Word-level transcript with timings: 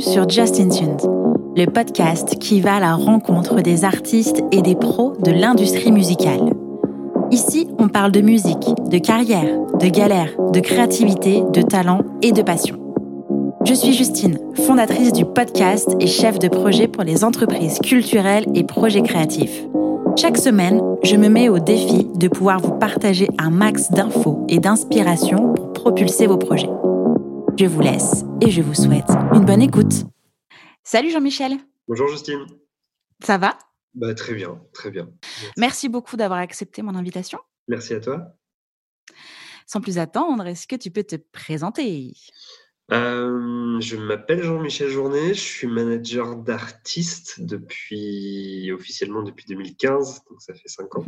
sur 0.00 0.28
Justin 0.28 0.68
Tunes, 0.68 0.96
le 1.56 1.66
podcast 1.66 2.38
qui 2.38 2.60
va 2.60 2.76
à 2.76 2.80
la 2.80 2.94
rencontre 2.94 3.60
des 3.60 3.84
artistes 3.84 4.42
et 4.50 4.62
des 4.62 4.74
pros 4.74 5.14
de 5.22 5.30
l'industrie 5.30 5.92
musicale. 5.92 6.54
Ici, 7.30 7.68
on 7.78 7.88
parle 7.88 8.10
de 8.10 8.22
musique, 8.22 8.66
de 8.88 8.98
carrière, 8.98 9.46
de 9.78 9.88
galère, 9.88 10.30
de 10.52 10.60
créativité, 10.60 11.42
de 11.52 11.62
talent 11.62 12.00
et 12.22 12.32
de 12.32 12.42
passion. 12.42 12.76
Je 13.64 13.74
suis 13.74 13.92
Justine, 13.92 14.38
fondatrice 14.54 15.12
du 15.12 15.24
podcast 15.26 15.94
et 16.00 16.06
chef 16.06 16.38
de 16.38 16.48
projet 16.48 16.88
pour 16.88 17.04
les 17.04 17.22
entreprises 17.22 17.78
culturelles 17.78 18.46
et 18.54 18.64
projets 18.64 19.02
créatifs. 19.02 19.64
Chaque 20.16 20.38
semaine, 20.38 20.80
je 21.02 21.16
me 21.16 21.28
mets 21.28 21.48
au 21.48 21.58
défi 21.58 22.08
de 22.14 22.28
pouvoir 22.28 22.60
vous 22.60 22.72
partager 22.72 23.28
un 23.38 23.50
max 23.50 23.90
d'infos 23.90 24.44
et 24.48 24.58
d'inspiration 24.58 25.52
pour 25.52 25.72
propulser 25.72 26.26
vos 26.26 26.38
projets. 26.38 26.70
Je 27.60 27.66
vous 27.66 27.82
laisse 27.82 28.24
et 28.40 28.50
je 28.50 28.62
vous 28.62 28.72
souhaite 28.72 29.10
une 29.34 29.44
bonne 29.44 29.60
écoute. 29.60 30.06
Salut 30.82 31.10
Jean-Michel. 31.10 31.58
Bonjour 31.88 32.08
Justine. 32.08 32.46
Ça 33.22 33.36
va? 33.36 33.58
Bah, 33.92 34.14
Très 34.14 34.32
bien, 34.32 34.62
très 34.72 34.90
bien. 34.90 35.10
Merci, 35.58 35.90
beaucoup 35.90 36.16
d'avoir 36.16 36.38
accepté 36.38 36.80
mon 36.80 36.94
invitation. 36.94 37.38
Merci 37.68 37.92
à 37.92 38.00
toi. 38.00 38.34
Sans 39.66 39.82
plus 39.82 39.98
attendre, 39.98 40.46
est-ce 40.46 40.66
que 40.66 40.74
tu 40.74 40.90
peux 40.90 41.04
te 41.04 41.16
présenter? 41.16 42.14
Euh, 42.92 43.78
je 43.78 43.96
m'appelle 43.96 44.42
Jean-Michel 44.42 44.88
Journet, 44.88 45.34
je 45.34 45.40
suis 45.40 45.66
manager 45.66 46.36
d'artistes 46.36 47.42
depuis 47.42 48.72
officiellement 48.72 49.22
depuis 49.22 49.44
2015, 49.44 50.22
donc 50.30 50.40
ça 50.40 50.54
fait 50.54 50.68
cinq 50.68 50.96
ans. 50.96 51.04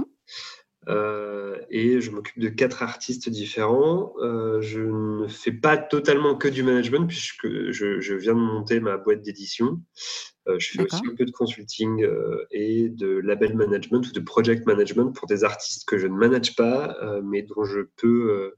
Euh, 0.89 1.59
et 1.71 2.01
je 2.01 2.11
m'occupe 2.11 2.39
de 2.41 2.49
quatre 2.49 2.83
artistes 2.83 3.29
différents. 3.29 4.15
Euh, 4.21 4.61
je 4.61 4.81
ne 4.81 5.29
fais 5.29 5.53
pas 5.53 5.77
totalement 5.77 6.35
que 6.35 6.49
du 6.49 6.63
management 6.63 7.07
puisque 7.07 7.47
je, 7.71 8.15
viens 8.15 8.35
de 8.35 8.41
monter 8.41 8.81
ma 8.81 8.97
boîte 8.97 9.23
d'édition. 9.23 9.81
Euh, 10.49 10.59
je 10.59 10.73
fais 10.73 10.83
aussi 10.83 11.03
un 11.09 11.15
peu 11.15 11.25
de 11.25 11.31
consulting 11.31 12.05
et 12.51 12.89
de 12.89 13.09
label 13.19 13.55
management 13.55 14.09
ou 14.09 14.13
de 14.13 14.21
project 14.21 14.67
management 14.67 15.13
pour 15.13 15.29
des 15.29 15.45
artistes 15.45 15.89
que 15.89 15.99
je 15.99 16.09
ne 16.09 16.15
manage 16.15 16.57
pas, 16.57 16.97
mais 17.23 17.43
dont 17.43 17.65
je 17.65 17.81
peux 17.97 18.53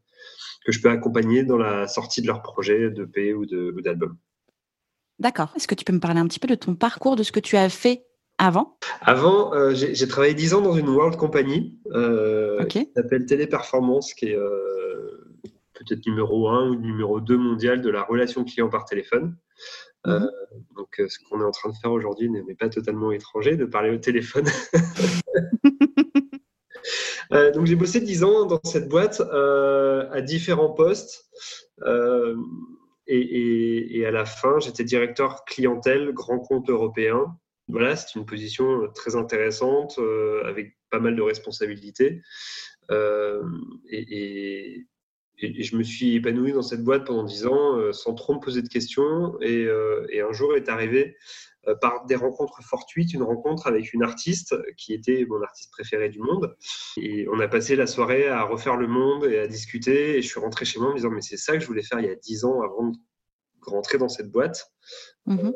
que 0.64 0.72
je 0.72 0.80
peux 0.80 0.88
accompagner 0.88 1.44
dans 1.44 1.58
la 1.58 1.86
sortie 1.86 2.22
de 2.22 2.26
leur 2.26 2.40
projet 2.40 2.90
d'EP 2.90 3.34
ou 3.34 3.44
d'album. 3.82 4.16
D'accord. 5.18 5.52
Est-ce 5.54 5.68
que 5.68 5.74
tu 5.74 5.84
peux 5.84 5.92
me 5.92 6.00
parler 6.00 6.20
un 6.20 6.26
petit 6.26 6.40
peu 6.40 6.48
de 6.48 6.54
ton 6.54 6.74
parcours, 6.74 7.16
de 7.16 7.22
ce 7.22 7.32
que 7.32 7.40
tu 7.40 7.56
as 7.56 7.68
fait 7.68 8.06
avant? 8.46 8.76
Avant, 9.00 9.54
euh, 9.54 9.74
j'ai 9.74 10.08
travaillé 10.08 10.34
10 10.34 10.54
ans 10.54 10.60
dans 10.60 10.74
une 10.74 10.88
World 10.88 11.16
Company 11.16 11.78
euh, 11.92 12.64
qui 12.64 12.90
s'appelle 12.94 13.26
Téléperformance, 13.26 14.14
qui 14.14 14.26
est 14.26 14.36
euh, 14.36 15.24
peut-être 15.74 16.06
numéro 16.06 16.48
1 16.48 16.70
ou 16.70 16.74
numéro 16.76 17.20
2 17.20 17.36
mondial 17.36 17.80
de 17.80 17.90
la 17.90 18.02
relation 18.02 18.44
client 18.44 18.68
par 18.68 18.84
téléphone. 18.84 19.36
Mhm. 20.06 20.30
donc, 20.76 21.02
ce 21.08 21.18
qu'on 21.18 21.40
est 21.40 21.44
en 21.44 21.50
train 21.50 21.70
de 21.70 21.76
faire 21.76 21.90
aujourd'hui 21.90 22.28
n'est 22.28 22.54
pas 22.54 22.68
totalement 22.68 23.10
étranger, 23.10 23.56
de 23.56 23.64
parler 23.64 23.90
au 23.90 23.96
téléphone. 23.96 24.44
donc, 27.54 27.64
j'ai 27.64 27.74
bossé 27.74 28.00
10 28.00 28.24
ans 28.24 28.44
dans 28.44 28.60
cette 28.64 28.88
boîte 28.88 29.20
à 29.20 30.20
différents 30.20 30.70
postes. 30.70 31.30
Et, 33.06 33.98
et, 33.98 34.06
à 34.06 34.10
la 34.10 34.26
fin, 34.26 34.60
j'étais 34.60 34.84
directeur 34.84 35.44
clientèle 35.46 36.12
grand 36.12 36.38
compte 36.38 36.68
européen 36.68 37.34
voilà, 37.68 37.96
c'est 37.96 38.18
une 38.18 38.26
position 38.26 38.82
euh, 38.82 38.88
très 38.88 39.16
intéressante 39.16 39.98
euh, 39.98 40.42
avec 40.44 40.76
pas 40.90 41.00
mal 41.00 41.16
de 41.16 41.22
responsabilités. 41.22 42.22
Euh, 42.90 43.42
et, 43.90 44.86
je 45.36 45.76
me 45.76 45.82
suis 45.82 46.14
épanoui 46.14 46.52
dans 46.52 46.62
cette 46.62 46.84
boîte 46.84 47.04
pendant 47.04 47.24
dix 47.24 47.44
ans 47.44 47.92
sans 47.92 48.14
trop 48.14 48.34
me 48.34 48.38
poser 48.38 48.62
de 48.62 48.68
questions. 48.68 49.36
Et, 49.42 49.68
un 49.68 50.32
jour 50.32 50.54
est 50.54 50.68
arrivé 50.68 51.16
par 51.80 52.06
des 52.06 52.14
rencontres 52.14 52.62
fortuites, 52.62 53.12
une 53.12 53.24
rencontre 53.24 53.66
avec 53.66 53.92
une 53.92 54.04
artiste 54.04 54.54
qui 54.76 54.94
était 54.94 55.26
mon 55.28 55.42
artiste 55.42 55.72
préféré 55.72 56.08
du 56.08 56.20
monde. 56.20 56.56
Et 56.96 57.26
on 57.32 57.40
a 57.40 57.48
passé 57.48 57.74
la 57.74 57.88
soirée 57.88 58.28
à 58.28 58.44
refaire 58.44 58.76
le 58.76 58.86
monde 58.86 59.24
et 59.24 59.40
à 59.40 59.48
discuter. 59.48 60.18
Et 60.18 60.22
je 60.22 60.28
suis 60.28 60.40
rentré 60.40 60.64
chez 60.64 60.78
moi 60.78 60.90
en 60.90 60.92
me 60.92 60.98
disant, 60.98 61.10
mais 61.10 61.20
c'est 61.20 61.36
ça 61.36 61.54
que 61.54 61.60
je 61.60 61.66
voulais 61.66 61.82
faire 61.82 61.98
il 61.98 62.06
y 62.06 62.10
a 62.10 62.14
dix 62.14 62.44
ans 62.44 62.62
avant 62.62 62.90
de 62.90 62.96
rentrer 63.62 63.98
dans 63.98 64.08
cette 64.08 64.30
boîte. 64.30 64.72
Mmh 65.26 65.50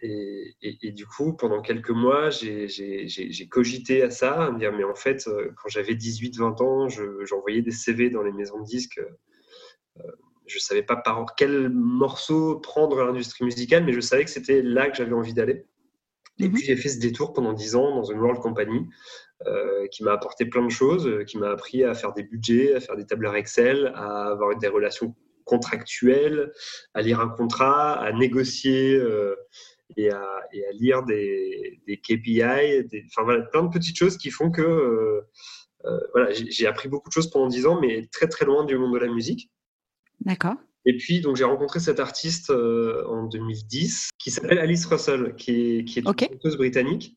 et, 0.00 0.92
du 0.92 1.06
coup, 1.06 1.34
pendant 1.34 1.60
quelques 1.60 1.90
mois, 1.90 2.30
j'ai 2.30 3.48
cogité 3.50 4.02
à 4.02 4.10
ça, 4.10 4.44
à 4.44 4.50
me 4.50 4.58
dire, 4.58 4.72
mais 4.72 4.84
en 4.84 4.94
fait, 4.94 5.26
euh, 5.26 5.50
quand 5.56 5.68
j'avais 5.68 5.94
18-20 5.94 6.62
ans, 6.62 6.88
j'envoyais 7.24 7.62
des 7.62 7.70
CV 7.70 8.10
dans 8.10 8.22
les 8.22 8.32
maisons 8.32 8.60
de 8.60 8.64
disques. 8.64 9.00
Euh, 9.98 10.02
je 10.46 10.56
ne 10.56 10.60
savais 10.60 10.82
pas 10.82 10.96
par 10.96 11.34
quel 11.36 11.68
morceau 11.68 12.58
prendre 12.58 13.02
l'industrie 13.02 13.44
musicale, 13.44 13.84
mais 13.84 13.92
je 13.92 14.00
savais 14.00 14.24
que 14.24 14.30
c'était 14.30 14.62
là 14.62 14.88
que 14.88 14.96
j'avais 14.96 15.12
envie 15.12 15.34
d'aller. 15.34 15.66
Et 16.38 16.44
mhm. 16.44 16.54
puis 16.54 16.64
j'ai 16.64 16.76
fait 16.76 16.88
ce 16.88 17.00
détour 17.00 17.32
pendant 17.32 17.52
10 17.52 17.74
ans 17.74 17.96
dans 17.96 18.04
une 18.04 18.20
World 18.20 18.40
Company 18.40 18.86
euh, 19.46 19.86
qui 19.88 20.04
m'a 20.04 20.12
apporté 20.12 20.46
plein 20.46 20.64
de 20.64 20.70
choses, 20.70 21.24
qui 21.26 21.38
m'a 21.38 21.50
appris 21.50 21.84
à 21.84 21.94
faire 21.94 22.12
des 22.12 22.22
budgets, 22.22 22.74
à 22.74 22.80
faire 22.80 22.96
des 22.96 23.04
tableurs 23.04 23.34
Excel, 23.34 23.92
à 23.94 24.28
avoir 24.28 24.56
des 24.56 24.68
relations 24.68 25.14
contractuelles, 25.44 26.52
à 26.94 27.02
lire 27.02 27.20
un 27.20 27.28
contrat, 27.28 27.94
à 27.94 28.12
négocier 28.12 29.00
et 29.96 30.10
à, 30.10 30.40
lire 30.72 31.02
des, 31.04 31.80
KPI, 31.86 32.84
des, 32.84 33.04
enfin 33.06 33.22
voilà, 33.24 33.42
plein 33.46 33.62
de 33.62 33.68
petites 33.68 33.96
choses 33.96 34.16
qui 34.16 34.30
font 34.30 34.50
que 34.50 34.62
euh, 34.62 35.20
euh, 35.84 35.98
voilà, 36.12 36.32
j'ai 36.32 36.66
appris 36.66 36.88
beaucoup 36.88 37.08
de 37.08 37.12
choses 37.12 37.30
pendant 37.30 37.48
10 37.48 37.66
ans, 37.66 37.80
mais 37.80 38.06
très 38.12 38.28
très 38.28 38.44
loin 38.44 38.64
du 38.64 38.76
monde 38.76 38.94
de 38.94 38.98
la 38.98 39.08
musique. 39.08 39.50
D'accord. 40.20 40.56
Et 40.84 40.96
puis, 40.96 41.20
donc, 41.20 41.36
j'ai 41.36 41.44
rencontré 41.44 41.80
cette 41.80 42.00
artiste 42.00 42.50
euh, 42.50 43.04
en 43.06 43.26
2010 43.26 44.10
qui 44.18 44.30
s'appelle 44.30 44.58
Alice 44.58 44.86
Russell, 44.86 45.34
qui 45.36 45.50
est, 45.50 45.84
qui 45.84 45.98
est 45.98 46.02
une 46.02 46.18
chanteuse 46.18 46.56
britannique 46.56 47.16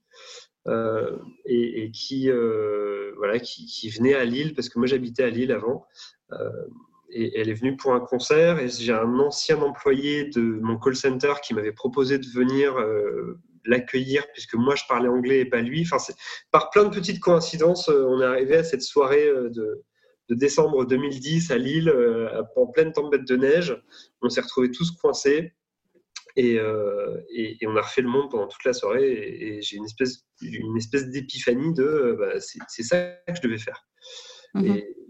et, 1.46 1.92
qui, 1.94 2.30
voilà, 3.18 3.40
qui, 3.40 3.66
qui, 3.66 3.90
venait 3.90 4.14
à 4.14 4.26
Lille, 4.26 4.54
parce 4.54 4.70
que 4.70 4.78
moi 4.78 4.88
j'habitais 4.88 5.24
à 5.24 5.30
Lille 5.30 5.52
avant 5.52 5.86
et 7.14 7.40
elle 7.40 7.50
est 7.50 7.54
venue 7.54 7.76
pour 7.76 7.94
un 7.94 8.00
concert 8.00 8.60
et 8.60 8.70
j'ai 8.70 8.94
un 8.94 9.20
ancien 9.20 9.62
employé 9.62 10.26
de 10.26 10.42
mon 10.42 10.78
call 10.78 10.96
center 10.96 11.34
qui 11.44 11.54
m'avait 11.54 11.72
proposé 11.72 12.18
de 12.18 12.28
venir 12.28 12.78
euh, 12.78 13.40
l'accueillir 13.66 14.26
puisque 14.34 14.56
moi 14.56 14.76
je 14.76 14.84
parlais 14.88 15.10
anglais 15.10 15.40
et 15.40 15.46
pas 15.46 15.62
lui. 15.62 15.88
Enfin, 15.92 16.14
par 16.52 16.70
plein 16.70 16.86
de 16.86 16.96
petites 16.96 17.20
coïncidences, 17.20 17.90
euh, 17.90 18.06
on 18.08 18.22
est 18.22 18.26
arrivé 18.26 18.56
à 18.56 18.64
cette 18.64 18.82
soirée 18.82 19.28
euh, 19.28 19.50
de, 19.50 19.84
décembre 20.30 20.86
2010 20.86 21.52
à 21.52 21.58
Lille 21.58 21.94
en 22.56 22.68
pleine 22.68 22.94
tempête 22.94 23.28
de 23.28 23.36
neige. 23.36 23.78
On 24.22 24.30
s'est 24.30 24.40
retrouvés 24.40 24.72
tous 24.72 24.92
coincés. 24.92 25.52
Et, 26.38 26.56
et, 26.56 27.68
on 27.68 27.76
a 27.76 27.82
refait 27.82 28.02
le 28.02 28.08
monde 28.08 28.32
pendant 28.32 28.48
toute 28.48 28.64
la 28.64 28.72
soirée 28.72 29.12
et, 29.12 29.62
j'ai 29.62 29.76
une 29.76 29.84
espèce, 29.84 30.26
une 30.42 30.78
espèce 30.78 31.10
d'épiphanie 31.10 31.74
de 31.74 32.16
bah, 32.18 32.40
c'est 32.40 32.84
ça 32.84 33.12
que 33.28 33.36
je 33.36 33.42
devais 33.42 33.58
faire. 33.58 33.86
Mm-hmm. 34.56 34.78
Et, 34.78 35.01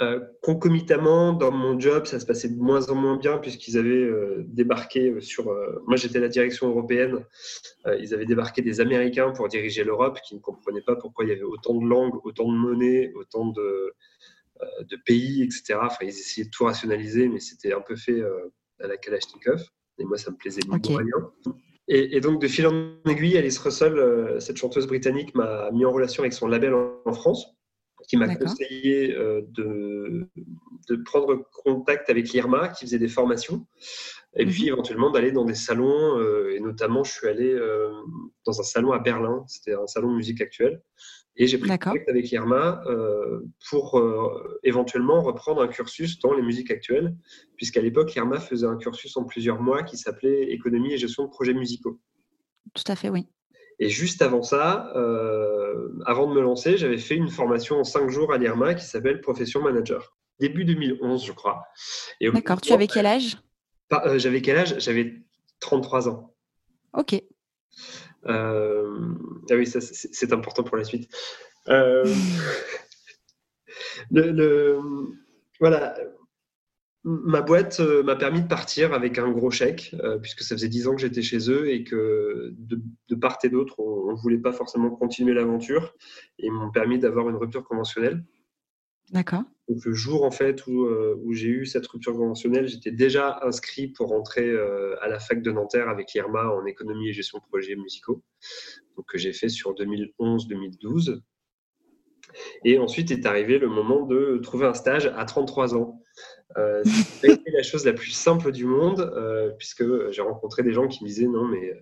euh, 0.00 0.20
concomitamment, 0.42 1.32
dans 1.32 1.50
mon 1.50 1.78
job, 1.78 2.06
ça 2.06 2.20
se 2.20 2.26
passait 2.26 2.48
de 2.48 2.56
moins 2.56 2.88
en 2.88 2.94
moins 2.94 3.16
bien 3.16 3.38
puisqu'ils 3.38 3.76
avaient 3.78 3.90
euh, 3.90 4.44
débarqué 4.46 5.20
sur. 5.20 5.50
Euh, 5.50 5.82
moi, 5.88 5.96
j'étais 5.96 6.20
la 6.20 6.28
direction 6.28 6.68
européenne. 6.68 7.24
ils 7.98 8.14
avaient 8.14 8.26
débarqué 8.26 8.62
des 8.62 8.80
Américains 8.80 9.30
pour 9.32 9.48
diriger 9.48 9.82
l'Europe, 9.82 10.20
qui 10.24 10.36
ne 10.36 10.40
comprenaient 10.40 10.82
pas 10.82 10.94
pourquoi 10.94 11.24
il 11.24 11.28
y 11.28 11.32
avait 11.32 11.42
autant 11.42 11.74
de 11.74 11.86
langues, 11.86 12.14
autant 12.24 12.50
de 12.50 12.56
monnaies, 12.56 13.12
autant 13.16 13.46
de, 13.46 13.92
de 14.82 14.96
pays, 15.04 15.42
etc. 15.42 15.80
Enfin, 15.82 15.96
ils 16.02 16.08
essayaient 16.08 16.46
de 16.46 16.50
tout 16.50 16.64
rationaliser, 16.64 17.28
mais 17.28 17.40
c'était 17.40 17.72
un 17.72 17.80
peu 17.80 17.96
fait 17.96 18.22
à 18.80 18.86
la 18.86 18.96
Kalachnikov. 18.96 19.64
Et 19.98 20.04
moi, 20.04 20.16
ça 20.16 20.30
me 20.30 20.36
plaisait 20.36 20.60
okay. 20.70 20.96
rien. 20.96 21.54
Et, 21.88 22.20
donc, 22.20 22.40
de 22.40 22.46
fil 22.46 22.66
en 22.68 22.94
aiguille, 23.08 23.36
Alice 23.36 23.58
Russell, 23.58 24.36
cette 24.38 24.58
chanteuse 24.58 24.86
britannique, 24.86 25.34
m'a 25.34 25.70
mis 25.72 25.84
en 25.84 25.90
relation 25.90 26.22
avec 26.22 26.34
son 26.34 26.46
label 26.46 26.74
en 26.74 27.12
France 27.12 27.57
qui 28.06 28.16
m'a 28.16 28.34
conseillé 28.36 29.14
euh, 29.14 29.42
de, 29.48 30.28
de, 30.88 30.96
prendre 30.96 31.48
contact 31.64 32.10
avec 32.10 32.30
l'IRMA, 32.30 32.68
qui 32.68 32.84
faisait 32.86 32.98
des 32.98 33.08
formations, 33.08 33.66
et 34.36 34.46
puis 34.46 34.64
mhm. 34.64 34.68
éventuellement 34.68 35.10
d'aller 35.10 35.32
dans 35.32 35.44
des 35.44 35.54
salons, 35.54 36.18
euh, 36.18 36.54
et 36.54 36.60
notamment 36.60 37.04
je 37.04 37.12
suis 37.12 37.26
allé 37.26 37.50
euh, 37.50 37.90
dans 38.44 38.60
un 38.60 38.64
salon 38.64 38.92
à 38.92 38.98
Berlin, 38.98 39.44
c'était 39.46 39.74
un 39.74 39.86
salon 39.86 40.10
de 40.12 40.16
musique 40.16 40.40
actuelle, 40.40 40.82
et 41.36 41.46
j'ai 41.46 41.58
pris 41.58 41.68
contact 41.68 42.08
avec 42.08 42.30
l'IRMA 42.30 42.82
pour 43.70 44.02
éventuellement 44.64 45.22
reprendre 45.22 45.62
un 45.62 45.68
cursus 45.68 46.18
dans 46.18 46.34
les 46.34 46.42
musiques 46.42 46.72
actuelles, 46.72 47.14
puisqu'à 47.56 47.80
l'époque 47.80 48.12
l'IRMA 48.12 48.40
faisait 48.40 48.66
un 48.66 48.76
cursus 48.76 49.16
en 49.16 49.22
plusieurs 49.22 49.62
mois 49.62 49.84
qui 49.84 49.96
s'appelait 49.96 50.50
économie 50.50 50.94
et 50.94 50.98
gestion 50.98 51.26
de 51.26 51.28
projets 51.28 51.54
musicaux. 51.54 52.00
Tout 52.74 52.82
à 52.88 52.96
fait, 52.96 53.08
oui. 53.08 53.28
Et 53.80 53.88
juste 53.88 54.22
avant 54.22 54.42
ça, 54.42 54.92
euh, 54.96 55.90
avant 56.04 56.28
de 56.28 56.34
me 56.34 56.40
lancer, 56.40 56.76
j'avais 56.76 56.98
fait 56.98 57.14
une 57.14 57.28
formation 57.28 57.78
en 57.78 57.84
cinq 57.84 58.10
jours 58.10 58.32
à 58.32 58.38
l'IRMA 58.38 58.74
qui 58.74 58.84
s'appelle 58.84 59.20
Profession 59.20 59.62
Manager. 59.62 60.16
Début 60.40 60.64
2011, 60.64 61.24
je 61.24 61.32
crois. 61.32 61.64
D'accord. 62.20 62.60
Tu 62.60 62.72
avais 62.72 62.88
quel 62.88 63.06
âge? 63.06 63.38
Euh, 63.92 64.18
J'avais 64.18 64.42
quel 64.42 64.56
âge? 64.58 64.78
J'avais 64.78 65.14
33 65.60 66.08
ans. 66.08 66.34
Ok. 66.92 67.14
Euh, 68.26 69.14
ah 69.50 69.54
oui, 69.54 69.66
ça, 69.66 69.80
c'est 69.80 70.32
important 70.32 70.62
pour 70.64 70.76
la 70.76 70.84
suite. 70.84 71.08
le, 74.10 74.80
voilà. 75.60 75.94
Ma 77.08 77.40
boîte 77.40 77.80
euh, 77.80 78.02
m'a 78.02 78.16
permis 78.16 78.42
de 78.42 78.46
partir 78.46 78.92
avec 78.92 79.18
un 79.18 79.30
gros 79.30 79.50
chèque, 79.50 79.94
euh, 80.02 80.18
puisque 80.18 80.42
ça 80.42 80.54
faisait 80.54 80.68
10 80.68 80.88
ans 80.88 80.94
que 80.94 81.00
j'étais 81.00 81.22
chez 81.22 81.50
eux 81.50 81.70
et 81.70 81.82
que 81.82 82.54
de, 82.58 83.14
part 83.14 83.38
et 83.42 83.48
d'autre, 83.48 83.80
on 83.80 84.12
ne 84.12 84.16
voulait 84.16 84.38
pas 84.38 84.52
forcément 84.52 84.90
continuer 84.90 85.32
l'aventure 85.32 85.94
et 86.38 86.46
ils 86.46 86.52
m'ont 86.52 86.70
permis 86.70 86.98
d'avoir 86.98 87.28
une 87.30 87.36
rupture 87.36 87.64
conventionnelle. 87.64 88.24
D'accord. 89.10 89.44
Donc 89.68 89.84
le 89.86 89.94
jour 89.94 90.22
en 90.24 90.30
fait 90.30 90.66
où, 90.66 90.84
euh, 90.84 91.18
où 91.24 91.32
j'ai 91.32 91.48
eu 91.48 91.64
cette 91.64 91.86
rupture 91.86 92.12
conventionnelle, 92.12 92.68
j'étais 92.68 92.90
déjà 92.90 93.40
inscrit 93.42 93.88
pour 93.88 94.08
rentrer 94.08 94.54
à 95.00 95.08
la 95.08 95.18
fac 95.18 95.40
de 95.40 95.50
Nanterre 95.50 95.88
avec 95.88 96.12
l'IRMA 96.12 96.50
en 96.50 96.66
économie 96.66 97.08
et 97.08 97.12
gestion 97.14 97.38
de 97.38 97.44
projets 97.44 97.76
musicaux, 97.76 98.22
donc 98.96 99.06
que 99.06 99.16
j'ai 99.16 99.32
fait 99.32 99.48
sur 99.48 99.74
2011-2012. 99.74 101.22
Et 102.64 102.78
ensuite 102.78 103.10
est 103.10 103.26
arrivé 103.26 103.58
le 103.58 103.68
moment 103.68 104.06
de 104.06 104.38
trouver 104.42 104.66
un 104.66 104.74
stage 104.74 105.12
à 105.16 105.24
33 105.24 105.74
ans. 105.74 106.00
Euh, 106.56 106.82
C'était 107.20 107.50
la 107.50 107.62
chose 107.62 107.84
la 107.84 107.92
plus 107.92 108.10
simple 108.10 108.52
du 108.52 108.64
monde, 108.64 109.00
euh, 109.00 109.50
puisque 109.58 109.84
j'ai 110.10 110.22
rencontré 110.22 110.62
des 110.62 110.72
gens 110.72 110.88
qui 110.88 111.04
me 111.04 111.08
disaient 111.08 111.26
non, 111.26 111.44
mais 111.44 111.70
euh, 111.70 111.80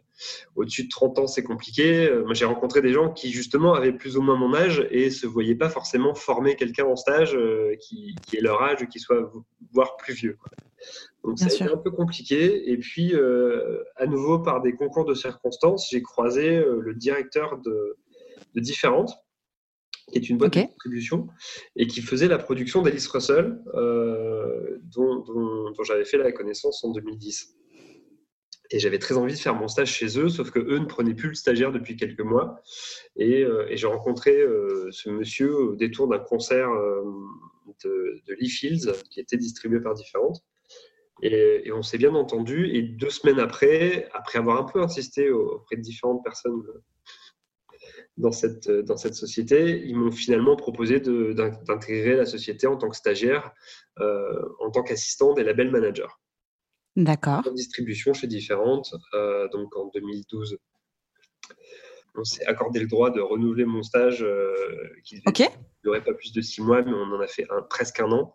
au-dessus 0.56 0.84
de 0.84 0.88
30 0.88 1.20
ans, 1.20 1.26
c'est 1.26 1.44
compliqué. 1.44 2.08
Euh, 2.08 2.24
moi, 2.24 2.34
j'ai 2.34 2.44
rencontré 2.46 2.82
des 2.82 2.92
gens 2.92 3.12
qui, 3.12 3.30
justement, 3.30 3.74
avaient 3.74 3.92
plus 3.92 4.16
ou 4.16 4.22
moins 4.22 4.36
mon 4.36 4.54
âge 4.54 4.86
et 4.90 5.10
se 5.10 5.26
voyaient 5.26 5.54
pas 5.54 5.68
forcément 5.68 6.14
former 6.14 6.56
quelqu'un 6.56 6.84
en 6.84 6.96
stage 6.96 7.38
qui, 7.80 8.16
qui, 8.26 8.36
est 8.36 8.40
leur 8.40 8.62
âge 8.62 8.82
ou 8.82 8.86
qui 8.86 8.98
soit 8.98 9.30
voire 9.72 9.96
plus 9.96 10.14
vieux. 10.14 10.36
Donc, 11.22 11.38
ça 11.38 11.46
a 11.46 11.48
été 11.48 11.64
un 11.64 11.76
peu 11.76 11.90
compliqué. 11.90 12.70
Et 12.70 12.76
puis, 12.76 13.14
à 13.96 14.06
nouveau, 14.06 14.40
par 14.40 14.62
des 14.62 14.72
concours 14.72 15.04
de 15.04 15.14
circonstances, 15.14 15.88
j'ai 15.90 16.02
croisé 16.02 16.64
le 16.64 16.94
directeur 16.94 17.58
de, 17.58 17.96
de 18.54 18.60
différentes 18.60 19.12
qui 20.10 20.18
est 20.18 20.28
une 20.28 20.38
boîte 20.38 20.54
de 20.54 20.60
distribution, 20.60 21.28
et 21.74 21.86
qui 21.86 22.00
faisait 22.00 22.28
la 22.28 22.38
production 22.38 22.82
d'Alice 22.82 23.08
Russell, 23.08 23.58
euh, 23.74 24.78
dont, 24.82 25.24
j'avais 25.82 26.04
fait 26.04 26.18
la 26.18 26.32
connaissance 26.32 26.84
en 26.84 26.92
2010. 26.92 27.56
Et 28.70 28.78
j'avais 28.80 28.98
très 28.98 29.16
envie 29.16 29.34
de 29.34 29.38
faire 29.38 29.54
mon 29.54 29.68
stage 29.68 29.92
chez 29.92 30.18
eux, 30.18 30.28
sauf 30.28 30.50
que 30.50 30.58
eux 30.58 30.78
ne 30.78 30.86
prenaient 30.86 31.14
plus 31.14 31.28
le 31.28 31.34
stagiaire 31.34 31.72
depuis 31.72 31.96
quelques 31.96 32.20
mois. 32.20 32.60
Et, 33.16 33.44
euh, 33.44 33.66
j'ai 33.70 33.86
rencontré 33.86 34.36
euh, 34.36 34.88
ce 34.90 35.08
monsieur 35.08 35.54
au 35.56 35.76
détour 35.76 36.08
d'un 36.08 36.18
concert 36.18 36.68
de, 37.84 38.20
de 38.26 38.34
Lee 38.34 38.48
Fields, 38.48 38.92
qui 39.10 39.20
était 39.20 39.36
distribué 39.36 39.80
par 39.80 39.94
différentes. 39.94 40.44
Et, 41.22 41.62
et 41.64 41.72
on 41.72 41.82
s'est 41.82 41.98
bien 41.98 42.14
entendu. 42.14 42.68
Et 42.74 42.82
deux 42.82 43.10
semaines 43.10 43.38
après, 43.38 44.08
après 44.12 44.38
avoir 44.38 44.60
un 44.60 44.64
peu 44.64 44.82
insisté 44.82 45.30
auprès 45.30 45.76
de 45.76 45.82
différentes 45.82 46.22
personnes 46.24 46.62
dans 48.16 48.32
cette, 48.32 48.68
euh, 48.68 48.82
dans 48.82 48.96
cette 48.96 49.14
société, 49.14 49.82
ils 49.84 49.96
m'ont 49.96 50.10
finalement 50.10 50.56
proposé 50.56 51.00
d'intégrer 51.00 52.16
la 52.16 52.26
société 52.26 52.66
en 52.66 52.76
tant 52.76 52.88
que 52.88 52.96
stagiaire, 52.96 53.52
euh, 54.00 54.42
en 54.60 54.70
tant 54.70 54.82
qu'assistant 54.82 55.34
des 55.34 55.44
labels 55.44 55.70
managers. 55.70 56.08
D'accord. 56.96 57.42
En 57.46 57.52
distribution 57.52 58.14
chez 58.14 58.26
différentes, 58.26 58.94
euh, 59.14 59.48
donc 59.48 59.76
en 59.76 59.90
2012. 59.92 60.58
On 62.18 62.24
s'est 62.24 62.46
accordé 62.46 62.80
le 62.80 62.86
droit 62.86 63.10
de 63.10 63.20
renouveler 63.20 63.66
mon 63.66 63.82
stage 63.82 64.26
qui 65.04 65.16
ne 65.16 65.46
durait 65.84 66.02
pas 66.02 66.14
plus 66.14 66.32
de 66.32 66.40
six 66.40 66.62
mois, 66.62 66.80
mais 66.80 66.94
on 66.94 67.14
en 67.14 67.20
a 67.20 67.26
fait 67.26 67.46
un, 67.50 67.60
presque 67.60 68.00
un 68.00 68.10
an, 68.10 68.34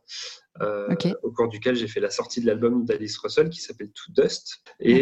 au 1.23 1.31
cours 1.31 1.47
duquel 1.47 1.75
j'ai 1.75 1.87
fait 1.87 1.99
la 1.99 2.11
sortie 2.11 2.41
de 2.41 2.45
l'album 2.45 2.85
d'Alice 2.85 3.17
Russell 3.17 3.49
qui 3.49 3.59
s'appelle 3.59 3.89
To 3.91 4.21
Dust. 4.21 4.61
Et 4.79 5.01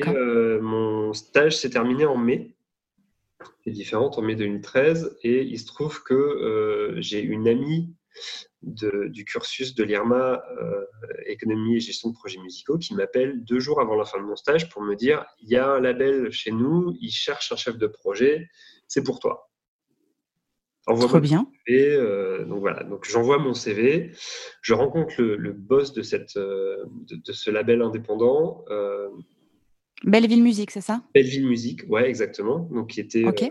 mon 0.62 1.12
stage 1.12 1.58
s'est 1.58 1.72
terminé 1.72 2.06
en 2.06 2.16
mai 2.16 2.56
est 3.66 3.72
différente 3.72 4.18
en 4.18 4.22
mai 4.22 4.36
2013 4.36 5.18
et 5.24 5.44
il 5.44 5.60
se 5.60 5.66
trouve 5.66 6.04
que 6.04 6.14
euh, 6.14 7.02
j'ai 7.02 7.22
une 7.22 7.48
amie 7.48 7.94
du 8.62 9.24
cursus 9.24 9.74
de 9.76 9.84
l'IRMA 9.84 10.44
euh, 10.62 10.86
économie 11.26 11.78
et 11.78 11.80
gestion 11.80 12.10
de 12.10 12.16
projets 12.16 12.40
musicaux 12.40 12.78
qui 12.78 12.94
m'appelle 12.94 13.44
deux 13.46 13.60
jours 13.60 13.80
avant 13.80 13.96
la 13.96 14.04
fin 14.04 14.20
de 14.20 14.26
mon 14.26 14.36
stage 14.36 14.70
pour 14.70 14.82
me 14.82 14.96
dire 14.96 15.26
il 15.42 15.50
y 15.50 15.56
a 15.56 15.70
un 15.70 15.80
label 15.80 16.32
chez 16.32 16.52
nous, 16.52 16.94
il 17.00 17.12
cherche 17.12 17.52
un 17.54 17.56
chef 17.56 17.78
de 17.78 17.88
projet, 17.88 18.50
c'est 18.88 19.04
pour 19.04 19.20
toi. 19.20 19.46
Très 20.86 21.22
bien. 21.22 21.48
Et 21.68 21.86
euh, 21.92 22.46
donc 22.46 22.62
voilà, 22.62 22.84
donc 22.84 23.08
j'envoie 23.08 23.38
mon 23.38 23.54
CV, 23.54 24.12
je 24.62 24.74
rencontre 24.74 25.22
le, 25.22 25.52
boss 25.54 25.94
de, 25.94 26.02
cette, 26.02 26.36
de, 26.36 26.88
de, 27.10 27.32
ce 27.32 27.52
label 27.52 27.84
indépendant 27.84 28.66
Belleville 30.04 30.44
Musique, 30.44 30.72
c'est 30.72 30.82
ça? 30.82 31.04
Belleville 31.14 31.48
Musique, 31.48 31.82
ouais, 31.90 32.08
exactement. 32.08 32.60
Donc, 32.72 32.92
qui 32.92 33.00
était 33.00 33.26
euh, 33.26 33.50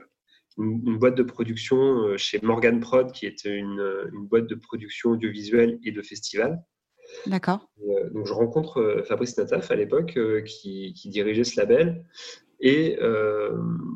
une, 0.59 0.99
boîte 0.99 1.15
de 1.15 1.23
production 1.23 1.77
euh, 1.77 2.17
chez 2.17 2.41
Morgan 2.43 2.81
Prod, 2.81 3.13
qui 3.13 3.27
était 3.27 3.55
une, 3.55 3.81
euh, 3.81 4.11
une, 4.13 4.27
boîte 4.27 4.47
de 4.47 4.55
production 4.55 5.11
audiovisuelle 5.11 5.79
et 5.85 5.93
de 5.93 6.03
festival. 6.03 6.63
D'accord. 7.27 7.67
donc, 8.13 8.27
je 8.27 8.33
rencontre 8.35 9.03
Fabrice 9.09 9.39
Nataf 9.39 9.71
à 9.71 9.77
l'époque, 9.77 10.19
qui, 10.45 10.93
qui, 10.93 11.09
dirigeait 11.09 11.45
ce 11.45 11.59
label. 11.59 12.05
Et 12.61 12.99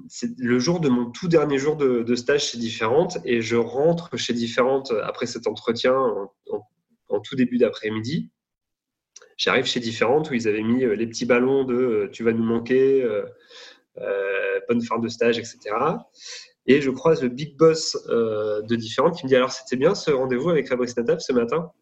c'est 0.09 0.31
le 0.39 0.59
jour 0.59 0.81
de 0.81 0.89
mon 0.89 1.11
tout 1.11 1.29
dernier 1.29 1.59
jour 1.59 1.77
de, 1.77 2.15
stage 2.15 2.53
chez 2.53 2.59
Différentes, 2.59 3.19
et 3.27 3.43
je 3.43 3.57
rentre 3.57 4.17
chez 4.17 4.33
Différentes 4.33 4.95
après 5.03 5.27
cet 5.27 5.47
entretien 5.47 5.95
en 7.11 7.21
tout 7.21 7.37
début 7.37 7.59
d'après-midi. 7.59 8.31
J'arrive 9.43 9.65
chez 9.65 9.81
Différentes 9.81 10.31
où 10.31 10.35
ils 10.35 10.47
avaient 10.47 10.63
mis 10.63 10.85
euh, 10.85 10.95
les 10.95 11.05
petits 11.05 11.27
ballons 11.27 11.65
de 11.65 11.75
euh, 11.75 12.09
tu 12.13 12.23
vas 12.23 12.33
nous 12.33 12.45
manquer, 12.45 13.03
euh, 13.03 13.25
bonne 14.69 14.81
fin 14.81 15.01
de 15.01 15.09
stage, 15.09 15.37
etc. 15.37 15.59
Et 16.67 16.81
je 16.81 16.91
croise 16.91 17.25
le 17.25 17.29
big 17.29 17.57
boss 17.57 17.99
de 18.07 18.77
Différentes 18.77 19.17
qui 19.17 19.25
me 19.25 19.29
dit 19.29 19.35
alors 19.35 19.51
c'était 19.51 19.75
bien 19.75 19.97
ce 19.97 20.13
rendez-vous 20.13 20.51
avec 20.51 20.69
Fabrice 20.69 20.97
Nataf 20.97 21.19
ce 21.21 21.33
matin? 21.33 21.73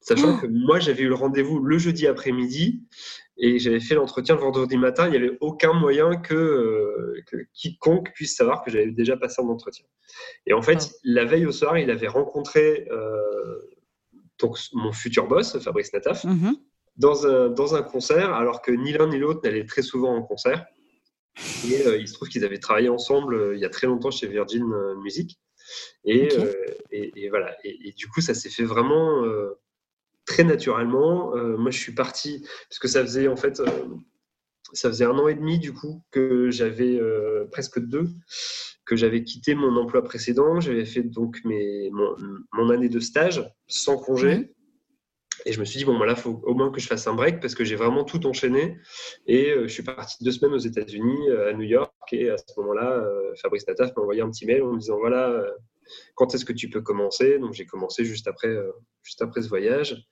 Sachant 0.00 0.38
que 0.38 0.46
moi, 0.46 0.78
j'avais 0.78 1.02
eu 1.02 1.08
le 1.08 1.14
rendez-vous 1.14 1.58
le 1.58 1.76
jeudi 1.76 2.06
après-midi 2.06 2.80
et 3.36 3.58
j'avais 3.58 3.80
fait 3.80 3.96
l'entretien 3.96 4.36
le 4.36 4.40
vendredi 4.40 4.78
matin. 4.78 5.06
Il 5.06 5.10
n'y 5.10 5.18
avait 5.18 5.36
aucun 5.40 5.74
moyen 5.74 6.16
que, 6.16 7.12
quiconque 7.52 8.10
puisse 8.14 8.34
savoir 8.34 8.64
que 8.64 8.70
j'avais 8.70 8.92
déjà 8.92 9.18
passé 9.18 9.42
un 9.42 9.48
entretien. 9.48 9.84
Et 10.46 10.54
en 10.54 10.62
fait, 10.62 10.90
la 11.04 11.26
veille 11.26 11.44
au 11.44 11.52
soir, 11.52 11.76
il 11.76 11.90
avait 11.90 12.08
rencontré 12.08 12.88
donc, 14.38 14.56
mon 14.72 14.92
futur 14.92 15.28
boss, 15.28 15.58
Fabrice 15.58 15.92
Nataf. 15.92 16.24
Mm-hmm 16.24 16.54
dans 16.96 17.26
un, 17.26 17.48
dans 17.48 17.74
un 17.74 17.82
concert, 17.82 18.32
alors 18.34 18.62
que 18.62 18.70
ni 18.72 18.92
l'un 18.92 19.08
ni 19.08 19.18
l'autre 19.18 19.40
n'allaient 19.44 19.66
très 19.66 19.82
souvent 19.82 20.14
en 20.14 20.22
concert. 20.22 20.66
Et 21.68 21.86
euh, 21.86 21.96
il 21.96 22.08
se 22.08 22.14
trouve 22.14 22.28
qu'ils 22.28 22.44
avaient 22.44 22.58
travaillé 22.58 22.88
ensemble 22.88 23.34
euh, 23.34 23.54
il 23.54 23.60
y 23.60 23.64
a 23.64 23.70
très 23.70 23.86
longtemps 23.86 24.10
chez 24.10 24.26
Virgin 24.26 24.70
euh, 24.72 24.94
Music. 24.96 25.38
Et, 26.04 26.28
et, 26.90 27.28
voilà. 27.28 27.56
Et, 27.62 27.92
du 27.92 28.08
coup, 28.08 28.20
ça 28.20 28.34
s'est 28.34 28.48
fait 28.48 28.64
vraiment 28.64 29.22
très 30.24 30.42
naturellement. 30.42 31.32
moi, 31.58 31.70
je 31.70 31.78
suis 31.78 31.94
parti, 31.94 32.44
parce 32.68 32.80
que 32.80 32.88
ça 32.88 33.02
faisait 33.02 33.28
en 33.28 33.36
fait, 33.36 33.62
ça 34.72 34.88
faisait 34.88 35.04
un 35.04 35.16
an 35.16 35.28
et 35.28 35.34
demi 35.34 35.60
du 35.60 35.72
coup 35.72 36.02
que 36.10 36.50
j'avais 36.50 36.98
presque 37.52 37.78
deux, 37.78 38.08
que 38.84 38.96
j'avais 38.96 39.22
quitté 39.22 39.54
mon 39.54 39.76
emploi 39.76 40.02
précédent. 40.02 40.58
J'avais 40.58 40.86
fait 40.86 41.04
donc 41.04 41.38
mes, 41.44 41.90
mon, 41.92 42.70
année 42.70 42.88
de 42.88 42.98
stage 42.98 43.48
sans 43.68 43.96
congé. 43.96 44.52
Et 45.46 45.52
je 45.52 45.60
me 45.60 45.64
suis 45.64 45.78
dit, 45.78 45.84
bon, 45.84 45.96
voilà, 45.96 46.12
il 46.12 46.18
faut 46.18 46.40
au 46.44 46.54
moins 46.54 46.70
que 46.70 46.80
je 46.80 46.86
fasse 46.86 47.06
un 47.06 47.14
break 47.14 47.40
parce 47.40 47.54
que 47.54 47.64
j'ai 47.64 47.76
vraiment 47.76 48.04
tout 48.04 48.26
enchaîné. 48.26 48.78
Et 49.26 49.50
euh, 49.50 49.62
je 49.66 49.72
suis 49.72 49.82
parti 49.82 50.22
deux 50.22 50.32
semaines 50.32 50.54
aux 50.54 50.58
États-Unis, 50.58 51.28
euh, 51.30 51.50
à 51.50 51.52
New 51.52 51.64
York. 51.64 51.92
Et 52.12 52.30
à 52.30 52.36
ce 52.36 52.44
moment-là, 52.58 52.92
euh, 52.92 53.32
Fabrice 53.40 53.66
Nataf 53.66 53.94
m'a 53.96 54.02
envoyé 54.02 54.20
un 54.20 54.30
petit 54.30 54.46
mail 54.46 54.62
en 54.62 54.72
me 54.72 54.78
disant, 54.78 54.98
voilà, 54.98 55.44
quand 56.14 56.34
est-ce 56.34 56.44
que 56.44 56.52
tu 56.52 56.68
peux 56.68 56.82
commencer? 56.82 57.38
Donc 57.38 57.54
j'ai 57.54 57.66
commencé 57.66 58.04
juste 58.04 58.28
après, 58.28 58.54
juste 59.02 59.22
après 59.22 59.42
ce 59.42 59.48
voyage. 59.48 60.04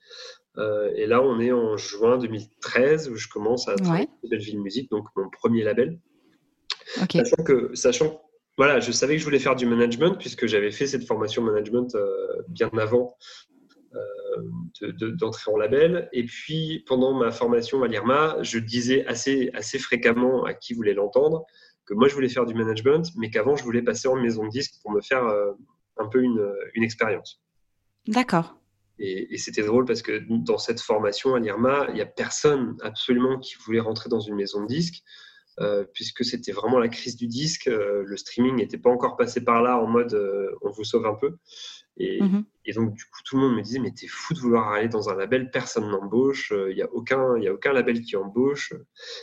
et 0.96 1.06
là, 1.06 1.22
on 1.22 1.40
est 1.40 1.52
en 1.52 1.76
juin 1.76 2.18
2013 2.18 3.10
où 3.10 3.16
je 3.16 3.28
commence 3.28 3.68
à 3.68 3.76
travailler 3.76 4.08
ouais. 4.22 4.28
Belleville 4.30 4.60
Music, 4.60 4.90
donc 4.90 5.06
mon 5.16 5.28
premier 5.30 5.62
label. 5.62 6.00
Sachant 7.12 7.42
que, 7.44 7.74
sachant 7.74 8.22
voilà, 8.56 8.80
je 8.80 8.90
savais 8.90 9.14
que 9.14 9.20
je 9.20 9.24
voulais 9.24 9.38
faire 9.38 9.54
du 9.54 9.66
management 9.66 10.16
puisque 10.18 10.46
j'avais 10.46 10.72
fait 10.72 10.88
cette 10.88 11.04
formation 11.04 11.42
management 11.42 11.96
bien 12.48 12.70
avant 12.76 13.16
d'entrer 15.18 15.50
en 15.50 15.56
label. 15.56 16.08
Et 16.12 16.24
puis, 16.24 16.84
pendant 16.86 17.14
ma 17.14 17.30
formation 17.30 17.82
à 17.82 17.88
l'IRMA, 17.88 18.38
je 18.42 18.58
disais 18.58 19.06
assez, 19.06 19.50
assez 19.54 19.78
fréquemment 19.78 20.44
à 20.44 20.54
qui 20.54 20.74
voulait 20.74 20.94
l'entendre 20.94 21.44
que 21.88 21.94
moi, 21.94 22.06
je 22.06 22.14
voulais 22.14 22.28
faire 22.28 22.44
du 22.44 22.54
management, 22.54 23.10
mais 23.16 23.30
qu'avant, 23.30 23.56
je 23.56 23.64
voulais 23.64 23.82
passer 23.82 24.08
en 24.08 24.16
maison 24.16 24.44
de 24.44 24.50
disque 24.50 24.74
pour 24.82 24.92
me 24.92 25.00
faire 25.00 25.24
euh, 25.24 25.52
un 25.96 26.06
peu 26.06 26.22
une, 26.22 26.46
une 26.74 26.84
expérience. 26.84 27.40
D'accord. 28.06 28.58
Et, 28.98 29.38
c'était 29.38 29.62
drôle 29.62 29.84
parce 29.86 30.02
que 30.02 30.22
dans 30.28 30.58
cette 30.58 30.80
formation 30.80 31.34
à 31.34 31.40
l'IRMA, 31.40 31.86
il 31.88 31.94
n'y 31.94 32.00
a 32.00 32.06
personne 32.06 32.76
absolument 32.82 33.38
qui 33.38 33.54
voulait 33.64 33.80
rentrer 33.80 34.10
dans 34.10 34.20
une 34.20 34.34
maison 34.34 34.62
de 34.62 34.66
disque. 34.66 35.02
Euh, 35.60 35.84
puisque 35.92 36.24
c'était 36.24 36.52
vraiment 36.52 36.78
la 36.78 36.88
crise 36.88 37.16
du 37.16 37.26
disque. 37.26 37.66
Euh, 37.66 38.04
le 38.06 38.16
streaming 38.16 38.54
n'était 38.54 38.78
pas 38.78 38.90
encore 38.90 39.16
passé 39.16 39.42
par 39.42 39.60
là 39.60 39.76
en 39.76 39.88
mode 39.88 40.16
on 40.62 40.70
vous 40.70 40.84
sauve 40.84 41.04
un 41.04 41.14
peu. 41.14 41.36
Mhm. 41.98 42.44
Et, 42.64 42.72
donc, 42.72 42.94
du 42.94 43.04
coup, 43.04 43.20
tout 43.24 43.36
le 43.36 43.42
monde 43.42 43.56
me 43.56 43.62
disait, 43.62 43.78
mais 43.78 43.90
t'es 43.90 44.06
fou 44.06 44.34
de 44.34 44.38
vouloir 44.38 44.72
aller 44.72 44.88
dans 44.88 45.08
un 45.08 45.16
label, 45.16 45.50
personne 45.50 45.88
n'embauche, 45.90 46.50
il 46.50 46.56
euh, 46.56 46.74
n'y 46.74 46.82
a, 46.82 46.92
aucun, 46.92 47.34
a 47.34 47.50
aucun 47.50 47.72
label 47.72 48.02
qui 48.02 48.16
embauche. 48.16 48.72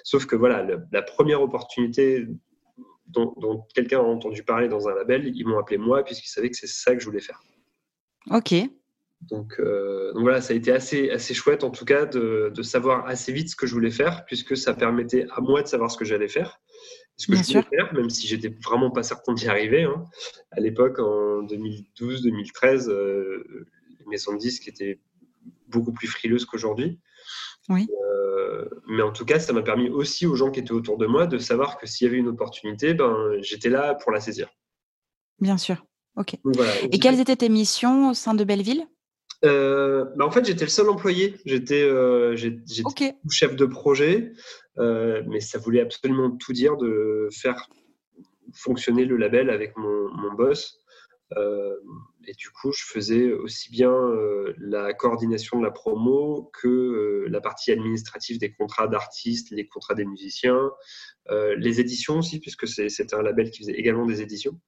Sauf 0.03 0.25
que 0.25 0.35
voilà, 0.35 0.65
la 0.91 1.01
première 1.01 1.41
opportunité 1.41 2.27
dont, 3.07 3.65
quelqu'un 3.73 3.99
a 3.99 4.03
entendu 4.03 4.43
parler 4.43 4.67
dans 4.67 4.89
un 4.89 4.95
label, 4.95 5.31
ils 5.33 5.47
m'ont 5.47 5.59
appelé 5.59 5.77
moi, 5.77 6.03
puisqu'ils 6.03 6.29
savaient 6.29 6.49
que 6.49 6.57
c'est 6.57 6.67
ça 6.67 6.93
que 6.95 6.99
je 6.99 7.05
voulais 7.05 7.21
faire. 7.21 7.41
Ok. 8.31 8.53
donc, 9.21 9.59
donc, 9.59 10.21
voilà, 10.21 10.41
ça 10.41 10.53
a 10.53 10.57
été 10.57 10.71
assez, 10.71 11.11
assez 11.11 11.33
chouette 11.35 11.63
en 11.63 11.69
tout 11.69 11.85
cas 11.85 12.05
de, 12.05 12.51
de, 12.53 12.63
savoir 12.63 13.05
assez 13.05 13.31
vite 13.31 13.49
ce 13.49 13.55
que 13.55 13.67
je 13.67 13.73
voulais 13.73 13.91
faire, 13.91 14.25
puisque 14.25 14.57
ça 14.57 14.73
permettait 14.73 15.27
à 15.31 15.39
moi 15.39 15.61
de 15.61 15.67
savoir 15.67 15.91
ce 15.91 15.97
que 15.97 16.05
j'allais 16.05 16.27
faire, 16.27 16.59
ce 17.17 17.27
que 17.27 17.37
je 17.37 17.43
voulais 17.43 17.63
faire, 17.63 17.93
même 17.93 18.09
si 18.09 18.27
j'étais 18.27 18.49
vraiment 18.49 18.91
pas 18.91 19.03
certain 19.03 19.33
d'y 19.33 19.47
arriver. 19.47 19.83
Hein. 19.83 20.05
À 20.51 20.59
l'époque, 20.59 20.99
en 20.99 21.43
2012-2013, 21.43 22.89
euh, 22.89 23.67
les 23.99 24.05
maisons 24.07 24.33
de 24.33 24.39
disques 24.39 24.67
étaient 24.67 24.99
beaucoup 25.67 25.93
plus 25.93 26.07
frileuses 26.07 26.45
qu'aujourd'hui. 26.45 26.99
Oui. 27.69 27.87
Euh, 27.89 28.65
mais 28.87 29.01
en 29.01 29.11
tout 29.11 29.25
cas, 29.25 29.39
ça 29.39 29.53
m'a 29.53 29.61
permis 29.61 29.89
aussi 29.89 30.25
aux 30.25 30.35
gens 30.35 30.51
qui 30.51 30.59
étaient 30.59 30.71
autour 30.71 30.97
de 30.97 31.05
moi 31.05 31.25
de 31.25 31.37
savoir 31.37 31.77
que 31.77 31.87
s'il 31.87 32.05
y 32.05 32.09
avait 32.09 32.19
une 32.19 32.27
opportunité, 32.27 32.93
ben, 32.93 33.37
j'étais 33.41 33.69
là 33.69 33.95
pour 33.95 34.11
la 34.11 34.19
saisir. 34.19 34.49
Bien 35.39 35.57
sûr. 35.57 35.85
Ok. 36.17 36.35
Et 36.91 36.99
quelles 36.99 37.19
étaient 37.19 37.35
tes 37.35 37.49
missions 37.49 38.09
au 38.09 38.13
sein 38.13 38.33
de 38.33 38.43
Belleville? 38.43 38.87
Euh, 39.45 40.05
bah, 40.15 40.25
en 40.25 40.31
fait, 40.31 40.45
j'étais 40.45 40.65
le 40.65 40.69
seul 40.69 40.89
employé. 40.89 41.35
J'étais 41.45 41.83
euh, 41.83 42.35
chef 43.29 43.55
de 43.55 43.65
projet, 43.65 44.33
euh, 44.77 45.23
mais 45.27 45.39
ça 45.39 45.59
voulait 45.59 45.81
absolument 45.81 46.31
tout 46.31 46.53
dire 46.53 46.77
de 46.77 47.29
faire 47.31 47.69
fonctionner 48.53 49.05
le 49.05 49.17
label 49.17 49.49
avec 49.49 49.75
mon, 49.77 50.09
mon 50.13 50.33
boss. 50.33 50.79
et 52.27 52.33
du 52.37 52.49
coup, 52.49 52.71
je 52.71 52.83
faisais 52.85 53.33
aussi 53.33 53.69
bien 53.69 53.93
la 54.57 54.93
coordination 54.93 55.59
de 55.59 55.65
la 55.65 55.71
promo 55.71 56.49
que 56.61 57.25
la 57.27 57.41
partie 57.41 57.71
administrative 57.71 58.39
des 58.39 58.53
contrats 58.53 58.87
d'artistes, 58.87 59.51
les 59.51 59.67
contrats 59.67 59.95
des 59.95 60.05
musiciens, 60.05 60.71
les 61.29 61.79
éditions 61.79 62.19
aussi, 62.19 62.39
puisque 62.39 62.67
c'était 62.67 63.15
un 63.15 63.21
label 63.21 63.51
qui 63.51 63.59
faisait 63.59 63.73
également 63.73 64.05
des 64.05 64.21
éditions. 64.21 64.59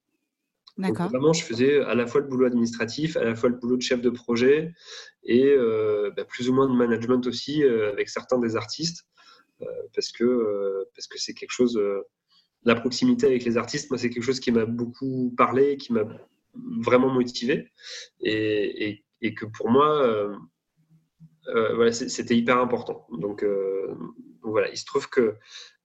Vraiment, 0.78 1.34
je 1.34 1.44
faisais 1.44 1.80
à 1.80 1.96
la 1.96 2.06
fois 2.06 2.22
le 2.22 2.28
boulot 2.28 2.46
administratif, 2.46 3.18
à 3.18 3.24
la 3.24 3.36
fois 3.36 3.50
le 3.50 3.56
boulot 3.56 3.78
de 3.78 3.82
chef 3.82 4.02
de 4.02 4.10
projet 4.10 4.74
et 5.24 5.46
euh, 5.46 6.12
bah, 6.16 6.24
plus 6.24 6.50
ou 6.50 6.54
moins 6.54 6.68
de 6.68 6.76
management 6.76 7.26
aussi 7.26 7.64
euh, 7.64 7.92
avec 7.92 8.10
certains 8.10 8.38
des 8.40 8.56
artistes 8.56 9.06
euh, 9.62 9.66
parce 9.96 10.12
que 10.12 10.86
parce 10.96 11.08
que 11.08 11.18
c'est 11.20 11.34
quelque 11.34 11.52
chose. 11.52 11.80
la 12.64 12.76
proximité 12.76 13.26
avec 13.28 13.44
les 13.44 13.58
artistes, 13.58 13.90
moi, 13.90 13.98
c'est 13.98 14.10
quelque 14.10 14.24
chose 14.24 14.40
qui 14.40 14.52
m'a 14.52 14.66
beaucoup 14.66 15.34
parlé, 15.38 15.78
qui 15.78 15.94
m'a 15.94 16.04
vraiment 16.82 17.10
motivé 17.10 17.72
et, 18.22 18.90
et, 18.90 19.06
et, 19.22 19.34
que 19.34 19.46
pour 19.46 19.70
moi, 19.70 20.30
voilà, 21.54 21.92
c'était 21.92 22.36
hyper 22.36 22.58
important. 22.58 23.08
Donc, 23.12 23.44
donc, 23.44 24.52
voilà, 24.52 24.70
il 24.70 24.78
se 24.78 24.86
trouve 24.86 25.10
que 25.10 25.36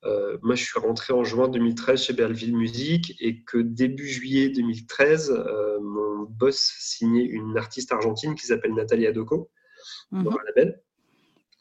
euh, 0.04 0.36
moi, 0.42 0.54
je 0.54 0.64
suis 0.64 0.78
rentré 0.78 1.12
en 1.12 1.24
juin 1.24 1.48
2013 1.48 2.02
chez 2.02 2.12
Belleville 2.12 2.56
Music 2.56 3.16
et 3.20 3.42
que 3.42 3.58
début 3.58 4.08
juillet 4.08 4.48
2013, 4.48 5.30
euh, 5.30 5.80
mon 5.80 6.24
boss 6.28 6.56
signait 6.78 7.24
une 7.24 7.56
artiste 7.56 7.92
argentine 7.92 8.34
qui 8.34 8.46
s'appelle 8.46 8.74
Natalia 8.74 9.12
Doco 9.12 9.50
dans 10.10 10.18
mhm. 10.18 10.28
un 10.28 10.44
label. 10.46 10.82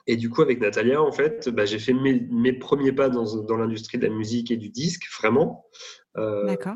Et 0.07 0.15
du 0.15 0.29
coup, 0.29 0.41
avec 0.41 0.59
Natalia, 0.59 1.01
en 1.01 1.11
fait, 1.11 1.49
bah, 1.49 1.65
j'ai 1.65 1.77
fait 1.77 1.93
mes, 1.93 2.53
premiers 2.53 2.91
pas 2.91 3.09
dans, 3.09 3.43
dans 3.43 3.57
l'industrie 3.57 3.99
de 3.99 4.07
la 4.07 4.13
musique 4.13 4.49
et 4.49 4.57
du 4.57 4.69
disque, 4.69 5.07
vraiment. 5.19 5.65
Euh, 6.17 6.45
D'accord. 6.45 6.75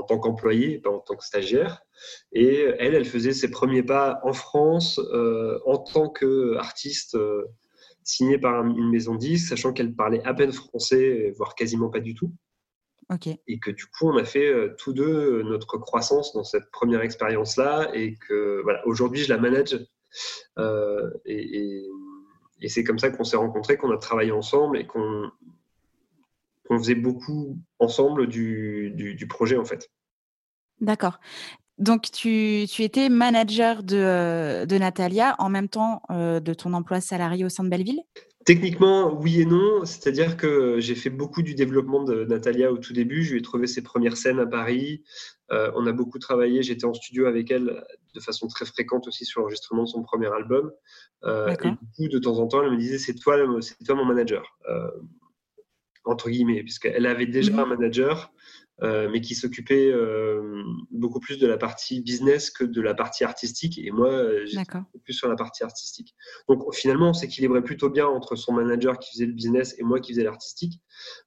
En, 0.00 0.04
tant 0.04 0.18
qu'employé, 0.18 0.78
pas 0.78 0.90
en 0.90 1.00
tant 1.00 1.16
que 1.16 1.24
stagiaire. 1.24 1.82
Et 2.32 2.62
elle, 2.78 2.94
elle 2.94 3.04
faisait 3.04 3.32
ses 3.32 3.50
premiers 3.50 3.82
pas 3.82 4.20
en 4.24 4.32
France 4.32 4.98
en 5.66 5.78
tant 5.78 6.08
qu'artiste 6.08 7.16
signée 8.02 8.38
par 8.38 8.64
une 8.64 8.90
maison 8.90 9.14
de 9.14 9.36
sachant 9.36 9.72
qu'elle 9.72 9.94
parlait 9.94 10.22
à 10.24 10.34
peine 10.34 10.52
français, 10.52 11.32
voire 11.36 11.54
quasiment 11.54 11.90
pas 11.90 12.00
du 12.00 12.14
tout. 12.14 12.32
Et 13.48 13.58
que 13.58 13.70
du 13.70 13.86
coup, 13.86 14.08
on 14.08 14.16
a 14.16 14.24
fait 14.24 14.48
euh, 14.48 14.74
tous 14.78 14.92
deux 14.92 15.40
euh, 15.40 15.42
notre 15.42 15.78
croissance 15.78 16.32
dans 16.32 16.44
cette 16.44 16.70
première 16.70 17.00
expérience-là, 17.00 17.90
et 17.92 18.14
que 18.14 18.60
voilà, 18.62 18.86
aujourd'hui, 18.86 19.22
je 19.22 19.28
la 19.28 19.38
manage. 19.38 19.78
Euh, 20.58 21.10
et, 21.24 21.88
c'est 22.68 22.84
comme 22.84 22.98
ça 22.98 23.10
qu'on 23.10 23.24
s'est 23.24 23.36
rencontrés, 23.36 23.78
qu'on 23.78 23.90
a 23.90 23.96
travaillé 23.96 24.32
ensemble 24.32 24.78
et 24.78 24.86
qu'on 24.86 25.30
faisait 26.78 26.94
beaucoup 26.94 27.58
ensemble 27.78 28.26
du, 28.26 28.92
du 28.96 29.26
projet 29.26 29.56
en 29.56 29.64
fait. 29.64 29.90
D'accord. 30.80 31.18
Donc, 31.80 32.10
tu, 32.12 32.66
étais 32.78 33.08
manager 33.08 33.82
de, 33.82 33.96
euh, 33.96 34.66
de, 34.66 34.76
Natalia 34.76 35.34
en 35.38 35.48
même 35.48 35.68
temps 35.68 36.02
euh, 36.10 36.38
de 36.38 36.52
ton 36.52 36.74
emploi 36.74 37.00
salarié 37.00 37.42
au 37.42 37.48
sein 37.48 37.64
de 37.64 37.70
Belleville? 37.70 38.02
Techniquement, 38.44 39.14
oui 39.14 39.40
et 39.40 39.46
non. 39.46 39.86
C'est-à-dire 39.86 40.36
que 40.36 40.78
j'ai 40.78 40.94
fait 40.94 41.08
beaucoup 41.08 41.40
du 41.40 41.54
développement 41.54 42.04
de 42.04 42.24
Natalia 42.24 42.70
au 42.70 42.76
tout 42.76 42.92
début. 42.92 43.22
Je 43.22 43.32
lui 43.32 43.38
ai 43.38 43.42
trouvé 43.42 43.66
ses 43.66 43.82
premières 43.82 44.18
scènes 44.18 44.40
à 44.40 44.46
Paris. 44.46 45.02
Euh, 45.52 45.70
on 45.74 45.86
a 45.86 45.92
beaucoup 45.92 46.18
travaillé. 46.18 46.62
J'étais 46.62 46.84
en 46.84 46.92
studio 46.92 47.24
avec 47.24 47.50
elle 47.50 47.82
de 48.14 48.20
façon 48.20 48.46
très 48.46 48.66
fréquente 48.66 49.08
aussi 49.08 49.24
sur 49.24 49.40
l'enregistrement 49.40 49.84
de 49.84 49.88
son 49.88 50.02
premier 50.02 50.30
album. 50.30 50.70
et 51.24 51.70
du 51.70 51.76
coup, 51.96 52.08
de 52.08 52.18
temps 52.18 52.38
en 52.38 52.46
temps, 52.46 52.62
elle 52.62 52.72
me 52.72 52.76
disait 52.76 52.98
C'est 52.98 53.14
toi, 53.14 53.36
c'est 53.62 53.82
toi 53.84 53.94
mon 53.94 54.04
manager. 54.04 54.44
Entre 56.04 56.30
guillemets, 56.30 56.62
puisqu'elle 56.62 57.06
avait 57.06 57.26
déjà 57.26 57.52
mmh 57.52 57.58
un 57.58 57.66
manager 57.66 58.32
euh, 58.82 59.10
mais 59.12 59.20
qui 59.20 59.34
s'occupait 59.34 59.90
euh, 59.92 60.62
beaucoup 60.90 61.20
plus 61.20 61.38
de 61.38 61.46
la 61.46 61.58
partie 61.58 62.00
business 62.00 62.50
que 62.50 62.64
de 62.64 62.80
la 62.80 62.94
partie 62.94 63.24
artistique. 63.24 63.78
Et 63.78 63.90
moi, 63.90 64.08
euh, 64.08 64.46
j'étais 64.46 64.78
plus 65.04 65.12
sur 65.12 65.28
la 65.28 65.36
partie 65.36 65.62
artistique. 65.62 66.14
Donc 66.48 66.74
finalement, 66.74 67.10
on 67.10 67.12
s'équilibrait 67.12 67.62
plutôt 67.62 67.90
bien 67.90 68.06
entre 68.06 68.36
son 68.36 68.54
manager 68.54 68.98
qui 68.98 69.10
faisait 69.10 69.26
le 69.26 69.34
business 69.34 69.74
et 69.78 69.82
moi 69.82 70.00
qui 70.00 70.12
faisais 70.12 70.24
l'artistique. 70.24 70.80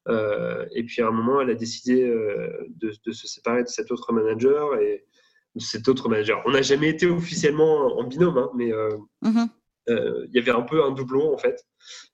et 0.09 0.83
puis 0.83 1.03
à 1.03 1.07
un 1.07 1.11
moment, 1.11 1.41
elle 1.41 1.51
a 1.51 1.55
décidé 1.55 2.03
de, 2.03 2.91
de, 3.05 3.11
se 3.11 3.27
séparer 3.27 3.61
de 3.61 3.67
cet 3.67 3.91
autre 3.91 4.13
manager 4.13 4.79
et 4.79 5.05
de 5.53 5.61
cet 5.61 5.87
autre 5.87 6.09
manager. 6.09 6.41
On 6.47 6.51
n'a 6.51 6.63
jamais 6.63 6.89
été 6.89 7.05
officiellement 7.05 7.99
en 7.99 8.03
binôme, 8.03 8.39
hein, 8.39 8.49
mais 8.55 8.71
mm-hmm. 9.21 9.47
Il 9.87 10.29
y 10.31 10.39
avait 10.39 10.51
un 10.51 10.61
peu 10.61 10.83
un 10.83 10.91
doublon 10.91 11.33
en 11.33 11.37
fait. 11.37 11.65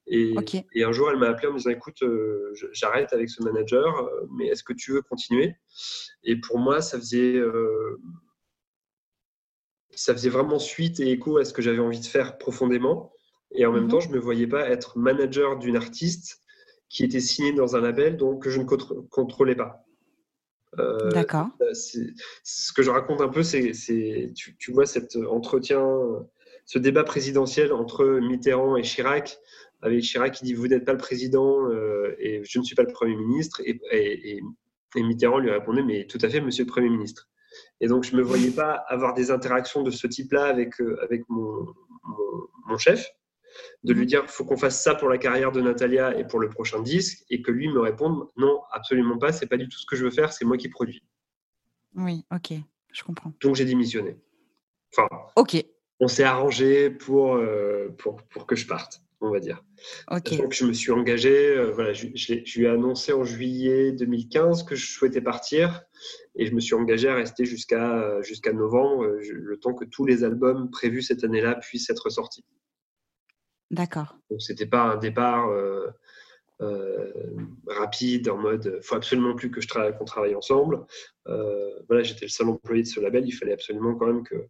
Et, 0.08 0.36
un 0.84 0.92
jour, 0.92 1.10
elle 1.12 1.18
m'a 1.18 1.28
appelé 1.28 1.48
en 1.48 1.54
me 1.54 1.58
disant 1.58 1.70
Écoute, 1.70 2.02
euh, 2.02 2.54
j'arrête 2.72 3.14
avec 3.14 3.30
ce 3.30 3.44
manager, 3.44 3.98
euh, 3.98 4.28
mais 4.32 4.48
est-ce 4.48 4.64
que 4.64 4.74
tu 4.74 4.92
veux 4.92 5.02
continuer? 5.02 5.56
Et 6.24 6.36
pour 6.36 6.58
moi, 6.58 6.82
ça 6.82 6.98
faisait, 6.98 7.36
euh, 7.36 8.02
ça 9.92 10.14
faisait 10.14 10.30
vraiment 10.30 10.60
suite 10.60 11.00
et 11.00 11.12
écho 11.12 11.38
à 11.38 11.46
ce 11.46 11.54
que 11.54 11.62
j'avais 11.62 11.80
envie 11.80 12.00
de 12.00 12.06
faire 12.06 12.38
profondément. 12.38 13.14
Et 13.52 13.66
en 13.66 13.72
même 13.72 13.84
mhm. 13.84 13.90
temps, 13.90 14.00
je 14.00 14.10
ne 14.10 14.16
me 14.16 14.20
voyais 14.20 14.48
pas 14.48 14.68
être 14.68 14.98
manager 14.98 15.58
d'une 15.58 15.76
artiste 15.76 16.44
qui 16.88 17.04
était 17.04 17.20
signée 17.20 17.54
dans 17.54 17.76
un 17.76 17.82
label 17.82 18.18
donc, 18.18 18.44
que 18.44 18.50
je 18.50 18.60
ne 18.60 18.66
contrôlais 18.66 19.56
pas. 19.56 19.86
D'accord. 21.12 21.48
Ce 21.74 22.72
que 22.74 22.84
je 22.84 22.90
raconte 22.90 23.22
un 23.22 23.28
peu, 23.28 23.44
c'est 23.44 23.74
tu, 24.36 24.56
tu 24.58 24.72
vois 24.72 24.86
cet 24.86 25.16
entretien 25.16 25.84
ce 26.70 26.78
débat 26.78 27.04
présidentiel 27.04 27.74
entre 27.74 28.06
Mitterrand 28.06 28.78
et 28.78 28.84
Chirac, 28.84 29.40
avec 29.82 30.02
Chirac 30.04 30.36
qui 30.36 30.44
dit 30.44 30.54
Vous 30.54 30.68
n'êtes 30.68 30.86
pas 30.86 30.92
le 30.92 31.00
président 31.00 31.68
euh, 31.68 32.16
et 32.20 32.44
je 32.44 32.60
ne 32.60 32.64
suis 32.64 32.76
pas 32.76 32.84
le 32.84 32.94
Premier 32.94 33.16
ministre. 33.16 33.60
Et, 33.66 33.82
et, 33.92 34.42
Mitterrand 34.96 35.40
lui 35.40 35.50
répondait 35.50 35.82
Mais 35.82 36.06
tout 36.06 36.20
à 36.22 36.30
fait, 36.30 36.42
monsieur 36.42 36.66
le 36.66 36.70
Premier 36.70 36.90
ministre. 36.90 37.28
Et 37.82 37.88
donc, 37.88 38.04
je 38.04 38.16
ne 38.16 38.18
me 38.18 38.24
voyais 38.24 38.52
pas 38.52 38.74
avoir 38.88 39.16
des 39.16 39.32
interactions 39.32 39.82
de 39.82 39.90
ce 39.90 40.06
type-là 40.06 40.46
avec, 40.46 40.80
euh, 40.80 41.02
avec 41.02 41.28
mon, 41.28 41.66
mon, 42.68 42.78
chef, 42.78 43.10
de 43.84 43.92
lui 43.92 44.06
dire 44.06 44.30
faut 44.30 44.46
qu'on 44.46 44.58
fasse 44.58 44.84
ça 44.84 44.94
pour 44.94 45.10
la 45.10 45.18
carrière 45.18 45.52
de 45.52 45.62
Natalia 45.62 46.16
et 46.20 46.28
pour 46.28 46.40
le 46.40 46.50
prochain 46.50 46.84
disque, 46.84 47.26
et 47.32 47.42
que 47.42 47.50
lui 47.50 47.68
me 47.68 47.80
réponde 47.80 48.28
non, 48.38 48.62
absolument 48.72 49.18
pas, 49.18 49.32
c'est 49.32 49.48
pas 49.48 49.58
du 49.58 49.68
tout 49.68 49.80
ce 49.80 49.88
que 49.88 49.96
je 49.96 50.04
veux 50.04 50.12
faire, 50.12 50.32
c'est 50.32 50.46
moi 50.46 50.56
qui 50.56 50.70
produis. 50.70 51.02
Oui, 51.96 52.26
ok, 52.32 52.54
je 52.92 53.04
comprends. 53.04 53.34
Donc 53.42 53.56
j'ai 53.56 53.66
démissionné. 53.66 54.18
Enfin, 54.92 55.08
ok 55.36 55.66
on 56.00 56.08
s'est 56.08 56.24
arrangé 56.24 56.90
pour, 56.90 57.36
euh, 57.36 57.90
pour, 57.98 58.22
pour, 58.24 58.46
que 58.46 58.56
je 58.56 58.66
parte, 58.66 59.02
on 59.20 59.30
va 59.30 59.40
dire. 59.40 59.64
Donc, 60.10 60.54
je 60.54 60.66
me 60.66 60.74
suis 60.74 60.92
engagé, 60.92 61.50
euh, 61.50 61.72
voilà, 61.72 61.94
je, 61.94 62.08
lui 62.08 62.66
ai 62.66 62.68
annoncé 62.68 63.12
en 63.12 63.24
juillet 63.24 63.92
2015 63.92 64.64
que 64.64 64.76
je 64.76 64.92
souhaitais 64.92 65.22
partir 65.22 65.84
et 66.36 66.46
je 66.46 66.54
me 66.54 66.60
suis 66.60 66.76
engagé 66.76 67.10
à 67.10 67.16
rester 67.16 67.46
jusqu'à 67.46 68.22
jusqu'à 68.22 68.54
novembre, 68.54 69.04
euh, 69.04 69.22
le 69.32 69.60
temps 69.60 69.74
que 69.74 69.86
tous 69.86 70.06
les 70.06 70.24
albums 70.24 70.70
prévus 70.72 71.02
cette 71.02 71.24
année-là 71.24 71.56
puissent 71.56 71.90
être 71.90 72.10
sortis. 72.10 72.46
D'accord. 73.70 74.18
Donc, 74.30 74.42
c'était 74.42 74.66
pas 74.66 74.84
un 74.84 74.98
départ 74.98 75.50
rapide 77.68 78.30
en 78.30 78.38
mode 78.38 78.80
faut 78.84 78.96
absolument 78.96 79.36
plus 79.36 79.52
que 79.52 79.62
je 79.62 79.68
travaille, 79.68 79.96
qu'on 79.98 80.06
travaille 80.06 80.36
ensemble. 80.36 80.86
voilà, 81.26 82.04
j'étais 82.04 82.26
le 82.26 82.30
seul 82.30 82.48
employé 82.48 82.84
de 82.84 82.88
ce 82.88 83.02
label, 83.02 83.26
il 83.28 83.32
fallait 83.32 83.54
absolument 83.54 83.96
quand 83.96 84.08
même 84.08 84.24
que 84.24 84.50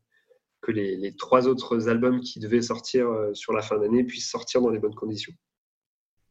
que 0.62 0.72
les, 0.72 1.16
trois 1.16 1.48
autres 1.48 1.90
albums 1.90 2.22
qui 2.22 2.40
devaient 2.40 2.62
sortir 2.62 3.08
euh, 3.08 3.34
sur 3.34 3.54
la 3.54 3.62
fin 3.62 3.78
d'année 3.78 4.04
puissent 4.04 4.30
sortir 4.30 4.62
dans 4.62 4.70
les 4.70 4.80
bonnes 4.80 4.96
conditions. 4.96 5.34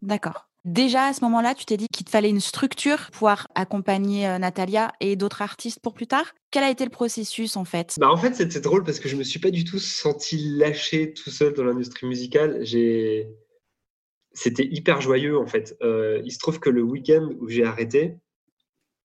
D'accord. 0.03 0.49
Déjà 0.65 1.07
à 1.07 1.13
ce 1.13 1.25
moment-là, 1.25 1.55
tu 1.55 1.65
t'es 1.65 1.77
dit 1.77 1.87
qu'il 1.89 2.05
te 2.05 2.11
fallait 2.11 2.29
une 2.29 2.41
structure 2.41 2.99
pour 2.99 3.11
pouvoir 3.11 3.47
accompagner 3.55 4.29
euh, 4.29 4.39
Natalia 4.39 4.93
et 5.01 5.17
d'autres 5.17 5.43
artistes 5.43 5.81
pour 5.81 5.95
plus 5.95 6.07
tard. 6.07 6.35
Quel 6.51 6.63
a 6.63 6.71
été 6.71 6.85
le 6.85 6.91
processus 6.91 7.57
en 7.57 7.65
fait? 7.65 7.95
Bah 7.99 8.11
En 8.11 8.17
fait, 8.17 8.35
c'était 8.35 8.61
drôle 8.61 8.85
parce 8.85 9.01
que 9.01 9.09
je 9.09 9.17
me 9.17 9.23
suis 9.23 9.41
pas 9.41 9.51
du 9.51 9.65
tout 9.65 9.79
senti 9.79 10.37
lâché 10.57 11.15
tout 11.15 11.31
seul 11.31 11.55
dans 11.55 11.65
l'industrie 11.65 12.07
musicale. 12.07 12.59
J'ai... 12.63 13.29
C'était 14.33 14.67
hyper 14.67 15.01
joyeux 15.01 15.39
en 15.39 15.47
fait. 15.47 15.77
Euh, 15.83 16.21
il 16.25 16.33
se 16.33 16.39
trouve 16.39 16.61
que 16.61 16.71
le 16.71 16.83
week-end 16.83 17.31
où 17.41 17.49
j'ai 17.49 17.65
arrêté, 17.65 18.19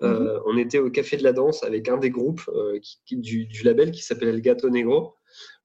euh, 0.04 0.36
mhm. 0.36 0.42
on 0.46 0.58
était 0.58 0.80
au 0.80 0.90
Café 0.90 1.18
de 1.18 1.24
la 1.24 1.34
Danse 1.34 1.64
avec 1.64 1.90
un 1.90 1.98
des 1.98 2.10
groupes 2.10 2.44
euh, 2.50 2.80
du, 3.12 3.48
label 3.64 3.92
qui 3.92 4.04
s'appelle 4.04 4.30
El 4.30 4.42
Gato 4.42 4.70
Negro, 4.70 5.16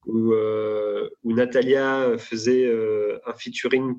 où, 0.07 0.33
où 0.33 1.33
Natalia 1.35 2.17
faisait 2.17 2.71
un 3.27 3.35
featuring 3.35 3.97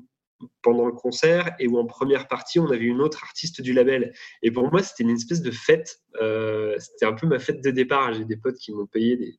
pendant 0.62 0.86
le 0.86 0.92
concert 0.92 1.54
et 1.58 1.66
où 1.66 1.78
en 1.78 1.86
première 1.86 2.28
partie, 2.28 2.58
on 2.58 2.70
avait 2.70 2.84
une 2.84 3.00
autre 3.00 3.22
artiste 3.22 3.60
du 3.60 3.72
label. 3.72 4.12
Et 4.42 4.50
pour 4.50 4.70
moi, 4.70 4.82
c'était 4.82 5.02
une 5.02 5.10
espèce 5.10 5.42
de 5.42 5.50
fête. 5.50 6.00
Euh, 6.20 6.76
c'était 6.78 7.06
un 7.06 7.12
peu 7.12 7.26
ma 7.26 7.38
fête 7.38 7.62
de 7.62 7.70
départ. 7.70 8.12
J'ai 8.14 8.24
des 8.24 8.36
potes 8.36 8.56
qui 8.56 8.72
m'ont 8.72 8.86
payé 8.86 9.16
des, 9.16 9.38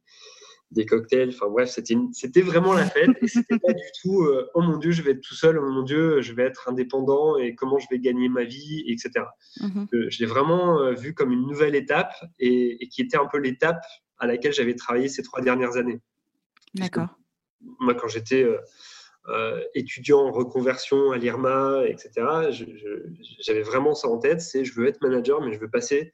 des 0.72 0.86
cocktails. 0.86 1.30
Enfin 1.30 1.48
bref, 1.50 1.70
c'était, 1.70 1.96
c'était 2.14 2.42
vraiment 2.42 2.74
la 2.74 2.86
fête. 2.86 3.10
Et 3.22 3.28
c'était 3.28 3.60
pas 3.60 3.74
du 3.74 3.84
tout 4.02 4.24
euh, 4.24 4.50
oh 4.54 4.62
mon 4.62 4.78
Dieu, 4.78 4.92
je 4.92 5.02
vais 5.02 5.12
être 5.12 5.22
tout 5.22 5.36
seul, 5.36 5.58
oh 5.58 5.70
mon 5.70 5.84
Dieu, 5.84 6.22
je 6.22 6.34
vais 6.34 6.44
être 6.44 6.70
indépendant 6.70 7.38
et 7.38 7.56
comment 7.56 7.80
je 7.80 7.88
vais 7.92 8.00
gagner 8.00 8.30
ma 8.30 8.44
vie, 8.44 8.84
etc. 8.88 9.26
Mhm. 9.60 9.88
Euh, 9.94 10.08
je 10.10 10.20
l'ai 10.20 10.26
vraiment 10.26 10.94
vu 10.94 11.14
comme 11.14 11.32
une 11.32 11.46
nouvelle 11.46 11.76
étape 11.76 12.14
et, 12.40 12.84
et, 12.84 12.88
qui 12.88 13.02
était 13.02 13.18
un 13.18 13.28
peu 13.28 13.38
l'étape 13.38 13.84
à 14.18 14.28
laquelle 14.28 14.54
j'avais 14.54 14.76
travaillé 14.76 15.10
ces 15.10 15.24
trois 15.24 15.42
dernières 15.42 15.78
années. 15.78 16.00
D'accord. 16.74 17.10
Moi, 17.80 17.94
quand 17.94 18.08
j'étais 18.08 18.48
euh, 19.30 19.62
étudiant 19.76 20.22
en 20.22 20.32
reconversion 20.32 21.12
à 21.12 21.18
l'IRMA, 21.18 21.84
etc. 21.86 22.10
J'avais 23.40 23.62
vraiment 23.62 23.94
ça 23.94 24.08
en 24.08 24.18
tête, 24.18 24.42
c'est 24.42 24.66
je 24.66 24.74
veux 24.74 24.88
être 24.88 25.00
manager, 25.02 25.42
mais 25.42 25.54
je 25.54 25.60
veux 25.60 25.70
passer 25.70 26.12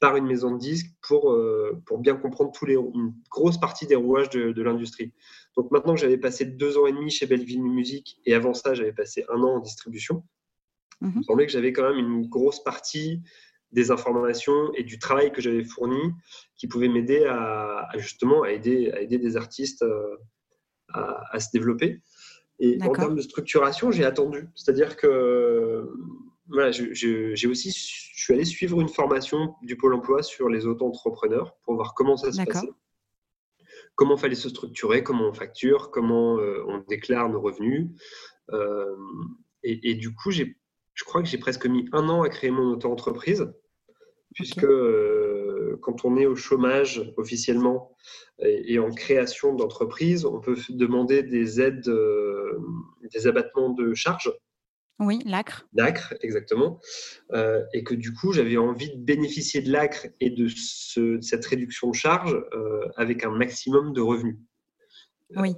par 0.00 0.16
une 0.16 0.26
maison 0.26 0.50
de 0.50 0.58
disques 0.58 0.90
pour, 1.02 1.32
euh, 1.32 1.80
pour 1.86 1.98
bien 1.98 2.16
comprendre 2.16 2.52
tous 2.52 2.66
les, 2.66 2.74
une 2.74 3.14
grosse 3.30 3.58
partie 3.58 3.86
des 3.86 3.94
rouages 3.94 4.28
de, 4.30 4.62
l'industrie. 4.62 5.12
Donc 5.56 5.70
maintenant 5.70 5.94
que 5.94 6.00
j'avais 6.00 6.18
passé 6.18 6.44
deux 6.44 6.76
ans 6.76 6.86
et 6.86 6.92
demi 6.92 7.10
chez 7.10 7.26
Belleville 7.26 7.62
Music, 7.62 8.20
et 8.26 8.34
avant 8.34 8.54
ça, 8.54 8.74
j'avais 8.74 8.92
passé 8.92 9.24
un 9.28 9.40
an 9.42 9.56
en 9.56 9.60
distribution, 9.60 10.24
mhm. 11.00 11.10
il 11.14 11.18
me 11.18 11.22
semblait 11.22 11.46
que 11.46 11.52
j'avais 11.52 11.72
quand 11.72 11.88
même 11.88 11.98
une 11.98 12.28
grosse 12.28 12.62
partie 12.62 13.22
des 13.72 13.90
informations 13.90 14.72
et 14.74 14.84
du 14.84 14.98
travail 14.98 15.32
que 15.32 15.40
j'avais 15.40 15.64
fourni 15.64 16.12
qui 16.56 16.68
pouvait 16.68 16.88
m'aider 16.88 17.24
à, 17.24 17.88
justement 17.96 18.42
à 18.42 18.52
aider, 18.52 18.90
à 18.92 19.00
aider 19.00 19.18
des 19.18 19.36
artistes 19.36 19.82
euh, 19.82 20.16
à, 20.92 21.40
se 21.40 21.48
développer. 21.52 22.00
Et 22.60 22.78
en 22.82 22.92
termes 22.92 23.16
de 23.16 23.20
structuration, 23.22 23.90
j'ai 23.90 24.04
attendu. 24.04 24.48
C'est-à-dire 24.54 24.96
que 24.96 25.90
voilà, 26.48 26.70
j'ai 26.70 27.46
aussi, 27.48 28.03
je 28.14 28.22
suis 28.22 28.32
allé 28.32 28.44
suivre 28.44 28.80
une 28.80 28.88
formation 28.88 29.56
du 29.62 29.76
Pôle 29.76 29.92
emploi 29.92 30.22
sur 30.22 30.48
les 30.48 30.66
auto-entrepreneurs 30.66 31.56
pour 31.64 31.74
voir 31.74 31.94
comment 31.94 32.16
ça 32.16 32.30
se 32.30 32.42
passait. 32.42 32.70
Comment 33.96 34.16
fallait 34.16 34.36
se 34.36 34.48
structurer, 34.48 35.02
comment 35.02 35.28
on 35.28 35.32
facture, 35.32 35.90
comment 35.90 36.38
euh, 36.38 36.64
on 36.68 36.78
déclare 36.78 37.28
nos 37.28 37.40
revenus. 37.40 37.88
Euh, 38.52 38.94
et, 39.64 39.94
du 39.94 40.14
coup, 40.14 40.30
je 40.30 40.44
crois 41.04 41.22
que 41.22 41.28
j'ai 41.28 41.38
presque 41.38 41.66
mis 41.66 41.88
un 41.92 42.08
an 42.08 42.22
à 42.22 42.28
créer 42.28 42.50
mon 42.50 42.72
auto-entreprise, 42.72 43.52
puisque 44.34 44.64
euh, 44.64 45.78
quand 45.80 46.04
on 46.04 46.16
est 46.16 46.26
au 46.26 46.36
chômage 46.36 47.12
officiellement 47.16 47.96
et, 48.40 48.78
en 48.78 48.90
création 48.90 49.54
d'entreprise, 49.54 50.24
on 50.24 50.40
peut 50.40 50.56
demander 50.68 51.22
des 51.22 51.60
aides, 51.60 51.90
des 53.12 53.26
abattements 53.26 53.70
de 53.70 53.94
charges. 53.94 54.32
Oui, 55.00 55.20
l'ACRE. 55.24 55.66
L'ACRE, 55.74 56.14
exactement. 56.20 56.80
Euh, 57.32 57.62
et 57.72 57.82
que 57.82 57.94
du 57.94 58.12
coup, 58.12 58.32
j'avais 58.32 58.56
envie 58.56 58.94
de 58.94 59.02
bénéficier 59.02 59.60
de 59.60 59.70
l'ACRE 59.70 60.06
et 60.20 60.30
de, 60.30 60.46
cette 61.20 61.44
réduction 61.46 61.90
de 61.90 61.94
charges 61.94 62.36
avec 62.96 63.24
un 63.24 63.30
maximum 63.30 63.92
de 63.92 64.00
revenus. 64.00 64.38
Oui. 65.36 65.54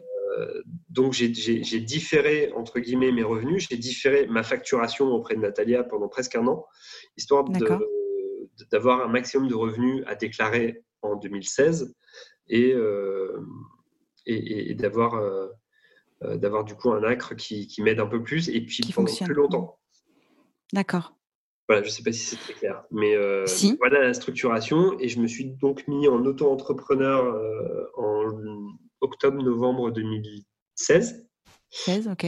donc, 0.88 1.12
j'ai 1.12 1.80
différé, 1.80 2.50
entre 2.52 2.80
guillemets, 2.80 3.12
mes 3.12 3.22
revenus. 3.22 3.66
J'ai 3.68 3.76
différé 3.76 4.26
ma 4.26 4.42
facturation 4.42 5.06
auprès 5.08 5.34
de 5.34 5.40
Natalia 5.40 5.84
pendant 5.84 6.08
presque 6.08 6.34
un 6.34 6.46
an, 6.46 6.64
histoire 7.16 7.44
d'avoir 8.72 9.02
un 9.02 9.08
maximum 9.08 9.48
de 9.48 9.54
revenus 9.54 10.02
à 10.06 10.14
déclarer 10.14 10.82
en 11.02 11.16
2016 11.16 11.94
euh, 12.52 13.40
et, 14.26 14.70
et, 14.70 14.74
d'avoir 14.74 15.14
euh, 15.14 15.46
euh, 15.46 15.48
d'avoir 16.22 16.64
du 16.64 16.74
coup 16.74 16.90
un 16.92 17.02
acre 17.02 17.34
qui, 17.34 17.66
qui 17.66 17.82
m'aide 17.82 18.00
un 18.00 18.06
peu 18.06 18.22
plus 18.22 18.48
et 18.48 18.60
puis 18.64 18.82
pendant 18.94 19.12
plus 19.12 19.34
longtemps. 19.34 19.78
D'accord. 20.72 21.14
Voilà, 21.68 21.82
je 21.82 21.88
ne 21.88 21.92
sais 21.92 22.02
pas 22.02 22.12
si 22.12 22.20
c'est 22.20 22.36
très 22.36 22.54
clair, 22.54 22.84
mais 22.90 23.16
voilà 23.78 24.02
la 24.02 24.14
structuration. 24.14 24.98
Et 24.98 25.08
je 25.08 25.20
me 25.20 25.26
suis 25.26 25.44
donc 25.44 25.86
mis 25.88 26.08
en 26.08 26.24
auto-entrepreneur 26.24 27.38
en 27.96 28.72
octobre-novembre 29.00 29.90
2016. 29.90 31.26
16, 31.70 32.08
ok. 32.08 32.26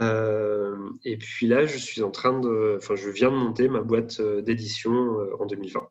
Euh, 0.00 0.76
et 1.04 1.16
puis 1.16 1.46
là, 1.46 1.66
je 1.66 1.78
suis 1.78 2.02
en 2.02 2.10
train 2.10 2.38
de, 2.38 2.76
enfin, 2.78 2.96
je 2.96 3.08
viens 3.08 3.30
de 3.30 3.36
monter 3.36 3.68
ma 3.68 3.80
boîte 3.80 4.20
euh, 4.20 4.42
d'édition 4.42 4.92
euh, 4.92 5.36
en 5.40 5.46
2020. 5.46 5.88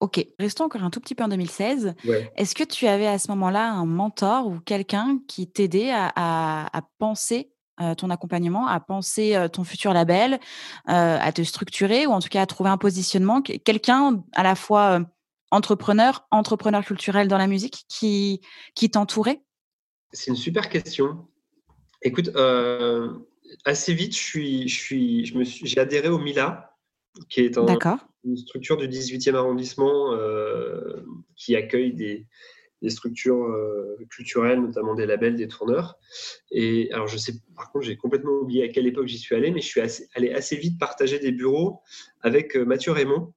Ok, 0.00 0.26
restons 0.38 0.64
encore 0.64 0.82
un 0.82 0.90
tout 0.90 1.00
petit 1.00 1.14
peu 1.14 1.24
en 1.24 1.28
2016. 1.28 1.94
Est-ce 2.36 2.54
que 2.54 2.64
tu 2.64 2.86
avais 2.86 3.06
à 3.06 3.18
ce 3.18 3.28
moment-là 3.28 3.70
un 3.72 3.86
mentor 3.86 4.46
ou 4.46 4.60
quelqu'un 4.60 5.18
qui 5.26 5.50
t'aidait 5.50 5.90
à, 5.92 6.82
penser 6.98 7.50
ton 7.96 8.10
accompagnement, 8.10 8.66
à 8.66 8.78
penser 8.78 9.46
ton 9.52 9.64
futur 9.64 9.94
label, 9.94 10.38
à 10.84 11.32
te 11.32 11.42
structurer 11.42 12.06
ou 12.06 12.10
en 12.10 12.20
tout 12.20 12.28
cas 12.28 12.42
à 12.42 12.46
trouver 12.46 12.68
un 12.68 12.76
positionnement 12.76 13.40
Quelqu'un 13.40 14.22
à 14.34 14.42
la 14.42 14.54
fois 14.54 15.00
entrepreneur, 15.50 16.26
entrepreneur 16.30 16.84
culturel 16.84 17.28
dans 17.28 17.38
la 17.38 17.46
musique 17.46 17.84
qui, 17.88 18.40
qui 18.74 18.90
t'entourait? 18.90 19.42
C'est 20.12 20.30
une 20.30 20.36
super 20.36 20.68
question. 20.68 21.26
Écoute, 22.02 22.30
euh, 22.36 23.12
assez 23.64 23.94
vite, 23.94 24.14
je 24.14 24.22
suis, 24.22 24.68
je 24.68 24.78
suis, 24.78 25.26
je 25.26 25.36
me 25.36 25.44
suis, 25.44 25.66
j'ai 25.66 25.80
adhéré 25.80 26.08
au 26.08 26.18
Mila, 26.18 26.76
qui 27.28 27.40
est 27.40 27.58
une 28.26 28.36
structure 28.36 28.76
du 28.76 28.88
18e 28.88 29.34
arrondissement 29.34 30.12
euh, 30.12 31.04
qui 31.36 31.56
accueille 31.56 31.92
des, 31.92 32.26
des 32.82 32.90
structures 32.90 33.44
euh, 33.44 33.96
culturelles, 34.10 34.60
notamment 34.60 34.94
des 34.94 35.06
labels, 35.06 35.36
des 35.36 35.48
tourneurs. 35.48 35.98
Et 36.50 36.90
alors, 36.92 37.06
je 37.06 37.16
sais, 37.16 37.34
par 37.54 37.70
contre, 37.70 37.86
j'ai 37.86 37.96
complètement 37.96 38.32
oublié 38.32 38.64
à 38.64 38.68
quelle 38.68 38.86
époque 38.86 39.06
j'y 39.06 39.18
suis 39.18 39.34
allé, 39.34 39.50
mais 39.50 39.60
je 39.60 39.66
suis 39.66 39.80
allé 40.14 40.32
assez 40.32 40.56
vite 40.56 40.78
partager 40.78 41.18
des 41.18 41.32
bureaux 41.32 41.80
avec 42.20 42.56
Mathieu 42.56 42.92
Raymond, 42.92 43.32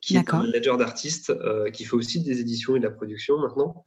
qui 0.00 0.16
est 0.16 0.32
un 0.32 0.42
manager 0.42 0.76
d'artistes, 0.76 1.32
qui 1.72 1.84
fait 1.84 1.96
aussi 1.96 2.22
des 2.22 2.40
éditions 2.40 2.76
et 2.76 2.78
de 2.78 2.84
la 2.84 2.92
production 2.92 3.38
maintenant. 3.38 3.84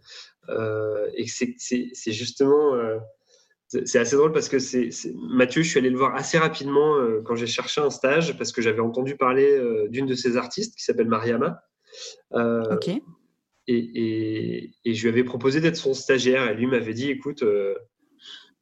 et 1.16 1.28
c'est 1.28 2.12
justement 2.12 2.76
c'est 3.70 4.00
assez 4.00 4.16
drôle 4.16 4.32
parce 4.32 4.50
que 4.50 4.58
c'est 4.58 4.90
Mathieu, 5.16 5.62
je 5.62 5.70
suis 5.70 5.78
allé 5.78 5.92
le 5.92 5.98
voir 5.98 6.16
assez 6.16 6.40
rapidement 6.40 6.96
euh, 6.96 7.22
quand 7.24 7.36
j'ai 7.36 7.46
cherché 7.46 7.80
un 7.82 7.92
stage 7.92 8.36
parce 8.36 8.52
que 8.52 8.64
j'avais 8.64 8.80
entendu 8.80 9.16
parler 9.16 9.48
euh, 9.48 9.88
d'une 9.90 10.08
de 10.08 10.16
ces 10.16 10.38
artistes 10.38 10.76
qui 10.76 10.84
s'appelle 10.84 11.08
Mariama. 11.08 11.62
Euh, 12.34 12.64
ok. 12.76 12.90
Et, 13.68 14.72
et, 14.84 14.94
je 14.96 15.04
lui 15.04 15.10
avais 15.10 15.24
proposé 15.24 15.62
d'être 15.62 15.76
son 15.76 15.94
stagiaire 15.94 16.50
et 16.50 16.56
lui 16.56 16.66
m'avait 16.66 16.96
dit 16.96 17.12
écoute, 17.12 17.44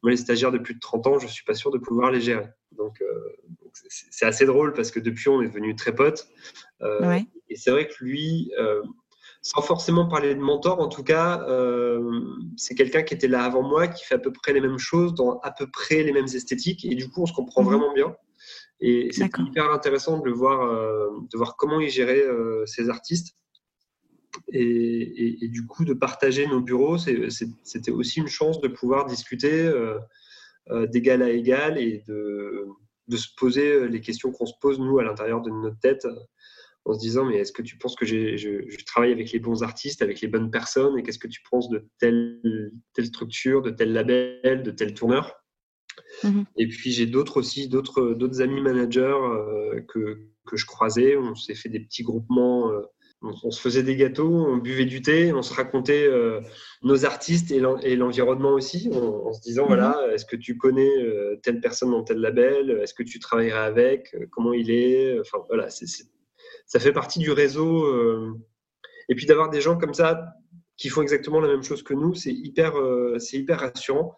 moi 0.03 0.11
les 0.11 0.17
stagiaires 0.17 0.51
de 0.51 0.57
plus 0.57 0.73
de 0.73 0.81
30 0.81 1.07
ans, 1.07 1.19
je 1.19 1.27
suis 1.27 1.45
pas 1.45 1.53
sûr 1.53 1.71
de 1.71 1.77
pouvoir 1.77 2.11
les 2.11 2.19
gérer. 2.19 2.49
Donc 2.73 3.01
c'est 3.87 4.25
assez 4.25 4.45
drôle 4.45 4.73
parce 4.73 4.91
que 4.91 4.99
depuis 4.99 5.29
on 5.29 5.41
est 5.41 5.47
devenus 5.47 5.77
très 5.77 5.95
potes. 5.95 6.27
Ouais. 6.81 7.25
Et 7.47 7.55
c'est 7.55 7.71
vrai 7.71 7.87
que 7.87 8.03
lui, 8.03 8.51
sans 9.41 9.61
forcément 9.61 10.07
parler 10.07 10.35
de 10.35 10.39
mentor, 10.39 10.79
en 10.79 10.87
tout 10.87 11.03
cas, 11.03 11.45
euh, 11.47 12.21
c'est 12.57 12.75
quelqu'un 12.75 13.03
qui 13.03 13.13
était 13.13 13.27
là 13.27 13.43
avant 13.43 13.63
moi, 13.63 13.87
qui 13.87 14.03
fait 14.03 14.15
à 14.15 14.19
peu 14.19 14.31
près 14.31 14.53
les 14.53 14.61
mêmes 14.61 14.77
choses, 14.77 15.13
dans 15.13 15.39
à 15.39 15.51
peu 15.51 15.67
près 15.67 16.03
les 16.03 16.11
mêmes 16.11 16.25
esthétiques, 16.25 16.85
et 16.85 16.95
du 16.95 17.09
coup, 17.09 17.21
on 17.21 17.25
se 17.25 17.33
comprend 17.33 17.61
mhm. 17.61 17.67
vraiment 17.67 17.93
bien. 17.93 18.15
Et 18.79 19.09
c'est 19.11 19.25
hyper 19.39 19.71
intéressant 19.71 20.19
de 20.19 20.25
le 20.25 20.33
voir, 20.33 20.61
euh, 20.61 21.09
de 21.31 21.37
voir 21.37 21.55
comment 21.55 21.79
il 21.79 21.89
gérait 21.89 22.21
euh, 22.21 22.65
ses 22.65 22.89
artistes. 22.89 23.35
Et, 24.53 25.47
du 25.51 25.65
coup, 25.65 25.83
de 25.83 25.93
partager 25.93 26.45
nos 26.45 26.61
bureaux, 26.61 26.97
c'était 26.97 27.91
aussi 27.91 28.19
une 28.19 28.27
chance 28.27 28.61
de 28.61 28.67
pouvoir 28.67 29.05
discuter 29.05 29.71
d'égal 30.89 31.23
à 31.23 31.31
égal 31.31 31.79
et 31.79 32.03
de, 32.07 32.67
de, 33.07 33.17
se 33.17 33.29
poser 33.35 33.87
les 33.87 33.99
questions 33.99 34.31
qu'on 34.31 34.45
se 34.45 34.53
pose, 34.61 34.79
nous, 34.79 34.99
à 34.99 35.03
l'intérieur 35.03 35.41
de 35.41 35.49
notre 35.49 35.79
tête 35.79 36.05
en 36.87 36.93
se 36.93 36.99
disant 36.99 37.25
mais 37.25 37.37
est-ce 37.37 37.51
que 37.51 37.61
tu 37.61 37.77
penses 37.77 37.95
que 37.95 38.05
je, 38.05 38.83
travaille 38.85 39.11
avec 39.11 39.31
les 39.31 39.39
bons 39.39 39.61
artistes, 39.61 40.01
avec 40.01 40.21
les 40.21 40.27
bonnes 40.27 40.49
personnes 40.49 40.97
et 40.97 41.03
qu'est-ce 41.03 41.19
que 41.19 41.27
tu 41.27 41.41
penses 41.49 41.69
de 41.69 41.85
telle, 41.99 42.71
telle 42.93 43.05
structure, 43.05 43.61
de 43.61 43.69
tel 43.69 43.93
label, 43.93 44.63
de 44.63 44.71
tel 44.71 44.93
tourneur? 44.93 45.35
Mhm. 46.23 46.45
Et 46.55 46.67
puis 46.67 46.91
j'ai 46.91 47.05
d'autres 47.05 47.37
aussi, 47.37 47.67
d'autres, 47.67 48.13
d'autres 48.13 48.41
amis 48.41 48.61
managers 48.61 49.01
euh, 49.01 49.81
que, 49.87 50.19
que, 50.45 50.55
je 50.55 50.65
croisais. 50.65 51.17
On 51.17 51.35
s'est 51.35 51.55
fait 51.55 51.69
des 51.69 51.79
petits 51.79 52.03
groupements. 52.03 52.71
Euh, 52.71 52.81
on, 53.23 53.49
se 53.49 53.59
faisait 53.59 53.81
des 53.81 53.95
gâteaux, 53.95 54.45
on 54.47 54.57
buvait 54.57 54.85
du 54.85 55.01
thé, 55.01 55.33
on 55.33 55.41
se 55.41 55.51
racontait 55.51 56.05
euh, 56.05 56.39
nos 56.83 57.03
artistes 57.03 57.49
et, 57.49 57.59
l'environnement 57.95 58.53
aussi, 58.53 58.91
en, 58.93 59.33
se 59.33 59.41
disant 59.41 59.63
mhm. 59.63 59.67
voilà, 59.69 60.07
est-ce 60.13 60.23
que 60.23 60.35
tu 60.35 60.55
connais 60.55 60.91
telle 61.41 61.59
personne 61.59 61.91
dans 61.91 62.03
tel 62.03 62.19
label? 62.19 62.69
Est-ce 62.81 62.93
que 62.93 63.03
tu 63.03 63.17
travaillerais 63.17 63.65
avec? 63.65 64.15
Comment 64.29 64.53
il 64.53 64.69
est? 64.69 65.19
Enfin 65.19 65.39
voilà, 65.49 65.71
c'est 65.71 65.87
ça 66.67 66.79
fait 66.79 66.91
partie 66.91 67.19
du 67.19 67.31
réseau. 67.31 67.85
Euh, 67.85 68.37
et 69.09 69.15
puis 69.15 69.25
d'avoir 69.25 69.49
des 69.49 69.61
gens 69.61 69.77
comme 69.77 69.93
ça 69.93 70.33
qui 70.75 70.89
font 70.89 71.01
exactement 71.01 71.39
la 71.39 71.47
même 71.47 71.63
chose 71.63 71.81
que 71.81 71.93
nous, 71.93 72.13
c'est 72.13 72.33
hyper, 72.33 72.77
euh, 72.77 73.17
c'est 73.17 73.37
hyper 73.37 73.61
rassurant. 73.61 74.15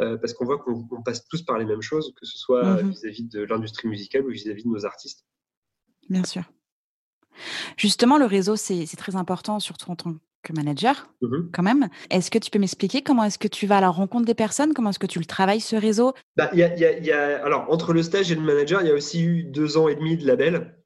Euh, 0.00 0.16
parce 0.16 0.32
qu'on 0.32 0.44
voit 0.44 0.58
qu'on 0.58 1.02
passe 1.04 1.26
tous 1.26 1.42
par 1.42 1.58
les 1.58 1.64
mêmes 1.64 1.82
choses, 1.82 2.14
que 2.14 2.24
ce 2.24 2.38
soit 2.38 2.82
mhm. 2.82 2.90
vis-à-vis 2.90 3.24
de 3.24 3.42
l'industrie 3.42 3.88
musicale 3.88 4.24
ou 4.24 4.30
vis-à-vis 4.30 4.62
de 4.62 4.68
nos 4.68 4.86
artistes. 4.86 5.26
Bien 6.08 6.22
sûr. 6.22 6.44
Justement, 7.76 8.16
le 8.16 8.24
réseau, 8.24 8.54
c'est 8.54 8.86
très 8.96 9.16
important, 9.16 9.58
surtout 9.58 9.90
en 9.90 9.96
tant 9.96 10.14
que 10.42 10.52
manager, 10.52 11.12
mmh 11.20 11.50
quand 11.52 11.64
même. 11.64 11.88
Est-ce 12.10 12.30
que 12.30 12.38
tu 12.38 12.48
peux 12.50 12.60
m'expliquer 12.60 13.02
comment 13.02 13.24
est-ce 13.24 13.38
que 13.38 13.48
tu 13.48 13.66
vas 13.66 13.78
à 13.78 13.80
la 13.80 13.90
rencontre 13.90 14.24
des 14.24 14.34
personnes? 14.34 14.72
Comment 14.72 14.90
est-ce 14.90 15.00
que 15.00 15.06
tu 15.06 15.18
le 15.18 15.24
travailles, 15.24 15.60
ce 15.60 15.74
réseau? 15.74 16.14
Bah, 16.36 16.48
y 16.52 16.58
y 16.58 17.12
a, 17.12 17.44
Alors, 17.44 17.68
entre 17.68 17.92
le 17.92 18.04
stage 18.04 18.30
et 18.30 18.36
le 18.36 18.40
manager, 18.42 18.80
il 18.82 18.88
y 18.88 18.90
a 18.90 18.94
aussi 18.94 19.24
eu 19.24 19.42
deux 19.42 19.76
ans 19.76 19.88
et 19.88 19.96
demi 19.96 20.16
de 20.16 20.24
label. 20.26 20.78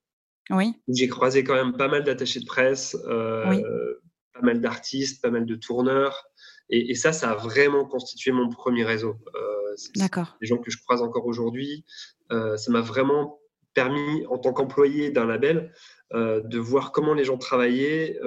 Oui. 0.49 0.73
J'ai 0.87 1.07
croisé 1.07 1.43
quand 1.43 1.55
même 1.55 1.75
pas 1.77 1.87
mal 1.87 2.03
d'attachés 2.03 2.39
de 2.39 2.45
presse, 2.45 2.97
euh, 3.07 3.93
pas 4.33 4.41
mal 4.41 4.59
d'artistes, 4.59 5.21
pas 5.21 5.29
mal 5.29 5.45
de 5.45 5.55
tourneurs. 5.55 6.25
Et, 6.69 6.95
ça, 6.95 7.13
ça 7.13 7.31
a 7.31 7.35
vraiment 7.35 7.85
constitué 7.85 8.31
mon 8.31 8.49
premier 8.49 8.83
réseau. 8.83 9.15
Euh, 9.35 9.75
D'accord. 9.95 10.37
Les 10.41 10.47
gens 10.47 10.57
que 10.57 10.71
je 10.71 10.77
croise 10.81 11.01
encore 11.01 11.25
aujourd'hui. 11.25 11.85
Euh, 12.31 12.57
ça 12.57 12.71
m'a 12.71 12.81
vraiment 12.81 13.39
permis, 13.73 14.25
en 14.27 14.37
tant 14.37 14.53
qu'employé 14.53 15.11
d'un 15.11 15.25
label, 15.25 15.73
de 16.13 16.59
voir 16.59 16.91
comment 16.91 17.15
les 17.15 17.23
gens 17.23 17.37
travaillaient, 17.37 18.19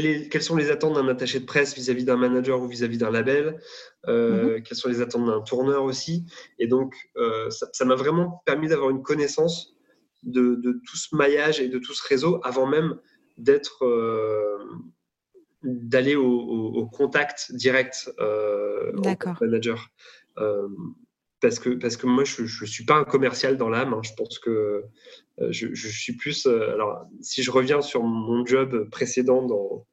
quelles 0.00 0.42
sont 0.42 0.56
les 0.56 0.70
attentes 0.70 0.94
d'un 0.94 1.08
attaché 1.08 1.40
de 1.40 1.44
presse 1.44 1.74
vis-à-vis 1.74 2.04
d'un 2.04 2.16
manager 2.16 2.60
ou 2.60 2.66
vis-à-vis 2.66 2.98
d'un 2.98 3.10
label 3.10 3.60
euh, 4.08 4.56
mhm. 4.56 4.62
Quelles 4.62 4.76
sont 4.76 4.88
les 4.88 5.00
attentes 5.00 5.26
d'un 5.26 5.40
tourneur 5.40 5.84
aussi. 5.84 6.24
Et 6.58 6.66
donc, 6.66 6.94
euh, 7.16 7.48
ça 7.50 7.84
m'a 7.84 7.94
vraiment 7.94 8.42
permis 8.44 8.68
d'avoir 8.68 8.90
une 8.90 9.02
connaissance 9.02 9.76
de, 10.22 10.80
tout 10.86 10.96
ce 10.96 11.14
maillage 11.14 11.60
et 11.60 11.68
de 11.68 11.78
tout 11.78 11.94
ce 11.94 12.06
réseau 12.06 12.40
avant 12.44 12.66
même 12.66 12.96
d'être 13.36 13.84
euh, 13.84 14.58
d'aller 15.62 16.14
au, 16.14 16.86
contact 16.92 17.52
direct 17.52 18.12
en 18.18 19.34
manager 19.40 19.90
parce 21.44 21.58
que, 21.58 21.68
parce 21.68 21.98
que 21.98 22.06
moi, 22.06 22.24
je 22.24 22.40
ne 22.40 22.66
suis 22.66 22.86
pas 22.86 22.94
un 22.94 23.04
commercial 23.04 23.58
dans 23.58 23.68
l'âme. 23.68 23.92
Hein. 23.92 24.00
Je 24.02 24.14
pense 24.16 24.38
que 24.38 24.82
euh, 25.40 25.48
je, 25.50 25.74
suis 25.74 26.16
plus. 26.16 26.46
Euh, 26.46 26.72
alors, 26.72 27.06
si 27.20 27.42
je 27.42 27.50
reviens 27.50 27.82
sur 27.82 28.02
mon 28.02 28.46
job 28.46 28.88
précédent 28.88 29.42
dans, 29.42 29.86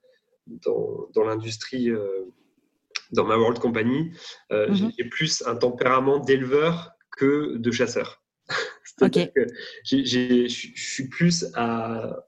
dans, 0.47 1.09
dans 1.13 1.25
l'industrie, 1.25 1.89
euh, 1.89 2.23
dans 3.11 3.25
ma 3.25 3.35
World 3.35 3.59
Company, 3.59 4.13
mhm. 4.49 4.93
j'ai 4.97 5.03
plus 5.09 5.43
un 5.45 5.57
tempérament 5.57 6.19
d'éleveur 6.19 6.91
que 7.17 7.57
de 7.57 7.71
chasseur. 7.71 8.23
C'est-à-dire 8.85 9.33
que 9.33 9.45
je 9.83 10.47
suis 10.47 11.09
plus 11.09 11.47
à, 11.55 12.27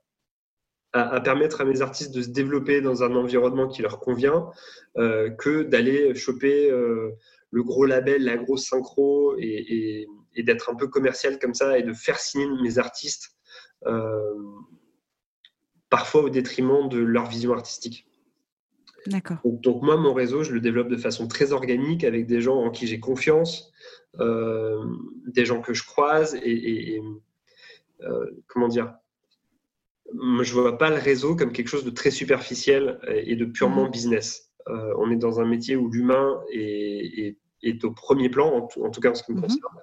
à, 0.91 1.21
permettre 1.21 1.61
à 1.61 1.63
mes 1.63 1.81
artistes 1.81 2.13
de 2.13 2.21
se 2.21 2.29
développer 2.29 2.81
dans 2.81 3.03
un 3.03 3.15
environnement 3.15 3.69
qui 3.69 3.83
leur 3.83 4.01
convient 4.01 4.49
que 4.95 5.63
d'aller 5.63 6.13
choper 6.13 6.69
le 7.53 7.63
gros 7.63 7.85
label, 7.85 8.23
la 8.23 8.35
grosse 8.35 8.65
synchro 8.65 9.35
et, 9.37 10.07
d'être 10.35 10.71
un 10.71 10.75
peu 10.75 10.87
commercial 10.87 11.37
comme 11.37 11.53
ça 11.53 11.77
et 11.77 11.83
de 11.83 11.93
faire 11.93 12.17
signer 12.17 12.47
mes 12.63 12.79
artistes 12.79 13.29
euh, 13.85 14.33
parfois 15.91 16.23
au 16.23 16.29
détriment 16.29 16.89
de 16.89 16.97
leur 16.97 17.27
vision 17.27 17.53
artistique. 17.53 18.07
D'accord. 19.05 19.37
Donc, 19.43 19.83
moi, 19.83 19.97
mon 19.97 20.13
réseau, 20.13 20.41
je 20.41 20.51
le 20.51 20.59
développe 20.59 20.87
de 20.87 20.97
façon 20.97 21.27
très 21.27 21.51
organique 21.51 22.03
avec 22.03 22.25
des 22.25 22.41
gens 22.41 22.55
en 22.55 22.71
qui 22.71 22.87
j'ai 22.87 22.99
confiance, 22.99 23.71
euh, 24.19 24.83
des 25.27 25.45
gens 25.45 25.61
que 25.61 25.75
je 25.75 25.85
croise 25.85 26.35
et, 26.41 26.99
euh, 28.01 28.25
comment 28.47 28.67
dire. 28.67 28.95
Je 30.11 30.53
vois 30.53 30.77
pas 30.79 30.89
le 30.89 30.95
réseau 30.95 31.35
comme 31.35 31.51
quelque 31.51 31.67
chose 31.67 31.85
de 31.85 31.91
très 31.91 32.11
superficiel 32.11 32.99
et 33.07 33.35
de 33.35 33.45
purement 33.45 33.87
mmh. 33.87 33.91
business. 33.91 34.51
on 34.65 35.11
est 35.11 35.17
dans 35.17 35.39
un 35.39 35.45
métier 35.45 35.75
où 35.75 35.89
l'humain 35.89 36.41
est, 36.51 37.19
est 37.19 37.37
au 37.83 37.91
premier 37.91 38.29
plan, 38.29 38.53
en 38.55 38.89
tout, 38.89 39.01
cas 39.01 39.11
en 39.11 39.15
ce 39.15 39.23
qui 39.23 39.31
me 39.31 39.37
mhm. 39.37 39.43
concerne. 39.43 39.77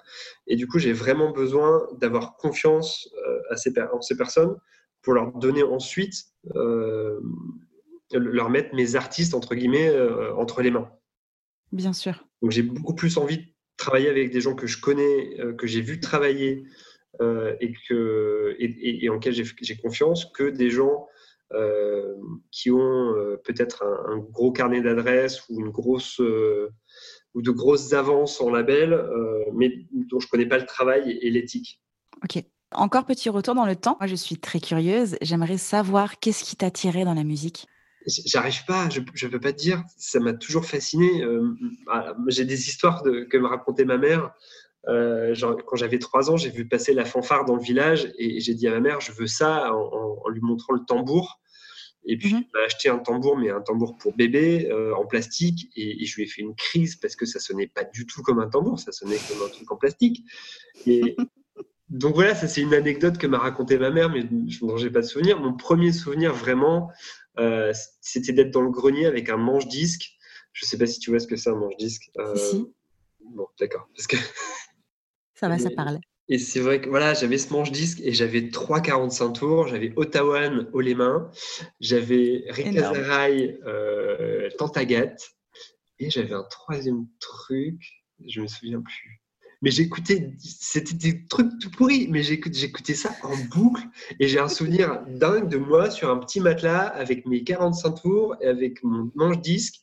Et 0.47 0.57
du 0.57 0.67
coup, 0.67 0.79
j'ai 0.79 0.93
vraiment 0.93 1.31
besoin 1.31 1.87
d'avoir 2.01 2.37
confiance 2.37 3.09
euh, 3.27 3.41
à 3.51 3.57
ces, 3.57 3.73
en 3.93 4.01
ces 4.01 4.17
personnes 4.17 4.57
pour 5.03 5.15
leur 5.15 5.33
donner 5.33 5.63
ensuite, 5.63 6.15
euh, 6.55 7.21
leur 8.13 8.51
mettre 8.51 8.75
mes 8.75 8.97
artistes, 8.97 9.35
entre 9.35 9.55
guillemets, 9.55 9.89
euh, 9.89 10.35
entre 10.35 10.63
les 10.63 10.71
mains. 10.71 10.91
Bien 11.73 11.93
sûr. 11.93 12.27
Donc 12.43 12.51
j'ai 12.51 12.63
beaucoup 12.63 12.95
plus 12.95 13.17
envie 13.17 13.39
de 13.39 13.45
travailler 13.77 14.09
avec 14.09 14.31
des 14.31 14.41
gens 14.41 14.55
que 14.55 14.67
je 14.67 14.81
connais, 14.81 15.37
que 15.57 15.67
j'ai 15.67 15.81
vu 15.81 16.01
travailler 16.01 16.65
et, 17.21 17.73
que, 17.89 18.57
et, 18.59 19.09
en 19.09 19.15
lesquels 19.15 19.35
j'ai 19.35 19.77
confiance 19.77 20.27
que 20.27 20.51
des 20.51 20.69
gens 20.71 21.07
qui 22.51 22.71
ont 22.71 23.15
peut-être 23.45 23.85
un, 23.85 24.15
un, 24.15 24.19
gros 24.19 24.53
carnet 24.53 24.83
d'adresses 24.83 25.49
ou 25.49 25.61
une 25.61 25.71
grosse 25.71 26.21
ou 27.35 27.43
de 27.43 27.51
grosses 27.51 27.93
avances 27.93 28.41
en 28.41 28.51
label, 28.51 28.93
euh, 28.93 29.45
mais 29.55 29.87
dont 29.93 30.21
je 30.21 30.27
ne 30.27 30.31
connais 30.31 30.47
pas 30.47 30.59
le 30.59 30.67
travail 30.67 31.19
et, 31.21 31.31
l'éthique. 31.31 31.81
Ok. 32.25 32.43
Encore 32.73 33.05
petit 33.05 33.29
retour 33.31 33.55
dans 33.55 33.67
le 33.67 33.75
temps. 33.75 33.97
Moi, 34.01 34.07
je 34.07 34.15
suis 34.15 34.37
très 34.37 34.61
curieuse. 34.61 35.17
J'aimerais 35.23 35.59
savoir 35.59 36.21
qu'est-ce 36.21 36.45
qui 36.45 36.55
t'a 36.55 36.71
tiré 36.71 37.05
dans 37.05 37.15
la 37.15 37.25
musique? 37.25 37.67
J'arrive 38.07 38.65
pas, 38.65 38.89
je 38.89 39.01
ne 39.01 39.31
peux 39.31 39.41
pas 39.41 39.53
te 39.53 39.59
dire. 39.59 39.83
Ça 39.97 40.21
m'a 40.21 40.33
toujours 40.33 40.65
fasciné. 40.65 41.23
Euh, 41.23 41.55
ah, 41.89 42.15
j'ai 42.29 42.45
des 42.45 42.69
histoires 42.69 43.03
de, 43.03 43.25
que 43.25 43.37
me 43.37 43.47
racontait 43.47 43.85
ma 43.85 43.99
mère. 43.99 44.33
Euh, 44.89 45.35
quand 45.67 45.77
j'avais 45.77 45.99
trois 45.99 46.31
ans, 46.31 46.37
j'ai 46.37 46.51
vu 46.51 46.67
passer 46.67 46.95
la 46.95 47.05
fanfare 47.05 47.45
dans 47.45 47.57
le 47.57 47.63
village 47.63 48.13
et, 48.17 48.41
j'ai 48.41 48.55
dit 48.55 48.69
à 48.69 48.71
ma 48.71 48.81
mère, 48.81 49.01
je 49.01 49.13
veux 49.13 49.27
ça, 49.27 49.73
en 49.75 50.29
lui 50.29 50.41
montrant 50.41 50.73
le 50.73 50.85
tambour. 50.87 51.41
Et 52.05 52.17
puis, 52.17 52.33
mmh. 52.33 52.39
il 52.39 52.51
m'a 52.55 52.65
acheté 52.65 52.89
un 52.89 52.99
tambour, 52.99 53.37
mais 53.37 53.51
un 53.51 53.61
tambour 53.61 53.97
pour 53.99 54.15
bébé 54.15 54.69
euh, 54.71 54.95
en 54.95 55.07
plastique. 55.07 55.71
Et, 55.77 56.05
je 56.05 56.17
lui 56.17 56.23
ai 56.25 56.27
fait 56.27 56.43
une 56.43 56.55
crise 56.55 56.97
parce 56.97 57.15
que 57.15 57.27
ça 57.27 57.39
sonnait 57.39 57.67
pas 57.67 57.85
du 57.85 58.07
tout 58.07 58.23
comme 58.23 58.41
un 58.41 58.49
tambour, 58.49 58.79
ça 58.79 58.93
sonnait 58.93 59.19
comme 59.29 59.47
un 59.47 59.51
truc 59.51 59.71
en 59.71 59.77
plastique. 59.77 60.25
Et 60.87 61.17
donc 61.89 62.15
voilà, 62.15 62.35
ça 62.35 62.49
c'est 62.49 62.63
une 62.63 62.75
anecdote 62.75 63.19
que 63.19 63.27
m'a 63.27 63.39
raconté 63.39 63.79
ma 63.79 63.91
mère, 63.91 64.11
mais 64.11 64.23
je 64.49 64.65
n'en 64.65 64.79
ai 64.79 64.91
pas 64.91 65.01
de 65.01 65.07
souvenir. 65.07 65.39
Mon 65.41 65.55
premier 65.55 65.93
souvenir 65.93 66.33
vraiment, 66.33 66.91
euh, 67.39 67.73
c'était 68.01 68.33
d'être 68.33 68.51
dans 68.51 68.63
le 68.63 68.71
grenier 68.71 69.07
avec 69.07 69.29
un 69.29 69.37
manche-disque. 69.37 70.11
Je 70.53 70.67
sais 70.67 70.79
pas 70.79 70.87
si 70.87 70.99
tu 71.01 71.11
vois 71.11 71.21
ce 71.21 71.27
que 71.27 71.37
c'est 71.37 71.51
un 71.51 71.57
manche-disque. 71.57 72.11
Euh, 72.19 72.35
si. 72.35 72.67
Bon, 73.21 73.47
d'accord. 73.59 73.89
Parce 73.95 74.07
que... 74.07 74.17
Ça 75.35 75.49
va, 75.49 75.59
ça 75.59 75.71
parle. 75.71 76.01
Et 76.33 76.39
c'est 76.39 76.61
vrai 76.61 76.81
que 76.81 76.89
voilà, 76.89 77.13
j'avais 77.13 77.39
ce 77.39 77.53
manche-disque 77.53 78.01
et 78.05 78.13
j'avais 78.13 78.41
3,45 78.41 79.33
tours. 79.33 79.67
J'avais 79.67 79.93
Ottawa 79.97 80.49
haut 80.73 80.81
les 80.81 80.95
mains, 80.95 81.29
j'avais 81.81 82.45
Rikazarai 82.49 83.59
euh, 83.67 84.49
Tantagat 84.57 85.17
et 85.99 86.09
j'avais 86.09 86.33
un 86.33 86.45
troisième 86.45 87.09
truc, 87.19 87.83
je 88.25 88.41
me 88.43 88.47
souviens 88.47 88.81
plus. 88.81 89.21
Mais 89.61 89.73
j'écoutais, 89.73 90.33
c'était 90.39 90.95
des 90.95 91.27
trucs 91.27 91.51
tout 91.61 91.71
pourris, 91.71 92.07
mais 92.09 92.23
j'écoutais 92.23 92.95
ça 92.95 93.11
en 93.25 93.37
boucle 93.37 93.83
et 94.21 94.29
j'ai 94.29 94.39
un 94.39 94.49
souvenir 94.49 95.03
dingue 95.09 95.49
de 95.49 95.59
moi 95.59 95.91
sur 95.91 96.11
un 96.11 96.17
petit 96.17 96.41
matelas 96.41 96.87
avec 96.87 97.27
mes 97.27 97.43
45 97.43 97.91
tours 98.03 98.37
et 98.41 98.47
avec 98.47 98.85
mon 98.85 99.11
manche-disque 99.17 99.83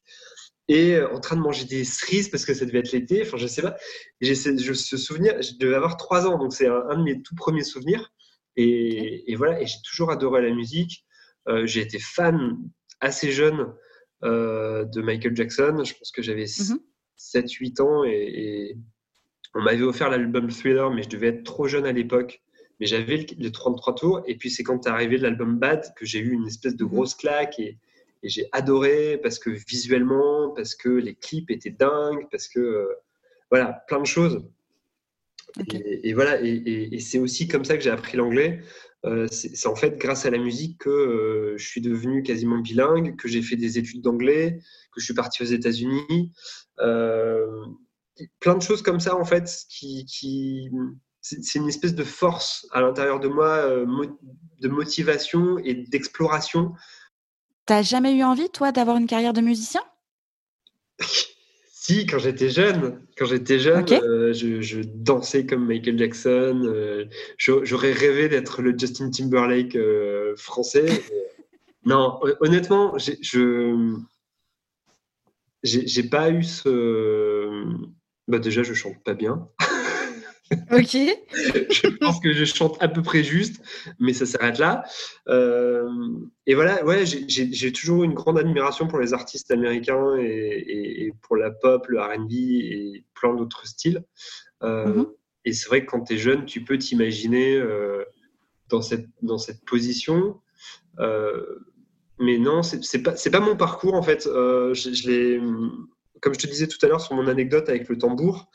et 0.68 0.96
euh, 0.96 1.14
en 1.14 1.20
train 1.20 1.36
de 1.36 1.42
manger 1.42 1.66
des 1.66 1.84
cerises 1.84 2.30
parce 2.30 2.46
que 2.46 2.54
ça 2.54 2.66
devait 2.66 2.80
être 2.80 2.92
l'été. 2.92 3.22
Enfin, 3.22 3.38
je 3.38 3.48
sais 3.48 3.62
pas. 3.62 3.78
J'ai 4.22 4.36
ce 4.36 4.98
souvenir, 4.98 5.42
je 5.42 5.54
devais 5.60 5.76
avoir 5.76 5.98
trois 5.98 6.28
ans, 6.28 6.38
donc 6.38 6.54
c'est 6.54 6.68
un, 6.68 6.98
de 6.98 7.04
mes 7.04 7.22
tout 7.22 7.36
premiers 7.36 7.64
souvenirs. 7.64 8.12
Et, 8.56 9.36
voilà, 9.38 9.62
et 9.62 9.68
j'ai 9.68 9.78
toujours 9.88 10.10
adoré 10.12 10.42
la 10.42 10.54
musique. 10.54 11.06
Euh, 11.48 11.66
j'ai 11.68 11.82
été 11.82 12.00
fan 12.00 12.58
assez 13.00 13.32
jeune 13.32 13.72
euh, 14.24 14.84
de 14.86 15.02
Michael 15.02 15.36
Jackson. 15.36 15.84
Je 15.84 15.94
pense 15.94 16.12
que 16.12 16.24
j'avais 16.24 16.46
7-8 16.46 16.82
mhm. 17.80 17.86
ans 17.86 18.04
et, 18.04 18.76
on 19.54 19.62
m'avait 19.62 19.84
offert 19.84 20.10
l'album 20.10 20.52
Thriller, 20.52 20.92
mais 20.92 21.04
je 21.04 21.10
devais 21.10 21.28
être 21.28 21.44
trop 21.44 21.68
jeune 21.68 21.86
à 21.86 21.92
l'époque. 21.92 22.42
Mais 22.80 22.86
j'avais 22.86 23.26
les 23.38 23.52
33 23.52 23.96
tours. 23.96 24.24
Et 24.28 24.36
puis 24.38 24.52
c'est 24.52 24.64
quand 24.64 24.86
est 24.86 24.90
arrivé 24.90 25.18
l'album 25.18 25.58
Bad 25.58 25.94
que 25.96 26.06
j'ai 26.06 26.20
eu 26.20 26.32
une 26.32 26.46
espèce 26.48 26.76
de 26.76 26.84
mhm. 26.84 26.90
grosse 26.90 27.16
claque. 27.16 27.60
Et, 27.60 27.78
et 28.24 28.30
j'ai 28.30 28.50
adoré 28.52 29.20
parce 29.22 29.40
que 29.40 29.50
visuellement, 29.50 30.50
parce 30.52 30.76
que 30.76 30.90
les 30.90 31.16
clips 31.16 31.52
étaient 31.52 31.72
dingues, 31.72 32.28
parce 32.32 32.48
que 32.48 32.60
euh, 32.60 32.94
voilà, 33.50 33.84
plein 33.88 34.00
de 34.00 34.06
choses. 34.06 34.46
Et, 35.74 36.14
voilà, 36.14 36.40
et, 36.42 37.00
c'est 37.00 37.18
aussi 37.18 37.48
comme 37.48 37.66
ça 37.66 37.78
que 37.78 37.84
j'ai 37.84 37.90
appris 37.90 38.18
l'anglais. 38.18 38.62
Euh, 39.06 39.28
c'est 39.32 39.68
en 39.68 39.76
fait 39.76 39.98
grâce 39.98 40.26
à 40.26 40.30
la 40.30 40.38
musique 40.38 40.80
que 40.80 40.90
euh, 40.90 41.58
je 41.58 41.66
suis 41.66 41.82
devenu 41.82 42.22
quasiment 42.22 42.60
bilingue, 42.60 43.16
que 43.16 43.28
j'ai 43.28 43.42
fait 43.42 43.56
des 43.56 43.78
études 43.78 44.02
d'anglais, 44.02 44.60
que 44.92 45.00
je 45.00 45.06
suis 45.06 45.14
parti 45.14 45.42
aux 45.42 45.48
États-Unis. 45.48 46.32
plein 48.40 48.56
de 48.56 48.62
choses 48.62 48.82
comme 48.82 49.00
ça, 49.00 49.16
en 49.16 49.26
fait, 49.26 49.50
qui, 49.70 50.06
qui 50.06 50.70
c'est 51.22 51.56
une 51.56 51.68
espèce 51.68 51.96
de 51.96 52.04
force 52.04 52.68
à 52.72 52.82
l'intérieur 52.82 53.20
de 53.20 53.28
moi, 53.28 53.68
de 54.62 54.68
motivation 54.68 55.58
et 55.60 55.74
d'exploration 55.74 56.74
T'as 57.68 57.82
jamais 57.82 58.14
eu 58.14 58.24
envie, 58.24 58.50
toi, 58.50 58.72
d'avoir 58.72 58.96
une 58.96 59.08
carrière 59.08 59.34
de 59.34 59.42
musicien? 59.42 59.82
Si, 61.74 62.06
quand 62.06 62.18
j'étais 62.18 62.50
jeune. 62.50 63.02
Quand 63.18 63.26
j'étais 63.26 63.60
jeune, 63.60 63.86
euh, 63.92 64.34
je, 64.34 64.82
dansais 64.84 65.46
comme 65.46 65.68
Michael 65.68 65.98
Jackson. 65.98 66.64
Euh, 66.66 67.06
j'aurais 67.38 67.92
rêvé 67.92 68.30
d'être 68.30 68.62
le 68.62 68.74
Justin 68.78 69.10
Timberlake 69.10 69.76
euh, 69.76 70.34
français. 70.38 70.86
non, 71.86 72.20
honnêtement, 72.40 72.98
je 72.98 73.98
j'ai 75.64 76.04
pas 76.04 76.30
eu 76.30 76.44
ce. 76.44 77.64
Bah 78.30 78.40
déjà, 78.40 78.64
je 78.64 78.74
chante 78.74 79.04
pas 79.04 79.14
bien. 79.14 79.50
Ok. 80.52 80.94
je 81.34 81.98
pense 81.98 82.20
que 82.20 82.32
je 82.34 82.46
chante 82.46 82.82
à 82.82 82.88
peu 82.88 83.02
près 83.02 83.24
juste, 83.24 83.62
mais 84.00 84.14
ça 84.14 84.26
s'arrête 84.26 84.60
là. 84.60 84.84
Euh, 85.28 85.90
et 86.46 86.56
voilà, 86.56 86.84
ouais, 86.86 87.06
j'ai 87.06 87.72
toujours 87.72 88.04
une 88.04 88.14
grande 88.14 88.38
admiration 88.38 88.88
pour 88.88 89.00
les 89.00 89.14
artistes 89.14 89.52
américains 89.52 90.16
et, 90.18 91.14
pour 91.22 91.36
la 91.36 91.52
pop, 91.52 91.86
le 91.88 92.00
RB 92.00 92.32
et 92.32 93.04
plein 93.14 93.34
d'autres 93.34 93.68
styles. 93.68 94.04
Euh, 94.64 94.88
mhm. 94.88 95.08
Et 95.46 95.54
c'est 95.54 95.68
vrai 95.68 95.86
que 95.86 95.92
quand 95.92 96.02
tu 96.02 96.14
es 96.14 96.18
jeune, 96.18 96.46
tu 96.46 96.64
peux 96.64 96.78
t'imaginer 96.78 97.56
euh, 97.56 98.04
dans, 98.70 98.82
cette, 98.82 99.08
dans 99.22 99.38
cette 99.38 99.64
position. 99.66 100.40
mais 102.20 102.38
non, 102.38 102.64
c'est 102.64 103.04
pas, 103.04 103.14
pas 103.14 103.40
mon 103.40 103.56
parcours 103.56 103.96
en 103.96 104.02
fait. 104.02 104.24
je, 104.26 104.74
je 104.74 105.88
comme 106.20 106.34
je 106.34 106.40
te 106.40 106.48
disais 106.48 106.68
tout 106.68 106.84
à 106.84 106.88
l'heure 106.88 107.00
sur 107.00 107.16
mon 107.16 107.28
anecdote 107.28 107.70
avec 107.70 107.88
le 107.90 107.98
tambour, 107.98 108.50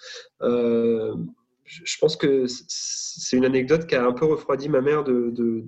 je 1.64 1.98
pense 1.98 2.16
que 2.16 2.46
c'est 2.46 3.37
une 3.37 3.44
anecdote 3.44 3.87
qui 3.87 3.94
a 3.94 4.05
un 4.05 4.12
peu 4.12 4.25
refroidi 4.25 4.68
ma 4.68 4.81
mère 4.81 5.05
de, 5.05 5.31
de, 5.31 5.64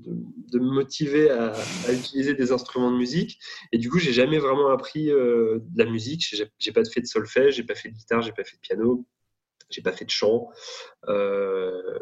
de, 0.53 0.59
me 0.59 0.73
motiver 0.73 1.31
à, 1.31 1.55
utiliser 1.93 2.35
des 2.35 2.53
instruments 2.53 2.91
de 2.91 2.97
musique. 2.97 3.39
Et 3.73 3.79
du 3.79 3.91
coup, 3.91 3.99
j'ai 3.99 4.13
jamais 4.13 4.39
vraiment 4.39 4.71
appris 4.71 5.11
euh, 5.11 5.59
de 5.61 5.85
la 5.85 5.91
musique. 5.91 6.35
J'ai 6.59 6.73
pas 6.73 6.85
fait 6.85 7.01
de 7.01 7.07
solfège, 7.07 7.57
j'ai 7.57 7.63
pas 7.63 7.75
fait 7.75 7.91
de 7.91 7.95
guitare, 7.95 8.23
j'ai 8.23 8.33
pas 8.33 8.45
fait 8.45 8.57
de 8.57 8.61
piano, 8.61 9.07
j'ai 9.71 9.83
pas 9.83 9.93
fait 9.93 10.05
de 10.05 10.11
chant. 10.11 10.51
Euh, 11.09 11.99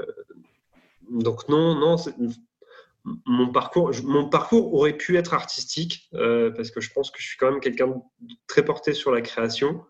donc 1.10 1.48
non, 1.48 1.74
non, 1.74 1.96
mon 3.26 3.50
parcours, 3.50 3.90
mon 4.04 4.28
parcours 4.28 4.72
aurait 4.74 4.96
pu 4.96 5.16
être 5.16 5.34
artistique 5.34 6.08
euh, 6.14 6.50
parce 6.52 6.70
que 6.70 6.80
je 6.80 6.92
pense 6.92 7.10
que 7.10 7.20
je 7.20 7.26
suis 7.26 7.36
quand 7.36 7.50
même 7.50 7.60
quelqu'un 7.60 7.92
très 8.46 8.64
porté 8.64 8.94
sur 8.94 9.10
la 9.10 9.20
création, 9.20 9.84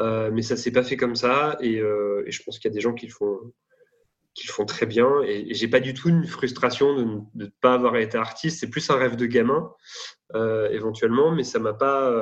mais 0.00 0.42
ça 0.42 0.56
s'est 0.56 0.72
pas 0.72 0.82
fait 0.82 0.96
comme 0.96 1.14
ça 1.14 1.56
et, 1.60 1.78
euh, 1.78 2.24
je 2.26 2.42
pense 2.42 2.58
qu'il 2.58 2.70
y 2.70 2.72
a 2.72 2.74
des 2.74 2.80
gens 2.80 2.94
qui 2.94 3.06
le 3.06 3.12
font, 3.12 3.38
qui 4.34 4.46
le 4.46 4.52
font 4.52 4.64
très 4.64 4.86
bien 4.86 5.22
et, 5.26 5.54
j'ai 5.54 5.68
pas 5.68 5.80
du 5.80 5.94
tout 5.94 6.08
une 6.08 6.26
frustration 6.26 6.94
de 6.94 7.20
ne 7.34 7.46
pas 7.60 7.74
avoir 7.74 7.96
été 7.96 8.18
artiste. 8.18 8.60
C'est 8.60 8.70
plus 8.70 8.88
un 8.90 8.96
rêve 8.96 9.16
de 9.16 9.26
gamin 9.26 9.72
éventuellement, 10.70 11.32
mais 11.32 11.44
ça 11.44 11.58
m'a 11.58 11.74
pas 11.74 12.12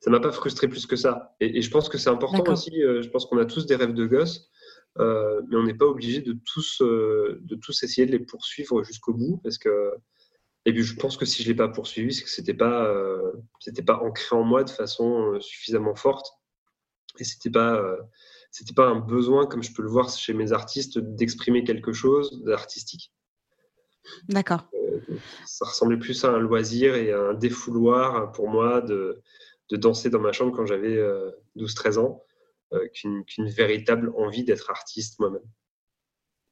ça 0.00 0.10
m'a 0.10 0.20
pas 0.20 0.32
frustré 0.32 0.68
plus 0.68 0.86
que 0.86 0.96
ça. 0.96 1.34
Et, 1.40 1.62
je 1.62 1.70
pense 1.70 1.88
que 1.88 1.98
c'est 1.98 2.10
important 2.10 2.52
aussi. 2.52 2.72
je 2.72 3.08
pense 3.08 3.26
qu'on 3.26 3.38
a 3.38 3.46
tous 3.46 3.66
des 3.66 3.76
rêves 3.76 3.94
de 3.94 4.06
gosse. 4.06 4.50
Euh, 5.00 5.42
mais 5.48 5.56
on 5.56 5.64
n'est 5.64 5.74
pas 5.74 5.86
obligé 5.86 6.20
de 6.20 6.38
tous, 6.44 6.80
euh, 6.80 7.40
de 7.42 7.56
tous 7.56 7.82
essayer 7.82 8.06
de 8.06 8.12
les 8.12 8.20
poursuivre 8.20 8.84
jusqu'au 8.84 9.12
bout 9.12 9.40
parce 9.42 9.58
que 9.58 9.92
et 10.66 10.72
puis 10.72 10.82
je 10.82 10.96
pense 10.96 11.16
que 11.16 11.26
si 11.26 11.42
je 11.42 11.48
l'ai 11.48 11.54
pas 11.54 11.68
poursuivi, 11.68 12.14
c'est 12.14 12.22
que 12.22 12.30
c'était 12.30 12.54
pas 12.54 12.86
euh, 12.86 13.32
c'était 13.58 13.82
pas 13.82 13.98
ancré 13.98 14.36
en 14.36 14.44
moi 14.44 14.62
de 14.62 14.70
façon 14.70 15.38
suffisamment 15.40 15.94
forte 15.94 16.26
et 17.18 17.24
c'était 17.24 17.50
pas 17.50 17.80
c'était 18.50 18.74
pas 18.74 18.86
un 18.86 19.00
besoin 19.00 19.46
comme 19.46 19.62
je 19.62 19.72
peux 19.72 19.82
le 19.82 19.88
voir 19.88 20.08
chez 20.10 20.34
mes 20.34 20.52
artistes 20.52 20.98
d'exprimer 20.98 21.64
quelque 21.64 21.92
chose 21.92 22.42
d'artistique. 22.44 23.12
D'accord. 24.28 24.68
ça 25.46 25.64
ressemblait 25.64 25.96
plus 25.96 26.24
à 26.24 26.28
un 26.28 26.38
loisir 26.38 26.94
et 26.94 27.12
à 27.12 27.20
un 27.20 27.34
défouloir 27.34 28.32
pour 28.32 28.48
moi 28.48 28.82
de, 28.82 29.22
de 29.70 29.76
danser 29.76 30.10
dans 30.10 30.20
ma 30.20 30.32
chambre 30.32 30.54
quand 30.54 30.66
j'avais 30.66 30.98
12-13 31.56 31.98
ans 31.98 32.22
euh, 32.74 32.88
qu'une 32.88 33.48
véritable 33.48 34.12
envie 34.16 34.42
d'être 34.42 34.70
artiste 34.70 35.20
moi-même. 35.20 35.42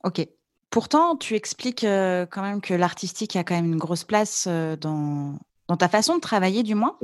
Ok. 0.04 0.26
Pourtant, 0.70 1.16
tu 1.16 1.34
expliques 1.34 1.84
euh, 1.84 2.26
quand 2.26 2.42
même 2.42 2.60
que 2.60 2.74
l'artistique 2.74 3.34
a 3.36 3.44
quand 3.44 3.54
même 3.54 3.72
une 3.72 3.78
grosse 3.78 4.04
place 4.04 4.46
euh, 4.48 4.76
dans, 4.76 5.38
dans 5.68 5.76
ta 5.76 5.88
façon 5.88 6.16
de 6.16 6.20
travailler, 6.20 6.62
du 6.62 6.74
moins. 6.74 6.98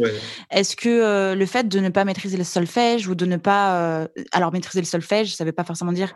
Est-ce 0.51 0.77
que 0.77 1.35
le 1.35 1.47
fait 1.47 1.69
de 1.69 1.79
ne 1.81 1.89
pas 1.89 2.05
maîtriser 2.05 2.37
le 2.37 2.45
solfège 2.45 3.09
ou 3.09 3.15
de 3.15 3.25
ne 3.25 3.37
pas. 3.37 4.09
alors, 4.33 4.53
maîtriser 4.53 4.81
le 4.81 4.87
solfège, 4.87 5.35
ça 5.35 5.45
ne 5.45 5.49
veut 5.49 5.55
pas 5.55 5.65
forcément 5.65 5.93
dire 5.93 6.13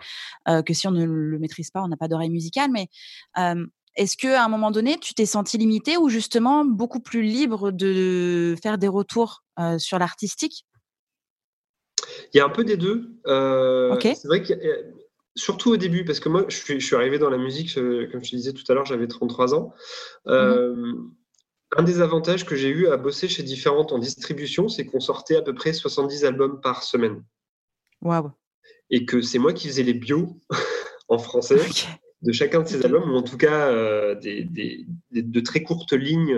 que 0.46 0.74
si 0.74 0.86
on 0.86 0.90
ne 0.90 1.04
le 1.04 1.38
maîtrise 1.38 1.70
pas, 1.70 1.82
on 1.82 1.88
n'a 1.88 1.96
pas 1.96 2.08
d'oreille 2.08 2.30
musicale, 2.30 2.70
mais 2.72 2.88
est-ce 3.94 4.16
qu'à 4.16 4.44
un 4.44 4.48
moment 4.48 4.70
donné, 4.70 4.98
tu 4.98 5.14
t'es 5.14 5.26
senti 5.26 5.56
limité 5.56 5.96
ou 5.96 6.08
justement 6.08 6.64
beaucoup 6.64 7.00
plus 7.00 7.22
libre 7.22 7.70
de 7.70 8.56
faire 8.62 8.76
des 8.76 8.88
retours 8.88 9.44
sur 9.78 9.98
l'artistique? 9.98 10.66
Il 12.32 12.38
y 12.38 12.40
a 12.40 12.44
un 12.44 12.50
peu 12.50 12.64
des 12.64 12.76
deux. 12.76 13.18
Euh, 13.26 13.96
c'est 14.00 14.26
vrai 14.26 14.42
que 14.42 14.52
surtout 15.34 15.70
au 15.70 15.76
début, 15.76 16.04
parce 16.04 16.20
que 16.20 16.28
moi, 16.28 16.44
je 16.48 16.78
suis, 16.78 16.96
arrivé 16.96 17.18
dans 17.18 17.30
la 17.30 17.38
musique, 17.38 17.76
euh, 17.78 18.06
comme 18.10 18.22
je 18.24 18.30
te 18.30 18.36
disais 18.36 18.52
tout 18.52 18.64
à 18.68 18.74
l'heure, 18.74 18.84
j'avais 18.84 19.06
33 19.06 19.54
ans. 19.54 19.72
Euh, 20.26 20.74
mhm. 20.74 21.14
Un 21.76 21.82
des 21.82 22.00
avantages 22.00 22.44
que 22.44 22.56
j'ai 22.56 22.68
eu 22.68 22.88
à 22.88 22.96
bosser 22.96 23.28
chez 23.28 23.42
différentes 23.42 23.92
en 23.92 23.98
distribution, 23.98 24.68
c'est 24.68 24.84
qu'on 24.84 25.00
sortait 25.00 25.36
à 25.36 25.42
peu 25.42 25.54
près 25.54 25.72
70 25.72 26.24
albums 26.24 26.60
par 26.60 26.82
semaine. 26.82 27.24
Waouh. 28.02 28.30
Et 28.90 29.06
que 29.06 29.22
c'est 29.22 29.38
moi 29.38 29.52
qui 29.52 29.68
faisais 29.68 29.82
les 29.82 29.94
bios 29.94 30.38
en 31.08 31.18
français 31.18 31.60
de 32.20 32.32
chacun 32.32 32.60
de 32.60 32.68
ces 32.68 32.84
albums, 32.84 33.10
ou 33.10 33.16
en 33.16 33.22
tout 33.22 33.38
cas 33.38 34.14
des, 34.16 34.86
de 35.10 35.40
très 35.40 35.62
courtes 35.62 35.92
lignes 35.92 36.36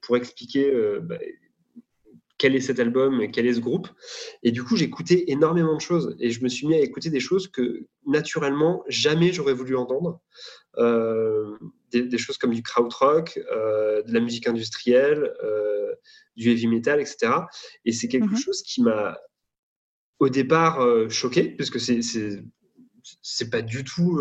pour 0.00 0.16
expliquer 0.16 0.72
bah, 1.02 1.18
quel 2.38 2.54
est 2.54 2.60
cet 2.60 2.78
album, 2.78 3.30
quel 3.32 3.46
est 3.46 3.54
ce 3.54 3.60
groupe. 3.60 3.88
Et 4.42 4.52
du 4.52 4.62
coup, 4.62 4.76
j'écoutais 4.76 5.24
énormément 5.26 5.74
de 5.74 5.80
choses 5.80 6.16
et 6.20 6.30
je 6.30 6.42
me 6.42 6.48
suis 6.48 6.66
mis 6.66 6.76
à 6.76 6.80
écouter 6.80 7.10
des 7.10 7.20
choses 7.20 7.48
que 7.48 7.86
naturellement, 8.06 8.84
jamais 8.88 9.32
j'aurais 9.32 9.52
voulu 9.52 9.76
entendre. 9.76 10.20
Euh, 10.78 11.58
des, 11.90 12.18
choses 12.18 12.38
comme 12.38 12.52
du 12.52 12.62
krautrock, 12.62 13.40
euh, 13.52 14.02
de 14.02 14.12
la 14.12 14.20
musique 14.20 14.46
industrielle, 14.46 15.32
euh, 15.42 15.94
du 16.36 16.50
heavy 16.50 16.66
metal, 16.66 17.00
etc. 17.00 17.32
Et 17.84 17.92
c'est 17.92 18.08
quelque 18.08 18.30
mhm. 18.30 18.38
chose 18.38 18.62
qui 18.62 18.82
m'a 18.82 19.18
au 20.18 20.28
départ 20.28 20.84
choqué, 21.10 21.50
puisque 21.50 21.80
c'est 21.80 22.00
c'est 23.22 23.50
pas 23.50 23.62
du 23.62 23.84
tout 23.84 24.20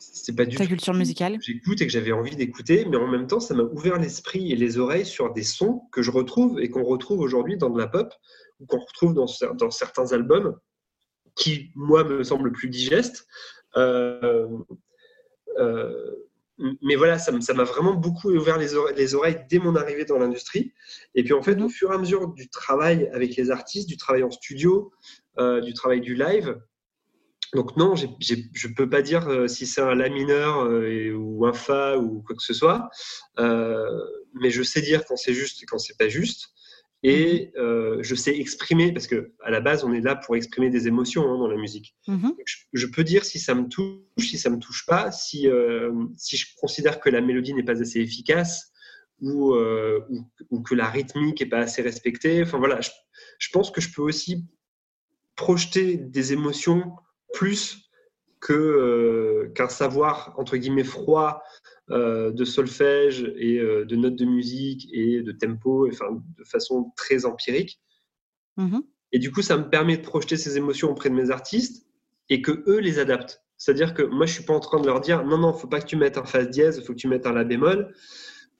c'est 0.00 0.34
pas 0.34 0.46
du 0.46 0.56
Ta 0.56 0.66
culture 0.66 0.94
musicale. 0.94 1.36
J'écoute 1.42 1.80
et 1.82 1.86
que 1.86 1.92
j'avais 1.92 2.12
envie 2.12 2.34
d'écouter, 2.34 2.86
mais 2.86 2.96
en 2.96 3.06
même 3.06 3.26
temps, 3.26 3.38
ça 3.38 3.54
m'a 3.54 3.62
ouvert 3.64 3.98
l'esprit 3.98 4.50
et 4.50 4.56
les 4.56 4.78
oreilles 4.78 5.04
sur 5.04 5.32
des 5.32 5.42
sons 5.42 5.82
que 5.92 6.02
je 6.02 6.10
retrouve 6.10 6.60
et 6.60 6.70
qu'on 6.70 6.84
retrouve 6.84 7.20
aujourd'hui 7.20 7.58
dans 7.58 7.68
de 7.68 7.78
la 7.78 7.86
pop 7.86 8.12
ou 8.58 8.66
qu'on 8.66 8.80
retrouve 8.80 9.14
dans, 9.14 9.26
dans, 9.54 9.70
certains 9.70 10.12
albums 10.12 10.58
qui, 11.36 11.70
moi, 11.74 12.04
me 12.04 12.22
semblent 12.24 12.52
plus 12.52 12.68
digestes. 12.68 13.26
Euh, 13.76 14.48
euh, 15.58 16.14
mais 16.82 16.96
voilà, 16.96 17.18
ça 17.18 17.32
m'a 17.32 17.64
vraiment 17.64 17.94
beaucoup 17.94 18.30
ouvert 18.30 18.58
les 18.58 18.74
oreilles, 18.74 18.94
les 18.96 19.14
oreilles, 19.14 19.38
dès 19.48 19.58
mon 19.58 19.76
arrivée 19.76 20.04
dans 20.04 20.18
l'industrie. 20.18 20.72
Et 21.14 21.24
puis 21.24 21.32
en 21.32 21.42
fait, 21.42 21.54
au 21.54 21.64
mhm. 21.64 21.70
fur 21.70 21.92
et 21.92 21.94
à 21.94 21.98
mesure 21.98 22.28
du 22.28 22.48
travail 22.48 23.10
avec 23.12 23.36
les 23.36 23.50
artistes, 23.50 23.88
du 23.88 23.96
travail 23.96 24.22
en 24.22 24.30
studio, 24.30 24.92
euh, 25.38 25.60
du 25.60 25.74
travail 25.74 26.00
du 26.00 26.14
live, 26.14 26.60
donc 27.54 27.76
non, 27.76 27.96
je 27.96 28.06
ne 28.06 28.74
peux 28.74 28.88
pas 28.88 29.02
dire 29.02 29.28
euh, 29.28 29.48
si 29.48 29.66
c'est 29.66 29.80
un 29.80 29.96
La 29.96 30.08
mineur 30.08 30.64
euh, 30.64 31.12
ou 31.12 31.46
un 31.46 31.52
Fa 31.52 31.98
ou 31.98 32.22
quoi 32.22 32.36
que 32.36 32.42
ce 32.42 32.54
soit, 32.54 32.88
mais 33.38 34.50
je 34.50 34.62
sais 34.62 34.80
dire 34.80 35.04
quand 35.06 35.16
c'est 35.16 35.34
juste 35.34 35.62
et 35.62 35.66
quand 35.66 35.78
c'est 35.78 35.98
pas 35.98 36.08
juste. 36.08 36.50
Et 37.02 37.52
mhm. 37.56 38.02
je 38.02 38.14
sais 38.14 38.36
exprimer, 38.38 38.92
parce 38.92 39.06
que 39.06 39.32
à 39.42 39.50
la 39.50 39.60
base, 39.60 39.84
on 39.84 39.92
est 39.92 40.02
là 40.02 40.16
pour 40.16 40.36
exprimer 40.36 40.68
des 40.68 40.86
émotions 40.86 41.22
hein, 41.30 41.38
dans 41.38 41.48
la 41.48 41.56
musique. 41.56 41.96
Mhm. 42.06 42.34
Je, 42.72 42.86
peux 42.86 43.04
dire 43.04 43.24
si 43.24 43.38
ça 43.38 43.54
me 43.54 43.68
touche, 43.68 44.02
si 44.18 44.36
ça 44.36 44.50
me 44.50 44.58
touche 44.58 44.84
pas, 44.86 45.10
si, 45.10 45.48
si 46.16 46.36
je 46.36 46.46
considère 46.60 47.00
que 47.00 47.08
la 47.08 47.20
mélodie 47.20 47.54
n'est 47.54 47.62
pas 47.62 47.80
assez 47.80 48.00
efficace 48.00 48.72
ou, 49.22 49.54
ou, 50.50 50.62
que 50.62 50.74
la 50.74 50.90
rythmique 50.90 51.40
n'est 51.40 51.48
pas 51.48 51.60
assez 51.60 51.80
respectée. 51.80 52.42
Enfin 52.42 52.58
voilà, 52.58 52.80
je, 52.82 52.90
je 53.38 53.48
pense 53.50 53.70
que 53.70 53.80
je 53.80 53.92
peux 53.92 54.02
aussi 54.02 54.44
projeter 55.36 55.96
des 55.96 56.34
émotions 56.34 56.96
plus 57.32 57.90
que 58.40 58.52
euh, 58.52 59.52
qu'un 59.54 59.68
savoir 59.68 60.34
entre 60.38 60.56
guillemets 60.56 60.84
froid 60.84 61.42
euh, 61.90 62.30
de 62.30 62.44
solfège 62.44 63.32
et 63.36 63.58
euh, 63.58 63.84
de 63.84 63.96
notes 63.96 64.16
de 64.16 64.24
musique 64.24 64.88
et 64.92 65.22
de 65.22 65.32
tempo, 65.32 65.88
enfin 65.88 66.22
de 66.38 66.44
façon 66.44 66.92
très 66.96 67.24
empirique. 67.24 67.80
Mm-hmm. 68.58 68.82
Et 69.12 69.18
du 69.18 69.32
coup, 69.32 69.42
ça 69.42 69.56
me 69.56 69.68
permet 69.68 69.96
de 69.96 70.02
projeter 70.02 70.36
ces 70.36 70.56
émotions 70.56 70.90
auprès 70.90 71.10
de 71.10 71.14
mes 71.14 71.30
artistes 71.30 71.86
et 72.28 72.42
que 72.42 72.62
eux 72.66 72.78
les 72.78 72.98
adaptent. 72.98 73.42
C'est-à-dire 73.56 73.94
que 73.94 74.02
moi, 74.02 74.26
je 74.26 74.34
suis 74.34 74.44
pas 74.44 74.54
en 74.54 74.60
train 74.60 74.80
de 74.80 74.86
leur 74.86 75.00
dire 75.00 75.24
non, 75.24 75.38
non, 75.38 75.52
faut 75.52 75.68
pas 75.68 75.80
que 75.80 75.86
tu 75.86 75.96
mettes 75.96 76.16
un 76.16 76.24
fa 76.24 76.44
dièse, 76.44 76.78
il 76.78 76.84
faut 76.84 76.94
que 76.94 76.98
tu 76.98 77.08
mettes 77.08 77.26
un 77.26 77.32
la 77.32 77.44
bémol. 77.44 77.94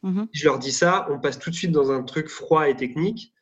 Mm-hmm. 0.02 0.28
Je 0.32 0.44
leur 0.44 0.58
dis 0.58 0.72
ça, 0.72 1.06
on 1.10 1.20
passe 1.20 1.38
tout 1.38 1.50
de 1.50 1.54
suite 1.54 1.72
dans 1.72 1.90
un 1.90 2.02
truc 2.02 2.28
froid 2.28 2.68
et 2.68 2.76
technique 2.76 3.32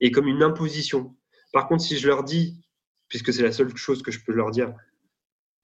et 0.00 0.10
comme 0.10 0.28
une 0.28 0.42
imposition. 0.42 1.16
Par 1.52 1.68
contre, 1.68 1.82
si 1.82 1.96
je 1.96 2.06
leur 2.06 2.22
dis 2.22 2.60
puisque 3.08 3.32
c'est 3.32 3.42
la 3.42 3.52
seule 3.52 3.74
chose 3.76 4.02
que 4.02 4.10
je 4.10 4.20
peux 4.24 4.32
leur 4.32 4.50
dire. 4.50 4.74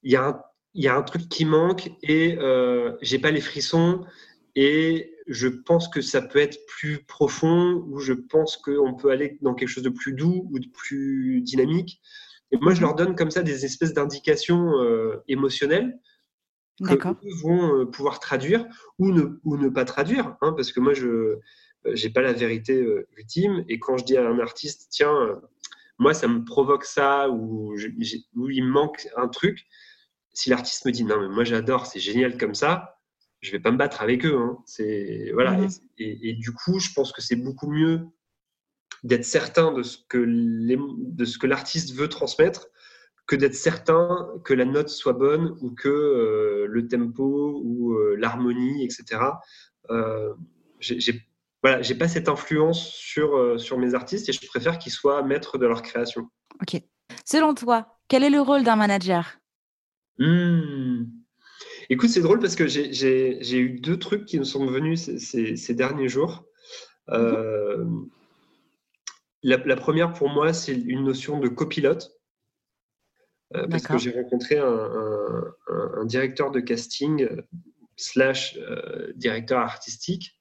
Il 0.02 0.12
y 0.12 0.16
a 0.16 0.28
un, 0.28 0.42
il 0.74 0.84
y 0.84 0.88
a 0.88 0.96
un 0.96 1.02
truc 1.02 1.28
qui 1.28 1.44
manque 1.44 1.90
et 2.02 2.36
euh, 2.38 2.92
j'ai 3.00 3.18
pas 3.18 3.30
les 3.30 3.40
frissons 3.40 4.04
et 4.56 5.14
je 5.26 5.48
pense 5.48 5.88
que 5.88 6.00
ça 6.00 6.20
peut 6.20 6.38
être 6.38 6.58
plus 6.66 7.04
profond 7.04 7.84
ou 7.88 7.98
je 7.98 8.12
pense 8.12 8.56
qu'on 8.56 8.94
peut 8.94 9.10
aller 9.10 9.38
dans 9.40 9.54
quelque 9.54 9.68
chose 9.68 9.84
de 9.84 9.90
plus 9.90 10.12
doux 10.12 10.48
ou 10.50 10.58
de 10.58 10.68
plus 10.68 11.40
dynamique. 11.40 12.00
Et 12.50 12.56
moi, 12.58 12.74
je 12.74 12.80
leur 12.80 12.94
donne 12.94 13.16
comme 13.16 13.30
ça 13.30 13.42
des 13.42 13.64
espèces 13.64 13.94
d'indications 13.94 14.80
euh, 14.80 15.22
émotionnelles 15.28 15.98
que 16.80 16.94
vont 17.42 17.80
euh, 17.80 17.86
pouvoir 17.86 18.20
traduire 18.20 18.66
ou 18.98 19.12
ne, 19.12 19.40
ou 19.44 19.56
ne 19.56 19.68
pas 19.68 19.84
traduire, 19.84 20.36
hein, 20.40 20.52
parce 20.52 20.72
que 20.72 20.80
moi, 20.80 20.92
je 20.92 21.38
n'ai 21.84 22.10
pas 22.10 22.20
la 22.20 22.32
vérité 22.32 22.74
euh, 22.74 23.08
ultime. 23.16 23.64
Et 23.68 23.78
quand 23.78 23.96
je 23.96 24.04
dis 24.04 24.16
à 24.16 24.28
un 24.28 24.38
artiste, 24.40 24.88
tiens, 24.90 25.40
moi, 25.98 26.14
ça 26.14 26.28
me 26.28 26.44
provoque 26.44 26.84
ça, 26.84 27.30
ou, 27.30 27.74
il 27.76 28.64
me 28.64 28.70
manque 28.70 29.08
un 29.16 29.28
truc, 29.28 29.66
si 30.34 30.50
l'artiste 30.50 30.84
me 30.84 30.90
dit 30.90 31.04
non, 31.04 31.20
mais 31.20 31.28
moi 31.28 31.44
j'adore, 31.44 31.86
c'est 31.86 32.00
génial 32.00 32.36
comme 32.36 32.54
ça, 32.54 33.00
je 33.40 33.50
vais 33.50 33.60
pas 33.60 33.70
me 33.70 33.76
battre 33.76 34.02
avec 34.02 34.24
eux. 34.26 34.36
Hein. 34.36 34.58
C'est 34.66 35.30
voilà. 35.32 35.52
Mhm. 35.52 35.68
Et, 35.98 36.34
du 36.34 36.52
coup, 36.52 36.78
je 36.78 36.90
pense 36.94 37.12
que 37.12 37.22
c'est 37.22 37.36
beaucoup 37.36 37.70
mieux 37.70 38.00
d'être 39.02 39.24
certain 39.24 39.72
de 39.72 39.82
ce 39.82 39.98
que 40.08 40.18
les, 40.18 40.78
de 40.78 41.24
ce 41.24 41.38
que 41.38 41.46
l'artiste 41.46 41.94
veut 41.94 42.08
transmettre 42.08 42.68
que 43.26 43.36
d'être 43.36 43.54
certain 43.54 44.28
que 44.44 44.52
la 44.52 44.66
note 44.66 44.90
soit 44.90 45.14
bonne 45.14 45.56
ou 45.62 45.70
que 45.70 45.88
euh, 45.88 46.66
le 46.68 46.88
tempo 46.88 47.60
ou 47.64 47.94
euh, 47.94 48.16
l'harmonie, 48.18 48.84
etc. 48.84 49.20
Euh, 49.90 50.34
j'ai 50.80 51.22
voilà, 51.64 51.80
j'ai 51.80 51.94
pas 51.94 52.08
cette 52.08 52.28
influence 52.28 52.90
sur, 52.90 53.38
euh, 53.38 53.56
sur 53.56 53.78
mes 53.78 53.94
artistes 53.94 54.28
et 54.28 54.32
je 54.32 54.46
préfère 54.46 54.78
qu'ils 54.78 54.92
soient 54.92 55.22
maîtres 55.22 55.56
de 55.56 55.64
leur 55.64 55.80
création. 55.80 56.28
Ok. 56.60 56.78
Selon 57.24 57.54
toi, 57.54 57.96
quel 58.06 58.22
est 58.22 58.28
le 58.28 58.42
rôle 58.42 58.64
d'un 58.64 58.76
manager? 58.76 59.38
Hmm. 60.18 61.04
Écoute, 61.90 62.08
c'est 62.08 62.20
drôle 62.20 62.40
parce 62.40 62.56
que 62.56 62.66
j'ai 62.66 63.58
eu 63.58 63.80
deux 63.80 63.98
trucs 63.98 64.24
qui 64.24 64.38
me 64.38 64.44
sont 64.44 64.66
venus 64.66 65.10
ces, 65.18 65.56
ces, 65.56 65.74
derniers 65.74 66.08
jours. 66.08 66.44
Euh, 67.10 67.84
la, 69.42 69.76
première, 69.76 70.12
pour 70.12 70.30
moi, 70.30 70.52
c'est 70.52 70.74
une 70.74 71.04
notion 71.04 71.38
de 71.38 71.48
copilote. 71.48 72.10
Euh, 73.54 73.68
parce 73.68 73.86
que 73.86 73.98
j'ai 73.98 74.10
rencontré 74.10 74.56
un, 74.56 75.44
un, 75.68 76.04
directeur 76.06 76.50
de 76.50 76.60
casting 76.60 77.28
slash 77.96 78.58
directeur 79.14 79.60
artistique 79.60 80.38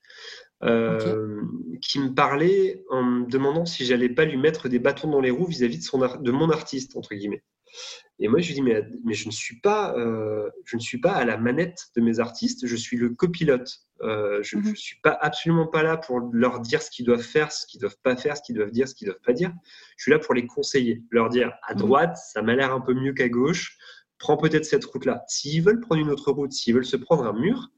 euh, 0.64 1.42
qui 1.82 2.00
me 2.00 2.14
parlait 2.14 2.86
en 2.90 3.04
me 3.04 3.26
demandant 3.26 3.66
si 3.66 3.86
j'allais 3.86 4.08
pas 4.08 4.24
lui 4.24 4.38
mettre 4.38 4.70
des 4.70 4.80
bâtons 4.80 5.10
dans 5.10 5.20
les 5.20 5.30
roues 5.30 5.46
vis-à-vis 5.46 5.80
de, 5.80 5.84
son 5.84 6.00
de 6.00 6.32
mon 6.32 6.50
artiste, 6.50 6.96
entre 6.96 7.16
guillemets. 7.16 7.44
Et 8.20 8.28
moi, 8.28 8.40
je 8.40 8.48
lui 8.48 8.56
dis, 8.56 8.62
mais, 8.62 8.84
mais 9.04 9.14
je, 9.14 9.28
ne 9.28 9.32
suis 9.32 9.60
pas, 9.60 9.98
euh, 9.98 10.50
je 10.66 10.78
ne 10.78 10.82
suis 10.82 11.00
pas 11.00 11.14
à 11.14 11.26
la 11.26 11.38
manette 11.38 11.88
de 11.96 12.02
mes 12.02 12.20
artistes, 12.20 12.68
je 12.68 12.76
suis 12.76 12.96
le 12.96 13.10
copilote. 13.10 13.82
Euh, 14.02 14.42
je 14.44 14.58
ne 14.58 14.62
mhm. 14.62 14.76
suis 14.76 14.98
pas 15.02 15.18
absolument 15.20 15.68
pas 15.68 15.84
là 15.84 15.98
pour 15.98 16.20
leur 16.32 16.60
dire 16.60 16.82
ce 16.82 16.92
qu'ils 16.92 17.06
doivent 17.06 17.22
faire, 17.22 17.52
ce 17.52 17.66
qu'ils 17.66 17.82
doivent 17.82 17.98
pas 18.04 18.16
faire, 18.16 18.38
ce 18.38 18.44
qu'ils 18.44 18.56
doivent 18.56 18.72
dire, 18.72 18.88
ce 18.88 18.96
qu'ils 18.96 19.08
doivent 19.08 19.22
pas 19.26 19.34
dire. 19.34 19.52
Je 19.98 20.04
suis 20.04 20.12
là 20.12 20.20
pour 20.20 20.34
les 20.34 20.46
conseiller, 20.46 21.04
leur 21.10 21.30
dire 21.30 21.54
à 21.64 21.74
mhm. 21.74 21.80
droite, 21.80 22.18
ça 22.18 22.42
m'a 22.42 22.56
l'air 22.56 22.74
un 22.74 22.82
peu 22.82 22.94
mieux 22.94 23.14
qu'à 23.14 23.30
gauche, 23.30 23.78
prends 24.20 24.38
peut-être 24.38 24.66
cette 24.66 24.86
route-là. 24.86 25.24
S'ils 25.28 25.64
veulent 25.64 25.80
prendre 25.80 26.02
une 26.02 26.12
autre 26.12 26.32
route, 26.32 26.52
s'ils 26.52 26.74
veulent 26.76 26.86
se 26.86 26.98
prendre 26.98 27.26
un 27.26 27.34
mur, 27.34 27.72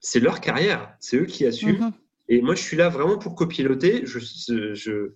c'est 0.00 0.20
leur 0.20 0.40
carrière, 0.40 0.94
c'est 1.00 1.16
eux 1.16 1.26
qui 1.26 1.46
assument. 1.46 1.86
Mhm. 1.86 1.92
Et 2.28 2.40
moi, 2.40 2.54
je 2.54 2.62
suis 2.62 2.76
là 2.76 2.88
vraiment 2.88 3.18
pour 3.18 3.34
copiloter. 3.34 4.06
Je, 4.06 4.18
je, 4.74 5.12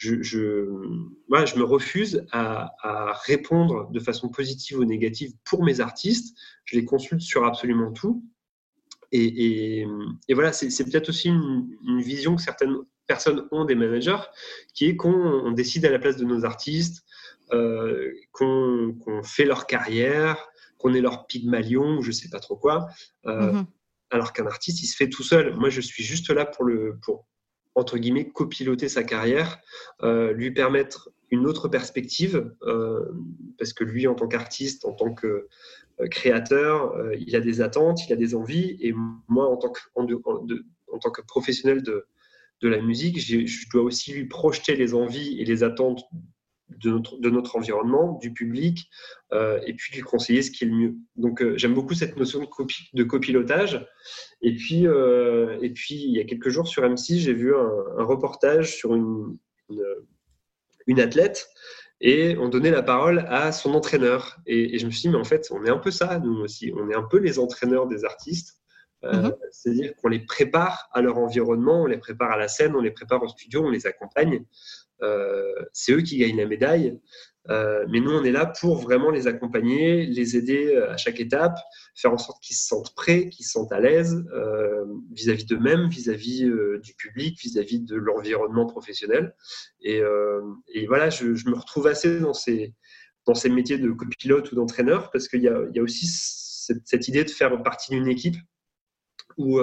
je, 0.00 0.22
je, 0.22 0.66
voilà, 1.28 1.44
je 1.44 1.56
me 1.56 1.62
refuse 1.62 2.24
à, 2.32 2.72
à, 2.82 3.12
répondre 3.26 3.90
de 3.90 4.00
façon 4.00 4.30
positive 4.30 4.78
ou 4.78 4.84
négative 4.86 5.32
pour 5.44 5.62
mes 5.62 5.80
artistes. 5.80 6.34
Je 6.64 6.76
les 6.76 6.86
consulte 6.86 7.20
sur 7.20 7.44
absolument 7.44 7.92
tout. 7.92 8.24
Et, 9.12 9.26
et, 9.80 9.86
et 10.28 10.34
voilà, 10.34 10.54
c'est 10.54 10.84
peut-être 10.84 11.10
aussi 11.10 11.28
une, 11.28 11.68
une, 11.86 12.00
vision 12.00 12.34
que 12.34 12.40
certaines 12.40 12.76
personnes 13.06 13.46
ont 13.50 13.66
des 13.66 13.74
managers, 13.74 14.22
qui 14.72 14.86
est 14.86 14.96
qu'on 14.96 15.50
décide 15.52 15.84
à 15.84 15.90
la 15.90 15.98
place 15.98 16.16
de 16.16 16.24
nos 16.24 16.46
artistes, 16.46 17.04
euh, 17.52 18.10
qu'on 18.32 19.22
fait 19.22 19.44
leur 19.44 19.66
carrière, 19.66 20.48
qu'on 20.78 20.94
est 20.94 21.02
leur 21.02 21.26
pygmalion 21.26 21.98
ou 21.98 22.02
je 22.02 22.12
sais 22.12 22.30
pas 22.30 22.40
trop 22.40 22.56
quoi. 22.56 22.86
Euh, 23.26 23.52
mm-hmm 23.52 23.66
alors 24.10 24.32
qu'un 24.32 24.46
artiste, 24.46 24.82
il 24.82 24.86
se 24.86 24.96
fait 24.96 25.08
tout 25.08 25.22
seul. 25.22 25.54
Moi, 25.56 25.70
je 25.70 25.80
suis 25.80 26.02
juste 26.02 26.30
là 26.30 26.44
pour, 26.44 26.64
le, 26.64 26.98
pour 27.02 27.26
entre 27.80 27.98
guillemets, 27.98 28.28
copiloter 28.28 28.88
sa 28.88 29.02
carrière, 29.02 29.58
euh, 30.02 30.32
lui 30.32 30.50
permettre 30.50 31.10
une 31.30 31.46
autre 31.46 31.68
perspective, 31.68 32.52
euh, 32.62 33.10
parce 33.58 33.72
que 33.72 33.84
lui, 33.84 34.06
en 34.06 34.14
tant 34.14 34.28
qu'artiste, 34.28 34.84
en 34.84 34.92
tant 34.92 35.14
que 35.14 35.48
euh, 36.00 36.08
créateur, 36.08 36.94
il 37.18 37.34
a 37.34 37.40
des 37.40 37.60
attentes, 37.62 38.06
il 38.06 38.12
a 38.12 38.16
des 38.16 38.34
envies, 38.34 38.76
et 38.80 38.94
moi, 39.28 39.48
en 39.48 39.56
tant 39.56 39.70
que, 39.70 39.80
en, 39.94 40.98
tant 40.98 41.10
que 41.10 41.22
professionnel 41.22 41.82
de, 41.82 42.06
de 42.60 42.68
la 42.68 42.82
musique, 42.82 43.18
je 43.18 43.70
dois 43.70 43.82
aussi 43.82 44.12
lui 44.12 44.26
projeter 44.26 44.76
les 44.76 44.92
envies 44.92 45.40
et 45.40 45.44
les 45.44 45.62
attentes 45.62 46.02
de 46.78 46.90
notre, 46.90 47.18
de 47.18 47.30
notre 47.30 47.56
environnement, 47.56 48.18
du 48.20 48.32
public, 48.32 48.88
euh, 49.32 49.60
et 49.66 49.74
puis 49.74 49.94
lui 49.94 50.02
conseiller 50.02 50.42
ce 50.42 50.50
qui 50.50 50.64
est 50.64 50.66
le 50.66 50.74
mieux. 50.74 50.94
Donc 51.16 51.42
euh, 51.42 51.56
j'aime 51.56 51.74
beaucoup 51.74 51.94
cette 51.94 52.16
notion 52.16 52.40
de, 52.40 52.46
de 52.94 53.04
copilotage. 53.04 53.86
Et 54.42 54.54
puis, 54.54 54.86
euh, 54.86 55.58
et 55.62 55.70
puis 55.70 55.94
il 55.94 56.16
y 56.16 56.20
a 56.20 56.24
quelques 56.24 56.48
jours 56.48 56.68
sur 56.68 56.82
M6, 56.82 57.18
j'ai 57.18 57.34
vu 57.34 57.54
un, 57.54 58.04
reportage 58.04 58.76
sur 58.76 58.94
une, 58.94 59.36
une, 60.86 61.00
athlète 61.00 61.48
et 62.00 62.36
on 62.38 62.48
donnait 62.48 62.70
la 62.70 62.82
parole 62.82 63.24
à 63.28 63.52
son 63.52 63.74
entraîneur. 63.74 64.38
Et, 64.46 64.78
je 64.78 64.86
me 64.86 64.90
suis 64.90 65.02
dit, 65.02 65.08
mais 65.10 65.18
en 65.18 65.24
fait, 65.24 65.48
on 65.50 65.64
est 65.64 65.70
un 65.70 65.78
peu 65.78 65.90
ça, 65.90 66.18
nous 66.18 66.40
aussi. 66.40 66.72
On 66.76 66.88
est 66.88 66.94
un 66.94 67.02
peu 67.02 67.18
les 67.18 67.38
entraîneurs 67.38 67.86
des 67.86 68.04
artistes. 68.04 68.56
Mm-hmm. 69.02 69.34
C'est-à-dire 69.50 69.94
qu'on 69.96 70.08
les 70.08 70.20
prépare 70.20 70.88
à 70.92 71.00
leur 71.00 71.16
environnement, 71.18 71.82
on 71.82 71.86
les 71.86 71.96
prépare 71.98 72.32
à 72.32 72.36
la 72.36 72.48
scène, 72.48 72.74
on 72.76 72.80
les 72.80 72.90
prépare 72.90 73.22
au 73.22 73.28
studio, 73.28 73.64
on 73.64 73.70
les 73.70 73.86
accompagne. 73.86 74.44
Euh, 75.02 75.52
c'est 75.72 75.92
eux 75.92 76.02
qui 76.02 76.18
gagnent 76.18 76.36
la 76.36 76.46
médaille. 76.46 76.98
Euh, 77.48 77.86
mais 77.88 78.00
nous, 78.00 78.10
on 78.10 78.22
est 78.22 78.32
là 78.32 78.46
pour 78.46 78.76
vraiment 78.76 79.10
les 79.10 79.26
accompagner, 79.26 80.04
les 80.04 80.36
aider 80.36 80.74
euh, 80.74 80.92
à 80.92 80.96
chaque 80.96 81.20
étape, 81.20 81.58
faire 81.94 82.12
en 82.12 82.18
sorte 82.18 82.42
qu'ils 82.42 82.56
se 82.56 82.66
sentent 82.66 82.94
prêts, 82.94 83.28
qu'ils 83.30 83.46
se 83.46 83.52
sentent 83.52 83.72
à 83.72 83.80
l'aise 83.80 84.24
vis-à-vis 85.10 85.46
d'eux-mêmes, 85.46 85.88
vis-à-vis 85.88 86.44
du 86.82 86.94
public, 86.94 87.38
vis-à-vis 87.40 87.80
de 87.80 87.96
l'environnement 87.96 88.66
professionnel. 88.66 89.34
Et, 89.80 90.02
voilà, 90.86 91.10
je, 91.10 91.24
me 91.26 91.54
retrouve 91.54 91.86
assez 91.86 92.20
dans 92.20 92.34
ces, 92.34 92.74
métiers 93.46 93.78
de 93.78 93.90
copilote 93.90 94.52
ou 94.52 94.54
d'entraîneur 94.54 95.10
parce 95.10 95.28
qu'il 95.28 95.42
y, 95.42 95.48
a, 95.48 95.82
aussi 95.82 96.06
cette, 96.06 97.08
idée 97.08 97.24
de 97.24 97.30
faire 97.30 97.62
partie 97.62 97.90
d'une 97.90 98.08
équipe 98.08 98.36
où 99.36 99.58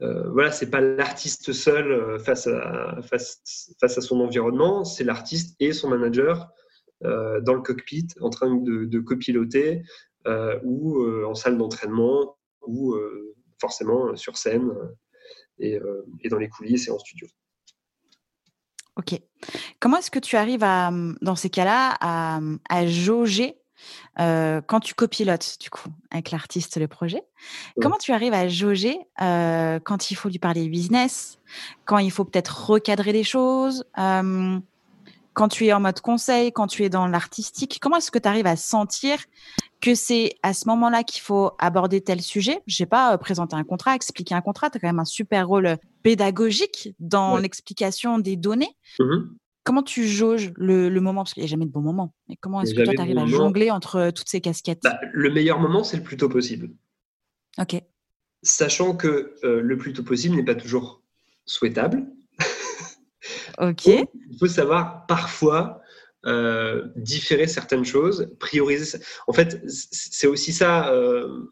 voilà, 0.00 0.52
c'est 0.52 0.70
pas 0.70 0.80
l'artiste 0.80 1.52
seul 1.52 1.90
euh, 1.90 2.18
face 2.18 2.46
à, 2.46 3.00
face, 3.02 3.42
face 3.80 3.98
à 3.98 4.00
son 4.00 4.20
environnement, 4.20 4.84
c'est 4.84 5.04
l'artiste 5.04 5.56
et 5.60 5.72
son 5.72 5.88
manager 5.88 6.48
euh, 7.04 7.40
dans 7.40 7.54
le 7.54 7.62
cockpit 7.62 8.06
en 8.20 8.30
train 8.30 8.54
de, 8.54 8.84
de 8.84 9.00
copiloter 9.00 9.82
ou 10.62 11.02
en 11.24 11.34
salle 11.34 11.56
d'entraînement 11.56 12.36
ou 12.66 12.94
forcément 13.58 14.14
sur 14.14 14.36
scène 14.36 14.70
et, 15.58 15.80
et, 16.20 16.28
dans 16.28 16.36
les 16.36 16.50
coulisses 16.50 16.86
et 16.88 16.90
en 16.90 16.98
studio. 16.98 17.26
Ok. 18.96 19.18
Comment 19.80 19.96
est-ce 19.96 20.10
que 20.10 20.18
tu 20.18 20.36
arrives 20.36 20.64
à, 20.64 20.90
dans 21.22 21.34
ces 21.34 21.48
cas-là 21.48 21.96
à, 22.02 22.40
à 22.68 22.86
jauger 22.86 23.56
euh, 24.20 24.60
quand 24.66 24.80
tu 24.80 24.94
copilotes, 24.94 25.58
du 25.60 25.70
coup, 25.70 25.88
avec 26.10 26.30
l'artiste 26.30 26.76
le 26.78 26.88
projet, 26.88 27.22
comment 27.80 27.98
tu 27.98 28.12
arrives 28.12 28.34
à 28.34 28.48
jauger 28.48 28.98
euh, 29.20 29.78
quand 29.78 30.10
il 30.10 30.14
faut 30.16 30.28
lui 30.28 30.38
parler 30.38 30.68
business, 30.68 31.38
quand 31.84 31.98
il 31.98 32.10
faut 32.10 32.24
peut-être 32.24 32.70
recadrer 32.70 33.12
les 33.12 33.22
choses, 33.22 33.84
euh, 33.98 34.58
quand 35.34 35.48
tu 35.48 35.66
es 35.66 35.72
en 35.72 35.78
mode 35.78 36.00
conseil, 36.00 36.50
quand 36.50 36.66
tu 36.66 36.84
es 36.84 36.88
dans 36.88 37.06
l'artistique? 37.06 37.78
Comment 37.80 37.98
est-ce 37.98 38.10
que 38.10 38.18
tu 38.18 38.28
arrives 38.28 38.48
à 38.48 38.56
sentir 38.56 39.18
que 39.80 39.94
c'est 39.94 40.34
à 40.42 40.52
ce 40.52 40.66
moment-là 40.66 41.04
qu'il 41.04 41.22
faut 41.22 41.52
aborder 41.60 42.00
tel 42.00 42.20
sujet? 42.20 42.60
Je 42.66 42.74
sais 42.74 42.86
pas, 42.86 43.16
présenter 43.18 43.54
un 43.54 43.62
contrat, 43.62 43.94
expliquer 43.94 44.34
un 44.34 44.40
contrat, 44.40 44.68
tu 44.68 44.78
as 44.78 44.80
quand 44.80 44.88
même 44.88 44.98
un 44.98 45.04
super 45.04 45.46
rôle 45.46 45.76
pédagogique 46.02 46.94
dans 46.98 47.36
l'explication 47.36 48.18
des 48.18 48.34
données. 48.34 48.76
Mmh 48.98 49.36
comment 49.68 49.82
tu 49.82 50.06
jauges 50.06 50.52
le, 50.56 50.88
moment? 50.98 51.22
Parce 51.22 51.34
qu'il 51.34 51.42
n'y 51.42 51.48
a 51.48 51.50
jamais 51.50 51.66
de 51.66 51.70
bon 51.70 51.82
moment. 51.82 52.14
Mais 52.28 52.36
comment 52.40 52.62
est-ce 52.62 52.74
que 52.74 52.82
toi, 52.82 52.94
tu 52.94 53.00
arrives 53.00 53.18
à 53.18 53.26
jongler 53.26 53.70
entre 53.70 53.96
euh, 53.96 54.10
toutes 54.10 54.28
ces 54.28 54.40
casquettes? 54.40 54.80
Bah, 54.82 54.98
Le 55.12 55.30
meilleur 55.30 55.60
moment, 55.60 55.84
c'est 55.84 55.98
le 55.98 56.02
plus 56.02 56.16
tôt 56.16 56.30
possible. 56.30 56.70
Ok. 57.58 57.76
Sachant 58.42 58.96
que 58.96 59.34
euh, 59.44 59.60
le 59.60 59.76
plus 59.76 59.92
tôt 59.92 60.02
possible 60.02 60.36
n'est 60.36 60.44
pas 60.44 60.54
toujours 60.54 61.02
souhaitable. 61.44 62.06
ok. 63.58 63.86
il 63.86 64.38
faut 64.38 64.46
savoir 64.46 65.06
parfois 65.06 65.82
euh, 66.24 66.88
différer 66.96 67.46
certaines 67.46 67.84
choses, 67.84 68.34
prioriser. 68.40 68.98
En 69.26 69.34
fait, 69.34 69.62
c'est 69.68 70.26
aussi 70.26 70.52
ça. 70.54 70.90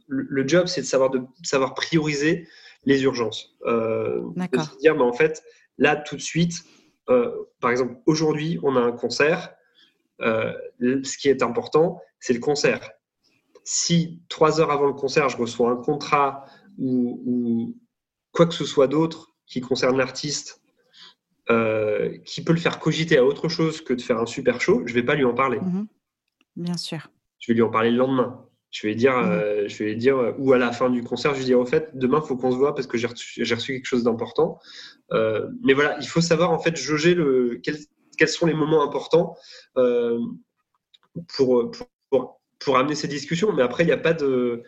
le 0.08 0.48
job, 0.48 0.68
c'est 0.68 0.80
de 0.80 0.86
savoir, 0.86 1.10
de 1.10 1.22
savoir 1.42 1.74
prioriser 1.74 2.48
les 2.86 3.02
urgences. 3.02 3.54
D'accord. 4.36 4.74
dire, 4.80 4.94
mais 4.94 5.02
en 5.02 5.12
fait, 5.12 5.42
là, 5.76 5.96
tout 5.96 6.16
de 6.16 6.22
suite, 6.22 6.64
euh, 6.64 6.75
par 7.60 7.70
exemple, 7.70 7.96
aujourd'hui, 8.06 8.58
on 8.62 8.76
a 8.76 8.80
un 8.80 8.92
concert. 8.92 9.54
Euh, 10.20 10.52
ce 10.80 11.18
qui 11.18 11.28
est 11.28 11.42
important, 11.42 12.00
c'est 12.20 12.32
le 12.32 12.40
concert. 12.40 12.90
Si 13.64 14.22
trois 14.28 14.60
heures 14.60 14.70
avant 14.70 14.86
le 14.86 14.92
concert, 14.92 15.28
je 15.28 15.36
reçois 15.36 15.70
un 15.70 15.76
contrat 15.76 16.44
ou, 16.78 17.76
quoi 18.32 18.46
que 18.46 18.54
ce 18.54 18.64
soit 18.64 18.86
d'autre 18.86 19.34
qui 19.46 19.60
concerne 19.60 19.96
l'artiste, 19.96 20.62
euh, 21.50 22.18
qui 22.24 22.44
peut 22.44 22.52
le 22.52 22.58
faire 22.58 22.78
cogiter 22.78 23.18
à 23.18 23.24
autre 23.24 23.48
chose 23.48 23.80
que 23.80 23.94
de 23.94 24.02
faire 24.02 24.18
un 24.18 24.26
super 24.26 24.60
show, 24.60 24.82
je 24.86 24.92
ne 24.92 25.00
vais 25.00 25.04
pas 25.04 25.14
lui 25.14 25.24
en 25.24 25.34
parler. 25.34 25.60
Mhm. 25.60 25.86
Bien 26.56 26.76
sûr. 26.76 27.10
Je 27.38 27.52
vais 27.52 27.54
lui 27.54 27.62
en 27.62 27.70
parler 27.70 27.90
le 27.90 27.96
lendemain. 27.96 28.45
Je 28.76 28.86
vais 28.86 28.94
dire, 28.94 29.16
mmh. 29.16 29.68
je 29.68 29.84
vais 29.84 29.94
dire, 29.94 30.34
ou 30.38 30.52
à 30.52 30.58
la 30.58 30.70
fin 30.70 30.90
du 30.90 31.02
concert, 31.02 31.32
je 31.34 31.38
vais 31.38 31.46
dire, 31.46 31.58
au 31.58 31.64
fait, 31.64 31.88
demain, 31.94 32.20
il 32.22 32.28
faut 32.28 32.36
qu'on 32.36 32.52
se 32.52 32.56
voit 32.56 32.74
parce 32.74 32.86
que 32.86 32.98
j'ai 32.98 33.06
reçu, 33.06 33.42
reçu, 33.42 33.72
quelque 33.72 33.86
chose 33.86 34.04
d'important. 34.04 34.58
Euh, 35.12 35.48
mais 35.62 35.72
voilà, 35.72 35.96
il 35.98 36.06
faut 36.06 36.20
savoir 36.20 36.50
en 36.50 36.58
fait 36.58 36.76
jauger 36.76 37.14
le, 37.14 37.58
quels, 37.62 37.78
quels 38.18 38.28
sont 38.28 38.44
les 38.44 38.52
moments 38.52 38.82
importants 38.82 39.34
euh, 39.78 40.18
pour, 41.34 41.70
pour, 42.10 42.42
pour 42.58 42.76
amener 42.76 42.94
ces 42.94 43.08
discussions. 43.08 43.50
Mais 43.54 43.62
après, 43.62 43.84
il 43.84 43.86
n'y 43.86 43.92
a 43.92 43.98
pas 43.98 44.12
de 44.12 44.62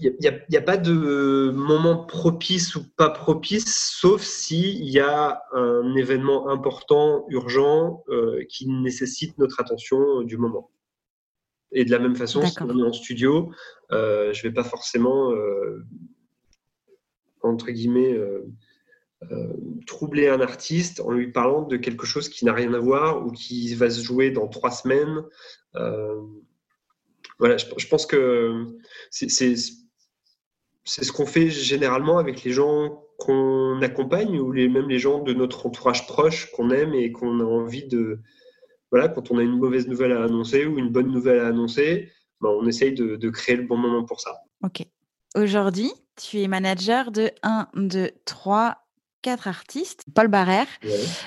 il 0.00 0.16
n'y 0.20 0.56
a, 0.56 0.62
pas 0.62 0.76
de 0.76 1.50
moment 1.50 2.04
propice 2.04 2.76
ou 2.76 2.84
pas 2.96 3.10
propice, 3.10 3.96
sauf 4.00 4.22
s'il 4.22 4.88
y 4.88 5.00
a 5.00 5.42
un 5.52 5.96
événement 5.96 6.50
important, 6.50 7.26
urgent, 7.30 8.04
euh, 8.08 8.44
qui 8.48 8.68
nécessite 8.68 9.36
notre 9.38 9.60
attention 9.60 10.22
du 10.22 10.38
moment. 10.38 10.70
Et 11.72 11.84
de 11.84 11.90
la 11.90 11.98
même 11.98 12.16
façon, 12.16 12.44
si 12.46 12.62
on 12.62 12.78
est 12.78 12.82
en 12.82 12.92
studio, 12.92 13.52
euh, 13.92 14.32
je 14.32 14.38
ne 14.38 14.48
vais 14.48 14.54
pas 14.54 14.64
forcément, 14.64 15.32
euh, 15.32 15.84
entre 17.42 17.70
guillemets, 17.70 18.18
troubler 19.86 20.28
un 20.28 20.40
artiste 20.40 21.00
en 21.00 21.10
lui 21.10 21.30
parlant 21.32 21.62
de 21.62 21.76
quelque 21.76 22.06
chose 22.06 22.28
qui 22.28 22.44
n'a 22.44 22.52
rien 22.52 22.72
à 22.72 22.78
voir 22.78 23.26
ou 23.26 23.32
qui 23.32 23.74
va 23.74 23.90
se 23.90 24.02
jouer 24.02 24.30
dans 24.30 24.48
trois 24.48 24.70
semaines. 24.70 25.22
voilà, 27.38 27.56
je, 27.56 27.66
je, 27.76 27.86
pense 27.88 28.06
que 28.06 28.64
c'est 29.10 29.28
c'est 30.88 31.04
ce 31.04 31.12
qu'on 31.12 31.26
fait 31.26 31.50
généralement 31.50 32.16
avec 32.16 32.44
les 32.44 32.52
gens 32.52 33.04
qu'on 33.18 33.82
accompagne 33.82 34.38
ou 34.38 34.52
les, 34.52 34.68
même 34.68 34.88
les 34.88 34.98
gens 34.98 35.22
de 35.22 35.34
notre 35.34 35.66
entourage 35.66 36.06
proche 36.06 36.50
qu'on 36.52 36.70
aime 36.70 36.94
et 36.94 37.12
qu'on 37.12 37.40
a 37.40 37.44
envie 37.44 37.86
de. 37.86 38.20
Voilà, 38.90 39.08
quand 39.08 39.30
on 39.30 39.38
a 39.38 39.42
une 39.42 39.58
mauvaise 39.58 39.86
nouvelle 39.86 40.12
à 40.12 40.24
annoncer 40.24 40.66
ou 40.66 40.78
une 40.78 40.90
bonne 40.90 41.10
nouvelle 41.10 41.40
à 41.40 41.48
annoncer, 41.48 42.10
ben, 42.40 42.50
on 42.50 42.66
essaye 42.66 42.94
de, 42.94 43.30
créer 43.30 43.56
le 43.56 43.64
bon 43.64 43.76
moment 43.76 44.04
pour 44.04 44.20
ça. 44.20 44.42
Ok. 44.64 44.84
Aujourd'hui, 45.36 45.90
tu 46.16 46.40
es 46.40 46.48
manager 46.48 47.10
de 47.10 47.30
1, 47.42 47.68
2, 47.74 48.10
3, 48.24 48.76
4 49.22 49.48
artistes 49.48 50.04
Paul 50.14 50.28
Barrère, 50.28 50.66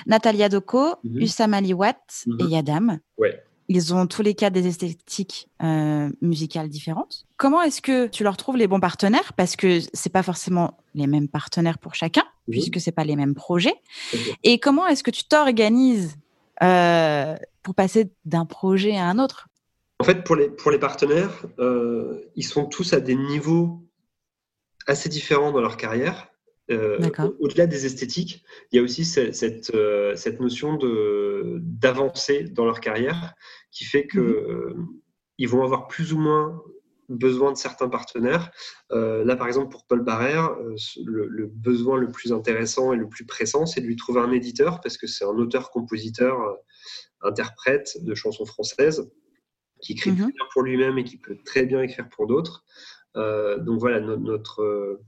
Natalia 0.06 0.48
Doko, 0.48 0.96
mm 1.04 1.54
Aliwat 1.54 1.98
et. 2.26 2.44
Yadam. 2.44 2.98
Ouais. 3.18 3.42
Ils 3.68 3.94
ont 3.94 4.06
tous 4.06 4.22
les 4.22 4.34
cas 4.34 4.50
des 4.50 4.66
esthétiques 4.66 5.48
euh, 5.62 6.10
musicales 6.20 6.68
différentes. 6.68 7.26
Comment 7.36 7.62
est-ce 7.62 7.80
que 7.80 8.06
tu 8.06 8.24
leur 8.24 8.36
trouves 8.36 8.56
les 8.56 8.66
bons 8.66 8.80
partenaires? 8.80 9.32
Parce 9.34 9.56
que 9.56 9.78
c'est 9.94 10.12
pas 10.12 10.22
forcément 10.22 10.76
les 10.94 11.06
mêmes 11.06 11.28
partenaires 11.28 11.78
pour 11.78 11.94
chacun, 11.94 12.24
puisque 12.50 12.80
c'est 12.80 12.92
pas 12.92 13.04
les 13.04 13.16
mêmes 13.16 13.34
projets. 13.34 13.76
Et 14.42 14.58
comment 14.58 14.86
est-ce 14.88 15.02
que 15.02 15.10
tu 15.10 15.24
t'organises 15.24 16.16
euh, 16.62 17.36
pour 17.62 17.74
passer 17.74 18.10
d'un 18.24 18.44
projet 18.44 18.96
à 18.96 19.06
un 19.06 19.18
autre 19.18 19.48
En 19.98 20.04
fait, 20.04 20.24
pour 20.24 20.36
les, 20.36 20.50
pour 20.50 20.70
les 20.70 20.78
partenaires, 20.78 21.46
euh, 21.58 22.20
ils 22.34 22.44
sont 22.44 22.66
tous 22.66 22.92
à 22.92 23.00
des 23.00 23.14
niveaux 23.14 23.84
assez 24.86 25.08
différents 25.08 25.52
dans 25.52 25.60
leur 25.60 25.76
carrière. 25.76 26.28
Euh, 26.70 26.98
au-delà 27.40 27.66
des 27.66 27.86
esthétiques, 27.86 28.44
il 28.70 28.76
y 28.76 28.78
a 28.78 28.82
aussi 28.82 29.04
cette, 29.04 29.34
cette, 29.34 29.74
euh, 29.74 30.14
notion 30.38 30.78
d'avancer 31.58 32.44
dans 32.44 32.64
leur 32.64 32.80
carrière 32.80 33.34
qui 33.70 33.84
fait 33.84 34.06
qu'ils 34.06 34.20
mhm. 34.20 35.46
vont 35.46 35.64
avoir 35.64 35.88
plus 35.88 36.12
ou 36.12 36.18
moins 36.18 36.62
besoin 37.16 37.52
de 37.52 37.56
certains 37.56 37.88
partenaires. 37.88 38.50
là, 38.90 39.36
par 39.36 39.46
exemple, 39.46 39.70
pour 39.70 39.86
Paul 39.86 40.02
Barrère, 40.02 40.56
le, 41.04 41.46
besoin 41.46 41.98
le 41.98 42.08
plus 42.08 42.32
intéressant 42.32 42.92
et 42.92 42.96
le 42.96 43.08
plus 43.08 43.26
pressant, 43.26 43.66
c'est 43.66 43.80
de 43.80 43.86
lui 43.86 43.96
trouver 43.96 44.20
un 44.20 44.32
éditeur 44.32 44.80
parce 44.80 44.96
que 44.96 45.06
c'est 45.06 45.24
un 45.24 45.36
auteur-compositeur, 45.36 46.56
interprète 47.22 48.02
de 48.02 48.14
chansons 48.14 48.46
françaises 48.46 49.10
qui 49.80 49.92
écrit 49.92 50.10
mhm. 50.10 50.16
bien 50.16 50.46
pour 50.52 50.62
lui-même 50.62 50.98
et 50.98 51.04
qui 51.04 51.18
peut 51.18 51.36
très 51.44 51.64
bien 51.66 51.80
écrire 51.82 52.08
pour 52.08 52.26
d'autres. 52.26 52.64
donc 53.14 53.78
voilà, 53.78 54.00
notre 54.00 54.98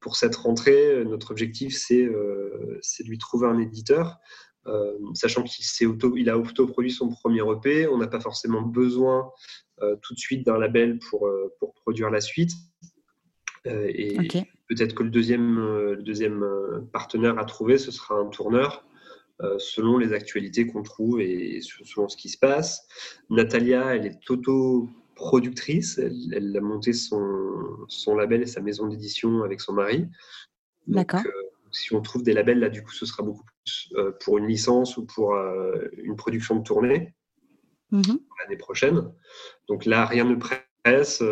pour 0.00 0.16
cette 0.16 0.36
rentrée, 0.36 0.92
euh, 0.92 1.04
notre 1.04 1.30
objectif, 1.30 1.76
c'est 1.76 2.02
euh, 2.02 2.80
de 3.00 3.08
lui 3.08 3.18
trouver 3.18 3.46
un 3.46 3.58
éditeur. 3.58 4.18
Euh, 4.66 4.92
sachant 5.14 5.42
qu'il 5.42 5.88
auto, 5.88 6.16
il 6.16 6.28
a 6.28 6.36
autoproduit 6.36 6.90
son 6.90 7.08
premier 7.08 7.42
EP, 7.50 7.86
on 7.86 7.96
n'a 7.96 8.06
pas 8.06 8.20
forcément 8.20 8.60
besoin 8.60 9.30
tout 10.02 10.14
de 10.14 10.18
suite 10.18 10.46
d'un 10.46 10.58
label 10.58 10.98
pour, 10.98 11.28
pour 11.58 11.74
produire 11.74 12.10
la 12.10 12.20
suite. 12.20 12.52
et 13.64 14.16
peut-être 14.68 14.94
que 14.94 15.02
le 15.02 15.10
deuxième, 15.10 15.58
le 15.58 16.02
deuxième 16.02 16.44
partenaire 16.92 17.38
à 17.38 17.44
trouver, 17.44 17.78
ce 17.78 17.90
sera 17.90 18.14
un 18.16 18.26
tourneur, 18.26 18.84
selon 19.58 19.98
les 19.98 20.12
actualités 20.12 20.66
qu'on 20.66 20.82
trouve 20.82 21.20
et 21.20 21.60
selon 21.62 22.08
ce 22.08 22.16
qui 22.16 22.28
se 22.28 22.38
passe. 22.38 22.86
Natalia, 23.30 23.94
elle 23.96 24.06
est 24.06 24.30
auto 24.30 24.88
productrice. 25.20 25.98
Elle, 25.98 26.56
a 26.56 26.60
monté 26.60 26.92
son, 26.92 27.86
son, 27.88 28.16
label 28.16 28.42
et 28.42 28.46
sa 28.46 28.60
maison 28.60 28.88
d'édition 28.88 29.42
avec 29.42 29.60
son 29.60 29.74
mari. 29.74 30.08
D'accord. 30.86 31.20
Euh, 31.24 31.30
si 31.70 31.94
on 31.94 32.00
trouve 32.00 32.22
des 32.22 32.32
labels, 32.32 32.58
là, 32.58 32.68
du 32.68 32.82
coup, 32.82 32.92
ce 32.92 33.06
sera 33.06 33.22
beaucoup 33.22 33.44
plus 33.44 33.92
euh, 33.94 34.12
pour 34.24 34.38
une 34.38 34.46
licence 34.46 34.96
ou 34.96 35.04
pour 35.04 35.34
euh, 35.34 35.88
une 36.02 36.16
production 36.16 36.56
de 36.56 36.62
tournée 36.62 37.14
mhm. 37.90 38.20
l'année 38.40 38.56
prochaine. 38.56 39.12
Donc 39.68 39.84
là, 39.84 40.04
rien 40.06 40.24
ne 40.24 40.36
presse. 40.36 41.22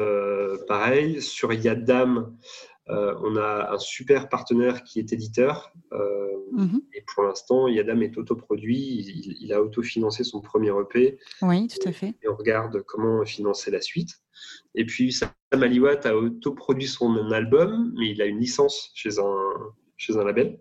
pareil, 0.66 1.22
sur 1.22 1.52
Yadam, 1.52 2.36
on 2.86 3.36
a 3.36 3.72
un 3.72 3.78
super 3.78 4.28
partenaire 4.28 4.84
qui 4.84 4.98
est 4.98 5.12
éditeur. 5.12 5.72
Mhm. 6.52 6.80
Et 6.94 7.04
pour 7.06 7.24
l'instant, 7.24 7.68
Yadam 7.68 8.02
est 8.02 8.16
autoproduit. 8.16 8.78
Il, 8.78 9.36
il 9.40 9.52
a 9.52 9.62
autofinancé 9.62 10.24
son 10.24 10.40
premier 10.40 10.72
EP. 10.80 11.18
Oui, 11.42 11.68
tout 11.68 11.88
à 11.88 11.92
fait. 11.92 12.14
Et 12.22 12.28
on 12.28 12.36
regarde 12.36 12.82
comment 12.82 13.24
financer 13.24 13.70
la 13.70 13.80
suite. 13.80 14.20
Et 14.74 14.84
puis, 14.84 15.12
Sam 15.12 15.30
Aliwat 15.52 16.00
a 16.04 16.14
autoproduit 16.14 16.88
son 16.88 17.30
album, 17.32 17.92
mais 17.96 18.10
il 18.10 18.22
a 18.22 18.26
une 18.26 18.38
licence 18.38 18.90
chez 18.94 19.18
un, 19.18 19.74
chez 19.96 20.16
un 20.16 20.24
label. 20.24 20.60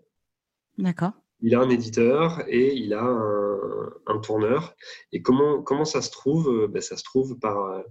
D'accord. 0.76 1.12
Il 1.40 1.54
a 1.54 1.60
un 1.60 1.70
éditeur 1.70 2.42
et 2.48 2.74
il 2.74 2.94
a 2.94 3.04
un, 3.04 4.18
tourneur. 4.20 4.74
Et 5.12 5.22
comment, 5.22 5.62
comment 5.62 5.84
ça 5.84 6.02
se 6.02 6.10
trouve 6.10 6.66
ben, 6.66 6.82
Ça 6.82 6.96
se 6.96 7.04
trouve 7.04 7.38
par, 7.38 7.82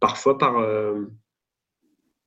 parfois 0.00 0.38
par, 0.38 0.58
euh, 0.58 1.04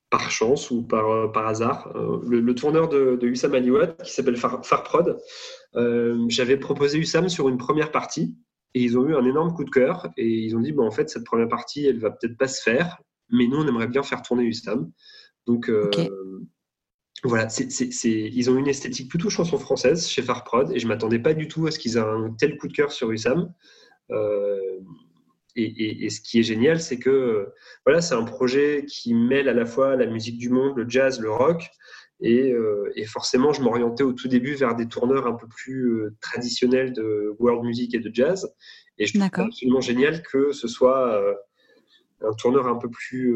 par 0.09 0.31
chance 0.31 0.71
ou 0.71 0.81
par, 0.83 1.09
euh, 1.09 1.27
par 1.27 1.47
hasard. 1.47 1.91
Euh, 1.95 2.19
le, 2.27 2.55
tourneur 2.55 2.89
de, 2.89 3.15
de 3.15 3.27
Hussam 3.27 3.53
qui 4.03 4.11
s'appelle 4.11 4.37
Farprod, 4.37 5.19
euh, 5.75 6.25
j'avais 6.29 6.57
proposé 6.57 6.97
Hussam 6.97 7.29
sur 7.29 7.49
une 7.49 7.57
première 7.57 7.91
partie 7.91 8.35
et 8.73 8.81
ils 8.81 8.97
ont 8.97 9.07
eu 9.07 9.15
un 9.15 9.25
énorme 9.25 9.53
coup 9.53 9.63
de 9.63 9.69
cœur 9.69 10.07
et 10.17 10.27
ils 10.27 10.55
ont 10.55 10.61
dit 10.61 10.71
bon, 10.71 10.85
en 10.85 10.91
fait, 10.91 11.09
cette 11.09 11.25
première 11.25 11.47
partie, 11.47 11.85
elle 11.85 11.99
va 11.99 12.11
peut-être 12.11 12.37
pas 12.37 12.47
se 12.47 12.61
faire, 12.61 12.99
mais 13.29 13.47
nous, 13.47 13.57
on 13.57 13.67
aimerait 13.67 13.87
bien 13.87 14.03
faire 14.03 14.21
tourner 14.21 14.43
Hussam. 14.43 14.91
Donc, 15.45 15.71
voilà, 17.23 17.47
ils 18.03 18.49
ont 18.49 18.57
une 18.57 18.67
esthétique 18.67 19.09
plutôt 19.09 19.29
chanson 19.29 19.57
française 19.57 20.07
chez 20.07 20.21
Farprod 20.21 20.71
et 20.71 20.79
je 20.79 20.87
m'attendais 20.87 21.19
pas 21.19 21.33
du 21.33 21.47
tout 21.47 21.67
à 21.67 21.71
ce 21.71 21.79
qu'ils 21.79 21.97
aient 21.97 22.01
un 22.01 22.33
tel 22.37 22.57
coup 22.57 22.67
de 22.67 22.73
cœur 22.73 22.91
sur 22.91 23.11
Hussam. 23.11 23.53
Et, 25.55 26.09
ce 26.09 26.21
qui 26.21 26.39
est 26.39 26.43
génial, 26.43 26.79
c'est 26.79 26.99
que 26.99 27.49
voilà, 27.85 28.01
c'est 28.01 28.15
un 28.15 28.23
projet 28.23 28.85
qui 28.87 29.13
mêle 29.13 29.49
à 29.49 29.53
la 29.53 29.65
fois 29.65 29.95
la 29.95 30.05
musique 30.05 30.37
du 30.37 30.49
monde, 30.49 30.77
le 30.77 30.87
jazz, 30.87 31.19
le 31.19 31.31
rock. 31.31 31.69
Et, 32.21 32.51
euh, 32.51 32.91
forcément, 33.07 33.53
je 33.53 33.61
m'orientais 33.61 34.03
au 34.03 34.13
tout 34.13 34.27
début 34.27 34.53
vers 34.53 34.75
des 34.75 34.87
tourneurs 34.87 35.25
un 35.25 35.35
peu 35.35 35.47
plus 35.47 35.91
euh, 35.91 36.15
traditionnels 36.21 36.93
de 36.93 37.33
world 37.39 37.63
music 37.63 37.93
et 37.95 37.99
de 37.99 38.13
jazz. 38.13 38.53
Et 38.97 39.05
je 39.05 39.17
trouve 39.17 39.45
absolument 39.45 39.81
génial 39.81 40.21
que 40.21 40.51
ce 40.51 40.67
soit 40.67 41.13
euh, 41.13 41.33
un 42.21 42.33
tourneur 42.33 42.67
un 42.67 42.75
peu 42.75 42.89
plus, 42.89 43.33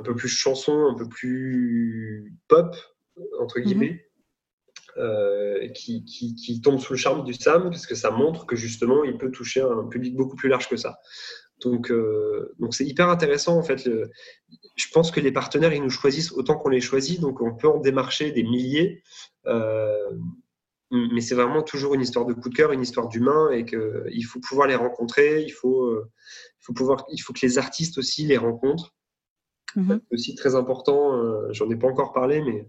un 0.00 0.02
peu 0.02 0.14
plus 0.14 0.28
chanson, 0.28 0.86
un 0.86 0.94
peu 0.94 1.08
plus 1.08 2.34
pop, 2.48 2.74
entre 3.38 3.58
mhm. 3.58 3.64
guillemets. 3.64 4.06
Euh, 4.96 5.68
qui, 5.68 6.04
qui, 6.04 6.60
tombe 6.60 6.80
sous 6.80 6.94
le 6.94 6.98
charme 6.98 7.22
du 7.22 7.32
Sam, 7.32 7.70
parce 7.70 7.86
que 7.86 7.94
ça 7.94 8.10
montre 8.10 8.44
que 8.44 8.56
justement, 8.56 9.04
il 9.04 9.16
peut 9.18 9.30
toucher 9.30 9.60
un 9.60 9.84
public 9.84 10.16
beaucoup 10.16 10.34
plus 10.34 10.48
large 10.48 10.68
que 10.68 10.76
ça. 10.76 10.98
Donc, 11.62 11.92
euh, 11.92 12.52
donc 12.58 12.74
c'est 12.74 12.84
hyper 12.84 13.08
intéressant 13.08 13.56
en 13.56 13.62
fait. 13.62 13.88
je 13.88 14.86
pense 14.92 15.12
que 15.12 15.20
les 15.20 15.30
partenaires, 15.30 15.72
ils 15.72 15.82
nous 15.82 15.90
choisissent 15.90 16.32
autant 16.32 16.56
qu'on 16.56 16.70
les 16.70 16.80
choisit, 16.80 17.20
donc 17.20 17.40
on 17.40 17.54
peut 17.54 17.68
en 17.68 17.78
démarcher 17.78 18.32
des 18.32 18.42
milliers. 18.42 19.04
Euh, 19.46 20.10
mais 20.90 21.20
c'est 21.20 21.36
vraiment 21.36 21.62
toujours 21.62 21.94
une 21.94 22.00
histoire 22.00 22.26
de 22.26 22.32
coup 22.32 22.48
de 22.48 22.56
cœur, 22.56 22.72
une 22.72 22.82
histoire 22.82 23.06
d'humain, 23.06 23.50
et 23.52 23.64
qu'il 23.64 24.24
faut 24.24 24.40
pouvoir 24.40 24.66
les 24.66 24.74
rencontrer. 24.74 25.42
Il 25.42 25.52
faut, 25.52 25.94
il 26.02 26.62
faut 26.64 26.72
pouvoir, 26.72 27.06
il 27.12 27.18
faut 27.18 27.32
que 27.32 27.46
les 27.46 27.58
artistes 27.58 27.96
aussi 27.96 28.26
les 28.26 28.38
rencontrent. 28.38 28.92
C'est 29.74 30.14
aussi 30.14 30.34
très 30.34 30.54
important. 30.54 31.52
J'en 31.52 31.70
ai 31.70 31.76
pas 31.76 31.88
encore 31.88 32.12
parlé, 32.12 32.42
mais 32.42 32.68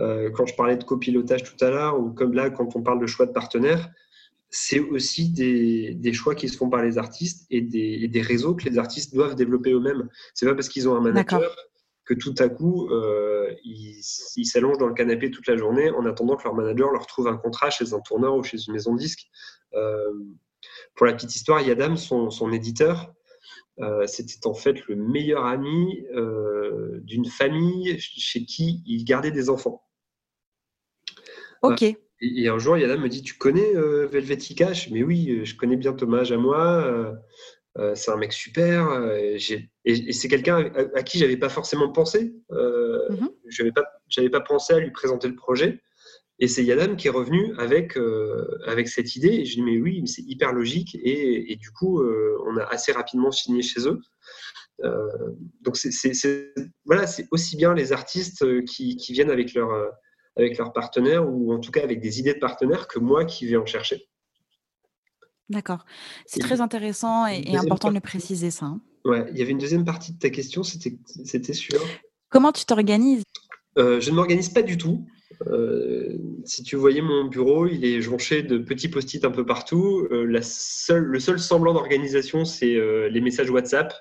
euh, 0.00 0.30
quand 0.30 0.46
je 0.46 0.54
parlais 0.54 0.76
de 0.76 0.84
copilotage 0.84 1.42
tout 1.42 1.64
à 1.64 1.70
l'heure, 1.70 1.98
ou 1.98 2.10
comme 2.10 2.34
là, 2.34 2.50
quand 2.50 2.76
on 2.76 2.82
parle 2.82 3.00
de 3.00 3.06
choix 3.06 3.26
de 3.26 3.32
partenaires, 3.32 3.88
c'est 4.48 4.78
aussi 4.78 5.30
des, 5.30 6.12
choix 6.12 6.34
qui 6.34 6.48
se 6.48 6.56
font 6.56 6.68
par 6.68 6.82
les 6.82 6.98
artistes 6.98 7.46
et 7.50 7.60
des, 7.60 8.22
réseaux 8.22 8.54
que 8.54 8.64
les 8.64 8.78
artistes 8.78 9.14
doivent 9.14 9.34
développer 9.34 9.72
eux-mêmes. 9.72 10.08
C'est 10.34 10.46
pas 10.46 10.54
parce 10.54 10.68
qu'ils 10.68 10.88
ont 10.88 10.94
un 10.94 11.00
manager 11.00 11.54
que 12.04 12.14
tout 12.14 12.34
à 12.38 12.48
coup, 12.48 12.88
euh, 12.90 13.52
ils 13.64 14.02
s'allongent 14.44 14.78
dans 14.78 14.86
le 14.86 14.94
canapé 14.94 15.30
toute 15.30 15.48
la 15.48 15.56
journée 15.56 15.90
en 15.90 16.06
attendant 16.06 16.36
que 16.36 16.44
leur 16.44 16.54
manager 16.54 16.92
leur 16.92 17.06
trouve 17.06 17.26
un 17.26 17.36
contrat 17.36 17.70
chez 17.70 17.94
un 17.94 18.00
tourneur 18.00 18.36
ou 18.36 18.44
chez 18.44 18.58
une 18.58 18.74
maison 18.74 18.94
de 18.94 18.98
disques. 18.98 19.26
Euh, 19.74 20.12
pour 20.94 21.06
la 21.06 21.14
petite 21.14 21.34
histoire, 21.34 21.60
Yadam, 21.60 21.96
son, 21.96 22.30
son 22.30 22.52
éditeur, 22.52 23.12
c'était 24.06 24.46
en 24.46 24.54
fait 24.54 24.86
le 24.86 24.96
meilleur 24.96 25.44
ami 25.44 26.04
d'une 27.02 27.26
famille 27.26 27.98
chez 27.98 28.44
qui 28.44 28.82
il 28.86 29.04
gardait 29.04 29.30
des 29.30 29.50
enfants. 29.50 29.82
Ok. 31.62 31.84
Et, 32.22 32.48
un 32.48 32.58
jour, 32.58 32.78
Yana 32.78 32.96
me 32.96 33.08
dit 33.08 33.22
Tu 33.22 33.34
connais 33.34 33.74
euh, 33.74 34.08
Helvetica 34.12 34.72
Mais 34.90 35.02
oui, 35.02 35.30
euh, 35.30 35.44
je 35.44 35.54
connais 35.54 35.76
bien 35.76 35.92
Thomas 35.92 36.30
à 36.30 36.36
moi. 36.36 37.14
c'est 37.94 38.10
un 38.10 38.16
mec 38.16 38.32
super. 38.32 38.88
et, 39.14 39.38
c'est 40.12 40.28
quelqu'un 40.28 40.70
à, 40.94 41.02
qui 41.02 41.18
j'avais 41.18 41.36
pas 41.36 41.50
forcément 41.50 41.90
pensé. 41.92 42.34
Mm-hmm. 42.50 43.28
Je 43.48 43.62
n'avais 43.62 43.72
pas, 43.72 43.84
pas 44.32 44.40
pensé 44.40 44.72
à 44.72 44.78
lui 44.78 44.90
présenter 44.90 45.28
le 45.28 45.36
projet. 45.36 45.80
Et 46.38 46.48
c'est 46.48 46.64
Yadam 46.64 46.96
qui 46.96 47.08
est 47.08 47.10
revenu 47.10 47.54
avec, 47.56 47.98
avec 48.66 48.88
cette 48.88 49.16
idée. 49.16 49.28
Et 49.28 49.44
je 49.44 49.60
lui 49.60 49.62
ai 49.62 49.76
dit, 49.76 49.78
mais 49.78 49.80
oui, 49.80 50.02
c'est 50.06 50.22
hyper 50.22 50.52
logique. 50.52 50.94
Et, 51.02 51.52
et 51.52 51.56
du 51.56 51.70
coup, 51.70 52.02
on 52.02 52.56
a 52.58 52.64
assez 52.64 52.92
rapidement 52.92 53.30
signé 53.30 53.62
chez 53.62 53.88
eux. 53.88 54.00
donc, 55.62 55.76
c'est 55.76 56.54
voilà, 56.84 57.06
aussi 57.30 57.56
bien 57.56 57.72
les 57.72 57.92
artistes 57.92 58.64
qui, 58.66 58.96
qui 58.96 59.12
viennent 59.14 59.30
avec 59.30 59.54
leur, 59.54 59.70
avec 60.36 60.58
leurs 60.58 60.72
partenaires 60.72 61.28
ou 61.28 61.52
en 61.52 61.58
tout 61.58 61.70
cas 61.70 61.82
avec 61.82 62.00
des 62.00 62.20
idées 62.20 62.34
de 62.34 62.38
partenaires 62.38 62.86
que 62.86 62.98
moi 62.98 63.24
qui 63.24 63.46
vais 63.46 63.56
en 63.56 63.66
chercher. 63.66 64.06
D'accord. 65.48 65.84
C'est 66.26 66.40
très 66.40 66.60
intéressant 66.60 67.26
et, 67.26 67.56
important 67.56 67.88
de 67.88 67.94
le 67.94 68.00
préciser, 68.00 68.50
ça. 68.50 68.66
Hein. 68.66 68.80
Ouais, 69.04 69.24
il 69.30 69.38
y 69.38 69.42
avait 69.42 69.52
une 69.52 69.58
deuxième 69.58 69.84
partie 69.84 70.12
de 70.12 70.18
ta 70.18 70.30
question, 70.30 70.62
c'était 70.64 71.52
sur. 71.52 71.80
Comment 72.28 72.50
tu 72.50 72.64
t'organises? 72.64 73.22
Euh, 73.78 74.00
Je 74.00 74.10
ne 74.10 74.16
m'organise 74.16 74.48
pas 74.48 74.62
du 74.62 74.76
tout. 74.76 75.06
Euh, 75.46 76.16
si 76.44 76.62
tu 76.62 76.76
voyais 76.76 77.02
mon 77.02 77.24
bureau, 77.24 77.66
il 77.66 77.84
est 77.84 78.00
jonché 78.00 78.42
de 78.42 78.58
petits 78.58 78.88
post-it 78.88 79.24
un 79.24 79.30
peu 79.30 79.44
partout. 79.44 80.06
Euh, 80.10 80.24
la 80.24 80.42
seule, 80.42 81.04
le 81.04 81.20
seul 81.20 81.38
semblant 81.38 81.74
d'organisation, 81.74 82.44
c'est 82.44 82.76
les 83.10 83.20
messages 83.20 83.50
WhatsApp 83.50 83.92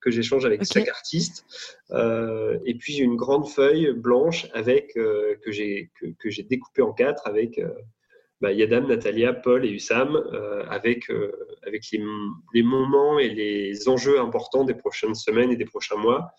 que 0.00 0.10
j'échange 0.10 0.44
avec 0.44 0.64
chaque 0.64 0.88
artiste. 0.88 1.44
et 1.90 2.74
puis 2.74 2.92
j'ai 2.94 3.04
une 3.04 3.16
grande 3.16 3.48
feuille 3.48 3.92
blanche 3.92 4.46
avec 4.52 4.94
que 4.94 5.50
j'ai 5.50 5.90
que, 5.98 6.06
que 6.18 6.30
j'ai 6.30 6.42
découpée 6.42 6.82
en 6.82 6.92
quatre 6.92 7.26
avec 7.26 7.60
bah, 8.40 8.52
Yadam, 8.52 8.86
Natalia, 8.86 9.32
Paul 9.32 9.64
et 9.64 9.70
Hussam, 9.70 10.22
avec, 10.68 11.10
avec 11.62 11.90
les, 11.92 12.02
les, 12.52 12.62
moments 12.62 13.18
et 13.18 13.30
les 13.30 13.88
enjeux 13.88 14.20
importants 14.20 14.64
des 14.64 14.74
prochaines 14.74 15.14
semaines 15.14 15.50
et 15.50 15.56
des 15.56 15.64
prochains 15.64 15.96
mois, 15.96 16.34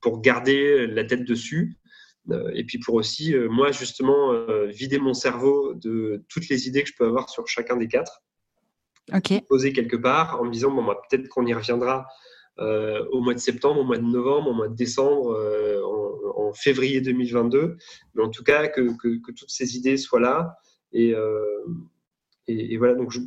pour 0.00 0.20
garder 0.20 0.86
la 0.86 1.04
tête 1.04 1.24
dessus 1.24 1.76
euh, 1.76 1.79
et 2.54 2.64
puis 2.64 2.78
pour 2.78 2.94
aussi, 2.94 3.34
euh, 3.34 3.48
moi, 3.48 3.72
justement, 3.72 4.32
euh, 4.32 4.66
vider 4.66 4.98
mon 4.98 5.14
cerveau 5.14 5.74
de 5.74 6.22
toutes 6.28 6.48
les 6.48 6.68
idées 6.68 6.82
que 6.82 6.88
je 6.88 6.94
peux 6.96 7.06
avoir 7.06 7.28
sur 7.28 7.46
chacun 7.48 7.76
des 7.76 7.88
quatre. 7.88 8.22
Poser 9.48 9.72
quelque 9.72 9.96
part 9.96 10.40
en 10.40 10.44
me 10.44 10.50
disant, 10.50 10.70
bon, 10.70 10.84
bah, 10.84 11.00
peut-être 11.08 11.28
qu'on 11.28 11.46
y 11.46 11.54
reviendra 11.54 12.06
au 12.58 13.22
mois 13.22 13.32
de 13.32 13.38
septembre, 13.38 13.80
au 13.80 13.84
mois 13.84 13.96
de 13.96 14.04
novembre, 14.04 14.50
au 14.50 14.52
mois 14.52 14.68
de 14.68 14.74
décembre, 14.74 15.34
en, 16.36 16.52
février 16.52 17.00
2022. 17.00 17.78
Mais 18.14 18.22
en 18.22 18.28
tout 18.28 18.44
cas, 18.44 18.68
que, 18.68 18.94
que, 18.98 19.32
toutes 19.32 19.48
ces 19.48 19.76
idées 19.78 19.96
soient 19.96 20.20
là. 20.20 20.58
Et, 20.92 21.14
et, 22.46 22.74
et 22.74 22.76
voilà, 22.76 22.94
donc 22.96 23.12
je, 23.12 23.20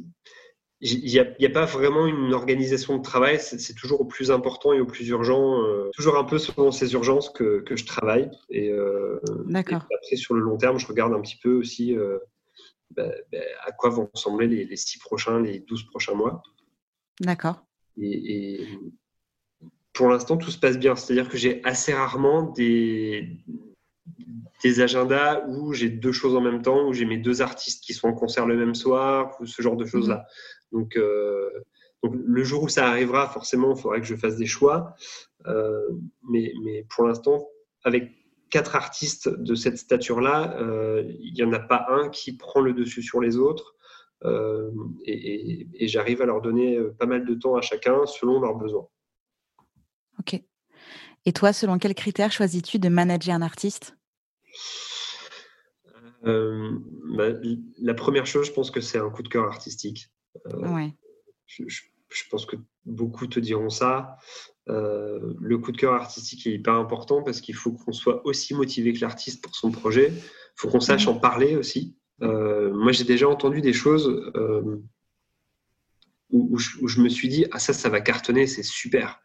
il 0.86 1.25
n'y 1.39 1.45
a, 1.45 1.49
pas 1.49 1.63
vraiment 1.63 2.05
une 2.07 2.34
organisation 2.34 2.97
de 2.97 3.01
travail, 3.01 3.39
c'est 3.39 3.73
toujours 3.73 4.01
au 4.01 4.05
plus 4.05 4.31
important 4.31 4.73
et 4.73 4.81
au 4.81 4.86
plus 4.86 5.07
urgent, 5.07 5.63
euh, 5.63 5.89
toujours 5.93 6.17
un 6.17 6.25
peu 6.25 6.38
selon 6.38 6.71
ces 6.71 6.91
urgences 6.91 7.29
que, 7.29 7.61
que 7.61 7.77
je 7.77 7.86
travaille. 7.86 8.29
Et, 8.49 8.69
euh, 8.69 9.17
après, 9.55 10.17
sur 10.17 10.34
le 10.34 10.41
long 10.41 10.57
terme, 10.57 10.79
je 10.79 10.86
regarde 10.86 11.13
un 11.13 11.21
petit 11.21 11.38
peu 11.41 11.53
aussi 11.53 11.95
euh, 11.95 12.17
bah, 12.91 13.07
bah, 13.31 13.38
à 13.65 13.71
quoi 13.71 13.91
vont 13.91 14.09
ressembler 14.13 14.47
les, 14.47 14.65
les, 14.65 14.75
six 14.75 14.99
prochains, 14.99 15.39
les 15.39 15.59
douze 15.59 15.86
prochains 15.86 16.15
mois. 16.15 16.43
D'accord. 17.21 17.63
Et, 17.97 18.57
et, 18.61 18.67
pour 19.93 20.09
l'instant, 20.09 20.36
tout 20.36 20.51
se 20.51 20.59
passe 20.59 20.77
bien. 20.77 20.97
C'est-à-dire 20.97 21.29
que 21.29 21.38
j'ai 21.38 21.63
assez 21.63 21.93
rarement 21.93 22.43
des, 22.43 23.29
des 24.63 24.81
agendas 24.81 25.45
où 25.47 25.73
j'ai 25.73 25.89
deux 25.89 26.11
choses 26.11 26.36
en 26.36 26.41
même 26.41 26.61
temps, 26.61 26.88
où 26.88 26.93
j'ai 26.93 27.05
mes 27.05 27.17
deux 27.17 27.41
artistes 27.41 27.84
qui 27.84 27.93
sont 27.93 28.07
en 28.07 28.13
concert 28.13 28.45
le 28.45 28.57
même 28.57 28.75
soir, 28.75 29.36
ou 29.39 29.45
ce 29.45 29.61
genre 29.61 29.75
de 29.75 29.86
choses-là. 29.86 30.17
Mhm. 30.17 30.25
Euh, 30.74 31.49
donc, 32.03 32.15
le 32.15 32.43
jour 32.43 32.63
où 32.63 32.69
ça 32.69 32.88
arrivera, 32.88 33.30
forcément, 33.30 33.74
il 33.76 33.82
faudra 33.82 33.99
que 33.99 34.05
je 34.05 34.15
fasse 34.15 34.36
des 34.36 34.45
choix. 34.45 34.95
Euh, 35.47 35.89
mais, 36.30 36.53
pour 36.89 37.05
l'instant, 37.05 37.47
avec 37.84 38.11
quatre 38.49 38.76
artistes 38.76 39.30
de 39.30 39.55
cette 39.55 39.78
stature-là, 39.78 40.57
euh, 40.59 41.03
il 41.19 41.34
n'y 41.34 41.43
en 41.43 41.53
a 41.53 41.59
pas 41.59 41.86
un 41.89 42.09
qui 42.09 42.38
prend 42.38 42.61
le 42.61 42.74
dessus 42.74 43.01
sur 43.01 43.21
les 43.21 43.38
autres. 43.38 43.76
et, 45.05 45.88
j'arrive 45.88 46.21
à 46.21 46.26
leur 46.26 46.41
donner 46.41 46.80
pas 46.97 47.05
mal 47.05 47.26
de 47.26 47.36
temps 47.36 47.55
à 47.55 47.61
chacun 47.61 48.05
selon 48.05 48.39
leurs 48.39 48.55
besoins. 48.55 48.88
Ok. 50.19 50.41
Et 51.26 51.34
toi, 51.34 51.51
selon 51.51 51.78
quels 51.78 51.95
critères 51.95 52.32
choisis-tu 52.32 52.80
de 52.80 52.89
manager 52.89 53.36
un 53.36 53.41
artiste? 53.41 53.97
Bah, 56.24 57.30
La 57.82 57.93
première 57.93 58.26
chose, 58.26 58.47
je 58.47 58.53
pense 58.53 58.71
que 58.71 58.82
c'est 58.82 58.97
un 58.97 59.09
coup 59.09 59.24
de 59.24 59.30
cœur 59.30 59.45
artistique. 59.45 60.09
Euh, 60.48 60.88
je, 61.48 62.24
pense 62.30 62.46
que 62.46 62.56
beaucoup 62.86 63.28
te 63.28 63.39
diront 63.39 63.70
ça. 63.70 64.18
Euh, 64.70 65.34
le 65.41 65.58
coup 65.58 65.72
de 65.72 65.78
cœur 65.78 65.94
artistique 65.94 66.48
est 66.48 66.52
hyper 66.52 66.74
important 66.76 67.22
parce 67.22 67.41
qu'il 67.41 67.56
faut 67.56 67.72
qu'on 67.72 67.91
soit 67.91 68.26
aussi 68.26 68.54
motivé 68.54 68.94
que 68.94 69.02
l'artiste 69.02 69.44
pour 69.44 69.56
son 69.56 69.72
projet. 69.72 70.12
Il 70.12 70.22
faut 70.56 70.70
qu'on 70.70 70.80
sache 70.80 71.08
en 71.08 71.16
parler 71.16 71.56
aussi. 71.56 71.96
Euh, 72.22 72.74
moi, 72.74 72.91
j'ai 72.91 73.04
déjà 73.04 73.28
entendu 73.28 73.62
des 73.62 73.74
choses 73.74 74.08
où, 76.30 76.58
je, 76.58 77.02
me 77.02 77.10
suis 77.10 77.28
dit 77.28 77.46
ah 77.52 77.60
ça, 77.60 77.74
ça 77.74 77.89
va 77.89 78.02
cartonner, 78.02 78.48
c'est 78.48 78.64
super, 78.64 79.22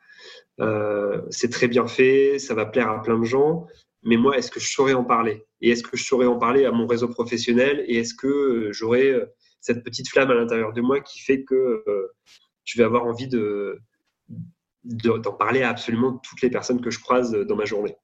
c'est 1.31 1.51
très 1.51 1.69
bien 1.69 1.87
fait, 1.87 2.39
ça 2.39 2.55
va 2.55 2.67
plaire 2.67 2.91
à 2.91 3.03
plein 3.03 3.19
de 3.19 3.25
gens. 3.25 3.67
Mais 4.03 4.17
moi, 4.17 4.37
est-ce 4.39 4.51
que 4.51 4.61
je 4.61 4.71
saurais 4.71 4.95
en 4.95 5.05
parler? 5.05 5.45
Et 5.61 5.71
est-ce 5.71 5.83
que 5.83 5.97
je 5.97 6.05
saurais 6.05 6.27
en 6.27 6.39
parler 6.39 6.65
à 6.65 6.71
mon 6.71 6.87
réseau 6.87 7.09
professionnel? 7.09 7.85
Et 7.87 7.99
est-ce 7.99 8.15
que 8.15 8.71
j'aurais 8.73 9.15
cette 9.61 9.85
petite 9.85 10.09
flamme 10.09 10.31
à 10.31 10.35
l'intérieur 10.35 10.73
de 10.73 10.81
moi 10.81 11.01
qui 11.01 11.21
fait 11.21 11.45
que 11.45 11.83
euh, 11.87 12.15
je 12.65 12.79
vais 12.79 12.85
avoir 12.85 13.05
envie 13.05 13.29
de 13.29 13.81
d'en 14.85 15.33
parler 15.33 15.63
à 15.63 15.71
absolument 15.71 16.19
toutes 16.19 16.41
les 16.41 16.51
personnes 16.51 16.81
que 16.81 16.91
je 16.91 17.01
croise 17.01 17.33
dans 17.33 17.57
ma 17.57 17.65
journée. 17.65 17.97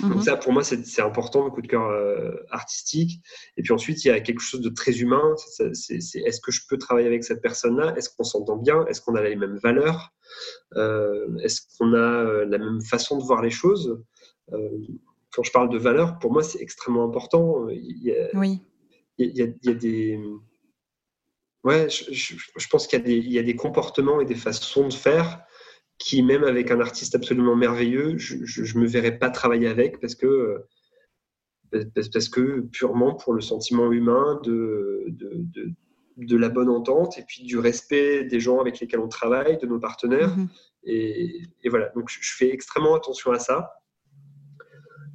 Donc 0.00 0.16
mhm. 0.16 0.22
ça, 0.22 0.36
pour 0.36 0.52
moi, 0.52 0.64
c'est 0.64 1.02
important, 1.02 1.44
le 1.44 1.50
coup 1.50 1.62
de 1.62 1.68
cœur 1.68 1.86
euh, 1.86 2.32
artistique. 2.50 3.22
Et 3.56 3.62
puis 3.62 3.72
ensuite, 3.72 4.04
il 4.04 4.08
y 4.08 4.10
a 4.10 4.20
quelque 4.20 4.40
chose 4.40 4.60
de 4.60 4.68
très 4.68 4.92
humain. 4.98 5.34
C'est 5.72 6.00
est-ce 6.18 6.40
que 6.40 6.50
je 6.50 6.62
peux 6.68 6.78
travailler 6.78 7.06
avec 7.06 7.22
cette 7.22 7.40
personne-là? 7.40 7.94
Est-ce 7.96 8.10
qu'on 8.14 8.24
s'entend 8.24 8.56
bien? 8.56 8.84
Est-ce 8.86 9.00
qu'on 9.00 9.14
a 9.14 9.22
les 9.22 9.36
mêmes 9.36 9.56
valeurs? 9.56 10.12
Euh, 10.74 11.36
Est-ce 11.38 11.62
qu'on 11.78 11.94
a 11.94 12.44
la 12.44 12.58
même 12.58 12.80
façon 12.82 13.18
de 13.18 13.22
voir 13.22 13.40
les 13.40 13.50
choses? 13.50 14.02
Quand 15.32 15.42
je 15.44 15.52
parle 15.52 15.68
de 15.68 15.78
valeurs, 15.78 16.18
pour 16.18 16.32
moi, 16.32 16.42
c'est 16.42 16.60
extrêmement 16.60 17.04
important. 17.04 17.68
Il 17.70 18.30
oui. 18.34 18.60
Il 19.18 19.36
y, 19.36 19.42
a, 19.42 19.46
il 19.46 19.68
y 19.68 19.70
a 19.70 19.74
des 19.74 20.18
Ouais, 21.64 21.88
je, 21.88 22.68
pense 22.68 22.86
qu'il 22.86 23.08
y, 23.08 23.38
a 23.38 23.42
des 23.42 23.56
comportements 23.56 24.20
et 24.20 24.26
des 24.26 24.34
façons 24.34 24.86
de 24.86 24.92
faire 24.92 25.40
qui, 25.98 26.22
même 26.22 26.44
avec 26.44 26.70
un 26.70 26.80
artiste 26.80 27.14
absolument 27.14 27.56
merveilleux, 27.56 28.18
je 28.18 28.76
ne 28.76 28.82
me 28.82 28.86
verrais 28.86 29.18
pas 29.18 29.30
travailler 29.30 29.68
avec 29.68 29.98
parce 29.98 30.14
que, 30.14 30.26
euh, 31.72 31.84
parce 31.94 32.28
que 32.28 32.60
purement 32.60 33.14
pour 33.14 33.32
le 33.32 33.40
sentiment 33.40 33.90
humain 33.90 34.40
de, 34.44 35.06
de, 35.08 35.72
de, 36.18 36.36
la 36.36 36.50
bonne 36.50 36.68
entente 36.68 37.16
et 37.18 37.22
puis 37.22 37.44
du 37.44 37.58
respect 37.58 38.24
des 38.24 38.40
gens 38.40 38.60
avec 38.60 38.78
lesquels 38.80 39.00
on 39.00 39.08
travaille, 39.08 39.56
de 39.56 39.66
nos 39.66 39.80
partenaires. 39.80 40.36
Mm-hmm. 40.36 40.48
et, 40.84 41.42
et, 41.62 41.68
voilà, 41.70 41.88
donc 41.94 42.10
je 42.10 42.36
fais 42.36 42.52
extrêmement 42.52 42.94
attention 42.94 43.32
à 43.32 43.38
ça. 43.38 43.72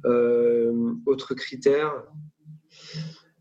Euh, 0.06 0.94
autre 1.06 1.34
critère, 1.34 1.92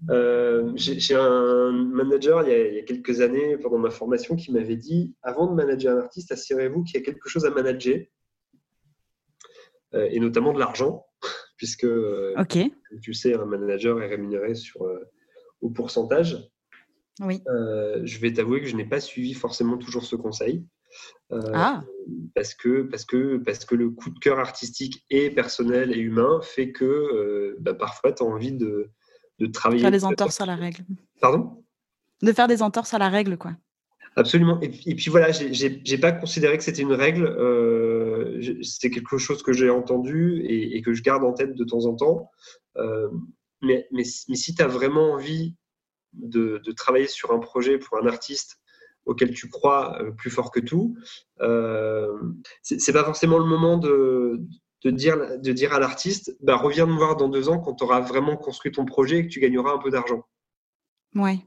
euh, 0.09 0.71
j'ai 0.75 1.15
un 1.15 1.71
manager 1.71 2.47
il 2.47 2.75
y, 2.75 2.79
a, 2.79 2.83
quelques 2.83 3.19
années 3.19 3.57
pendant 3.57 3.77
ma 3.77 3.89
formation 3.89 4.35
qui 4.35 4.51
m'avait 4.51 4.77
dit 4.77 5.13
avant 5.21 5.47
de 5.47 5.53
manager 5.53 5.97
un 5.97 5.99
artiste, 5.99 6.31
assurez-vous 6.31 6.83
qu'il 6.83 6.99
y 6.99 7.03
a 7.03 7.05
quelque 7.05 7.27
chose 7.27 7.45
à 7.45 7.51
manager 7.51 7.99
euh, 9.93 10.07
et 10.09 10.19
notamment 10.19 10.53
de 10.53 10.59
l'argent, 10.59 11.05
puisque 11.57 11.83
euh, 11.83 12.33
tu 13.01 13.13
sais, 13.13 13.33
un 13.33 13.45
manager 13.45 14.01
est 14.01 14.07
rémunéré 14.07 14.55
sur, 14.55 14.87
au 15.61 15.69
pourcentage. 15.69 16.49
Oui. 17.21 17.41
je 17.45 18.19
vais 18.19 18.31
t'avouer 18.31 18.61
que 18.61 18.67
je 18.67 18.77
n'ai 18.77 18.85
pas 18.85 19.01
suivi 19.01 19.33
forcément 19.33 19.77
toujours 19.77 20.05
ce 20.05 20.15
conseil. 20.15 20.65
Ah. 21.31 21.83
parce, 22.33 22.55
que, 22.55 22.81
parce, 22.83 23.05
que, 23.05 23.37
parce 23.37 23.63
que 23.63 23.75
le 23.75 23.91
coup 23.91 24.09
de 24.09 24.17
cœur 24.17 24.39
artistique 24.39 25.05
et 25.11 25.29
personnel 25.29 25.91
et 25.91 25.99
humain 25.99 26.39
fait 26.41 26.71
que 26.71 27.55
bah, 27.59 27.75
parfois 27.75 28.13
tu 28.13 28.23
as 28.23 28.25
envie 28.25 28.53
de, 28.53 28.89
de 29.39 29.47
travailler. 29.47 29.81
Faire 29.81 29.91
des 29.91 30.05
entorses 30.05 30.41
à 30.41 30.45
la 30.45 30.55
règle. 30.55 30.83
Pardon? 31.21 31.63
De 32.21 32.33
faire 32.33 32.47
des 32.47 32.61
entorses 32.61 32.93
à 32.93 32.97
la 32.97 33.09
règle, 33.09 33.37
quoi. 33.37 33.53
Absolument. 34.15 34.59
Et, 34.61 34.69
puis 34.69 35.09
voilà, 35.09 35.31
j'ai 35.31 35.97
pas 35.97 36.11
considéré 36.11 36.57
que 36.57 36.63
c'était 36.63 36.81
une 36.81 36.93
règle. 36.93 37.25
Euh, 37.25 38.41
c'est 38.63 38.89
quelque 38.89 39.17
chose 39.17 39.43
que 39.43 39.53
j'ai 39.53 39.69
entendu 39.69 40.41
et, 40.45 40.81
que 40.81 40.93
je 40.93 41.01
garde 41.03 41.23
en 41.23 41.33
tête 41.33 41.55
de 41.55 41.63
temps 41.63 41.85
en 41.85 41.95
temps. 41.95 42.29
Euh, 42.77 43.07
mais, 43.61 43.87
mais, 43.91 44.03
si 44.03 44.55
tu 44.55 44.61
as 44.61 44.67
vraiment 44.67 45.13
envie 45.13 45.55
de, 46.13 46.61
travailler 46.75 47.07
sur 47.07 47.31
un 47.31 47.39
projet 47.39 47.77
pour 47.77 47.97
un 47.97 48.07
artiste 48.07 48.59
auquel 49.05 49.33
tu 49.33 49.49
crois 49.49 50.01
euh, 50.01 50.11
plus 50.11 50.29
fort 50.29 50.51
que 50.51 50.59
tout, 50.59 50.95
euh, 51.41 52.11
c'est 52.61 52.93
pas 52.93 53.03
forcément 53.03 53.37
le 53.37 53.45
moment 53.45 53.77
de, 53.77 54.41
de 54.83 54.91
dire, 54.91 55.39
de 55.39 55.51
dire 55.51 55.73
à 55.73 55.79
l'artiste, 55.79 56.37
bah, 56.41 56.55
reviens 56.55 56.85
me 56.85 56.95
voir 56.95 57.17
dans 57.17 57.27
deux 57.27 57.49
ans 57.49 57.59
quand 57.59 57.75
tu 57.75 57.83
auras 57.83 57.99
vraiment 57.99 58.37
construit 58.37 58.71
ton 58.71 58.85
projet 58.85 59.17
et 59.17 59.23
que 59.23 59.31
tu 59.31 59.39
gagneras 59.39 59.73
un 59.73 59.77
peu 59.77 59.89
d'argent. 59.89 60.23
Ouais. 61.15 61.39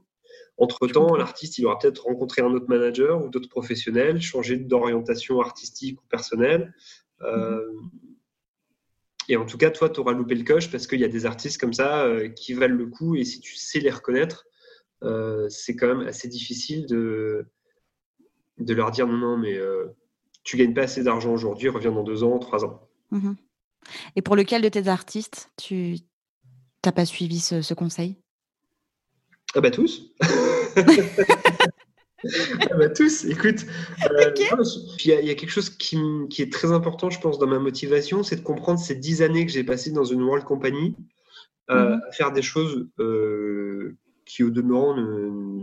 Entre-temps, 0.58 1.16
l'artiste, 1.16 1.58
il 1.58 1.66
aura 1.66 1.78
peut-être 1.78 2.04
rencontré 2.04 2.42
un 2.42 2.52
autre 2.52 2.68
manager 2.68 3.24
ou 3.24 3.30
d'autres 3.30 3.48
professionnels, 3.48 4.20
changé 4.20 4.56
d'orientation 4.56 5.40
artistique 5.40 6.00
ou 6.00 6.04
personnelle. 6.08 6.74
Euh, 7.22 7.72
et 9.28 9.36
en 9.36 9.46
tout 9.46 9.56
cas, 9.56 9.70
toi, 9.70 9.88
tu 9.88 10.00
auras 10.00 10.12
loupé 10.12 10.34
le 10.34 10.44
coche 10.44 10.70
parce 10.70 10.86
qu'il 10.86 11.00
y 11.00 11.04
a 11.04 11.08
des 11.08 11.24
artistes 11.24 11.58
comme 11.58 11.72
ça 11.72 12.04
euh, 12.04 12.28
qui 12.28 12.52
valent 12.52 12.76
le 12.76 12.86
coup. 12.86 13.16
Et 13.16 13.24
si 13.24 13.40
tu 13.40 13.56
sais 13.56 13.80
les 13.80 13.90
reconnaître, 13.90 14.46
euh, 15.02 15.48
c'est 15.48 15.74
quand 15.74 15.88
même 15.88 16.06
assez 16.06 16.28
difficile 16.28 16.86
de, 16.86 17.46
de 18.58 18.74
leur 18.74 18.90
dire 18.90 19.06
non, 19.06 19.16
non, 19.16 19.38
mais 19.38 19.58
tu 20.44 20.58
gagnes 20.58 20.74
pas 20.74 20.82
assez 20.82 21.02
d'argent 21.02 21.32
aujourd'hui, 21.32 21.70
reviens 21.70 21.92
dans 21.92 22.02
deux 22.02 22.24
ans, 22.24 22.38
trois 22.38 22.64
ans. 22.64 22.88
Mhm. 23.12 23.36
Et 24.16 24.22
pour 24.22 24.34
lequel 24.34 24.62
de 24.62 24.68
tes 24.68 24.88
artistes, 24.88 25.50
tu 25.56 25.98
n'as 26.84 26.92
pas 26.92 27.06
suivi 27.06 27.38
ce 27.38 27.74
conseil? 27.74 28.16
Ah 29.54 29.60
bah 29.60 29.70
tous. 29.70 30.10
ah 30.22 30.26
bah 32.76 32.88
tous, 32.88 33.24
écoute. 33.26 33.66
Euh, 34.10 34.32
il 35.04 35.06
y, 35.06 35.30
a 35.30 35.34
quelque 35.34 35.50
chose 35.50 35.70
qui, 35.70 35.98
est 36.38 36.52
très 36.52 36.72
important, 36.72 37.10
je 37.10 37.20
pense, 37.20 37.38
dans 37.38 37.46
ma 37.46 37.58
motivation, 37.58 38.22
c'est 38.22 38.36
de 38.36 38.42
comprendre 38.42 38.80
ces 38.80 38.94
dix 38.94 39.20
années 39.20 39.44
que 39.44 39.52
j'ai 39.52 39.64
passées 39.64 39.90
dans 39.90 40.04
une 40.04 40.22
World 40.22 40.44
Company 40.44 40.96
euh, 41.70 41.96
mhm. 41.96 42.00
à 42.08 42.12
faire 42.12 42.32
des 42.32 42.42
choses 42.42 42.88
euh, 42.98 43.98
qui, 44.24 44.42
au 44.42 44.50
demeurant, 44.50 44.96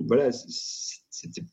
voilà, 0.08 0.32
c'était 0.32 1.44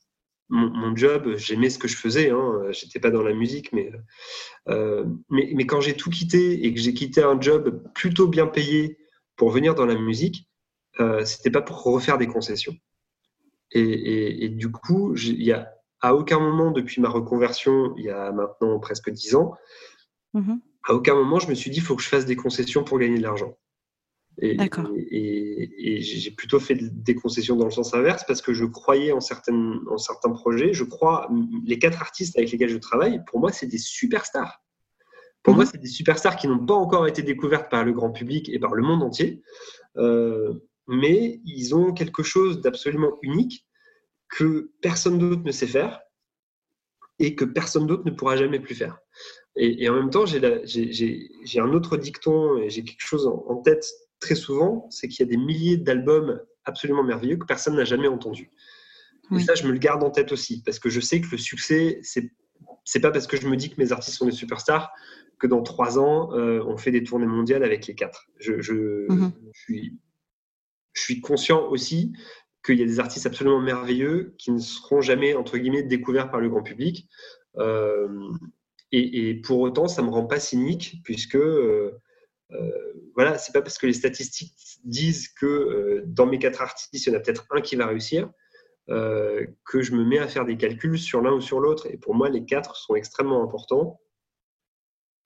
mon, 0.48 0.94
job, 0.94 1.34
j'aimais 1.36 1.70
ce 1.70 1.78
que 1.78 1.88
je 1.88 1.96
faisais, 1.96 2.30
hein, 2.30 2.62
j'étais 2.70 3.00
pas 3.00 3.10
dans 3.10 3.22
la 3.22 3.34
musique, 3.34 3.72
mais, 3.72 3.90
mais, 4.66 5.50
mais 5.54 5.66
quand 5.66 5.80
j'ai 5.80 5.94
tout 5.94 6.10
quitté 6.10 6.64
et 6.64 6.72
que 6.72 6.80
j'ai 6.80 6.94
quitté 6.94 7.22
un 7.22 7.40
job 7.40 7.82
plutôt 7.94 8.28
bien 8.28 8.46
payé 8.46 8.98
pour 9.36 9.50
venir 9.50 9.74
dans 9.74 9.86
la 9.86 9.96
musique, 9.96 10.48
euh, 11.00 11.24
c'était 11.24 11.50
pas 11.50 11.62
pour 11.62 11.82
refaire 11.82 12.18
des 12.18 12.26
concessions. 12.26 12.74
Et, 13.72 14.48
du 14.48 14.70
coup, 14.70 15.14
il 15.16 15.42
y 15.42 15.52
a 15.52 15.70
à 16.00 16.14
aucun 16.14 16.38
moment 16.38 16.70
depuis 16.70 17.00
ma 17.00 17.08
reconversion, 17.08 17.94
il 17.96 18.04
y 18.04 18.10
a 18.10 18.32
maintenant 18.32 18.78
presque 18.78 19.10
dix 19.10 19.34
ans, 19.34 19.54
mm-hmm. 20.34 20.60
à 20.84 20.94
aucun 20.94 21.14
moment 21.14 21.38
je 21.40 21.48
me 21.48 21.54
suis 21.54 21.70
dit 21.70 21.78
il 21.78 21.82
faut 21.82 21.96
que 21.96 22.02
je 22.02 22.08
fasse 22.08 22.26
des 22.26 22.36
concessions 22.36 22.84
pour 22.84 22.98
gagner 22.98 23.18
de 23.18 23.22
l'argent. 23.22 23.58
Et, 24.42 24.56
et, 25.10 26.00
j'ai 26.02 26.30
plutôt 26.30 26.60
fait 26.60 26.74
des 26.74 27.14
concessions 27.14 27.56
dans 27.56 27.64
le 27.64 27.70
sens 27.70 27.94
inverse 27.94 28.24
parce 28.26 28.42
que 28.42 28.52
je 28.52 28.66
croyais 28.66 29.12
en, 29.12 29.20
certaines, 29.20 29.80
en 29.88 29.96
certains 29.96 30.30
projets. 30.30 30.74
Je 30.74 30.84
crois, 30.84 31.30
les 31.64 31.78
quatre 31.78 32.02
artistes 32.02 32.36
avec 32.36 32.50
lesquels 32.50 32.68
je 32.68 32.76
travaille, 32.76 33.24
pour 33.24 33.40
moi, 33.40 33.50
c'est 33.50 33.66
des 33.66 33.78
superstars. 33.78 34.62
Pour 35.42 35.54
moi, 35.54 35.64
mm-hmm. 35.64 35.70
c'est 35.72 35.80
des 35.80 35.88
superstars 35.88 36.36
qui 36.36 36.48
n'ont 36.48 36.64
pas 36.64 36.74
encore 36.74 37.06
été 37.06 37.22
découvertes 37.22 37.70
par 37.70 37.84
le 37.84 37.92
grand 37.92 38.10
public 38.10 38.48
et 38.50 38.58
par 38.58 38.74
le 38.74 38.82
monde 38.82 39.02
entier. 39.02 39.42
Euh, 39.96 40.52
mais 40.88 41.40
ils 41.44 41.74
ont 41.74 41.92
quelque 41.92 42.22
chose 42.22 42.60
d'absolument 42.60 43.18
unique 43.22 43.66
que 44.28 44.72
personne 44.82 45.18
d'autre 45.18 45.42
ne 45.44 45.52
sait 45.52 45.66
faire 45.66 46.00
et 47.18 47.34
que 47.34 47.44
personne 47.44 47.86
d'autre 47.86 48.04
ne 48.04 48.10
pourra 48.10 48.36
jamais 48.36 48.60
plus 48.60 48.74
faire. 48.74 48.98
Et, 49.56 49.88
en 49.88 49.94
même 49.94 50.10
temps, 50.10 50.26
j'ai 50.26 51.60
un 51.60 51.72
autre 51.72 51.96
dicton 51.96 52.58
et 52.58 52.68
j'ai 52.68 52.84
quelque 52.84 53.00
chose 53.00 53.26
en, 53.26 53.56
tête 53.62 53.86
très 54.20 54.34
souvent, 54.34 54.86
c'est 54.90 55.08
qu'il 55.08 55.26
y 55.26 55.28
a 55.28 55.30
des 55.30 55.36
milliers 55.36 55.76
d'albums 55.76 56.40
absolument 56.64 57.04
merveilleux 57.04 57.36
que 57.36 57.46
personne 57.46 57.76
n'a 57.76 57.84
jamais 57.84 58.08
entendus. 58.08 58.50
Et 59.32 59.40
ça, 59.40 59.56
je 59.56 59.66
me 59.66 59.72
le 59.72 59.78
garde 59.78 60.04
en 60.04 60.10
tête 60.10 60.30
aussi, 60.30 60.62
parce 60.62 60.78
que 60.78 60.88
je 60.88 61.00
sais 61.00 61.20
que 61.20 61.26
le 61.32 61.38
succès, 61.38 61.98
c'est 62.02 62.30
c'est 62.84 63.00
pas 63.00 63.10
parce 63.10 63.26
que 63.26 63.36
je 63.36 63.48
me 63.48 63.56
dis 63.56 63.70
que 63.70 63.74
mes 63.78 63.90
artistes 63.90 64.16
sont 64.16 64.26
des 64.26 64.32
superstars 64.32 64.92
que 65.40 65.48
dans 65.48 65.62
trois 65.62 65.98
ans, 65.98 66.32
euh, 66.32 66.62
on 66.66 66.76
fait 66.76 66.92
des 66.92 67.02
tournées 67.02 67.26
mondiales 67.26 67.64
avec 67.64 67.88
les 67.88 67.96
quatre. 67.96 68.28
Je, 68.38 68.62
je, 68.62 69.06
je 69.10 69.60
suis 69.60 69.98
je 70.96 71.02
suis 71.02 71.20
conscient 71.20 71.68
aussi 71.68 72.12
qu'il 72.64 72.78
y 72.78 72.82
a 72.82 72.86
des 72.86 72.98
artistes 72.98 73.26
absolument 73.26 73.60
merveilleux 73.60 74.34
qui 74.38 74.50
ne 74.50 74.58
seront 74.58 75.00
jamais, 75.00 75.34
entre 75.34 75.58
guillemets, 75.58 75.82
découverts 75.82 76.30
par 76.30 76.40
le 76.40 76.48
grand 76.48 76.62
public. 76.62 77.06
Euh, 77.58 78.08
et, 78.92 79.34
pour 79.42 79.60
autant, 79.60 79.88
ça 79.88 80.00
ne 80.00 80.06
me 80.06 80.12
rend 80.12 80.24
pas 80.24 80.40
cynique, 80.40 81.00
puisque 81.04 81.36
euh, 81.36 81.92
voilà, 83.14 83.38
c'est 83.38 83.52
pas 83.52 83.62
parce 83.62 83.78
que 83.78 83.86
les 83.86 83.94
statistiques 83.94 84.54
disent 84.84 85.28
que 85.28 85.46
euh, 85.46 86.02
dans 86.06 86.26
mes 86.26 86.38
quatre 86.38 86.60
artistes, 86.62 86.92
il 86.92 87.12
y 87.12 87.14
en 87.14 87.18
a 87.18 87.20
peut-être 87.20 87.46
un 87.50 87.60
qui 87.60 87.76
va 87.76 87.86
réussir, 87.86 88.30
que 88.88 89.82
je 89.82 89.92
me 89.92 90.04
mets 90.04 90.18
à 90.18 90.28
faire 90.28 90.44
des 90.44 90.56
calculs 90.56 90.98
sur 90.98 91.20
l'un 91.20 91.32
ou 91.32 91.40
sur 91.40 91.60
l'autre. 91.60 91.88
Et 91.90 91.96
pour 91.96 92.14
moi, 92.14 92.28
les 92.28 92.44
quatre 92.44 92.76
sont 92.76 92.94
extrêmement 92.94 93.42
importants. 93.42 94.00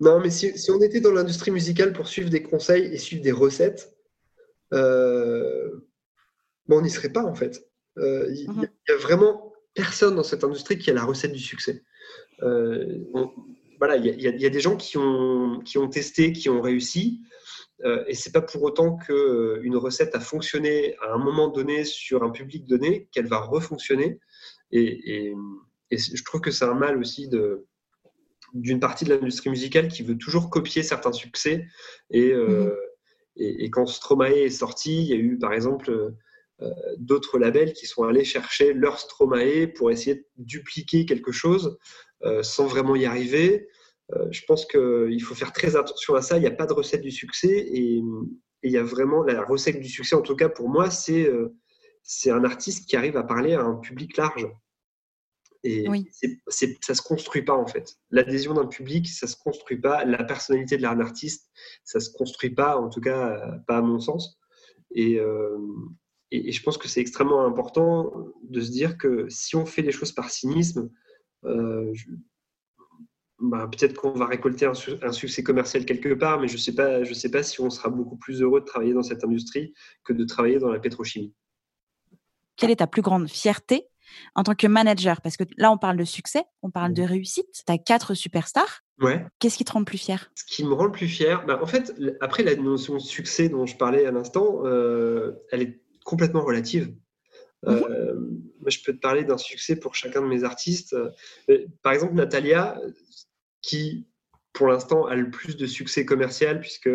Non, 0.01 0.19
mais 0.19 0.31
si, 0.31 0.57
si 0.59 0.71
on 0.71 0.81
était 0.81 1.01
dans 1.01 1.13
l'industrie 1.13 1.51
musicale 1.51 1.93
pour 1.93 2.09
suivre 2.09 2.31
des 2.31 2.43
conseils 2.43 2.87
et 2.87 2.97
suivre 2.97 3.23
des 3.23 3.33
recettes, 3.33 3.95
euh, 4.73 5.87
on 6.69 6.81
n'y 6.81 6.91
serait 6.91 7.13
pas 7.13 7.25
en 7.25 7.35
fait. 7.35 7.63
Euh, 7.99 8.33
il 8.33 8.51
n'y 8.53 8.65
a, 8.65 8.97
vraiment 8.97 9.53
personne 9.75 10.15
dans 10.15 10.23
cette 10.23 10.45
industrie 10.45 10.79
qui 10.79 10.91
a 10.91 10.95
la 10.95 11.05
recette 11.05 11.33
du 11.33 11.39
succès. 11.39 11.83
Euh, 12.43 13.05
voilà, 13.81 13.97
il 13.97 14.21
y, 14.21 14.47
a 14.47 14.51
des 14.51 14.61
gens 14.61 14.77
qui 14.77 14.99
ont, 14.99 15.61
qui 15.65 15.79
ont 15.79 15.89
testé, 15.89 16.33
qui 16.33 16.49
ont 16.49 16.61
réussi, 16.61 17.23
euh, 17.85 18.05
et 18.07 18.15
c'est 18.15 18.31
pas 18.31 18.43
pour 18.43 18.63
autant 18.63 18.97
qu'une 18.97 19.77
recette 19.77 20.15
a 20.15 20.21
fonctionné 20.21 20.97
à 20.99 21.15
un 21.15 21.19
moment 21.19 21.49
donné 21.49 21.85
sur 21.85 22.23
un 22.23 22.31
public 22.31 22.67
donné 22.67 23.09
qu'elle 23.11 23.27
va 23.27 23.41
refonctionner. 23.41 24.21
Et, 24.71 25.35
je 25.91 26.23
trouve 26.23 26.41
que 26.41 26.53
c'est 26.53 26.67
un 26.67 26.75
mal 26.75 26.99
aussi 26.99 27.29
de 27.29 27.67
d'une 28.53 28.81
partie 28.81 29.05
de 29.05 29.15
l'industrie 29.15 29.51
musicale 29.51 29.89
qui 29.89 30.03
veut 30.03 30.19
toujours 30.19 30.51
copier 30.51 30.83
certains 30.83 31.13
succès. 31.13 31.67
Et, 32.11 32.35
mmh 32.35 32.71
et, 33.37 33.71
quand 33.71 33.87
Stromae 33.87 34.45
est 34.45 34.51
sorti, 34.51 35.03
il 35.03 35.09
y 35.09 35.13
a 35.13 35.17
eu 35.17 35.39
par 35.39 35.53
exemple 35.53 36.15
euh, 36.63 36.71
d'autres 36.99 37.39
labels 37.39 37.73
qui 37.73 37.87
sont 37.87 38.05
allés 38.05 38.25
chercher 38.25 38.75
leur 38.75 38.99
Stromae 38.99 39.67
pour 39.75 39.91
essayer 39.91 40.17
de 40.17 40.25
dupliquer 40.37 41.07
quelque 41.07 41.33
chose. 41.33 41.69
euh, 41.69 42.10
sans 42.43 42.67
vraiment 42.67 42.97
y 42.97 43.07
arriver. 43.07 43.69
Euh, 44.17 44.27
je 44.31 44.43
pense 44.47 44.67
qu'il 44.67 45.23
faut 45.23 45.35
faire 45.35 45.53
très 45.53 45.77
attention 45.77 46.15
à 46.15 46.23
ça. 46.23 46.37
Il 46.37 46.41
n'y 46.41 46.47
a 46.47 46.53
pas 46.53 46.67
de 46.67 46.73
recette 46.73 47.03
du 47.03 47.11
succès 47.11 47.67
et, 47.73 48.03
il 48.63 48.71
y 48.71 48.77
a 48.77 48.83
vraiment 48.83 49.23
la 49.23 49.43
recette 49.43 49.81
du 49.81 49.89
succès, 49.89 50.15
en 50.15 50.21
tout 50.21 50.37
cas 50.37 50.51
pour 50.51 50.69
moi, 50.69 50.91
c'est 50.91 51.31
c'est 52.03 52.31
un 52.31 52.45
artiste 52.45 52.87
qui 52.87 52.95
arrive 52.95 53.17
à 53.17 53.23
parler 53.23 53.55
à 53.55 53.63
un 53.63 53.77
public 53.77 54.19
large. 54.19 54.47
Et 55.63 55.87
c'est, 56.11 56.77
ça 56.83 56.95
se 56.95 57.01
construit 57.01 57.41
pas 57.41 57.55
en 57.55 57.67
fait. 57.67 57.97
L'adhésion 58.11 58.53
d'un 58.53 58.67
public, 58.67 59.09
ça 59.09 59.27
se 59.27 59.37
construit 59.37 59.79
pas. 59.79 60.05
La 60.05 60.25
personnalité 60.25 60.77
de 60.77 60.83
l'art 60.83 61.01
artiste, 61.01 61.51
ça 61.85 62.01
se 62.01 62.11
construit 62.11 62.51
pas, 62.51 62.77
en 62.77 62.91
tout 62.91 63.01
cas 63.01 63.59
pas 63.67 63.79
à 63.79 63.81
mon 63.81 63.99
sens. 63.99 64.39
Et, 64.95 65.19
euh, 65.19 65.57
et, 66.31 66.53
je 66.53 66.63
pense 66.63 66.77
que 66.77 66.89
c'est 66.89 67.01
extrêmement 67.01 67.47
important 67.47 68.13
de 68.43 68.61
se 68.61 68.71
dire 68.71 68.99
que 68.99 69.27
si 69.31 69.57
on 69.57 69.65
fait 69.65 69.83
les 69.83 69.93
choses 69.93 70.13
par 70.13 70.29
cynisme, 70.29 70.91
euh, 71.45 71.93
bah, 73.41 73.69
peut-être 73.71 73.95
qu'on 73.95 74.13
va 74.13 74.27
récolter 74.27 74.67
un, 74.67 74.73
un, 75.03 75.13
succès 75.13 75.43
commercial 75.43 75.85
quelque 75.85 76.13
part, 76.13 76.41
mais 76.41 76.49
je 76.49 76.57
sais 76.57 76.75
pas, 76.75 77.05
je 77.05 77.15
sais 77.15 77.31
pas 77.31 77.43
si 77.43 77.61
on 77.61 77.71
sera 77.71 77.89
beaucoup 77.89 78.17
plus 78.17 78.43
heureux 78.43 78.61
de 78.61 78.67
travailler 78.67 78.93
dans 78.93 79.03
cette 79.03 79.25
industrie 79.25 79.73
que 80.05 80.13
de 80.13 80.25
travailler 80.25 80.59
dans 80.59 80.71
la 80.71 80.79
pétrochimie. 80.79 81.35
Quelle 82.57 82.71
est 82.71 82.77
ta 82.77 82.87
plus 82.87 83.01
grande 83.01 83.29
fierté 83.29 83.87
en 84.35 84.43
tant 84.43 84.55
que 84.55 84.67
manager? 84.67 85.23
Parce 85.23 85.39
que 85.39 85.45
là, 85.57 85.73
on 85.73 85.79
parle 85.79 85.97
de 85.97 86.05
succès, 86.05 86.45
on 86.63 86.71
parle 86.71 86.93
de 86.93 87.03
réussite. 87.03 87.47
Tu 87.67 87.73
as 87.73 87.79
quatre 87.79 88.13
superstars. 88.13 88.83
Ouais. 89.01 89.25
Qu'est-ce 89.39 89.57
qui 89.57 89.65
te 89.65 89.73
rend 89.73 89.79
le 89.79 89.87
plus 89.87 89.97
fier? 89.97 90.31
Ce 90.35 90.45
qui 90.45 90.63
me 90.63 90.75
rend 90.75 90.85
le 90.85 90.93
plus 90.93 91.09
fier, 91.09 91.47
bah, 91.47 91.59
en 91.63 91.67
fait, 91.67 91.95
après 92.21 92.43
la 92.43 92.55
notion 92.57 92.95
de 92.95 92.99
succès 92.99 93.49
dont 93.49 93.65
je 93.65 93.79
parlais 93.79 94.05
à 94.05 94.11
l'instant, 94.11 94.61
euh, 94.67 95.33
elle 95.51 95.63
est 95.63 95.81
complètement 96.05 96.45
relative. 96.45 96.95
Euh, 97.67 98.15
mmh 98.15 98.41
moi, 98.61 98.69
je 98.69 98.81
peux 98.85 98.93
te 98.93 98.99
parler 98.99 99.25
d'un 99.25 99.39
succès 99.39 99.75
pour 99.75 99.95
chacun 99.95 100.21
de 100.21 100.27
mes 100.27 100.45
artistes. 100.45 100.95
Euh, 101.49 101.67
par 101.83 101.95
exemple, 101.95 102.13
Natalia, 102.13 102.79
qui 103.63 104.07
pour 104.53 104.67
l'instant 104.67 105.07
a 105.07 105.15
le 105.15 105.31
plus 105.31 105.57
de 105.57 105.65
succès 105.65 106.05
commercial 106.05 106.61
puisque 106.61 106.91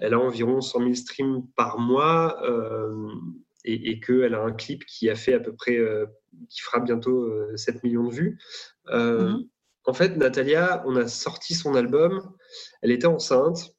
elle 0.00 0.14
a 0.14 0.18
environ 0.18 0.60
100 0.60 0.80
000 0.80 0.94
streams 0.94 1.46
par 1.54 1.78
mois 1.78 2.42
et, 3.66 3.90
et 3.90 4.00
qu'elle 4.00 4.34
a 4.34 4.42
un 4.42 4.52
clip 4.52 4.86
qui 4.86 5.10
a 5.10 5.14
fait 5.14 5.34
à 5.34 5.40
peu 5.40 5.54
près, 5.54 5.76
euh, 5.76 6.06
qui 6.48 6.60
fera 6.60 6.80
bientôt 6.80 7.28
7 7.56 7.76
euh, 7.76 7.78
millions 7.82 8.04
de 8.04 8.14
vues. 8.14 8.38
Euh, 8.88 9.30
mhm. 9.30 9.48
En 9.84 9.92
fait, 9.92 10.16
Natalia, 10.16 10.82
on 10.86 10.96
a 10.96 11.06
sorti 11.06 11.54
son 11.54 11.74
album, 11.74 12.34
elle 12.82 12.90
était 12.90 13.06
enceinte, 13.06 13.75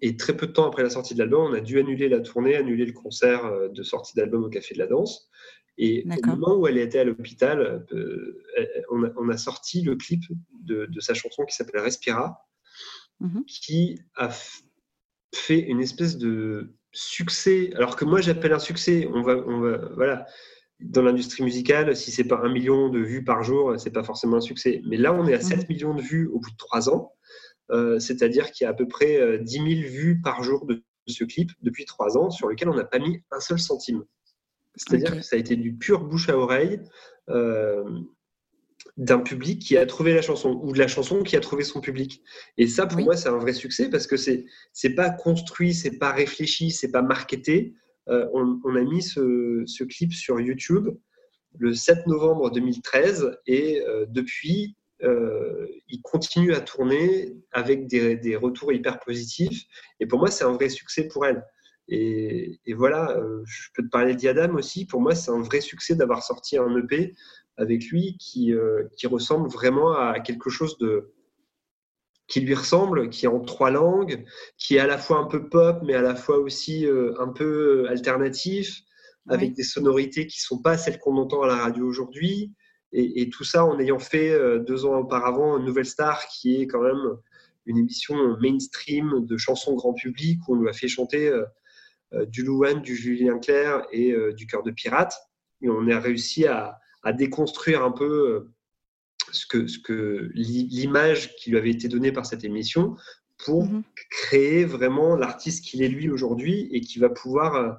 et 0.00 0.16
très 0.16 0.36
peu 0.36 0.46
de 0.46 0.52
temps 0.52 0.66
après 0.66 0.82
la 0.82 0.90
sortie 0.90 1.14
de 1.14 1.18
l'album, 1.18 1.50
on 1.50 1.54
a 1.54 1.60
dû 1.60 1.78
annuler 1.78 2.08
la 2.08 2.20
tournée, 2.20 2.56
annuler 2.56 2.86
le 2.86 2.92
concert 2.92 3.70
de 3.70 3.82
sortie 3.82 4.14
d'album 4.16 4.44
au 4.44 4.48
Café 4.48 4.74
de 4.74 4.78
la 4.78 4.86
Danse. 4.86 5.30
Et 5.78 6.04
au 6.24 6.26
moment 6.26 6.56
où 6.56 6.66
elle 6.66 6.78
était 6.78 6.98
à 6.98 7.04
l'hôpital, 7.04 7.86
on, 8.90 9.28
a, 9.28 9.36
sorti 9.36 9.82
le 9.82 9.96
clip 9.96 10.22
de, 10.62 10.88
sa 11.00 11.14
chanson 11.14 11.44
qui 11.44 11.54
s'appelle 11.54 11.80
Respira, 11.80 12.46
mhm. 13.20 13.44
qui 13.46 13.98
a 14.14 14.30
fait 15.34 15.60
une 15.60 15.80
espèce 15.80 16.18
de 16.18 16.74
succès, 16.92 17.70
alors 17.76 17.96
que 17.96 18.04
moi 18.04 18.20
j'appelle 18.20 18.52
un 18.52 18.58
succès, 18.58 19.08
on 19.12 19.22
va, 19.22 19.36
on 19.46 19.60
va 19.60 19.78
voilà, 19.94 20.26
dans 20.80 21.02
l'industrie 21.02 21.42
musicale, 21.42 21.94
si 21.94 22.10
c'est 22.10 22.24
pas 22.24 22.40
un 22.42 22.52
million 22.52 22.88
de 22.88 22.98
vues 22.98 23.22
par 23.22 23.42
jour, 23.42 23.74
c'est 23.78 23.90
pas 23.90 24.02
forcément 24.02 24.38
un 24.38 24.40
succès. 24.40 24.80
Mais 24.86 24.96
là, 24.96 25.12
on 25.12 25.26
est 25.26 25.34
à 25.34 25.40
7 25.40 25.68
millions 25.68 25.94
de 25.94 26.00
vues 26.00 26.26
au 26.28 26.40
bout 26.40 26.50
de 26.50 26.56
trois 26.56 26.88
ans, 26.88 27.12
euh, 27.14 27.19
c'est-à-dire 27.98 28.50
qu'il 28.50 28.64
y 28.64 28.66
a 28.66 28.70
à 28.70 28.74
peu 28.74 28.88
près 28.88 29.38
10 29.38 29.58
euh, 29.60 29.64
000 29.66 29.88
vues 29.88 30.20
par 30.20 30.42
jour 30.42 30.66
de 30.66 30.82
ce 31.06 31.24
clip 31.24 31.50
depuis 31.62 31.84
trois 31.84 32.16
ans, 32.16 32.30
sur 32.30 32.48
lequel 32.48 32.68
on 32.68 32.74
n'a 32.74 32.84
pas 32.84 32.98
mis 32.98 33.22
un 33.30 33.40
seul 33.40 33.58
centime. 33.58 34.04
C'est-à-dire 34.76 35.16
que 35.16 35.22
ça 35.22 35.36
a 35.36 35.38
été 35.38 35.56
du 35.56 35.74
pur 35.74 36.04
bouche 36.04 36.28
à 36.28 36.38
oreille 36.38 36.80
d'un 38.96 39.20
public 39.20 39.60
qui 39.60 39.76
a 39.76 39.86
trouvé 39.86 40.14
la 40.14 40.22
chanson 40.22 40.60
ou 40.62 40.72
de 40.72 40.78
la 40.78 40.88
chanson 40.88 41.22
qui 41.22 41.36
a 41.36 41.40
trouvé 41.40 41.64
son 41.64 41.80
public. 41.80 42.22
Et 42.58 42.66
ça, 42.66 42.86
pour 42.86 43.00
moi, 43.00 43.16
c'est 43.16 43.28
un 43.28 43.38
vrai 43.38 43.52
succès 43.52 43.88
parce 43.88 44.06
que 44.06 44.16
c'est 44.16 44.46
c'est 44.72 44.94
pas 44.94 45.10
construit, 45.10 45.74
c'est 45.74 45.98
pas 45.98 46.12
réfléchi, 46.12 46.70
c'est 46.70 46.90
pas 46.90 47.02
marketé. 47.02 47.74
Euh, 48.08 48.26
on, 48.32 48.74
a 48.74 48.82
mis 48.82 49.02
ce, 49.02 49.84
clip 49.84 50.12
sur 50.12 50.40
YouTube 50.40 50.88
le 51.58 51.74
7 51.74 52.06
novembre 52.06 52.50
2013 52.50 53.38
et 53.46 53.80
euh, 53.82 54.06
depuis, 54.08 54.76
euh, 55.02 55.66
il 55.88 56.02
continue 56.02 56.54
à 56.54 56.60
tourner 56.60 57.36
avec 57.52 57.86
des, 57.86 58.16
des, 58.16 58.36
retours 58.36 58.72
hyper 58.72 59.00
positifs. 59.00 59.64
Et 59.98 60.06
pour 60.06 60.18
moi, 60.18 60.30
c'est 60.30 60.44
un 60.44 60.52
vrai 60.52 60.68
succès 60.68 61.08
pour 61.08 61.26
elle. 61.26 61.44
Et, 61.88 62.60
et 62.66 62.74
voilà, 62.74 63.20
je 63.44 63.68
peux 63.74 63.82
te 63.82 63.88
parler 63.88 64.14
d'Iadam 64.14 64.54
aussi. 64.54 64.86
Pour 64.86 65.00
moi, 65.00 65.14
c'est 65.14 65.30
un 65.30 65.42
vrai 65.42 65.60
succès 65.60 65.96
d'avoir 65.96 66.22
sorti 66.22 66.56
un 66.56 66.76
EP 66.76 67.14
avec 67.60 67.86
lui 67.86 68.16
qui, 68.18 68.52
euh, 68.52 68.84
qui 68.96 69.06
ressemble 69.06 69.48
vraiment 69.48 69.92
à 69.92 70.18
quelque 70.20 70.50
chose 70.50 70.78
de 70.78 71.12
qui 72.26 72.40
lui 72.40 72.54
ressemble, 72.54 73.10
qui 73.10 73.26
est 73.26 73.28
en 73.28 73.40
trois 73.40 73.72
langues, 73.72 74.24
qui 74.56 74.76
est 74.76 74.78
à 74.78 74.86
la 74.86 74.98
fois 74.98 75.18
un 75.18 75.24
peu 75.24 75.48
pop, 75.48 75.80
mais 75.82 75.94
à 75.94 76.00
la 76.00 76.14
fois 76.14 76.38
aussi 76.38 76.86
euh, 76.86 77.12
un 77.18 77.28
peu 77.28 77.88
alternatif, 77.88 78.82
avec 79.28 79.52
des 79.54 79.64
sonorités 79.64 80.28
qui 80.28 80.40
sont 80.40 80.62
pas 80.62 80.78
celles 80.78 81.00
qu'on 81.00 81.16
entend 81.16 81.42
à 81.42 81.48
la 81.48 81.56
radio 81.56 81.84
aujourd'hui. 81.86 82.52
Et, 82.92 83.30
tout 83.30 83.44
ça 83.44 83.64
en 83.64 83.78
ayant 83.78 84.00
fait 84.00 84.30
euh, 84.30 84.58
deux 84.58 84.84
ans 84.84 84.98
auparavant 84.98 85.58
une 85.58 85.64
Nouvelle 85.64 85.86
Star, 85.86 86.26
qui 86.26 86.60
est 86.60 86.66
quand 86.66 86.82
même 86.82 87.16
une 87.66 87.78
émission 87.78 88.36
mainstream 88.40 89.24
de 89.24 89.36
chansons 89.36 89.74
grand 89.74 89.94
public 89.94 90.40
où 90.48 90.54
on 90.54 90.60
lui 90.60 90.68
a 90.68 90.72
fait 90.72 90.88
chanter 90.88 91.30
du 92.28 92.42
Louane, 92.42 92.82
du 92.82 92.96
Julien 92.96 93.38
Clerc 93.38 93.86
et 93.92 94.12
du 94.34 94.46
Cœur 94.46 94.64
de 94.64 94.72
Pirate. 94.72 95.14
Et 95.62 95.68
on 95.68 95.86
a 95.88 96.00
réussi 96.00 96.46
à, 96.46 96.80
à 97.02 97.12
déconstruire 97.12 97.82
un 97.82 97.92
peu 97.92 98.04
euh, 98.04 98.52
ce 99.32 99.46
que, 99.46 99.66
ce 99.66 99.78
que 99.78 100.30
l'image 100.34 101.34
qui 101.36 101.50
lui 101.50 101.58
avait 101.58 101.70
été 101.70 101.88
donnée 101.88 102.12
par 102.12 102.26
cette 102.26 102.44
émission 102.44 102.96
pour 103.38 103.64
mhm. 103.64 103.82
créer 104.10 104.64
vraiment 104.64 105.16
l'artiste 105.16 105.64
qu'il 105.64 105.82
est 105.82 105.88
lui 105.88 106.10
aujourd'hui 106.10 106.68
et 106.72 106.80
qui 106.80 106.98
va 106.98 107.08
pouvoir 107.08 107.54
euh, 107.54 107.72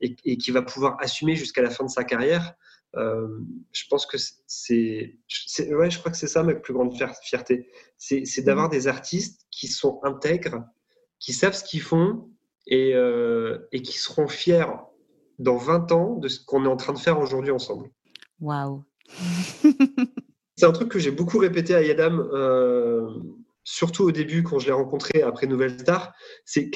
et, 0.00 0.36
qui 0.36 0.50
va 0.50 0.62
pouvoir 0.62 0.96
assumer 1.00 1.36
jusqu'à 1.36 1.62
la 1.62 1.70
fin 1.70 1.84
de 1.84 1.90
sa 1.90 2.02
carrière. 2.02 2.54
Euh, 2.96 3.28
je 3.72 3.84
pense 3.88 4.06
que 4.06 4.16
c'est, 4.46 5.18
ouais, 5.58 5.90
je 5.90 5.98
crois 5.98 6.10
que 6.10 6.18
c'est 6.18 6.26
ça 6.26 6.42
ma 6.42 6.54
plus 6.54 6.74
grande 6.74 6.94
fierté, 7.22 7.68
c'est, 7.96 8.44
d'avoir 8.44 8.66
mhm. 8.66 8.72
des 8.72 8.88
artistes 8.88 9.46
qui 9.50 9.68
sont 9.68 10.00
intègres, 10.02 10.64
qui 11.18 11.32
savent 11.32 11.54
ce 11.54 11.64
qu'ils 11.64 11.82
font 11.82 12.28
et, 12.66 12.94
et 13.72 13.82
qui 13.82 13.98
seront 13.98 14.28
fiers 14.28 14.66
dans 15.38 15.56
20 15.56 15.92
ans 15.92 16.16
de 16.16 16.28
ce 16.28 16.44
qu'on 16.44 16.64
est 16.64 16.68
en 16.68 16.76
train 16.76 16.92
de 16.92 16.98
faire 16.98 17.18
aujourd'hui 17.18 17.50
ensemble. 17.50 17.90
Waouh. 18.40 18.84
c'est 20.56 20.66
un 20.66 20.72
truc 20.72 20.88
que 20.88 20.98
j'ai 20.98 21.10
beaucoup 21.10 21.38
répété 21.38 21.74
à 21.74 21.82
Yadam, 21.82 22.20
euh, 22.32 23.08
surtout 23.64 24.04
au 24.04 24.12
début 24.12 24.42
quand 24.42 24.58
je 24.58 24.66
l'ai 24.66 24.72
rencontré 24.72 25.22
après 25.22 25.46
Nouvelle 25.46 25.78
Star. 25.78 26.12
C'est 26.44 26.70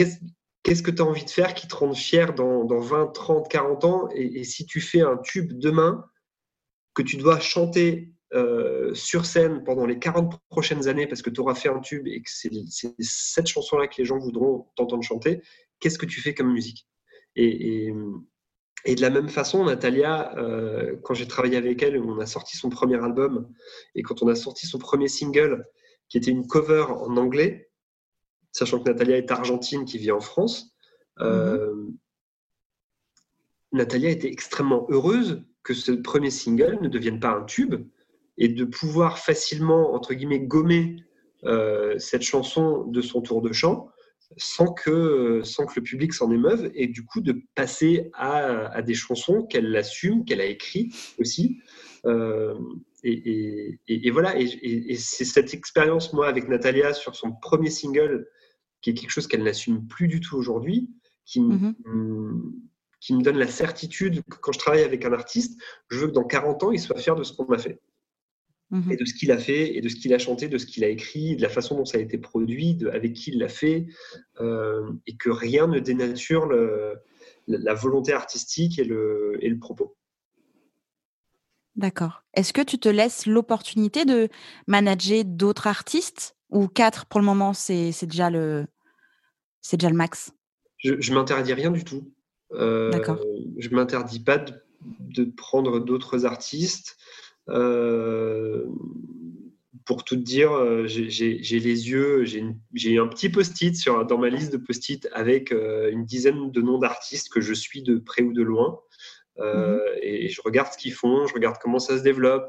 qu'est-ce 0.66 0.82
que 0.82 0.90
tu 0.90 1.00
as 1.00 1.04
envie 1.04 1.24
de 1.24 1.30
faire 1.30 1.54
qui 1.54 1.68
te 1.68 1.76
rende 1.76 1.94
fier 1.94 2.34
dans, 2.34 2.66
20, 2.66 3.12
30, 3.12 3.48
40 3.48 3.84
ans 3.84 4.08
et, 4.12 4.42
si 4.42 4.66
tu 4.66 4.80
fais 4.80 5.00
un 5.00 5.16
tube 5.16 5.52
demain 5.52 6.04
que 6.92 7.02
tu 7.02 7.18
dois 7.18 7.38
chanter 7.38 8.10
euh, 8.34 8.92
sur 8.92 9.26
scène 9.26 9.62
pendant 9.62 9.86
les 9.86 10.00
40 10.00 10.40
prochaines 10.48 10.88
années 10.88 11.06
parce 11.06 11.22
que 11.22 11.30
tu 11.30 11.40
auras 11.40 11.54
fait 11.54 11.68
un 11.68 11.78
tube 11.78 12.08
et 12.08 12.20
que 12.20 12.28
c'est 12.28 12.50
cette 12.98 13.46
chanson-là 13.46 13.86
que 13.86 13.94
les 13.98 14.04
gens 14.04 14.18
voudront 14.18 14.66
t'entendre 14.74 15.04
chanter, 15.04 15.40
qu'est-ce 15.78 16.00
que 16.00 16.06
tu 16.06 16.20
fais 16.20 16.34
comme 16.34 16.52
musique? 16.52 16.88
Et, 17.36 17.92
de 18.88 19.00
la 19.00 19.10
même 19.10 19.28
façon, 19.28 19.64
Natalia, 19.64 20.36
euh, 20.36 20.96
quand 21.04 21.14
j'ai 21.14 21.28
travaillé 21.28 21.56
avec 21.56 21.80
elle, 21.82 21.96
on 21.98 22.18
a 22.18 22.26
sorti 22.26 22.56
son 22.56 22.70
premier 22.70 22.96
album, 22.96 23.52
et 23.94 24.02
quand 24.02 24.20
on 24.22 24.28
a 24.28 24.34
sorti 24.34 24.66
son 24.66 24.78
premier 24.78 25.06
single, 25.08 25.64
qui 26.08 26.18
était 26.18 26.30
une 26.32 26.46
cover 26.46 26.86
en 26.88 27.16
anglais, 27.16 27.70
sachant 28.56 28.78
que 28.78 28.88
Natalia 28.88 29.18
est 29.18 29.30
argentine 29.30 29.84
qui 29.84 29.98
vit 29.98 30.12
en 30.12 30.20
France, 30.20 30.74
euh, 31.20 31.74
mhm. 31.74 31.96
Natalia 33.72 34.10
était 34.10 34.30
extrêmement 34.30 34.86
heureuse 34.88 35.44
que 35.62 35.74
ce 35.74 35.92
premier 35.92 36.30
single 36.30 36.78
ne 36.80 36.88
devienne 36.88 37.20
pas 37.20 37.30
un 37.30 37.44
tube, 37.44 37.74
et 38.38 38.48
de 38.48 38.64
pouvoir 38.64 39.18
facilement, 39.18 39.94
entre 39.94 40.14
guillemets, 40.14 40.40
gommer 40.40 40.96
euh, 41.44 41.98
cette 41.98 42.22
chanson 42.22 42.84
de 42.84 43.00
son 43.02 43.20
tour 43.20 43.42
de 43.42 43.52
chant 43.52 43.90
sans 44.36 44.72
que, 44.72 45.42
sans 45.44 45.66
que 45.66 45.74
le 45.76 45.82
public 45.82 46.12
s'en 46.12 46.30
émeuve 46.30 46.70
et 46.74 46.86
du 46.88 47.04
coup 47.04 47.20
de 47.20 47.42
passer 47.54 48.10
à, 48.14 48.82
des 48.82 48.94
chansons 48.94 49.42
qu'elle 49.42 49.74
assume, 49.76 50.24
qu'elle 50.24 50.40
a 50.40 50.46
écrites 50.46 50.94
aussi. 51.18 51.60
Euh, 52.06 52.54
et, 53.04 53.78
et, 53.86 54.10
voilà, 54.10 54.36
et, 54.38 54.96
c'est 54.96 55.24
cette 55.24 55.54
expérience, 55.54 56.12
moi, 56.12 56.26
avec 56.26 56.48
Natalia 56.48 56.92
sur 56.92 57.14
son 57.14 57.32
premier 57.32 57.70
single, 57.70 58.26
qui 58.86 58.90
est 58.90 58.94
quelque 58.94 59.10
chose 59.10 59.26
qu'elle 59.26 59.42
n'assume 59.42 59.84
plus 59.88 60.06
du 60.06 60.20
tout 60.20 60.36
aujourd'hui, 60.36 60.88
qui, 61.24 61.40
mm-hmm. 61.40 62.40
qui 63.00 63.14
me 63.14 63.22
donne 63.22 63.36
la 63.36 63.48
certitude 63.48 64.22
que 64.30 64.36
quand 64.36 64.52
je 64.52 64.60
travaille 64.60 64.84
avec 64.84 65.04
un 65.04 65.12
artiste, 65.12 65.60
je 65.88 65.98
veux 65.98 66.06
que 66.06 66.12
dans 66.12 66.22
40 66.22 66.62
ans, 66.62 66.70
il 66.70 66.78
soit 66.78 66.96
fier 66.96 67.16
de 67.16 67.24
ce 67.24 67.32
qu'on 67.32 67.52
a 67.52 67.58
fait. 67.58 67.80
Mmh 68.70 68.92
et 68.92 68.96
de 68.96 69.04
ce 69.04 69.14
qu'il 69.14 69.32
a 69.32 69.38
fait, 69.38 69.76
et 69.76 69.80
de 69.80 69.88
ce 69.88 69.96
qu'il 69.96 70.14
a 70.14 70.18
chanté, 70.18 70.48
de 70.48 70.58
ce 70.58 70.66
qu'il 70.66 70.84
a 70.84 70.88
écrit, 70.88 71.34
de 71.34 71.42
la 71.42 71.48
façon 71.48 71.76
dont 71.76 71.84
ça 71.84 71.98
a 71.98 72.00
été 72.00 72.16
produit, 72.16 72.74
de, 72.74 72.88
avec 72.88 73.12
qui 73.12 73.30
il 73.30 73.38
l'a 73.38 73.48
fait, 73.48 73.86
euh, 74.40 74.92
et 75.08 75.16
que 75.16 75.30
rien 75.30 75.66
ne 75.66 75.80
dénature 75.80 76.46
le, 76.46 76.94
la 77.48 77.74
volonté 77.74 78.12
artistique 78.12 78.78
et 78.78 78.84
le, 78.84 79.36
et 79.40 79.48
le 79.48 79.58
propos. 79.58 79.96
D'accord. 81.74 82.22
Est-ce 82.34 82.52
que 82.52 82.62
tu 82.62 82.78
te 82.78 82.88
laisses 82.88 83.26
l'opportunité 83.26 84.04
de 84.04 84.28
manager 84.68 85.24
d'autres 85.24 85.66
artistes? 85.66 86.36
Ou 86.50 86.68
quatre 86.68 87.06
pour 87.06 87.18
le 87.18 87.26
moment, 87.26 87.52
c'est 87.52 87.92
déjà 88.04 88.30
le 88.30 88.66
c'est 89.66 89.76
déjà 89.76 89.90
le 89.90 89.96
max 89.96 90.30
Je, 90.78 90.94
je 91.00 91.12
m'interdis 91.12 91.52
rien 91.52 91.72
du 91.72 91.84
tout. 91.84 92.12
Euh, 92.52 92.90
D'accord. 92.90 93.18
Je 93.58 93.68
m'interdis 93.70 94.20
pas 94.20 94.38
de, 94.38 94.54
de 95.00 95.24
prendre 95.24 95.80
d'autres 95.80 96.24
artistes. 96.24 96.96
Euh, 97.48 98.64
pour 99.84 100.04
tout 100.04 100.16
te 100.16 100.20
dire, 100.20 100.52
euh, 100.52 100.86
j'ai 100.86 101.60
les 101.60 101.90
yeux, 101.90 102.24
j'ai 102.24 102.98
un 102.98 103.06
petit 103.06 103.28
post-it 103.28 103.76
dans 104.08 104.18
ma 104.18 104.28
liste 104.28 104.52
de 104.52 104.56
post-it 104.56 105.08
avec 105.12 105.52
euh, 105.52 105.90
une 105.90 106.04
dizaine 106.04 106.50
de 106.50 106.60
noms 106.60 106.78
d'artistes 106.78 107.32
que 107.32 107.40
je 107.40 107.52
suis 107.52 107.82
de 107.82 107.98
près 107.98 108.22
ou 108.22 108.32
de 108.32 108.42
loin. 108.42 108.80
Mhm. 109.38 109.80
et, 110.00 110.30
je 110.30 110.40
regarde 110.42 110.72
ce 110.72 110.78
qu'ils 110.78 110.94
font, 110.94 111.26
je 111.26 111.34
regarde 111.34 111.56
comment 111.60 111.78
ça 111.78 111.98
se 111.98 112.02
développe. 112.02 112.48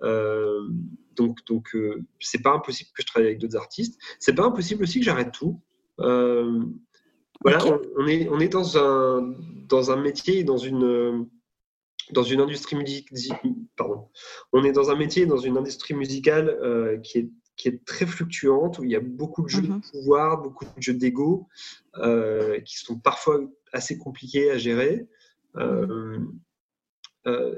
donc, 0.00 1.44
donc 1.46 1.76
c'est 2.20 2.42
pas 2.42 2.52
impossible 2.52 2.90
que 2.96 3.02
je 3.02 3.06
travaille 3.06 3.28
avec 3.28 3.38
d'autres 3.38 3.56
artistes. 3.56 4.00
C'est 4.18 4.34
pas 4.34 4.44
impossible 4.44 4.82
aussi 4.82 4.98
que 4.98 5.04
j'arrête 5.04 5.32
tout. 5.32 5.60
Voilà, 5.98 7.64
on, 7.96 8.06
est, 8.06 8.28
on 8.28 8.40
est 8.40 8.48
dans 8.48 8.78
un, 8.78 9.34
dans 9.68 9.90
un 9.90 9.96
métier, 9.96 10.44
dans 10.44 10.58
une 10.58 11.28
dans 12.12 12.22
une 12.22 12.40
industrie 12.40 12.76
musicale, 12.76 13.38
pardon, 13.76 14.08
on 14.52 14.64
est 14.64 14.72
dans 14.72 14.90
un 14.90 14.96
métier, 14.96 15.26
dans 15.26 15.38
une 15.38 15.56
industrie 15.56 15.94
musicale 15.94 16.48
euh, 16.48 16.98
qui, 16.98 17.18
est, 17.18 17.30
qui 17.56 17.68
est 17.68 17.84
très 17.84 18.06
fluctuante, 18.06 18.78
où 18.78 18.84
il 18.84 18.90
y 18.90 18.96
a 18.96 19.00
beaucoup 19.00 19.42
de 19.42 19.48
jeux 19.48 19.62
de 19.62 19.68
mhm. 19.68 19.80
pouvoir, 19.80 20.42
beaucoup 20.42 20.64
de 20.64 20.82
jeux 20.82 20.94
d'ego, 20.94 21.48
euh, 21.98 22.60
qui 22.60 22.78
sont 22.78 22.98
parfois 22.98 23.40
assez 23.72 23.98
compliqués 23.98 24.50
à 24.50 24.58
gérer. 24.58 25.06
Euh, 25.56 26.18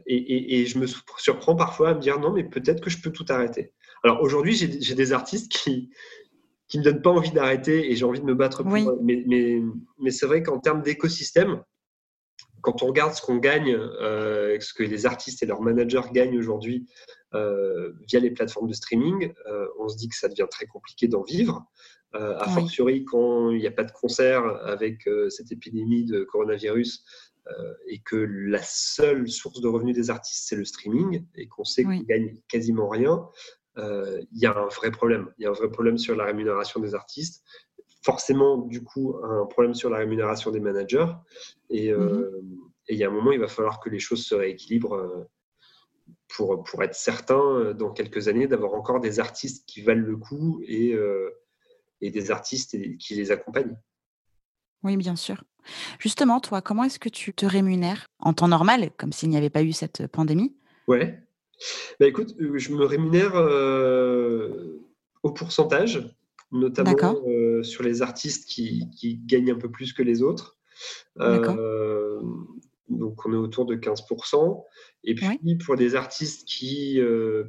et, 0.07 0.61
et, 0.61 0.67
je 0.67 0.79
me 0.79 0.87
surprends 1.17 1.57
parfois 1.57 1.91
à 1.91 1.95
me 1.95 2.01
dire 2.01 2.21
non, 2.21 2.33
mais 2.33 2.45
peut-être 2.45 2.83
que 2.83 2.91
je 2.91 3.01
peux 3.01 3.11
tout 3.11 3.25
arrêter. 3.29 3.73
Alors 4.03 4.21
aujourd'hui, 4.21 4.55
j'ai 4.55 4.95
des 4.95 5.13
artistes 5.13 5.51
qui 5.51 5.91
qui 6.69 6.79
me 6.79 6.85
donnent 6.85 7.03
pas 7.03 7.11
envie 7.11 7.31
d'arrêter 7.31 7.91
et 7.91 7.97
j'ai 7.97 8.05
envie 8.05 8.21
de 8.21 8.25
me 8.25 8.35
battre 8.35 8.63
pour. 8.63 8.73
Mais, 8.73 9.25
mais, 9.27 9.63
mais 9.99 10.11
c'est 10.11 10.27
vrai 10.27 10.43
qu'en 10.43 10.59
termes 10.59 10.83
d'écosystème, 10.83 11.63
quand 12.65 12.83
on 12.83 12.87
regarde 12.87 13.15
ce 13.15 13.21
qu'on 13.21 13.37
gagne, 13.37 13.75
euh, 13.75 14.59
ce 14.59 14.73
que 14.73 14.83
les 14.83 15.07
artistes 15.07 15.43
et 15.43 15.47
leurs 15.47 15.61
managers 15.61 16.01
gagnent 16.13 16.39
aujourd'hui 16.39 16.89
euh, 17.35 17.93
via 18.09 18.21
les 18.21 18.31
plateformes 18.31 18.69
de 18.69 18.73
streaming, 18.73 19.35
euh, 19.47 19.67
on 19.79 19.89
se 19.89 19.97
dit 19.97 20.09
que 20.09 20.17
ça 20.17 20.29
devient 20.29 20.47
très 20.51 20.67
compliqué 20.67 21.07
d'en 21.07 21.23
vivre. 21.23 21.65
a 22.15 22.49
fortiori 22.49 23.05
quand 23.05 23.51
il 23.51 23.59
n'y 23.59 23.67
a 23.67 23.73
pas 23.73 23.85
de 23.85 23.93
concert 23.93 24.45
avec 24.65 25.09
cette 25.29 25.53
épidémie 25.53 26.05
de 26.05 26.23
coronavirus 26.25 27.05
et 27.89 28.01
que 28.03 28.17
la 28.17 28.63
seule 28.63 29.29
source 29.29 29.61
de 29.61 29.69
revenus 29.69 29.97
des 29.97 30.11
artistes 30.11 30.45
c'est 30.49 30.57
le 30.57 30.65
streaming 30.65 31.27
et 31.35 31.49
qu'on 31.49 31.65
sait 31.65 31.85
qu'ils 31.85 32.07
gagnent 32.07 32.41
quasiment 32.49 32.89
rien, 32.89 33.29
il 33.77 34.39
y 34.39 34.47
a 34.47 34.57
un 34.57 34.67
vrai 34.67 34.91
problème. 34.91 35.31
Il 35.39 35.45
y 35.45 35.47
a 35.47 35.51
un 35.51 35.55
vrai 35.55 35.71
problème 35.71 35.99
sur 35.99 36.15
la 36.17 36.25
rémunération 36.25 36.81
des 36.81 36.95
artistes 36.95 37.45
forcément, 38.05 38.59
du 38.59 38.85
coup, 38.85 39.17
un 39.25 39.47
problème 39.47 39.75
sur 39.75 39.89
la 39.89 39.97
rémunération 39.97 40.51
des 40.51 40.61
managers. 40.61 41.07
Euh, 41.73 42.31
mhm. 42.43 42.71
Et 42.89 42.95
il 42.95 42.99
y 42.99 43.05
a 43.05 43.09
un 43.09 43.13
moment, 43.13 43.33
il 43.33 43.41
va 43.41 43.49
falloir 43.49 43.81
que 43.81 43.89
les 43.89 43.99
choses 43.99 44.27
se 44.27 44.35
rééquilibrent 44.35 44.95
euh, 44.95 45.27
pour, 46.29 46.63
pour 46.65 46.83
être 46.83 46.95
certain, 46.95 47.41
euh, 47.41 47.73
dans 47.73 47.91
quelques 47.91 48.29
années, 48.29 48.47
d'avoir 48.47 48.75
encore 48.75 49.01
des 49.01 49.21
artistes 49.21 49.67
qui 49.67 49.81
valent 49.81 50.05
le 50.07 50.19
coup 50.19 50.61
et, 50.67 50.95
et 52.03 52.11
des 52.11 52.31
artistes 52.31 52.77
qui 52.99 53.15
les 53.15 53.31
accompagnent. 53.31 53.77
Oui, 54.83 54.99
bien 54.99 55.17
sûr. 55.17 55.43
Justement, 55.99 56.41
toi, 56.41 56.61
comment 56.61 56.85
est-ce 56.85 56.99
que 56.99 57.09
tu 57.09 57.33
te 57.33 57.47
rémunères 57.47 58.07
en 58.19 58.35
temps 58.35 58.49
normal, 58.49 58.91
comme 58.99 59.13
s'il 59.13 59.31
n'y 59.31 59.39
avait 59.39 59.49
pas 59.49 59.63
eu 59.63 59.73
cette 59.73 60.07
pandémie? 60.09 60.55
Ouais. 60.87 61.24
Bah 62.01 62.07
écoute, 62.07 62.35
je 62.39 62.73
me 62.73 62.85
rémunère 62.85 63.35
au 65.23 65.33
pourcentage, 65.33 66.15
notamment 66.53 67.17
sur 67.63 67.83
les 67.83 68.03
artistes 68.03 68.49
qui, 68.49 68.91
qui, 68.91 69.17
gagnent 69.17 69.53
un 69.53 69.59
peu 69.59 69.71
plus 69.71 69.93
que 69.93 70.03
les 70.03 70.23
autres. 70.23 70.59
donc 71.17 73.27
on 73.27 73.33
est 73.33 73.37
autour 73.37 73.67
de 73.67 73.77
15%. 73.77 74.65
Et 75.05 75.15
puis 75.15 75.57
pour 75.65 75.77
des 75.77 75.95
artistes 75.95 76.47
qui, 76.47 77.01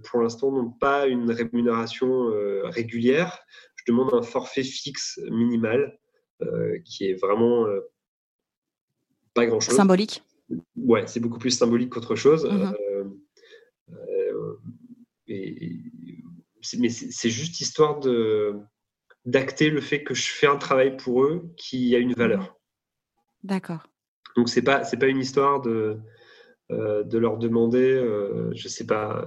pour 0.10 0.22
l'instant, 0.22 0.52
n'ont 0.52 0.72
pas 0.72 1.08
une 1.08 1.32
rémunération 1.32 2.32
régulière, 2.64 3.40
je 3.76 3.92
demande 3.92 4.14
un 4.14 4.22
forfait 4.22 4.64
fixe 4.64 5.20
minimal 5.30 6.00
qui 6.86 7.06
est 7.06 7.16
vraiment 7.16 7.66
pas 9.34 9.46
grand-chose. 9.46 9.76
Symbolique 9.76 10.24
Ouais, 10.78 11.08
c'est 11.08 11.20
beaucoup 11.20 11.40
plus 11.40 11.52
symbolique 11.52 11.90
qu'autre 11.90 12.16
chose. 12.16 12.46
Mmh 12.46 12.74
et, 15.28 15.80
mais 16.80 16.90
c'est 16.90 17.30
juste 17.30 17.62
histoire 17.62 18.00
de 18.00 18.56
d'acter 19.26 19.70
le 19.70 19.82
fait 19.82 20.04
que 20.04 20.14
je 20.14 20.30
fais 20.30 20.48
un 20.48 20.58
travail 20.58 20.98
pour 20.98 21.24
eux 21.24 21.52
qui 21.58 21.96
a 21.96 22.00
une 22.00 22.14
valeur. 22.14 22.58
D'accord. 23.44 23.88
Donc 24.36 24.50
c'est 24.50 24.62
pas 24.62 24.84
c'est 24.84 24.98
pas 24.98 25.08
une 25.08 25.20
histoire 25.20 25.62
de 25.62 26.00
euh, 26.72 27.04
de 27.04 27.20
leur 27.20 27.38
demander, 27.38 27.94
euh, 27.94 28.52
je 28.56 28.68
sais 28.68 28.88
pas, 28.88 29.24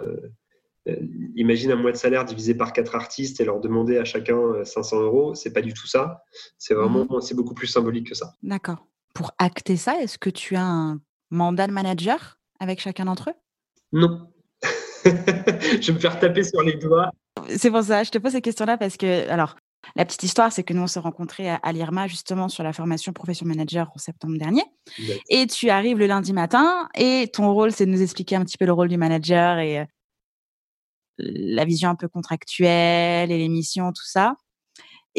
euh, 0.89 0.97
imagine 1.37 1.71
un 1.71 1.77
mois 1.77 1.93
de 1.93 1.97
salaire 1.97 2.25
divisé 2.25 2.53
par 2.53 2.73
quatre 2.73 2.97
artistes 2.97 3.41
et 3.41 3.45
leur 3.45 3.61
demander 3.61 3.97
à 3.97 4.05
chacun 4.05 4.65
500 4.65 5.03
euros. 5.03 5.35
C'est 5.37 5.53
pas 5.53 5.63
du 5.63 5.73
tout 5.73 5.87
ça. 5.87 6.25
C'est 6.59 6.75
vraiment 6.75 7.05
mmh. 7.05 7.21
c'est 7.21 7.37
beaucoup 7.37 7.55
plus 7.55 7.69
symbolique 7.69 8.09
que 8.09 8.17
ça. 8.17 8.35
D'accord. 8.43 8.89
Pour 9.15 9.33
acter 9.39 9.77
ça, 9.77 10.01
est-ce 10.01 10.19
que 10.19 10.31
tu 10.31 10.57
as 10.57 10.65
un 10.65 11.01
mandat 11.31 11.69
de 11.69 11.73
manager 11.73 12.41
avec 12.59 12.81
chacun 12.81 13.05
d'entre 13.05 13.31
eux? 13.31 13.35
Non. 13.93 14.29
je 15.05 15.87
vais 15.87 15.93
me 15.93 15.99
faire 15.99 16.19
taper 16.19 16.43
sur 16.43 16.63
les 16.63 16.75
doigts. 16.75 17.11
C'est 17.57 17.71
pour 17.71 17.83
ça, 17.83 18.03
je 18.03 18.11
te 18.11 18.19
pose 18.19 18.33
ces 18.33 18.41
questions-là 18.41 18.77
parce 18.77 18.97
que, 18.97 19.29
alors, 19.29 19.57
la 19.97 20.05
petite 20.05 20.23
histoire, 20.23 20.53
c'est 20.53 20.65
que 20.65 20.75
nous, 20.75 20.83
on 20.83 20.87
s'est 20.87 21.01
rencontrés 21.01 21.49
à, 21.51 21.73
l'IRMA 21.73 22.07
justement 22.09 22.49
sur 22.49 22.63
la 22.63 22.73
formation 22.73 23.13
Profession 23.13 23.47
Manager 23.47 23.91
en 23.95 23.99
septembre 23.99 24.37
dernier. 24.39 24.65
Et 25.29 25.47
tu 25.47 25.71
arrives 25.71 25.99
le 25.99 26.07
lundi 26.07 26.33
matin 26.33 26.89
et 26.95 27.31
ton 27.33 27.53
rôle, 27.53 27.73
c'est 27.73 27.87
de 27.87 27.91
nous 27.91 28.03
expliquer 28.03 28.37
un 28.37 28.45
petit 28.45 28.59
peu 28.59 28.67
le 28.67 28.73
rôle 28.73 28.89
du 28.89 28.97
manager 28.97 29.59
et 29.59 29.81
euh, 29.81 29.85
la 31.19 31.65
vision 31.65 31.89
un 31.89 31.95
peu 31.95 32.09
contractuelle 32.09 33.31
et 33.31 33.39
les 33.39 33.49
missions, 33.49 33.93
tout 33.93 34.07
ça. 34.07 34.35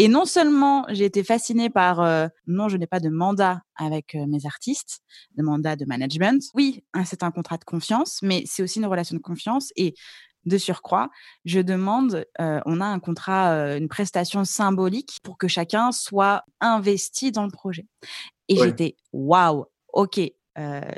Et 0.01 0.07
non 0.07 0.23
seulement 0.23 0.85
j'ai 0.87 1.03
été 1.03 1.25
fascinée 1.25 1.69
par 1.69 1.99
euh, 1.99 2.29
non, 2.47 2.69
je 2.69 2.77
n'ai 2.77 2.87
pas 2.87 3.01
de 3.01 3.09
mandat 3.09 3.63
avec 3.75 4.15
euh, 4.15 4.25
mes 4.27 4.45
artistes, 4.45 5.01
de 5.35 5.43
mandat 5.43 5.75
de 5.75 5.83
management. 5.83 6.41
Oui, 6.53 6.85
hein, 6.93 7.03
c'est 7.03 7.21
un 7.21 7.31
contrat 7.31 7.57
de 7.57 7.65
confiance, 7.65 8.19
mais 8.21 8.43
c'est 8.45 8.63
aussi 8.63 8.79
une 8.79 8.85
relation 8.85 9.17
de 9.17 9.21
confiance. 9.21 9.73
Et 9.75 9.95
de 10.45 10.57
surcroît, 10.57 11.09
je 11.43 11.59
demande, 11.59 12.25
euh, 12.39 12.61
on 12.65 12.79
a 12.79 12.85
un 12.85 12.99
contrat, 12.99 13.75
une 13.75 13.89
prestation 13.89 14.45
symbolique 14.45 15.17
pour 15.21 15.37
que 15.37 15.49
chacun 15.49 15.91
soit 15.91 16.43
investi 16.61 17.33
dans 17.33 17.43
le 17.43 17.51
projet. 17.51 17.85
Et 18.47 18.55
j'étais 18.55 18.95
waouh, 19.11 19.65
ok, 19.91 20.21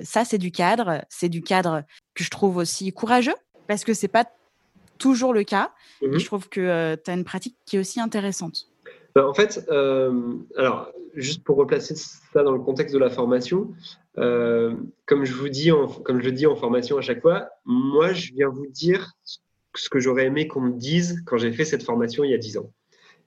ça 0.03 0.25
c'est 0.25 0.37
du 0.37 0.51
cadre, 0.51 1.03
c'est 1.09 1.27
du 1.27 1.41
cadre 1.41 1.83
que 2.13 2.23
je 2.23 2.29
trouve 2.29 2.57
aussi 2.57 2.93
courageux 2.93 3.35
parce 3.67 3.83
que 3.83 3.95
c'est 3.95 4.07
pas 4.07 4.25
toujours 4.99 5.33
le 5.33 5.43
cas. 5.43 5.71
Et 6.03 6.07
mmh 6.07 6.19
je 6.19 6.25
trouve 6.25 6.47
que 6.47 6.95
tu 7.03 7.09
as 7.09 7.13
une 7.15 7.25
pratique 7.25 7.57
qui 7.65 7.77
est 7.77 7.79
aussi 7.79 7.99
intéressante. 7.99 8.70
Bah, 9.15 9.27
en 9.27 9.33
fait, 9.33 9.65
euh, 9.69 10.35
alors, 10.55 10.91
juste 11.13 11.43
pour 11.43 11.57
replacer 11.57 11.95
ça 11.95 12.43
dans 12.43 12.51
le 12.51 12.59
contexte 12.59 12.93
de 12.93 12.99
la 12.99 13.09
formation, 13.09 13.71
euh, 14.17 14.75
comme, 15.05 15.25
je 15.25 15.33
vous 15.33 15.49
dis 15.49 15.71
en, 15.71 15.87
comme 15.87 16.21
je 16.21 16.25
le 16.25 16.31
dis 16.31 16.45
en 16.45 16.55
formation 16.55 16.97
à 16.97 17.01
chaque 17.01 17.21
fois, 17.21 17.49
moi, 17.65 18.13
je 18.13 18.33
viens 18.33 18.49
vous 18.49 18.67
dire 18.67 19.13
ce 19.75 19.89
que 19.89 19.99
j'aurais 19.99 20.25
aimé 20.25 20.47
qu'on 20.47 20.61
me 20.61 20.73
dise 20.73 21.21
quand 21.25 21.37
j'ai 21.37 21.51
fait 21.51 21.65
cette 21.65 21.83
formation 21.83 22.23
il 22.23 22.31
y 22.31 22.33
a 22.33 22.37
10 22.37 22.57
ans. 22.57 22.71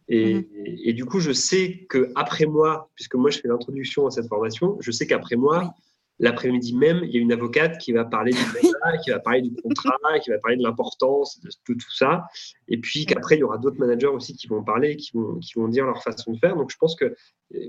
Et, 0.08 0.34
mhm. 0.34 0.44
et, 0.64 0.92
du 0.92 1.04
coup, 1.04 1.20
je 1.20 1.32
sais 1.32 1.86
qu'après 1.88 2.46
moi, 2.46 2.90
puisque 2.94 3.14
moi 3.14 3.30
je 3.30 3.38
fais 3.40 3.48
l'introduction 3.48 4.06
à 4.06 4.10
cette 4.10 4.28
formation, 4.28 4.76
je 4.80 4.90
sais 4.90 5.06
qu'après 5.06 5.36
moi, 5.36 5.74
L'après-midi 6.20 6.76
même, 6.76 7.00
il 7.02 7.10
y 7.10 7.18
a 7.18 7.20
une 7.20 7.32
avocate 7.32 7.78
qui 7.78 7.90
va 7.90 8.04
parler 8.04 8.32
du 8.32 8.38
qui 9.04 9.10
va 9.10 9.18
parler 9.18 9.42
du 9.42 9.54
contrat, 9.60 10.18
qui 10.22 10.30
va 10.30 10.38
parler 10.38 10.56
de 10.56 10.62
l'importance 10.62 11.40
de, 11.40 11.50
tout 11.66 11.92
ça. 11.92 12.24
Et 12.68 12.78
puis 12.78 13.04
qu'après, 13.04 13.34
il 13.36 13.40
y 13.40 13.42
aura 13.42 13.58
d'autres 13.58 13.78
managers 13.78 14.06
aussi 14.06 14.36
qui 14.36 14.46
vont 14.46 14.62
parler, 14.62 14.96
qui 14.96 15.10
vont, 15.14 15.38
qui 15.40 15.54
vont 15.54 15.66
dire 15.66 15.86
leur 15.86 16.02
façon 16.02 16.32
de 16.32 16.38
faire. 16.38 16.56
Donc 16.56 16.70
je 16.70 16.76
pense 16.76 16.94
que 16.94 17.16
euh, 17.54 17.68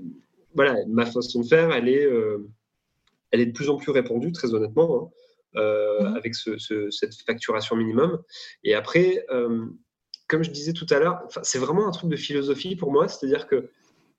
voilà, 0.54 0.78
ma 0.88 1.06
façon 1.08 1.42
de 1.42 1.48
faire, 1.48 1.72
elle 1.72 1.90
est, 1.90 2.06
euh, 2.06 2.48
elle 3.32 3.42
est 3.42 3.48
de 3.48 3.52
plus 3.52 3.70
en 3.70 3.78
plus 3.78 3.92
répandue, 3.92 4.32
très 4.32 4.54
honnêtement, 4.54 5.12
hein, 5.56 5.60
euh, 5.60 6.02
mhm. 6.02 6.16
avec 6.16 6.36
cette 6.36 7.16
facturation 7.26 7.76
minimum. 7.76 8.22
Et 8.64 8.76
après, 8.76 9.26
comme 10.28 10.44
je 10.44 10.52
disais 10.52 10.74
tout 10.74 10.88
à 10.92 11.00
l'heure, 11.00 11.24
c'est 11.42 11.60
vraiment 11.60 11.88
un 11.88 11.92
truc 11.92 12.12
de 12.12 12.16
philosophie 12.16 12.76
pour 12.76 12.92
moi, 12.92 13.08
c'est-à-dire 13.08 13.48
que 13.48 13.70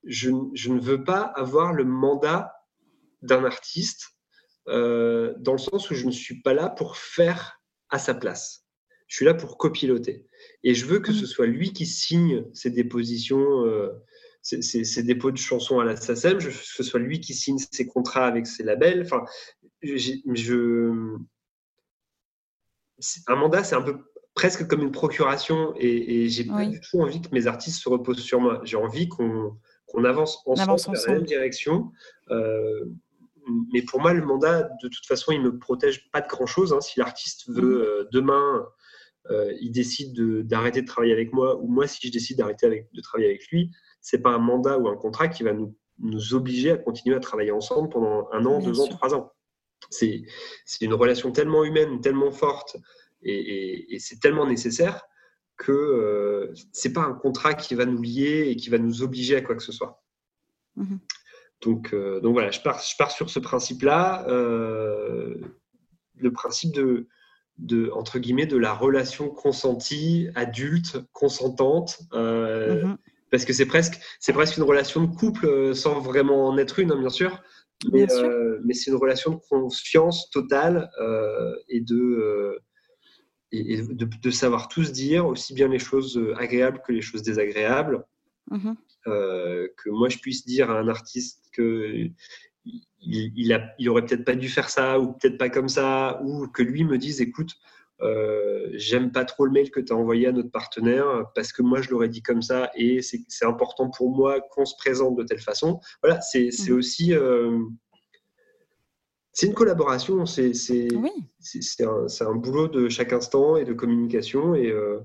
je, 0.03 0.31
je 0.53 0.69
ne 0.69 0.79
veux 0.79 1.03
pas 1.03 1.21
avoir 1.21 1.73
le 1.73 1.85
mandat 1.85 2.53
d'un 3.21 3.43
artiste 3.45 4.16
euh, 4.67 5.33
dans 5.39 5.53
le 5.53 5.57
sens 5.57 5.89
où 5.89 5.95
je 5.95 6.05
ne 6.05 6.11
suis 6.11 6.41
pas 6.41 6.53
là 6.53 6.69
pour 6.69 6.97
faire 6.97 7.61
à 7.89 7.99
sa 7.99 8.13
place. 8.13 8.65
Je 9.07 9.15
suis 9.15 9.25
là 9.25 9.33
pour 9.33 9.57
copiloter. 9.57 10.25
Et 10.63 10.73
je 10.73 10.85
veux 10.85 10.99
que 10.99 11.13
ce 11.13 11.23
mm. 11.23 11.27
soit 11.27 11.45
lui 11.45 11.73
qui 11.73 11.85
signe 11.85 12.45
ses 12.53 12.69
dépositions, 12.69 13.65
euh, 13.65 13.89
ses, 14.41 15.03
dépôts 15.03 15.31
de 15.31 15.37
chansons 15.37 15.79
à 15.79 15.85
la 15.85 15.95
SACEM, 15.95 16.37
que 16.37 16.51
ce 16.51 16.83
soit 16.83 16.99
lui 16.99 17.19
qui 17.19 17.33
signe 17.33 17.57
ses 17.57 17.87
contrats 17.87 18.27
avec 18.27 18.47
ses 18.47 18.63
labels. 18.63 19.01
Enfin, 19.01 19.23
je, 19.81 20.91
un 23.27 23.35
mandat, 23.35 23.63
c'est 23.63 23.75
un 23.75 23.81
peu 23.81 23.97
presque 24.33 24.67
comme 24.67 24.81
une 24.81 24.91
procuration 24.91 25.73
et, 25.77 26.23
et 26.23 26.29
j'ai 26.29 26.45
pas 26.45 26.65
du 26.65 26.79
tout 26.79 27.01
envie 27.01 27.21
que 27.21 27.29
mes 27.31 27.47
artistes 27.47 27.81
se 27.81 27.89
reposent 27.89 28.21
sur 28.21 28.39
moi. 28.39 28.61
J'ai 28.63 28.77
envie 28.77 29.09
qu'on 29.09 29.57
avance 30.03 30.43
ensemble 30.45 30.77
dans 30.77 30.93
la 31.07 31.13
même 31.13 31.23
direction. 31.23 31.91
Euh, 32.29 32.85
mais 33.73 33.81
pour 33.81 34.01
moi, 34.01 34.13
le 34.13 34.25
mandat, 34.25 34.63
de 34.81 34.87
toute 34.87 35.05
façon, 35.05 35.31
il 35.31 35.41
ne 35.41 35.49
me 35.49 35.57
protège 35.57 36.09
pas 36.11 36.21
de 36.21 36.27
grand-chose. 36.27 36.73
Hein. 36.73 36.81
Si 36.81 36.99
l'artiste 36.99 37.49
veut 37.49 37.79
mm. 37.79 37.81
euh, 37.81 38.03
demain, 38.11 38.65
euh, 39.29 39.53
il 39.59 39.71
décide 39.71 40.13
d'arrêter 40.45 40.81
de, 40.81 40.87
travailler 40.87 41.13
avec 41.13 41.33
moi, 41.33 41.57
ou 41.57 41.67
moi, 41.67 41.87
si 41.87 42.05
je 42.05 42.11
décide 42.11 42.37
d'arrêter 42.37 42.87
de 42.91 43.01
travailler 43.01 43.29
avec 43.29 43.47
lui, 43.47 43.71
c'est 44.01 44.19
pas 44.19 44.29
un 44.29 44.39
mandat 44.39 44.77
ou 44.77 44.87
un 44.87 44.95
contrat 44.95 45.27
qui 45.27 45.43
va 45.43 45.53
nous, 45.53 45.75
nous, 45.99 46.33
obliger 46.33 46.71
à 46.71 46.77
continuer 46.77 47.15
à 47.15 47.19
travailler 47.19 47.51
ensemble 47.51 47.89
pendant 47.89 48.29
un 48.31 48.45
an, 48.45 48.59
deux 48.59 48.79
ans, 48.79 48.87
trois 48.87 49.13
ans. 49.13 49.31
C'est 49.89 50.25
une 50.81 50.93
relation 50.93 51.31
tellement 51.31 51.63
humaine, 51.63 52.01
tellement 52.01 52.31
forte, 52.31 52.77
et, 53.21 53.93
et, 53.93 53.99
c'est 53.99 54.19
tellement 54.19 54.45
nécessaire 54.45 55.01
que 55.57 55.71
euh, 55.71 56.53
c'est 56.71 56.93
pas 56.93 57.01
un 57.01 57.13
contrat 57.13 57.53
qui 57.53 57.75
va 57.75 57.85
nous 57.85 58.01
lier 58.01 58.47
et 58.49 58.55
qui 58.55 58.69
va 58.69 58.77
nous 58.77 59.01
obliger 59.01 59.35
à 59.35 59.41
quoi 59.41 59.55
que 59.55 59.63
ce 59.63 59.71
soit. 59.71 60.03
Mm-hmm. 60.77 60.99
Donc, 61.61 61.93
euh, 61.93 62.19
donc 62.19 62.33
voilà, 62.33 62.51
je 62.51 62.61
pars, 62.61 62.81
je 62.81 62.95
pars 62.97 63.11
sur 63.11 63.29
ce 63.29 63.39
principe-là, 63.39 64.25
euh, 64.27 65.35
le 66.15 66.31
principe 66.31 66.73
de, 66.73 67.07
de, 67.57 67.89
entre 67.93 68.19
guillemets, 68.19 68.45
de 68.45 68.57
la 68.57 68.73
relation 68.73 69.29
consentie, 69.29 70.29
adulte, 70.35 70.99
consentante, 71.13 71.99
euh, 72.13 72.83
mhm. 72.83 72.97
parce 73.31 73.43
que 73.43 73.53
c'est 73.53 73.65
presque, 73.65 73.99
c'est 74.19 74.33
presque 74.33 74.57
une 74.57 74.63
relation 74.63 75.03
de 75.03 75.15
couple 75.15 75.73
sans 75.73 75.99
vraiment 75.99 76.47
en 76.47 76.57
être 76.57 76.79
une, 76.79 76.91
hein, 76.91 76.99
bien 76.99 77.09
sûr, 77.09 77.41
mais, 77.91 78.05
mais 78.63 78.73
c'est 78.73 78.91
une 78.91 78.97
relation 78.97 79.31
de 79.31 79.39
confiance 79.49 80.29
totale 80.29 80.89
et 81.69 81.81
de 81.81 82.59
et, 83.51 83.81
de, 83.81 84.29
savoir 84.31 84.67
tous 84.67 84.91
dire 84.91 85.25
aussi 85.25 85.53
bien 85.53 85.67
les 85.67 85.79
choses 85.79 86.19
agréables 86.37 86.81
que 86.85 86.91
les 86.91 87.01
choses 87.01 87.21
désagréables. 87.21 88.03
Mhm. 88.49 88.75
que 89.05 89.89
moi 89.89 90.09
je 90.09 90.17
puisse 90.19 90.45
dire 90.45 90.69
à 90.69 90.79
un 90.79 90.87
artiste 90.87 91.43
que 91.51 92.09
il, 93.01 93.53
a, 93.53 93.73
il 93.79 93.89
aurait 93.89 94.05
peut-être 94.05 94.25
pas 94.25 94.35
dû 94.35 94.49
faire 94.49 94.69
ça 94.69 94.99
ou 94.99 95.13
peut-être 95.13 95.37
pas 95.37 95.49
comme 95.49 95.69
ça, 95.69 96.21
ou 96.23 96.47
que 96.47 96.63
lui 96.63 96.83
me 96.83 96.97
dise 96.97 97.21
écoute, 97.21 97.55
euh, 98.01 98.69
j'aime 98.73 99.11
pas 99.11 99.25
trop 99.25 99.45
le 99.45 99.51
mail 99.51 99.71
que 99.71 99.79
tu 99.79 99.91
as 99.91 99.95
envoyé 99.95 100.27
à 100.27 100.31
notre 100.31 100.51
partenaire 100.51 101.25
parce 101.33 101.51
que 101.51 101.63
moi 101.63 101.81
je 101.81 101.89
l'aurais 101.89 102.09
dit 102.09 102.21
comme 102.21 102.43
ça 102.43 102.69
et 102.75 103.01
c'est 103.01 103.45
important 103.45 103.89
pour 103.89 104.15
moi 104.15 104.39
qu'on 104.51 104.65
se 104.65 104.75
présente 104.77 105.15
de 105.15 105.23
telle 105.23 105.39
façon. 105.39 105.79
Voilà, 106.03 106.21
c'est 106.21 106.49
mmh. 106.49 106.73
aussi. 106.73 107.13
Euh, 107.13 107.59
c'est 109.33 109.45
une 109.45 109.53
collaboration, 109.53 110.25
c'est 110.25 110.51
un, 111.83 112.07
un, 112.21 112.35
boulot 112.35 112.67
de 112.67 112.89
chaque 112.89 113.13
instant 113.13 113.55
et 113.55 113.65
de 113.65 113.73
communication. 113.73 114.55
Et, 114.55 114.71
euh, 114.71 114.99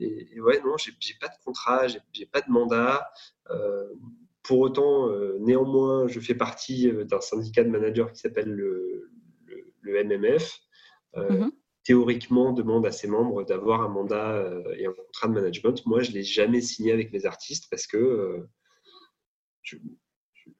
et, 0.00 0.40
ouais, 0.40 0.60
non, 0.64 0.76
j'ai 0.76 1.14
pas 1.20 1.28
de 1.28 1.44
contrat, 1.44 1.86
j'ai 1.86 2.26
pas 2.26 2.40
de 2.40 2.50
mandat. 2.50 3.12
Pour 4.42 4.60
autant, 4.60 5.08
euh, 5.08 5.36
néanmoins, 5.40 6.08
je 6.08 6.18
fais 6.18 6.34
partie 6.34 6.88
euh, 6.88 7.04
d'un 7.04 7.20
syndicat 7.20 7.62
de 7.62 7.68
managers 7.68 8.06
qui 8.12 8.20
s'appelle 8.20 8.50
le, 8.50 9.10
MMF. 9.84 10.58
Euh, 11.16 11.30
mhm. 11.30 11.52
Théoriquement, 11.82 12.52
demande 12.52 12.86
à 12.86 12.92
ses 12.92 13.08
membres 13.08 13.42
d'avoir 13.42 13.82
un 13.82 13.88
mandat 13.88 14.48
et 14.76 14.86
un 14.86 14.92
contrat 14.92 15.28
de 15.28 15.32
management. 15.32 15.84
Moi, 15.86 16.02
je 16.02 16.10
ne 16.10 16.16
l'ai 16.16 16.22
jamais 16.22 16.60
signé 16.60 16.92
avec 16.92 17.12
mes 17.12 17.26
artistes 17.26 17.68
parce 17.70 17.86
que 17.86 18.46
je, 19.62 19.76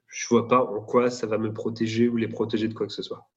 je 0.07 0.27
vois 0.27 0.47
pas 0.47 0.63
en 0.63 0.81
quoi 0.81 1.09
ça 1.09 1.27
va 1.27 1.37
me 1.37 1.53
protéger 1.53 2.09
ou 2.09 2.17
les 2.17 2.27
protéger 2.27 2.67
de 2.67 2.73
quoi 2.73 2.87
que 2.87 2.93
ce 2.93 3.03
soit. 3.03 3.29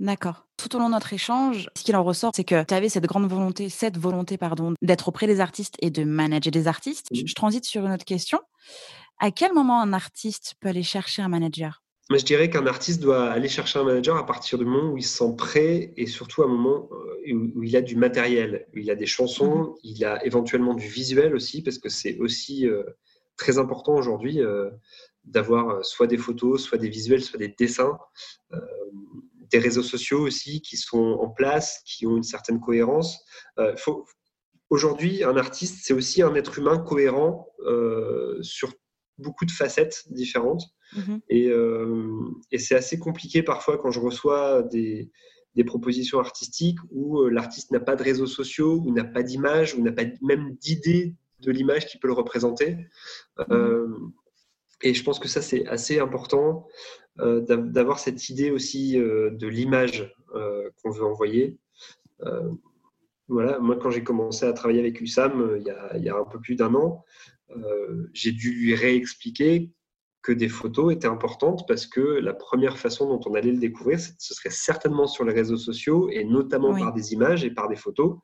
D'accord. 0.00 0.46
Tout 0.56 0.74
au 0.74 0.78
long 0.78 0.86
de 0.86 0.92
notre 0.92 1.12
échange, 1.12 1.68
ce 1.76 1.84
qu'il 1.84 1.94
en 1.94 2.02
ressort, 2.02 2.32
c'est 2.34 2.44
que 2.44 2.64
tu 2.64 2.72
avais 2.72 2.88
cette 2.88 3.04
grande 3.04 3.28
volonté, 3.28 3.68
cette 3.68 3.98
volonté, 3.98 4.38
pardon, 4.38 4.72
d'être 4.80 5.08
auprès 5.08 5.26
des 5.26 5.40
artistes 5.40 5.76
et 5.80 5.90
de 5.90 6.04
manager 6.04 6.50
des 6.50 6.68
artistes. 6.68 7.06
Je 7.12 7.34
transite 7.34 7.66
sur 7.66 7.84
une 7.84 7.92
autre 7.92 8.06
question. 8.06 8.40
À 9.18 9.30
quel 9.30 9.52
moment 9.52 9.82
un 9.82 9.92
artiste 9.92 10.54
peut 10.58 10.68
aller 10.68 10.82
chercher 10.82 11.20
un 11.20 11.28
manager? 11.28 11.82
Mais 12.10 12.18
je 12.18 12.24
dirais 12.24 12.48
qu'un 12.48 12.66
artiste 12.66 13.02
doit 13.02 13.30
aller 13.30 13.48
chercher 13.48 13.78
un 13.78 13.84
manager 13.84 14.16
à 14.16 14.24
partir 14.24 14.58
du 14.58 14.64
moment 14.64 14.90
où 14.90 14.96
il 14.96 15.04
se 15.04 15.18
sent 15.18 15.34
prêt 15.36 15.92
et 15.96 16.06
surtout 16.06 16.42
à 16.42 16.46
un 16.46 16.48
moment 16.48 16.88
euh, 16.92 17.50
où 17.54 17.62
il 17.62 17.76
a 17.76 17.82
du 17.82 17.94
matériel, 17.94 18.66
où 18.74 18.78
il 18.78 18.90
a 18.90 18.96
des 18.96 19.06
chansons, 19.06 19.54
mmh 19.54 19.74
il 19.84 20.04
a 20.04 20.24
éventuellement 20.24 20.74
du 20.74 20.88
visuel 20.88 21.34
aussi, 21.34 21.62
parce 21.62 21.78
que 21.78 21.90
c'est 21.90 22.18
aussi 22.18 22.66
euh, 22.66 22.82
très 23.36 23.58
important 23.58 23.94
aujourd'hui 23.94 24.40
euh, 24.40 24.70
d'avoir 25.24 25.84
soit 25.84 26.06
des 26.06 26.16
photos, 26.16 26.64
soit 26.64 26.78
des 26.78 26.88
visuels, 26.88 27.22
soit 27.22 27.38
des 27.38 27.54
dessins, 27.56 27.98
des 29.50 29.58
réseaux 29.58 29.82
sociaux 29.82 30.20
aussi 30.20 30.60
qui 30.62 30.76
sont 30.76 31.18
en 31.20 31.28
place, 31.28 31.82
qui 31.84 32.06
ont 32.06 32.16
une 32.16 32.22
certaine 32.22 32.60
cohérence. 32.60 33.24
Aujourd'hui, 34.68 35.24
un 35.24 35.36
artiste, 35.36 35.80
c'est 35.82 35.94
aussi 35.94 36.22
un 36.22 36.34
être 36.34 36.58
humain 36.58 36.78
cohérent 36.78 37.48
sur 38.40 38.72
beaucoup 39.20 39.44
de 39.44 39.50
facettes 39.50 40.04
différentes. 40.10 40.64
Mmh 40.96 41.18
euh, 41.32 42.30
et, 42.50 42.58
c'est 42.58 42.74
assez 42.74 42.98
compliqué 42.98 43.42
parfois 43.44 43.78
quand 43.78 43.92
je 43.92 44.00
reçois 44.00 44.62
des, 44.64 45.10
propositions 45.66 46.18
artistiques 46.18 46.78
où 46.90 47.20
euh, 47.20 47.28
l'artiste 47.28 47.70
n'a 47.70 47.80
pas 47.80 47.94
de 47.94 48.02
réseaux 48.02 48.26
sociaux, 48.26 48.82
ou 48.84 48.92
n'a 48.92 49.04
pas 49.04 49.22
d'image, 49.22 49.74
ou 49.74 49.82
n'a 49.82 49.92
pas 49.92 50.04
même 50.22 50.56
d'idée 50.56 51.14
de 51.40 51.50
l'image 51.50 51.86
qui 51.86 51.98
peut 51.98 52.08
le 52.08 52.14
représenter. 52.14 52.76
Mmh 53.38 53.52
euh, 53.52 53.86
et 54.82 54.94
je 54.94 55.04
pense 55.04 55.18
que 55.18 55.28
ça, 55.28 55.42
c'est 55.42 55.66
assez 55.66 55.98
important 55.98 56.66
d'avoir 57.16 57.98
cette 57.98 58.28
idée 58.28 58.50
aussi 58.50 58.94
de 58.96 59.46
l'image 59.46 60.14
qu'on 60.32 60.90
veut 60.90 61.04
envoyer. 61.04 61.58
voilà, 63.28 63.58
moi, 63.58 63.76
quand 63.76 63.90
j'ai 63.90 64.02
commencé 64.02 64.46
à 64.46 64.52
travailler 64.52 64.80
avec 64.80 65.00
USAM 65.00 65.56
il 65.58 65.74
il 65.96 66.02
y 66.02 66.08
a 66.08 66.16
un 66.16 66.24
peu 66.24 66.40
plus 66.40 66.56
d'un 66.56 66.74
an, 66.74 67.04
j'ai 68.12 68.32
dû 68.32 68.52
lui 68.52 68.74
réexpliquer 68.74 69.70
que 70.22 70.32
des 70.32 70.48
photos 70.48 70.92
étaient 70.92 71.06
importantes 71.06 71.66
parce 71.66 71.86
que 71.86 72.00
la 72.00 72.34
première 72.34 72.78
façon 72.78 73.08
dont 73.08 73.20
on 73.26 73.34
allait 73.34 73.52
le 73.52 73.58
découvrir, 73.58 73.98
ce 74.00 74.34
serait 74.34 74.50
certainement 74.50 75.06
sur 75.06 75.24
les 75.24 75.32
réseaux 75.32 75.56
sociaux 75.56 76.10
et 76.10 76.24
notamment 76.24 76.74
par 76.74 76.92
des 76.92 77.12
images 77.12 77.44
et 77.44 77.50
par 77.50 77.68
des 77.68 77.76
photos, 77.76 78.18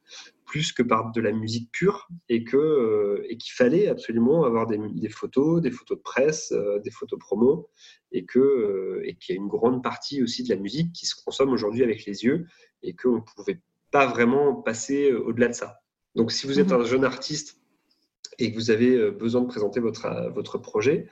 plus 0.45 0.73
que 0.73 0.83
par 0.83 1.13
de 1.13 1.21
la 1.23 1.33
musique 1.33 1.71
pure 1.73 2.09
et 2.29 2.45
que 2.45 2.57
euh, 2.57 3.25
et 3.29 3.39
qu'il 3.39 3.53
fallait 3.53 3.89
absolument 3.89 4.45
avoir 4.45 4.67
des, 4.67 5.09
photos, 5.09 5.63
des 5.63 5.71
photos 5.71 5.97
de 5.97 6.03
presse, 6.03 6.53
euh, 6.53 6.79
des 6.81 6.91
photos 6.91 7.19
promo 7.19 7.71
et 8.13 8.27
que 8.27 8.39
euh, 8.39 9.03
et 9.05 9.15
qu'il 9.15 9.35
y 9.35 9.39
a 9.39 9.41
une 9.41 9.49
grande 9.49 9.83
partie 9.83 10.23
aussi 10.23 10.43
de 10.43 10.51
la 10.51 10.57
musique 10.57 10.93
qui 10.93 11.07
se 11.07 11.15
consomme 11.25 11.51
aujourd'hui 11.51 11.83
avec 11.83 12.05
les 12.05 12.25
yeux 12.25 12.47
et 12.83 12.95
qu'on 12.95 13.17
ne 13.17 13.21
pouvait 13.21 13.61
pas 13.91 14.07
vraiment 14.07 14.55
passer 14.55 15.13
au-delà 15.13 15.49
de 15.49 15.55
ça. 15.55 15.81
Donc 16.15 16.31
si 16.31 16.47
vous 16.47 16.61
êtes 16.61 16.69
mmh 16.69 16.81
un 16.81 16.85
jeune 16.85 17.05
artiste 17.05 17.59
et 18.39 18.53
que 18.53 18.57
vous 18.57 18.71
avez 18.71 19.11
besoin 19.11 19.43
de 19.43 19.47
présenter 19.47 19.81
votre, 19.81 20.31
votre 20.35 20.59
projet, 20.59 21.07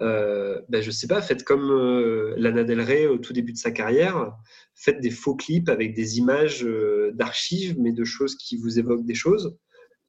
euh, 0.00 0.60
ben, 0.68 0.82
je 0.82 0.90
sais 0.90 1.06
pas, 1.06 1.22
faites 1.22 1.44
comme 1.44 1.70
euh, 1.70 2.34
Lana 2.36 2.64
Del 2.64 2.80
Rey 2.80 3.06
au 3.06 3.18
tout 3.18 3.32
début 3.32 3.52
de 3.52 3.58
sa 3.58 3.70
carrière, 3.70 4.36
faites 4.74 5.00
des 5.00 5.10
faux 5.10 5.36
clips 5.36 5.68
avec 5.68 5.94
des 5.94 6.18
images 6.18 6.64
euh, 6.64 7.12
d'archives, 7.14 7.78
mais 7.78 7.92
de 7.92 8.04
choses 8.04 8.36
qui 8.36 8.56
vous 8.56 8.78
évoquent 8.78 9.06
des 9.06 9.14
choses, 9.14 9.56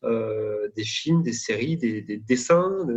euh, 0.04 0.70
des 0.76 0.84
films, 0.84 1.22
des 1.22 1.34
séries, 1.34 1.78
des, 1.78 2.02
dessins, 2.02 2.88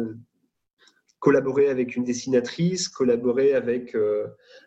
collaborer 1.18 1.68
avec 1.68 1.96
une 1.96 2.04
dessinatrice, 2.04 2.88
collaborer 2.88 3.52
avec, 3.52 3.96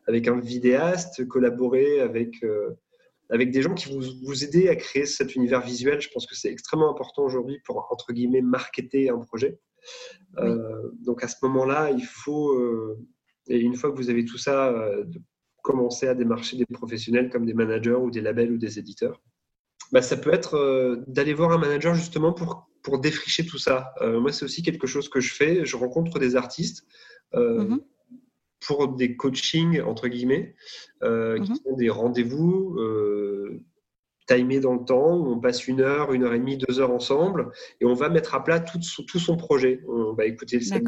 avec 0.05 0.27
un 0.27 0.39
vidéaste, 0.39 1.25
collaborer 1.27 2.01
avec, 2.01 2.43
avec 3.31 3.51
des 3.51 3.61
gens 3.61 3.73
qui 3.73 3.89
vous, 3.91 4.01
vous 4.23 4.43
aident 4.43 4.67
à 4.67 4.75
créer 4.75 5.05
cet 5.05 5.35
univers 5.35 5.61
visuel. 5.61 6.01
Je 6.01 6.09
pense 6.09 6.27
que 6.27 6.35
c'est 6.35 6.51
extrêmement 6.51 6.91
important 6.91 7.23
aujourd'hui 7.23 7.59
pour, 7.65 7.87
entre 7.89 8.11
guillemets, 8.13 8.41
marketer 8.41 9.09
un 9.09 9.19
projet. 9.19 9.59
Euh, 10.37 10.91
donc 11.03 11.23
à 11.23 11.27
ce 11.27 11.37
moment-là, 11.43 11.91
il 11.91 12.05
faut, 12.05 12.53
euh, 12.53 12.99
et 13.47 13.59
une 13.59 13.75
fois 13.75 13.91
que 13.91 13.97
vous 13.97 14.09
avez 14.09 14.25
tout 14.25 14.37
ça, 14.37 14.67
euh, 14.67 15.05
de 15.05 15.19
commencer 15.63 16.07
à 16.07 16.15
démarcher 16.15 16.57
des 16.57 16.65
professionnels 16.65 17.29
comme 17.29 17.45
des 17.45 17.53
managers 17.53 17.93
ou 17.95 18.11
des 18.11 18.21
labels 18.21 18.51
ou 18.51 18.57
des 18.57 18.79
éditeurs. 18.79 19.21
Bah, 19.91 20.01
ça 20.01 20.17
peut 20.17 20.33
être 20.33 21.03
d'aller 21.07 21.33
voir 21.33 21.51
un 21.51 21.57
manager 21.57 21.93
justement 21.93 22.33
pour, 22.33 22.67
pour 22.81 22.99
défricher 22.99 23.45
tout 23.45 23.57
ça. 23.57 23.93
moi, 24.01 24.31
c'est 24.31 24.45
aussi 24.45 24.63
quelque 24.63 24.87
chose 24.87 25.09
que 25.09 25.19
je 25.19 25.33
fais. 25.33 25.65
Je 25.65 25.75
rencontre 25.75 26.17
des 26.17 26.35
artistes 26.35 26.85
mm-hmm. 27.33 27.79
Pour 28.65 28.87
des 28.89 29.15
coachings, 29.15 29.81
entre 29.81 30.07
guillemets, 30.07 30.55
qui 31.01 31.07
mm-hmm. 31.07 31.63
sont 31.63 31.75
des 31.75 31.89
rendez-vous 31.89 32.77
timé 34.27 34.59
dans 34.59 34.73
le 34.73 34.85
temps, 34.85 35.17
où 35.17 35.31
on 35.31 35.39
passe 35.39 35.67
une 35.67 35.81
heure, 35.81 36.13
une 36.13 36.23
heure 36.23 36.33
et 36.33 36.39
demie, 36.39 36.57
deux 36.57 36.79
heures 36.79 36.91
ensemble, 36.91 37.51
et 37.79 37.85
on 37.85 37.93
va 37.93 38.09
mettre 38.09 38.35
à 38.35 38.43
plat 38.43 38.59
tout, 38.59 38.79
tout 39.07 39.19
son 39.19 39.37
projet. 39.37 39.81
On 39.87 40.13
va 40.13 40.25
écouter 40.25 40.59
le 40.59 40.81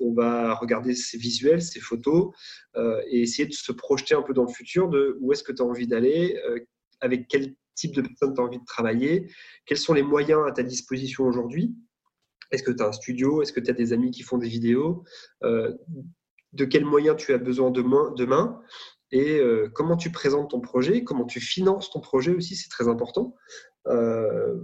on 0.00 0.12
va 0.12 0.54
regarder 0.54 0.94
ses 0.94 1.18
visuels, 1.18 1.62
ses 1.62 1.80
photos, 1.80 2.32
euh, 2.76 3.00
et 3.08 3.22
essayer 3.22 3.46
de 3.46 3.52
se 3.52 3.72
projeter 3.72 4.14
un 4.14 4.22
peu 4.22 4.34
dans 4.34 4.44
le 4.44 4.52
futur 4.52 4.88
de 4.88 5.16
où 5.20 5.32
est-ce 5.32 5.42
que 5.42 5.52
tu 5.52 5.62
as 5.62 5.64
envie 5.64 5.86
d'aller, 5.86 6.38
euh, 6.48 6.58
avec 7.00 7.28
quel 7.28 7.54
type 7.74 7.94
de 7.94 8.02
personne 8.02 8.34
tu 8.34 8.40
as 8.40 8.44
envie 8.44 8.58
de 8.58 8.64
travailler, 8.64 9.30
quels 9.64 9.78
sont 9.78 9.94
les 9.94 10.02
moyens 10.02 10.42
à 10.46 10.52
ta 10.52 10.62
disposition 10.62 11.24
aujourd'hui. 11.24 11.74
Est-ce 12.50 12.62
que 12.62 12.72
tu 12.72 12.82
as 12.82 12.88
un 12.88 12.92
studio? 12.92 13.42
Est-ce 13.42 13.52
que 13.52 13.60
tu 13.60 13.70
as 13.70 13.74
des 13.74 13.92
amis 13.92 14.10
qui 14.10 14.22
font 14.22 14.36
des 14.36 14.48
vidéos? 14.48 15.04
Euh, 15.44 15.72
De 16.52 16.64
quels 16.64 16.84
moyens 16.84 17.16
tu 17.16 17.32
as 17.32 17.38
besoin 17.38 17.70
demain, 17.70 18.12
demain 18.16 18.60
et 19.12 19.38
euh, 19.38 19.68
comment 19.72 19.96
tu 19.96 20.10
présentes 20.10 20.50
ton 20.50 20.60
projet, 20.60 21.02
comment 21.02 21.24
tu 21.24 21.40
finances 21.40 21.90
ton 21.90 22.00
projet 22.00 22.32
aussi, 22.32 22.54
c'est 22.54 22.68
très 22.68 22.88
important. 22.88 23.34
Euh, 23.88 24.56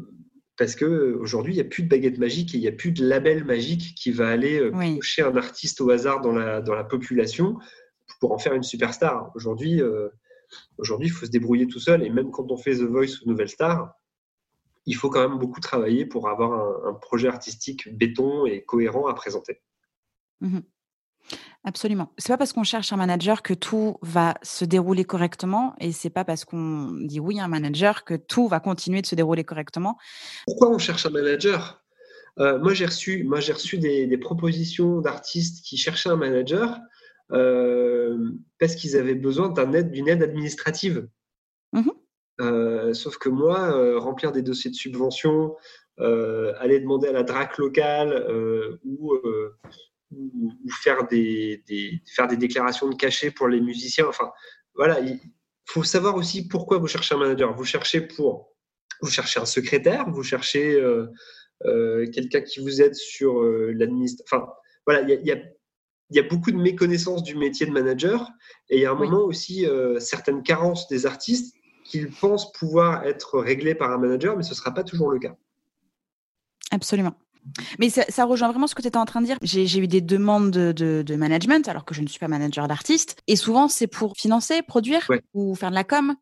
parce 0.57 0.77
qu'aujourd'hui, 0.77 1.55
il 1.55 1.57
n'y 1.57 1.63
a 1.63 1.69
plus 1.69 1.83
de 1.83 1.89
baguette 1.89 2.19
magique 2.19 2.55
et 2.55 2.59
il 2.59 2.61
n'y 2.61 2.69
a 2.69 2.73
plus 2.73 2.93
de 2.93 3.05
label 3.05 3.45
magique 3.45 3.95
qui 3.97 4.11
va 4.11 4.29
aller 4.29 4.59
euh, 4.61 4.71
toucher 4.97 5.23
un 5.23 5.37
artiste 5.37 5.81
au 5.81 5.91
hasard 5.91 6.21
dans 6.21 6.33
la, 6.33 6.63
dans 6.63 6.75
la 6.75 6.85
population 6.85 7.59
pour 8.21 8.33
en 8.33 8.39
faire 8.39 8.55
une 8.55 8.63
superstar. 8.63 9.33
Aujourd'hui, 9.35 9.83
aujourd'hui, 10.79 11.09
il 11.09 11.11
faut 11.11 11.27
se 11.27 11.31
débrouiller 11.31 11.67
tout 11.67 11.81
seul. 11.81 12.05
Et 12.05 12.09
même 12.09 12.31
quand 12.31 12.51
on 12.53 12.57
fait 12.57 12.77
The 12.77 12.83
Voice 12.83 13.21
ou 13.23 13.29
Nouvelle 13.29 13.49
Star, 13.49 13.95
il 14.87 14.95
faut 14.95 15.11
quand 15.11 15.29
même 15.29 15.39
beaucoup 15.39 15.61
travailler 15.61 16.07
pour 16.07 16.29
avoir 16.29 16.87
un, 16.87 16.95
projet 16.95 17.29
artistique 17.29 17.95
béton 17.95 18.47
et 18.47 18.65
cohérent 18.65 19.09
à 19.09 19.15
présenter. 19.15 19.61
Mmh 20.41 20.61
Absolument. 21.67 22.13
C'est 22.17 22.33
pas 22.33 22.39
parce 22.39 22.53
qu'on 22.53 22.63
cherche 22.63 22.93
un 22.93 22.97
manager 22.97 23.43
que 23.43 23.53
tout 23.53 23.97
va 24.01 24.35
se 24.43 24.65
dérouler 24.65 25.05
correctement 25.05 25.75
et 25.81 25.91
c'est 25.91 26.11
pas 26.11 26.25
parce 26.25 26.45
qu'on 26.45 26.93
dit 26.93 27.19
oui 27.19 27.41
à 27.41 27.45
un 27.45 27.49
manager 27.49 28.05
que 28.05 28.15
tout 28.15 28.47
va 28.47 28.61
continuer 28.61 29.03
de 29.03 29.07
se 29.07 29.17
dérouler 29.17 29.43
correctement. 29.43 29.99
Pourquoi 30.47 30.71
on 30.71 30.79
cherche 30.79 31.07
un 31.07 31.11
manager? 31.11 31.83
Euh, 32.39 32.61
Moi, 32.61 32.73
j'ai 32.73 32.87
reçu, 32.87 33.25
moi, 33.25 33.41
j'ai 33.41 33.53
reçu 33.53 33.79
des, 33.79 34.17
propositions 34.17 35.01
d'artistes 35.01 35.65
qui 35.65 35.77
cherchaient 35.77 36.09
un 36.09 36.17
manager 36.17 36.79
euh, 37.33 38.17
parce 38.61 38.77
qu'ils 38.77 38.97
avaient 38.97 39.17
besoin 39.17 39.49
d'un 39.49 39.73
aide, 39.73 39.91
d'une 39.91 40.09
aide 40.09 40.23
administrative. 40.23 41.09
Mmh 41.73 41.91
euh, 42.43 42.93
sauf 42.93 43.17
que 43.17 43.31
moi, 43.31 43.99
remplir 43.99 44.31
des 44.31 44.43
dossiers 44.43 44.71
de 44.71 44.77
subvention, 44.77 45.57
aller 45.99 46.79
demander 46.79 47.09
à 47.09 47.13
la 47.13 47.23
DRAC 47.23 47.57
locale 47.59 48.79
ou 48.85 49.15
ou, 50.13 50.53
faire, 50.83 51.07
des, 51.09 51.63
faire 52.15 52.29
des 52.29 52.37
déclarations 52.37 52.89
de 52.89 52.95
cachet 52.95 53.31
pour 53.31 53.49
les 53.49 53.61
musiciens. 53.61 54.07
Enfin, 54.07 54.31
voilà, 54.75 55.01
il 55.01 55.21
faut 55.65 55.85
savoir 55.85 56.17
aussi 56.17 56.47
pourquoi 56.49 56.79
vous 56.79 56.87
cherchez 56.87 57.15
un 57.15 57.19
manager. 57.19 57.55
Vous 57.55 57.65
cherchez 57.65 58.01
pour, 58.01 58.55
vous 59.01 59.11
cherchez 59.11 59.41
un 59.41 59.47
secrétaire, 59.47 60.09
vous 60.11 60.23
cherchez 60.23 60.75
euh, 60.75 61.07
euh, 61.65 62.09
quelqu'un 62.11 62.41
qui 62.41 62.61
vous 62.61 62.81
aide 62.81 62.95
sur 62.95 63.41
euh, 63.41 63.73
l'administration. 63.75 64.39
Enfin, 64.39 64.53
voilà, 64.87 65.03
il 65.03 65.27
y 65.27 65.33
a, 65.33 65.39
y 66.11 66.19
a, 66.19 66.23
beaucoup 66.23 66.53
de 66.53 66.57
méconnaissance 66.57 67.23
du 67.23 67.35
métier 67.35 67.67
de 67.67 67.73
manager 67.73 68.31
et 68.71 68.77
il 68.77 68.83
y 68.83 68.87
a 68.87 68.93
un 68.93 68.95
moment 68.95 69.25
aussi 69.25 69.67
certaines 69.99 70.45
carences 70.45 70.87
des 70.87 71.07
artistes 71.07 71.57
qu'ils 71.85 72.11
pensent 72.11 72.53
pouvoir 72.53 73.05
être 73.05 73.39
réglées 73.39 73.75
par 73.75 73.91
un 73.91 73.99
manager, 73.99 74.37
mais 74.37 74.43
ce 74.45 74.51
ne 74.51 74.55
sera 74.55 74.73
pas 74.73 74.85
toujours 74.85 75.11
le 75.11 75.19
cas. 75.19 75.37
Absolument. 76.71 77.17
Mais 77.79 77.91
ça, 77.91 78.25
rejoint 78.25 78.49
vraiment 78.49 78.67
ce 78.67 78.75
que 78.75 78.83
tu 78.83 78.89
étais 78.89 78.99
en 78.99 79.05
train 79.05 79.21
de 79.21 79.27
dire. 79.27 79.39
J'ai 79.43 79.79
eu 79.79 79.87
des 79.87 80.01
demandes 80.01 80.51
de, 80.51 81.17
management, 81.17 81.69
alors 81.69 81.85
que 81.85 81.95
je 81.95 82.03
ne 82.03 82.07
suis 82.07 82.19
pas 82.19 82.29
manager 82.29 82.69
d'artiste. 82.69 83.17
Et 83.27 83.37
souvent, 83.37 83.69
c'est 83.69 83.87
pour 83.87 84.17
financer, 84.17 84.63
produire 84.63 85.09
ou 85.35 85.55
faire 85.55 85.71
de 85.71 85.75
la 85.75 85.85
com. 85.85 86.15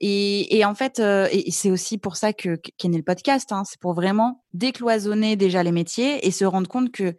Et, 0.00 0.64
en 0.64 0.74
fait, 0.74 0.98
euh, 0.98 1.28
et 1.30 1.50
c'est 1.50 1.70
aussi 1.70 1.98
pour 1.98 2.16
ça 2.16 2.32
que 2.32 2.56
qu'est 2.56 2.88
né 2.88 2.96
le 2.96 3.02
podcast. 3.02 3.52
Hein. 3.52 3.62
c'est 3.64 3.80
pour 3.80 3.94
vraiment 3.94 4.44
décloisonner 4.52 5.36
déjà 5.36 5.62
les 5.62 5.72
métiers 5.72 6.26
et 6.26 6.30
se 6.30 6.44
rendre 6.44 6.68
compte 6.68 6.90
que 6.90 7.14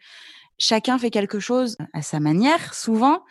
chacun 0.58 0.98
fait 0.98 1.10
quelque 1.10 1.40
chose 1.40 1.78
à 1.94 2.02
sa 2.02 2.20
manière, 2.20 2.74
souvent, 2.74 3.24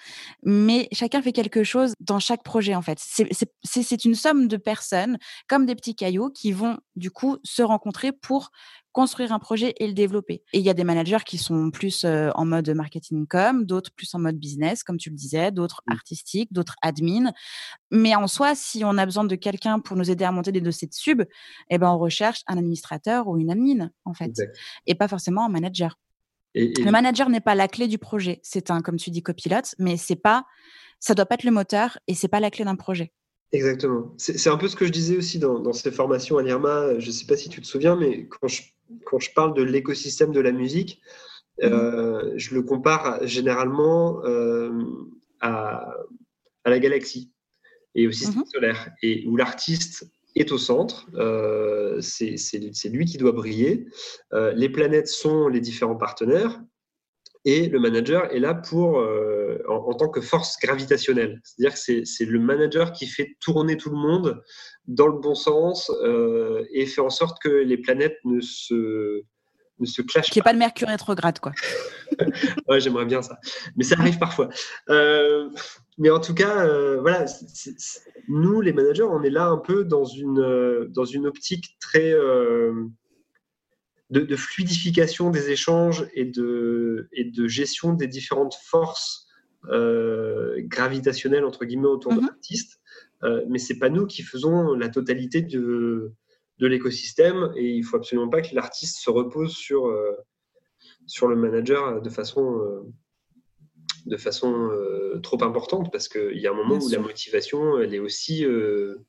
mais 0.43 0.89
chacun 0.93 1.23
fait 1.23 1.33
quelque 1.33 1.65
chose 1.65 1.95
dans 2.01 2.19
chaque 2.19 2.43
projet, 2.43 2.75
en 2.75 2.83
fait. 2.83 2.99
C'est 3.01 4.05
une 4.05 4.15
somme 4.15 4.49
de 4.49 4.57
personnes, 4.57 5.19
comme 5.49 5.67
des 5.67 5.75
petits 5.75 5.95
cailloux, 5.95 6.31
qui 6.31 6.53
vont, 6.53 6.79
du 6.97 7.11
coup, 7.11 7.39
se 7.45 7.63
rencontrer 7.63 8.13
pour 8.13 8.51
construire 8.93 9.33
un 9.33 9.41
projet 9.41 9.75
et 9.79 9.89
le 9.89 9.93
développer. 9.93 10.45
Et 10.53 10.61
il 10.61 10.65
y 10.65 10.71
a 10.71 10.75
des 10.75 10.85
managers 10.85 11.25
qui 11.27 11.37
sont 11.37 11.73
plus 11.73 12.05
en 12.05 12.45
mode 12.45 12.69
marketing 12.71 13.27
com, 13.27 13.65
d'autres 13.65 13.91
plus 13.91 14.15
en 14.15 14.21
mode 14.21 14.37
business, 14.37 14.85
comme 14.85 14.99
tu 14.99 15.11
le 15.11 15.17
disais, 15.17 15.51
d'autres 15.51 15.83
mmh. 15.87 15.93
artistiques, 15.93 16.53
d'autres 16.53 16.77
admin. 16.81 17.33
Mais 17.91 18.15
en 18.15 18.29
soi, 18.29 18.55
si 18.55 18.85
on 18.85 18.97
a 18.97 19.05
besoin 19.05 19.25
de 19.25 19.35
quelqu'un 19.35 19.81
pour 19.81 19.97
nous 19.97 20.11
aider 20.11 20.25
à 20.25 20.31
monter 20.31 20.53
des 20.53 20.61
dossiers 20.61 20.87
de 20.87 20.95
sub, 20.95 21.23
eh 21.71 21.79
ben, 21.79 21.91
on 21.91 21.99
recherche 21.99 22.43
un 22.47 22.57
administrateur 22.57 23.27
ou 23.27 23.37
une 23.39 23.51
admin, 23.51 23.91
en 24.05 24.15
fait, 24.15 24.33
et 24.87 24.95
pas 24.95 25.09
forcément 25.09 25.45
un 25.45 25.49
manager. 25.49 25.99
Le 26.55 26.91
manager 26.91 27.29
n'est 27.29 27.41
pas 27.41 27.55
la 27.55 27.69
clé 27.69 27.89
du 27.89 27.99
projet. 27.99 28.41
C'est 28.43 28.71
un, 28.71 28.81
comme 28.81 28.97
tu 28.97 29.11
dis, 29.11 29.23
copilote, 29.23 29.75
mais 29.79 29.97
c'est 29.97 30.17
pas, 30.17 30.45
ça 31.01 31.15
doit 31.15 31.27
pas 31.27 31.35
être 31.35 31.45
le 31.45 31.51
moteur 31.51 31.99
et 32.07 32.15
c'est 32.15 32.29
pas 32.29 32.41
la 32.41 32.51
clé 32.51 32.65
d'un 32.65 32.77
projet. 32.77 33.13
Exactement. 33.53 34.13
C'est 34.19 34.51
un 34.51 34.57
peu 34.57 34.67
ce 34.67 34.75
que 34.75 34.85
je 34.85 34.91
disais 34.91 35.17
aussi 35.17 35.39
dans, 35.39 35.73
ces 35.73 35.93
formations 35.93 36.39
à 36.39 36.43
l'IRMA. 36.43 36.99
Je 36.99 37.07
ne 37.07 37.13
sais 37.13 37.27
pas 37.27 37.37
si 37.37 37.49
tu 37.49 37.61
te 37.61 37.67
souviens, 37.67 37.95
mais 37.95 38.27
quand 38.27 38.49
je, 38.49 38.63
quand 39.07 39.21
je 39.21 39.31
parle 39.33 39.55
de 39.55 39.63
l'écosystème 39.63 40.33
de 40.33 40.41
la 40.41 40.53
musique, 40.53 41.01
mmh 41.63 41.67
euh, 41.67 42.33
je 42.35 42.53
le 42.53 42.63
compare 42.63 43.25
généralement 43.29 44.25
euh, 44.25 44.73
à, 45.41 45.89
à, 46.65 46.71
la 46.71 46.81
galaxie 46.81 47.31
et 47.95 48.09
au 48.09 48.11
système 48.11 48.43
mmh 48.43 48.47
solaire, 48.53 48.91
et 49.03 49.25
où 49.29 49.37
l'artiste 49.37 50.11
est 50.37 50.53
au 50.53 50.59
centre, 50.59 51.07
euh, 51.15 52.01
c'est 52.01 52.89
lui 52.89 53.05
qui 53.05 53.19
doit 53.19 53.33
briller. 53.33 53.87
Euh, 54.33 54.53
les 54.53 54.69
planètes 54.69 55.09
sont 55.09 55.49
les 55.49 55.61
différents 55.61 55.97
partenaires 55.97 56.61
et 57.45 57.69
le 57.69 57.79
manager 57.79 58.33
est 58.33 58.39
là 58.39 58.55
pour, 58.55 58.99
euh, 58.99 59.63
en, 59.69 59.95
tant 59.95 60.09
que 60.09 60.21
force 60.21 60.59
gravitationnelle. 60.61 61.41
C'est-à-dire 61.45 61.75
que 61.75 62.05
c'est 62.05 62.25
le 62.25 62.39
manager 62.41 62.93
qui 62.93 63.07
fait 63.07 63.37
tourner 63.41 63.77
tout 63.77 63.91
le 63.91 63.97
monde 63.97 64.43
dans 64.87 65.07
le 65.07 65.19
bon 65.19 65.35
sens 65.35 65.91
et 66.73 66.87
fait 66.87 67.01
en 67.01 67.11
sorte 67.11 67.41
que 67.43 67.49
les 67.49 67.77
planètes 67.77 68.19
ne 68.25 68.41
se, 68.41 69.23
ne 69.79 69.87
se 69.87 70.03
clashent 70.03 70.31
Qu'il 70.31 70.41
n'y 70.41 70.45
ait 70.45 70.51
pas 70.51 70.55
de 70.55 70.59
Mercure 70.59 70.89
rétrograde, 70.89 71.39
quoi. 71.39 71.53
ouais, 72.69 72.81
j'aimerais 72.81 73.07
bien 73.07 73.23
ça. 73.23 73.39
Mais 73.77 73.85
ça 73.85 73.97
arrive 73.99 74.19
parfois. 74.19 74.49
Euh, 75.95 76.03
mais 76.03 76.11
en 76.11 76.21
tout 76.21 76.35
cas, 76.35 76.67
euh, 76.67 77.01
voilà, 77.01 77.27
nous, 78.29 78.61
les 78.61 78.73
managers, 78.73 79.05
on 79.05 79.23
est 79.23 79.31
là 79.31 79.47
un 79.47 79.59
peu 79.59 79.85
dans 79.85 80.05
une, 80.05 80.41
euh, 80.41 80.87
dans 80.89 81.05
une 81.05 81.27
optique 81.27 81.77
très 81.81 82.15
de, 84.11 84.37
fluidification 84.37 85.31
des 85.31 85.51
échanges 85.51 86.07
et 86.15 86.25
de, 86.25 87.09
et 87.13 87.25
de 87.25 87.49
gestion 87.49 87.95
des 87.95 88.07
différentes 88.07 88.55
forces 88.55 89.27
gravitationnelles, 89.67 91.45
entre 91.45 91.65
guillemets, 91.65 91.89
autour 91.89 92.13
de 92.13 92.21
mm-hmm. 92.21 92.27
l'artiste. 92.27 92.81
mais 93.49 93.59
c'est 93.59 93.79
pas 93.79 93.89
nous 93.89 94.07
qui 94.07 94.23
faisons 94.23 94.75
la 94.75 94.91
totalité 94.91 95.41
de, 95.41 96.13
de 96.59 96.67
l'écosystème 96.67 97.51
et 97.57 97.71
il 97.71 97.83
faut 97.83 97.97
absolument 97.97 98.29
pas 98.29 98.43
que 98.43 98.55
l'artiste 98.55 98.99
se 98.99 99.11
repose 99.11 99.55
sur, 99.55 99.91
sur 101.07 101.29
le 101.29 101.37
manager 101.37 102.03
de 102.03 102.11
façon 102.11 102.85
de 104.07 104.17
façon 104.17 104.71
euh, 104.71 105.19
trop 105.23 105.43
importante 105.43 105.91
parce 105.91 106.09
qu'il 106.09 106.39
y 106.39 106.47
a 106.47 106.51
un 106.51 106.55
moment 106.55 106.77
où 106.77 106.89
la 106.89 106.99
motivation, 106.99 107.79
elle 107.81 107.95
est 107.95 107.99
aussi, 107.99 108.45
euh, 108.45 109.07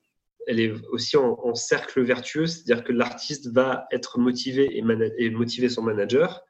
elle 0.47 0.59
est 0.59 0.71
aussi 0.91 1.17
en, 1.17 1.53
cercle 1.55 2.01
vertueux, 2.01 2.45
c'est-à-dire 2.45 2.83
que 2.83 2.93
l'artiste 2.93 3.51
va 3.51 3.87
être 3.91 4.19
motivé 4.19 4.77
et, 4.77 4.83
et 5.17 5.29
motiver 5.29 5.69
son 5.69 5.81
manager. 5.81 6.43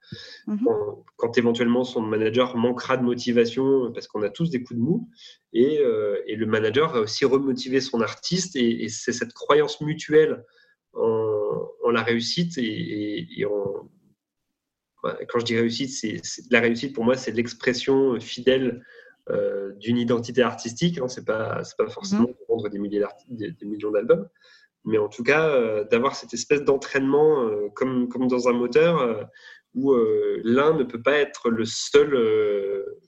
Mhm. 0.47 0.67
Quand, 1.17 1.37
éventuellement 1.37 1.83
son 1.83 2.01
manager 2.01 2.55
manquera 2.55 2.97
de 2.97 3.03
motivation 3.03 3.91
parce 3.93 4.07
qu'on 4.07 4.21
a 4.21 4.29
tous 4.29 4.49
des 4.49 4.61
coups 4.63 4.79
de 4.79 4.83
mou, 4.83 5.09
et, 5.53 5.79
euh, 5.79 6.21
et 6.27 6.35
le 6.35 6.45
manager 6.45 6.91
va 6.91 6.99
aussi 6.99 7.25
remotiver 7.25 7.81
son 7.81 8.01
artiste, 8.01 8.55
et, 8.55 8.87
c'est 8.89 9.13
cette 9.13 9.33
croyance 9.33 9.81
mutuelle 9.81 10.43
en, 10.93 11.91
la 11.91 12.03
réussite 12.03 12.57
et, 12.57 13.27
et 13.39 13.45
en, 13.45 13.89
quand 15.27 15.39
je 15.39 15.45
dis 15.45 15.55
réussite, 15.55 15.91
c'est 15.91 16.21
la 16.51 16.59
réussite 16.59 16.93
pour 16.93 17.03
moi, 17.03 17.15
c'est 17.15 17.31
l'expression 17.31 18.19
fidèle 18.19 18.83
euh, 19.31 19.71
d'une 19.79 19.97
identité 19.97 20.43
artistique. 20.43 20.99
Hein. 20.99 21.07
C'est 21.07 21.25
pas 21.25 21.63
c'est 21.63 21.77
pas 21.77 21.89
forcément 21.89 22.27
mhm. 22.27 22.27
de 22.27 22.37
vendre 22.47 22.69
des, 22.69 23.65
millions 23.65 23.89
d'albums, 23.89 24.29
mais 24.83 24.99
en 24.99 25.09
tout 25.09 25.23
cas 25.23 25.49
euh, 25.49 25.83
d'avoir 25.85 26.15
cette 26.15 26.35
espèce 26.35 26.63
d'entraînement 26.63 27.41
euh, 27.41 27.69
comme 27.73 28.07
comme 28.07 28.27
dans 28.27 28.47
un 28.47 28.53
moteur 28.53 29.27
où 29.73 29.93
l'un 30.43 30.73
ne 30.73 30.83
peut 30.83 31.01
pas 31.01 31.17
être 31.17 31.49
le 31.49 31.65
seul 31.65 32.15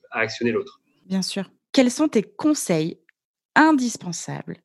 à 0.10 0.20
actionner 0.20 0.52
l'autre. 0.52 0.82
Bien 1.06 1.22
sûr. 1.22 1.50
Quels 1.72 1.92
sont 1.92 2.08
tes 2.08 2.24
conseils 2.24 3.00
indispensables 3.56 4.58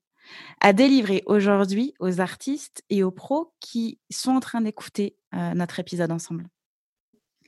à 0.60 0.72
délivrer 0.72 1.22
aujourd'hui 1.26 1.94
aux 2.00 2.20
artistes 2.20 2.82
et 2.88 3.04
aux 3.04 3.12
pros 3.12 3.54
qui 3.60 4.00
sont 4.10 4.32
en 4.32 4.40
train 4.40 4.62
d'écouter 4.62 5.16
notre 5.54 5.78
épisode 5.78 6.10
ensemble? 6.10 6.48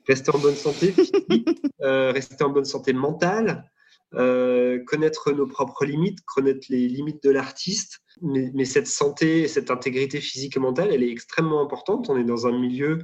Rester 0.06 0.34
en 0.34 0.38
bonne 0.38 0.54
santé 0.54 0.94
euh, 1.82 2.12
rester 2.12 2.42
en 2.44 2.50
bonne 2.50 2.64
santé 2.64 2.92
mentale, 2.92 3.70
euh, 4.14 4.82
connaître 4.86 5.32
nos 5.32 5.46
propres 5.46 5.84
limites, 5.84 6.20
connaître 6.24 6.66
les 6.70 6.88
limites 6.88 7.22
de 7.22 7.30
l'artiste. 7.30 8.00
Mais, 8.22 8.64
cette 8.64 8.86
santé, 8.86 9.48
cette 9.48 9.70
intégrité 9.70 10.20
physique 10.20 10.56
et 10.56 10.60
mentale, 10.60 10.90
elle 10.92 11.02
est 11.02 11.10
extrêmement 11.10 11.60
importante. 11.60 12.08
On 12.08 12.16
est 12.16 12.24
dans 12.24 12.46
un 12.46 12.56
milieu 12.56 13.00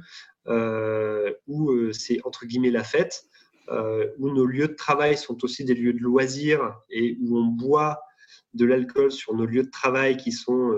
euh, 0.47 1.33
où 1.47 1.91
c'est 1.91 2.19
entre 2.23 2.45
guillemets 2.45 2.71
la 2.71 2.83
fête, 2.83 3.23
où 4.17 4.29
nos 4.29 4.45
lieux 4.45 4.67
de 4.67 4.73
travail 4.73 5.17
sont 5.17 5.43
aussi 5.45 5.63
des 5.63 5.75
lieux 5.75 5.93
de 5.93 5.99
loisirs 5.99 6.75
et 6.89 7.17
où 7.21 7.37
on 7.37 7.45
boit 7.45 8.01
de 8.53 8.65
l'alcool 8.65 9.11
sur 9.11 9.33
nos 9.33 9.45
lieux 9.45 9.63
de 9.63 9.69
travail 9.69 10.17
qui 10.17 10.33
sont 10.33 10.73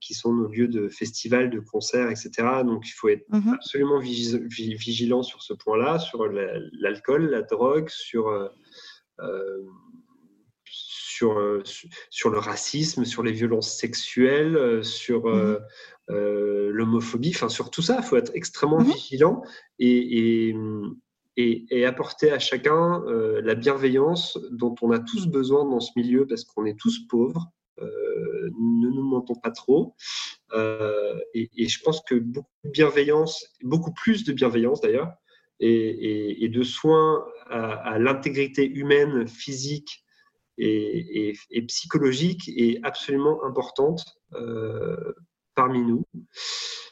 qui 0.00 0.14
sont 0.14 0.32
nos 0.32 0.48
lieux 0.48 0.68
de 0.68 0.88
festivals, 0.88 1.50
de 1.50 1.60
concerts, 1.60 2.10
etc. 2.10 2.30
Donc 2.64 2.86
il 2.86 2.92
faut 2.92 3.08
être 3.08 3.24
mhm. 3.30 3.54
absolument 3.54 3.98
vigilant 3.98 5.22
sur 5.22 5.42
ce 5.42 5.54
point-là, 5.54 5.98
sur 5.98 6.26
l'alcool, 6.26 7.30
la, 7.30 7.42
drogue, 7.42 7.88
sur, 7.88 8.28
euh, 8.28 8.48
euh, 9.20 9.62
sur, 10.66 11.62
sur 12.10 12.30
le 12.30 12.38
racisme, 12.38 13.04
sur 13.04 13.22
les 13.22 13.32
violences 13.32 13.74
sexuelles, 13.74 14.84
sur 14.84 15.26
mhm. 15.26 15.58
l'homophobie, 16.08 17.32
enfin 17.34 17.48
sur 17.48 17.70
tout 17.70 17.82
ça, 17.82 17.96
il 17.98 18.04
faut 18.04 18.16
être 18.16 18.32
extrêmement 18.34 18.80
mhm. 18.80 18.92
vigilant 18.92 19.42
et, 19.78 20.50
et, 21.36 21.66
et, 21.70 21.86
apporter 21.86 22.30
à 22.30 22.38
chacun 22.38 23.02
la 23.06 23.54
bienveillance 23.54 24.38
dont 24.50 24.74
on 24.82 24.90
a 24.90 24.98
tous 24.98 25.26
besoin 25.26 25.64
dans 25.64 25.80
ce 25.80 25.92
milieu 25.96 26.26
parce 26.26 26.44
qu'on 26.44 26.66
est 26.66 26.78
tous 26.78 27.06
pauvres. 27.08 27.50
Euh, 27.80 28.50
ne 28.60 28.88
nous 28.88 29.02
mentons 29.02 29.34
pas 29.34 29.50
trop. 29.50 29.94
Euh, 30.52 31.18
et, 31.34 31.68
je 31.68 31.80
pense 31.82 32.00
que 32.02 32.14
beaucoup 32.14 32.48
de 32.64 32.70
bienveillance, 32.70 33.44
beaucoup 33.62 33.92
plus 33.92 34.24
de 34.24 34.32
bienveillance 34.32 34.80
d'ailleurs, 34.80 35.12
et, 35.60 36.48
de 36.48 36.62
soins 36.62 37.24
à, 37.48 37.98
l'intégrité 37.98 38.68
humaine, 38.68 39.26
physique 39.26 40.04
et, 40.58 41.32
psychologique 41.68 42.48
est 42.48 42.80
absolument 42.84 43.42
importante 43.44 44.04
euh, 44.34 45.12
parmi 45.54 45.82
nous, 45.82 46.04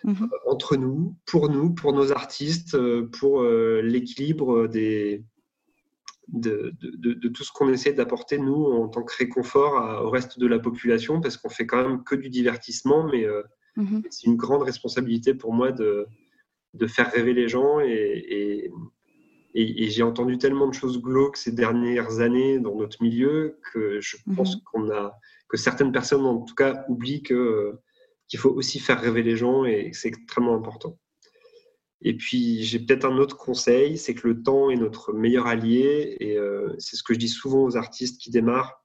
mm-hmm. 0.05 0.29
entre 0.47 0.77
nous, 0.77 1.17
pour 1.27 1.49
nous, 1.49 1.75
pour 1.75 1.93
nos 1.93 2.13
artistes, 2.13 2.77
pour 3.11 3.43
l'équilibre 3.43 4.67
des, 4.67 5.25
de, 6.29 6.73
tout 7.29 7.45
ce 7.45 7.53
qu'on 7.53 7.69
essaie 7.69 7.93
d'apporter, 7.93 8.39
nous, 8.39 8.65
en 8.65 8.89
tant 8.89 9.03
que 9.03 9.15
réconfort 9.17 10.05
au 10.05 10.11
reste 10.11 10.39
de 10.39 10.47
la 10.47 10.59
population, 10.59 11.21
parce 11.21 11.37
qu'on 11.37 11.51
fait 11.51 11.67
quand 11.67 11.87
même 11.87 12.05
que 12.05 12.15
du 12.15 12.29
divertissement, 12.29 13.05
mais 13.05 13.25
euh, 13.25 13.43
mhm. 13.77 14.03
c'est 14.11 14.27
une 14.27 14.37
grande 14.37 14.63
responsabilité 14.63 15.35
pour 15.35 15.53
moi 15.53 15.73
de, 15.73 16.07
de 16.75 16.87
faire 16.87 17.11
rêver 17.11 17.35
les 17.35 17.49
gens. 17.49 17.81
Et, 17.81 18.71
et, 19.55 19.91
j'ai 19.91 20.03
entendu 20.03 20.39
tellement 20.39 20.67
de 20.67 20.73
choses 20.73 21.03
glauques 21.03 21.37
ces 21.37 21.53
dernières 21.53 22.21
années 22.21 22.59
dans 22.59 22.75
notre 22.75 23.03
milieu 23.03 23.59
que 23.73 24.01
je 24.01 24.17
mhm. 24.27 24.37
pense 24.37 24.57
qu'on 24.65 24.91
a, 24.91 25.19
que 25.49 25.59
certaines 25.59 25.93
personnes, 25.93 26.25
en 26.25 26.41
tout 26.41 26.55
cas, 26.55 26.85
oublient 26.89 27.23
que, 27.23 27.79
qu'il 28.29 28.39
faut 28.39 28.51
aussi 28.51 28.79
faire 28.79 29.01
rêver 29.01 29.23
les 29.23 29.37
gens 29.37 29.67
et 29.67 29.91
que 29.91 29.97
c'est 29.97 30.09
extrêmement 30.09 30.57
important. 30.57 30.99
Et 32.05 32.17
puis, 32.17 32.63
j'ai 32.65 32.81
peut-être 32.81 33.05
un 33.05 33.17
autre 33.19 33.37
conseil, 33.37 33.97
c'est 33.97 34.15
que 34.15 34.27
le 34.27 34.43
temps 34.43 34.71
est 34.71 34.77
notre 34.77 35.13
meilleur 35.13 35.47
allié. 35.47 36.17
Et 36.21 36.37
euh, 36.37 36.75
c'est 36.79 36.97
ce 36.97 37.03
que 37.03 37.15
je 37.15 37.19
dis 37.19 37.29
souvent 37.29 37.63
aux 37.63 37.77
artistes 37.77 38.21
qui 38.21 38.31
démarrent. 38.31 38.83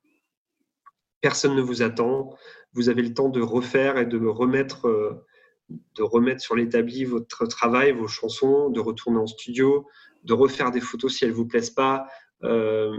Personne 1.21 1.55
ne 1.55 1.61
vous 1.61 1.81
attend. 1.81 2.35
Vous 2.73 2.89
avez 2.89 3.01
le 3.01 3.13
temps 3.13 3.29
de 3.29 3.41
refaire 3.41 3.97
et 3.97 4.05
de 4.05 4.23
remettre, 4.25 4.87
euh, 4.87 5.25
de 5.69 6.03
remettre 6.03 6.41
sur 6.41 6.55
l'établi 6.55 7.05
votre 7.05 7.47
travail, 7.47 7.91
vos 7.91 8.07
chansons, 8.07 8.69
de 8.69 8.79
retourner 8.79 9.17
en 9.17 9.27
studio, 9.27 9.87
de 10.23 10.33
refaire 10.33 10.69
des 10.69 10.81
photos 10.81 11.15
si 11.15 11.23
elles 11.23 11.31
ne 11.31 11.35
vous 11.35 11.47
plaisent 11.47 11.71
pas. 11.71 12.07
Euh, 12.43 12.95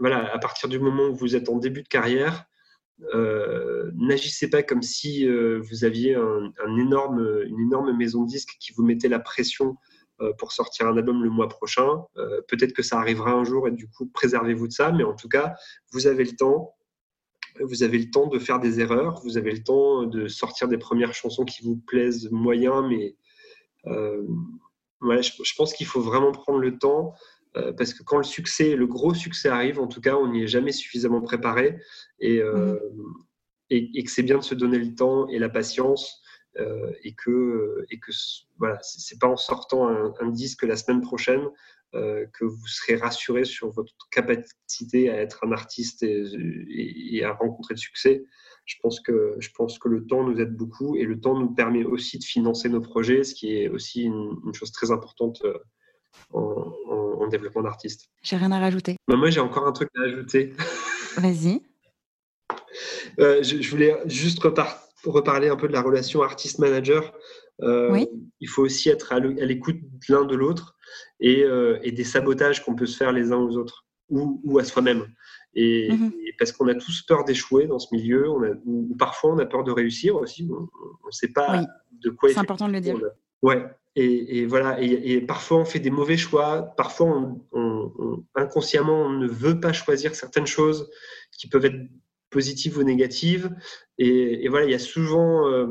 voilà, 0.00 0.34
à 0.34 0.38
partir 0.38 0.68
du 0.68 0.80
moment 0.80 1.04
où 1.04 1.14
vous 1.14 1.36
êtes 1.36 1.48
en 1.48 1.58
début 1.58 1.82
de 1.82 1.88
carrière, 1.88 2.46
euh, 3.14 3.90
n'agissez 3.94 4.48
pas 4.48 4.62
comme 4.62 4.82
si 4.82 5.26
euh, 5.26 5.60
vous 5.60 5.84
aviez 5.84 6.14
un, 6.14 6.52
énorme, 6.78 7.42
une 7.46 7.60
énorme 7.60 7.96
maison 7.96 8.22
de 8.22 8.28
disques 8.28 8.56
qui 8.60 8.72
vous 8.72 8.84
mettait 8.84 9.08
la 9.08 9.20
pression 9.20 9.76
pour 10.38 10.52
sortir 10.52 10.86
un 10.86 10.96
album 10.96 11.24
le 11.24 11.28
mois 11.28 11.48
prochain. 11.48 12.04
Peut-être 12.46 12.72
que 12.72 12.84
ça 12.84 13.00
arrivera 13.00 13.32
un 13.32 13.42
jour 13.42 13.66
et 13.66 13.72
du 13.72 13.88
coup, 13.88 14.06
préservez-vous 14.06 14.68
de 14.68 14.72
ça. 14.72 14.92
Mais 14.92 15.02
en 15.02 15.16
tout 15.16 15.28
cas, 15.28 15.56
vous 15.90 16.06
avez 16.06 16.22
le 16.22 16.36
temps. 16.36 16.76
Vous 17.60 17.82
avez 17.82 17.98
le 17.98 18.10
temps 18.10 18.28
de 18.28 18.38
faire 18.38 18.60
des 18.60 18.78
erreurs. 18.78 19.20
Vous 19.24 19.38
avez 19.38 19.50
le 19.50 19.64
temps 19.64 20.04
de 20.04 20.28
sortir 20.28 20.68
des 20.68 20.78
premières 20.78 21.14
chansons 21.14 21.44
qui 21.44 21.64
vous 21.64 21.76
plaisent 21.76 22.30
moyen, 22.30 22.86
mais 22.86 23.16
je, 23.84 25.54
pense 25.56 25.72
qu'il 25.74 25.86
faut 25.86 26.00
vraiment 26.00 26.32
prendre 26.32 26.58
le 26.58 26.78
temps 26.78 27.14
parce 27.76 27.94
que 27.94 28.02
quand 28.02 28.18
le 28.18 28.24
succès, 28.24 28.74
le 28.74 28.86
gros 28.86 29.14
succès 29.14 29.48
arrive, 29.48 29.78
en 29.78 29.86
tout 29.86 30.00
cas, 30.00 30.16
on 30.16 30.32
n'y 30.32 30.42
est 30.42 30.48
jamais 30.48 30.72
suffisamment 30.72 31.20
préparé 31.20 31.78
et, 32.18 32.42
mmh 32.42 32.78
et, 33.70 34.04
que 34.04 34.10
c'est 34.10 34.22
bien 34.22 34.38
de 34.38 34.42
se 34.42 34.54
donner 34.54 34.78
le 34.78 34.94
temps 34.94 35.28
et 35.28 35.38
la 35.38 35.48
patience 35.48 36.22
euh, 36.58 36.92
et 37.02 37.14
que, 37.14 37.84
et 37.90 37.98
que 37.98 38.12
voilà, 38.58 38.78
c'est 38.82 39.18
pas 39.18 39.28
en 39.28 39.36
sortant 39.36 39.88
un, 39.88 40.30
disque 40.30 40.62
la 40.62 40.76
semaine 40.76 41.00
prochaine 41.00 41.48
euh, 41.94 42.26
que 42.32 42.44
vous 42.44 42.66
serez 42.66 42.96
rassuré 42.96 43.44
sur 43.44 43.70
votre 43.70 43.94
capacité 44.10 45.10
à 45.10 45.20
être 45.20 45.44
un 45.44 45.52
artiste 45.52 46.02
et, 46.02 47.24
à 47.24 47.32
rencontrer 47.32 47.74
le 47.74 47.78
succès. 47.78 48.24
Je 48.66 48.76
pense, 48.80 49.00
que, 49.00 49.36
je 49.40 49.50
pense 49.54 49.78
que 49.78 49.88
le 49.88 50.06
temps 50.06 50.24
nous 50.24 50.40
aide 50.40 50.56
beaucoup 50.56 50.96
et 50.96 51.04
le 51.04 51.20
temps 51.20 51.38
nous 51.38 51.52
permet 51.52 51.84
aussi 51.84 52.18
de 52.18 52.24
financer 52.24 52.68
nos 52.68 52.80
projets, 52.80 53.22
ce 53.22 53.34
qui 53.34 53.56
est 53.56 53.68
aussi 53.68 54.04
une, 54.04 54.54
chose 54.54 54.72
très 54.72 54.90
importante 54.90 55.42
en, 56.32 57.26
développement 57.28 57.62
d'artiste. 57.62 58.10
J'ai 58.22 58.36
rien 58.36 58.52
à 58.52 58.60
rajouter. 58.60 58.96
Bah, 59.08 59.16
moi, 59.16 59.30
j'ai 59.30 59.40
encore 59.40 59.66
un 59.66 59.72
truc 59.72 59.88
à 59.96 60.02
ajouter. 60.02 60.52
Vas-y. 61.16 61.62
Euh, 63.20 63.42
je, 63.44 63.70
voulais 63.70 63.96
juste 64.06 64.40
reparler 64.42 65.48
un 65.48 65.54
peu 65.54 65.68
de 65.68 65.72
la 65.72 65.80
relation 65.80 66.22
artiste-manager. 66.22 67.12
Euh, 67.62 68.04
il 68.40 68.48
faut 68.48 68.62
aussi 68.62 68.88
être 68.88 69.12
à 69.12 69.20
l'écoute 69.20 69.76
l'un 70.08 70.24
de 70.24 70.34
l'autre 70.34 70.74
euh, 71.22 71.78
et, 71.82 71.92
des 71.92 72.02
sabotages 72.02 72.64
qu'on 72.64 72.74
peut 72.74 72.86
se 72.86 72.96
faire 72.96 73.12
les 73.12 73.30
uns 73.30 73.36
aux 73.36 73.56
autres 73.56 73.86
ou, 74.08 74.58
à 74.58 74.64
soi-même. 74.64 75.06
Et, 75.54 75.92
mhm. 75.92 76.12
parce 76.38 76.50
qu'on 76.50 76.66
a 76.66 76.74
tous 76.74 77.02
peur 77.02 77.24
d'échouer 77.24 77.66
dans 77.66 77.78
ce 77.78 77.94
milieu, 77.94 78.28
on 78.28 78.42
a, 78.42 78.50
ou, 78.64 78.94
parfois 78.98 79.32
on 79.32 79.38
a 79.38 79.46
peur 79.46 79.62
de 79.62 79.70
réussir 79.70 80.16
aussi. 80.16 80.48
On 80.50 81.06
ne 81.06 81.12
sait 81.12 81.32
pas 81.32 81.64
de 81.92 82.10
quoi. 82.10 82.30
C'est 82.30 82.38
important 82.38 82.66
de 82.66 82.72
le 82.72 82.80
dire. 82.80 82.98
Ouais. 83.42 83.64
Et, 83.96 84.44
voilà. 84.46 84.80
Et, 84.80 85.20
parfois 85.20 85.58
on 85.58 85.64
fait 85.64 85.78
des 85.78 85.90
mauvais 85.90 86.16
choix. 86.16 86.74
Parfois 86.76 87.32
inconsciemment 88.34 89.02
on 89.02 89.10
ne 89.10 89.28
veut 89.28 89.60
pas 89.60 89.72
choisir 89.72 90.14
certaines 90.14 90.46
choses 90.46 90.90
qui 91.32 91.48
peuvent 91.48 91.64
être 91.64 91.88
positives 92.34 92.76
ou 92.78 92.82
négatives. 92.82 93.54
Et, 93.96 94.48
voilà, 94.48 94.66
il 94.66 94.72
y 94.72 94.74
a 94.74 94.80
souvent, 94.80 95.48
euh, 95.48 95.68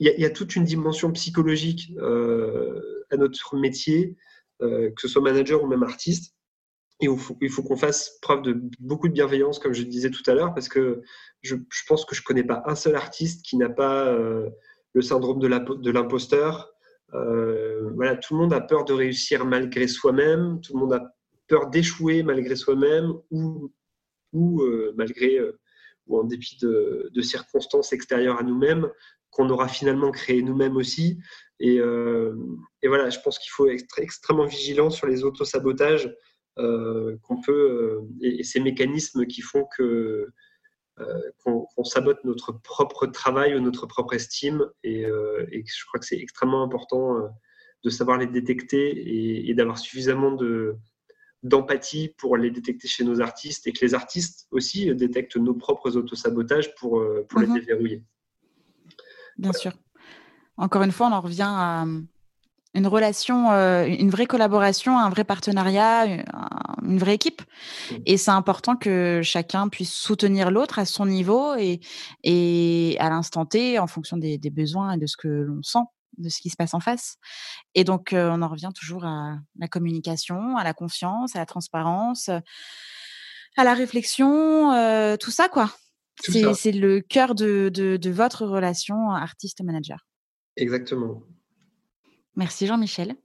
il, 0.00 0.06
y 0.06 0.24
a, 0.24 0.30
toute 0.30 0.56
une 0.56 0.64
dimension 0.64 1.12
psychologique 1.12 1.92
euh, 1.98 3.04
à 3.10 3.16
notre 3.16 3.56
métier, 3.56 4.16
euh, 4.62 4.90
que 4.90 5.02
ce 5.02 5.08
soit 5.08 5.22
manager 5.22 5.62
ou 5.62 5.66
même 5.68 5.82
artiste. 5.82 6.34
Et 7.00 7.08
il 7.42 7.50
faut, 7.50 7.62
qu'on 7.62 7.76
fasse 7.76 8.18
preuve 8.22 8.40
de 8.40 8.58
beaucoup 8.80 9.08
de 9.08 9.12
bienveillance, 9.12 9.58
comme 9.58 9.74
je 9.74 9.82
le 9.82 9.88
disais 9.88 10.08
tout 10.08 10.22
à 10.26 10.32
l'heure, 10.32 10.54
parce 10.54 10.70
que 10.70 11.02
je, 11.42 11.54
pense 11.86 12.06
que 12.06 12.14
je 12.14 12.22
connais 12.22 12.42
pas 12.42 12.62
un 12.64 12.74
seul 12.74 12.96
artiste 12.96 13.44
qui 13.44 13.58
n'a 13.58 13.68
pas 13.68 14.10
le 14.10 15.02
syndrome 15.02 15.38
de 15.38 15.90
l'imposteur. 15.90 16.72
Voilà, 17.94 18.16
tout 18.16 18.34
le 18.34 18.40
monde 18.40 18.52
a 18.52 18.60
peur 18.60 18.84
de 18.84 18.92
réussir 18.92 19.44
malgré 19.44 19.88
soi-même, 19.88 20.60
tout 20.60 20.74
le 20.74 20.80
monde 20.80 20.92
a 20.94 21.14
peur 21.48 21.70
d'échouer 21.70 22.22
malgré 22.22 22.56
soi-même 22.56 23.12
ou, 23.30 23.72
ou 24.32 24.62
malgré 24.96 25.40
ou 26.06 26.18
en 26.18 26.24
dépit 26.24 26.56
de, 26.60 27.20
circonstances 27.20 27.92
extérieures 27.92 28.38
à 28.38 28.42
nous-mêmes, 28.42 28.88
qu'on 29.30 29.50
aura 29.50 29.68
finalement 29.68 30.10
créé 30.10 30.42
nous-mêmes 30.42 30.76
aussi. 30.76 31.18
Et, 31.60 31.78
euh, 31.80 32.34
voilà, 32.84 33.10
je 33.10 33.18
pense 33.20 33.38
qu'il 33.38 33.50
faut 33.50 33.68
être 33.68 33.98
extrêmement 33.98 34.46
vigilant 34.46 34.90
sur 34.90 35.06
les 35.06 35.24
autosabotages 35.24 36.14
euh, 36.58 37.16
qu'on 37.22 37.40
peut 37.40 37.52
euh, 37.52 38.00
et, 38.22 38.42
ces 38.44 38.60
mécanismes 38.60 39.26
qui 39.26 39.42
font 39.42 39.66
que 39.76 40.28
qu'on 41.44 41.84
sabote 41.84 42.24
notre 42.24 42.52
propre 42.52 43.06
travail 43.06 43.54
ou 43.54 43.60
notre 43.60 43.86
propre 43.86 44.14
estime. 44.14 44.64
Et, 44.82 45.02
je 45.04 45.86
crois 45.86 46.00
que 46.00 46.06
c'est 46.06 46.18
extrêmement 46.18 46.62
important 46.62 47.28
de 47.84 47.90
savoir 47.90 48.18
les 48.18 48.26
détecter 48.26 49.48
et 49.48 49.54
d'avoir 49.54 49.78
suffisamment 49.78 50.32
de, 50.32 50.78
d'empathie 51.46 52.14
pour 52.18 52.36
les 52.36 52.50
détecter 52.50 52.88
chez 52.88 53.04
nos 53.04 53.20
artistes 53.20 53.66
et 53.66 53.72
que 53.72 53.84
les 53.84 53.94
artistes 53.94 54.46
aussi 54.50 54.94
détectent 54.94 55.36
nos 55.36 55.54
propres 55.54 55.96
autosabotages 55.96 56.74
pour, 56.74 56.98
euh, 56.98 57.24
pour 57.28 57.40
les 57.40 57.46
mhm. 57.46 57.54
déverrouiller. 57.54 58.02
Bien 59.38 59.52
sûr. 59.52 59.72
Encore 60.56 60.82
une 60.82 60.92
fois, 60.92 61.08
on 61.08 61.12
en 61.12 61.20
revient 61.20 61.46
à 61.46 61.84
euh, 61.84 62.00
une 62.74 62.86
relation, 62.86 63.52
euh, 63.52 63.86
une 63.86 64.10
vraie 64.10 64.26
collaboration, 64.26 64.98
un 64.98 65.08
vrai 65.08 65.24
partenariat, 65.24 66.06
une 66.82 66.98
vraie 66.98 67.14
équipe. 67.14 67.42
Mm. 67.90 67.94
Et 68.06 68.16
c'est 68.16 68.30
important 68.30 68.76
que 68.76 69.20
chacun 69.22 69.68
puisse 69.68 69.92
soutenir 69.92 70.50
l'autre 70.50 70.78
à 70.78 70.84
son 70.84 71.06
niveau 71.06 71.54
et, 71.56 71.80
et 72.22 72.96
à 73.00 73.08
l'instant 73.08 73.46
T, 73.46 73.78
en 73.78 73.86
fonction 73.86 74.16
des, 74.16 74.38
des 74.38 74.50
besoins 74.50 74.92
et 74.92 74.98
de 74.98 75.06
ce 75.06 75.16
que 75.16 75.28
l'on 75.28 75.62
sent 75.62 75.84
de 76.18 76.30
ce 76.30 76.40
qui 76.40 76.48
se 76.48 76.56
passe 76.56 76.72
en 76.72 76.80
face. 76.80 77.16
Et 77.74 77.84
donc, 77.84 78.14
on 78.14 78.40
en 78.40 78.48
revient 78.48 78.70
toujours 78.74 79.04
à 79.04 79.36
la 79.58 79.68
communication, 79.68 80.56
à 80.56 80.64
la 80.64 80.72
confiance, 80.72 81.36
à 81.36 81.38
la 81.38 81.44
transparence, 81.44 82.30
à 82.30 83.64
la 83.64 83.74
réflexion, 83.74 84.70
tout 85.20 85.30
ça, 85.30 85.50
quoi. 85.50 85.70
C'est 86.22 86.72
le 86.72 87.00
cœur 87.00 87.34
de, 87.34 87.68
de, 87.68 88.10
votre 88.10 88.46
relation 88.46 89.10
artiste-manager. 89.10 90.06
Exactement. 90.56 91.22
Merci 92.36 92.66
Jean-Michel. 92.66 93.16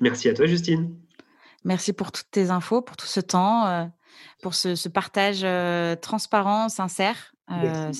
Merci 0.00 0.28
à 0.28 0.34
toi, 0.34 0.46
Justine. 0.46 0.94
Merci 1.64 1.92
pour 1.92 2.12
toutes 2.12 2.30
tes 2.30 2.50
infos, 2.50 2.82
pour 2.82 2.96
tout 2.96 3.06
ce 3.06 3.20
temps, 3.20 3.90
pour 4.42 4.54
ce, 4.54 4.74
ce 4.74 4.88
partage 4.88 5.46
transparent, 6.00 6.68
sincère. 6.68 7.34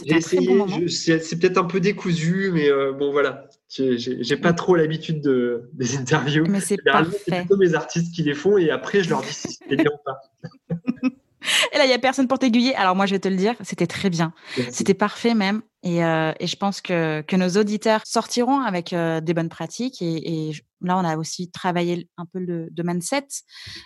Essayé, 0.05 0.89
c'est 0.89 1.39
peut-être 1.39 1.59
un 1.59 1.65
peu 1.65 1.81
décousu, 1.81 2.51
mais 2.53 2.69
bon 2.93 3.11
voilà, 3.11 3.49
j'ai 3.69 4.37
pas 4.37 4.53
trop 4.53 4.77
l'habitude 4.77 5.23
de, 5.23 5.71
des 5.73 5.97
interviews. 5.97 6.47
Mais 6.47 6.61
c'est 6.61 6.79
parfait. 6.85 7.17
C'est 7.27 7.39
plutôt 7.41 7.57
mes 7.57 7.75
artistes 7.75 8.15
qui 8.15 8.23
les 8.23 8.35
font 8.35 8.59
et 8.59 8.71
après 8.71 9.03
je 9.03 9.11
leur 9.11 9.23
dis 9.23 9.33
si 9.33 9.53
c'était 9.53 9.77
bien 9.77 9.91
ou 9.93 10.03
pas. 10.05 10.21
Et 11.73 11.79
là, 11.79 11.85
il 11.85 11.89
n'y 11.89 11.95
a 11.95 11.99
personne 11.99 12.29
pour 12.29 12.39
t'aiguiller. 12.39 12.75
Alors 12.75 12.97
moi, 12.97 13.07
je 13.07 13.15
vais 13.15 13.21
te 13.21 13.29
le 13.29 13.37
dire, 13.37 13.55
c'était 13.63 13.87
très 13.87 14.11
bien. 14.11 14.33
C'était 14.71 14.95
parfait 14.95 15.35
même. 15.35 15.63
Et, 15.83 16.03
euh, 16.03 16.33
et, 16.41 16.47
je 16.47 16.57
pense 16.57 16.81
que, 16.81 17.21
que 17.21 17.37
nos 17.37 17.61
auditeurs 17.61 18.01
sortiront 18.07 18.61
avec 18.61 18.95
euh, 18.95 19.21
des 19.21 19.35
bonnes 19.35 19.51
pratiques. 19.51 20.01
Et, 20.01 20.49
et, 20.49 20.53
là, 20.81 20.97
on 20.97 21.05
a 21.05 21.19
aussi 21.19 21.51
travaillé 21.51 22.09
un 22.17 22.25
peu 22.25 22.39
le, 22.39 22.69
de 22.71 22.83
mindset, 22.83 23.27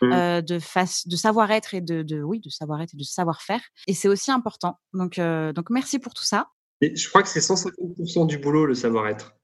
mmh. 0.01 0.12
euh, 0.12 0.40
de, 0.40 0.60
face, 0.60 1.09
de 1.09 1.16
savoir-être 1.16 1.74
et 1.74 1.80
de, 1.80 2.02
de, 2.02 2.22
oui, 2.22 2.39
de 2.39 2.51
savoir-être 2.51 2.94
et 2.94 2.97
de 2.97 3.02
savoir-faire. 3.02 3.60
Et 3.89 3.94
c'est 3.94 4.06
aussi 4.06 4.30
important. 4.30 4.78
Donc, 4.94 5.18
donc, 5.18 5.70
merci 5.70 5.98
pour 5.98 6.14
tout 6.14 6.24
ça. 6.24 6.48
Et 6.80 6.94
je 6.94 7.09
crois 7.09 7.22
que 7.22 7.28
c'est 7.28 7.40
150% 7.40 8.28
du 8.28 8.39
boulot, 8.39 8.64
le 8.64 8.74
savoir-être. 8.74 9.35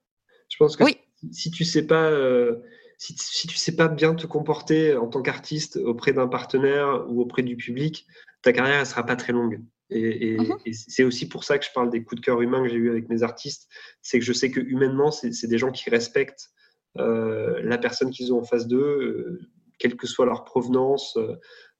Je 0.47 0.55
pense 0.57 0.77
que 0.77 0.85
oui. 0.85 0.97
si, 1.33 1.51
tu 1.51 1.65
sais 1.65 1.85
pas, 1.85 2.09
si, 2.97 3.15
si, 3.17 3.47
tu 3.47 3.57
sais 3.57 3.75
pas 3.75 3.87
bien 3.87 4.15
te 4.15 4.27
comporter 4.27 4.95
en 4.95 5.07
tant 5.07 5.21
qu'artiste 5.21 5.77
auprès 5.77 6.13
d'un 6.13 6.27
partenaire 6.27 7.05
ou 7.09 7.21
auprès 7.21 7.43
du 7.43 7.55
public, 7.55 8.05
ta 8.41 8.53
carrière 8.53 8.79
ne 8.79 8.85
sera 8.85 9.05
pas 9.05 9.15
très 9.15 9.33
longue. 9.33 9.61
Et, 9.89 10.37
mhm. 10.37 10.57
et, 10.65 10.73
c'est 10.73 11.03
aussi 11.03 11.27
pour 11.27 11.43
ça 11.43 11.59
que 11.59 11.65
je 11.65 11.71
parle 11.71 11.89
des 11.89 12.03
coups 12.03 12.21
de 12.21 12.25
cœur 12.25 12.41
humains 12.41 12.63
que 12.63 12.69
j'ai 12.69 12.75
eu 12.75 12.89
avec 12.89 13.09
mes 13.09 13.23
artistes. 13.23 13.67
C'est 14.01 14.19
que 14.19 14.25
je 14.25 14.33
sais 14.33 14.49
que 14.49 14.59
humainement, 14.59 15.11
c'est 15.11 15.47
des 15.47 15.57
gens 15.57 15.71
qui 15.71 15.89
respectent 15.89 16.49
euh, 16.97 17.59
la 17.63 17.77
personne 17.77 18.09
qu'ils 18.09 18.33
ont 18.33 18.39
en 18.39 18.43
face 18.43 18.67
d'eux, 18.67 18.79
euh, 18.79 19.39
quelle 19.77 19.95
que 19.95 20.07
soit 20.07 20.25
leur 20.25 20.43
provenance, 20.43 21.17
euh, 21.17 21.37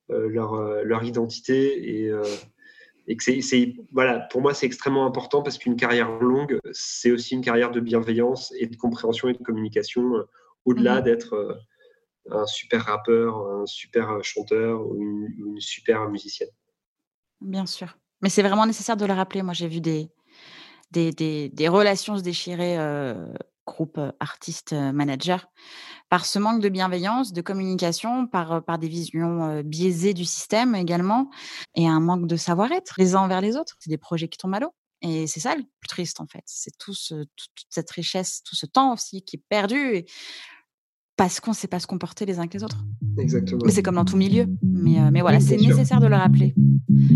leur, 0.10 0.62
leur, 0.84 1.04
identité. 1.04 2.06
Et, 2.06 2.12
et 3.08 3.18
que 3.18 3.24
c'est, 3.24 3.74
voilà, 3.92 4.20
pour 4.20 4.42
moi, 4.42 4.54
c'est 4.54 4.68
extrêmement 4.68 5.08
important 5.08 5.42
parce 5.42 5.58
qu'une 5.58 5.76
carrière 5.76 6.12
longue, 6.20 6.60
c'est 6.74 7.12
aussi 7.12 7.34
une 7.34 7.42
carrière 7.42 7.72
de 7.72 7.80
bienveillance 7.80 8.54
et 8.60 8.68
de 8.68 8.76
compréhension 8.76 9.30
et 9.30 9.34
de 9.34 9.44
communication, 9.44 10.14
au-delà 10.66 10.98
mhm. 10.98 11.04
d'être 11.04 11.60
un 12.32 12.46
super 12.46 12.86
rappeur, 12.86 13.38
un 13.38 13.66
super 13.66 14.24
chanteur 14.24 14.82
ou 14.86 14.96
une, 15.00 15.60
super 15.60 16.10
musicienne. 16.10 16.50
Bien 17.42 17.66
sûr. 17.66 17.98
Mais 18.22 18.30
c'est 18.30 18.42
vraiment 18.42 18.66
nécessaire 18.66 18.98
de 18.98 19.06
le 19.06 19.14
rappeler. 19.14 19.44
Moi, 19.44 19.54
j'ai 19.54 19.68
vu 19.68 19.82
des, 19.82 20.10
des, 20.92 21.50
des, 21.50 21.68
relations 21.68 22.18
se 22.18 22.24
déchirer, 22.24 22.78
euh, 22.80 23.34
groupe 23.66 23.98
euh, 23.98 24.12
artiste 24.20 24.74
euh, 24.74 24.92
manager, 24.92 25.48
par 26.10 26.26
ce 26.26 26.40
manque 26.40 26.62
de 26.62 26.70
bienveillance, 26.70 27.34
de 27.34 27.42
communication, 27.42 28.28
par, 28.28 28.64
par 28.64 28.80
des 28.80 28.88
visions 28.88 29.62
biaisées 29.64 30.14
du 30.14 30.26
système 30.26 30.76
également, 30.76 31.30
et 31.76 31.88
un 31.88 32.00
manque 32.00 32.28
de 32.28 32.36
savoir-être 32.36 32.96
les 32.98 33.16
uns 33.16 33.22
envers 33.22 33.42
les 33.42 33.58
autres. 33.58 33.76
C'est 33.80 33.90
des 33.90 33.98
projets 33.98 34.28
qui 34.28 34.38
tombent 34.38 34.56
à 34.56 34.60
l'eau. 34.60 34.74
Et 35.02 35.28
c'est 35.28 35.40
ça 35.40 35.56
le 35.56 35.64
plus 35.80 35.88
triste, 35.88 36.22
en 36.22 36.28
fait. 36.28 36.44
C'est 36.46 36.76
tout 36.78 36.94
toute 36.94 37.66
cette 37.70 37.92
richesse, 37.92 38.42
tout 38.44 38.56
ce 38.56 38.66
temps 38.66 38.94
aussi 38.94 39.24
qui 39.24 39.36
est 39.36 39.44
perdu. 39.50 39.96
Et 39.98 40.06
parce 41.18 41.40
qu'on 41.40 41.52
ne 41.52 41.56
sait 41.56 41.68
pas 41.68 41.80
se 41.80 41.88
comporter 41.88 42.26
les 42.26 42.40
uns 42.40 42.48
que 42.48 42.58
les 42.58 42.64
autres. 42.64 42.86
Exactement. 43.18 43.62
Mais 43.66 43.72
c'est 43.72 43.84
comme 43.84 43.96
dans 43.96 44.06
tout 44.06 44.18
milieu. 44.18 44.46
Mais, 44.62 45.00
euh, 45.00 45.10
mais 45.12 45.22
voilà, 45.22 45.40
c'est 45.40 45.58
nécessaire 45.58 46.00
de 46.00 46.08
le 46.08 46.16
rappeler. 46.16 46.54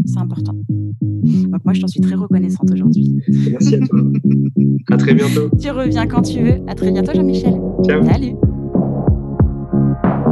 C'est 0.06 0.20
important. 0.20 0.56
Donc 0.70 1.66
moi, 1.66 1.74
je 1.74 1.82
t'en 1.82 1.88
suis 1.88 2.02
très 2.02 2.16
reconnaissante 2.16 2.72
aujourd'hui. 2.72 3.22
Merci 3.28 3.76
à 3.76 3.80
toi. 3.80 4.00
à 4.92 4.98
très 4.98 5.14
bientôt. 5.14 5.50
Tu 5.60 5.70
reviens 5.70 6.08
quand 6.08 6.22
tu 6.22 6.42
veux. 6.42 6.62
À 6.68 6.76
très 6.76 6.92
bientôt, 6.92 7.14
Jean-Michel. 7.14 7.60
Ciao. 7.86 8.04
Salut. 8.06 8.36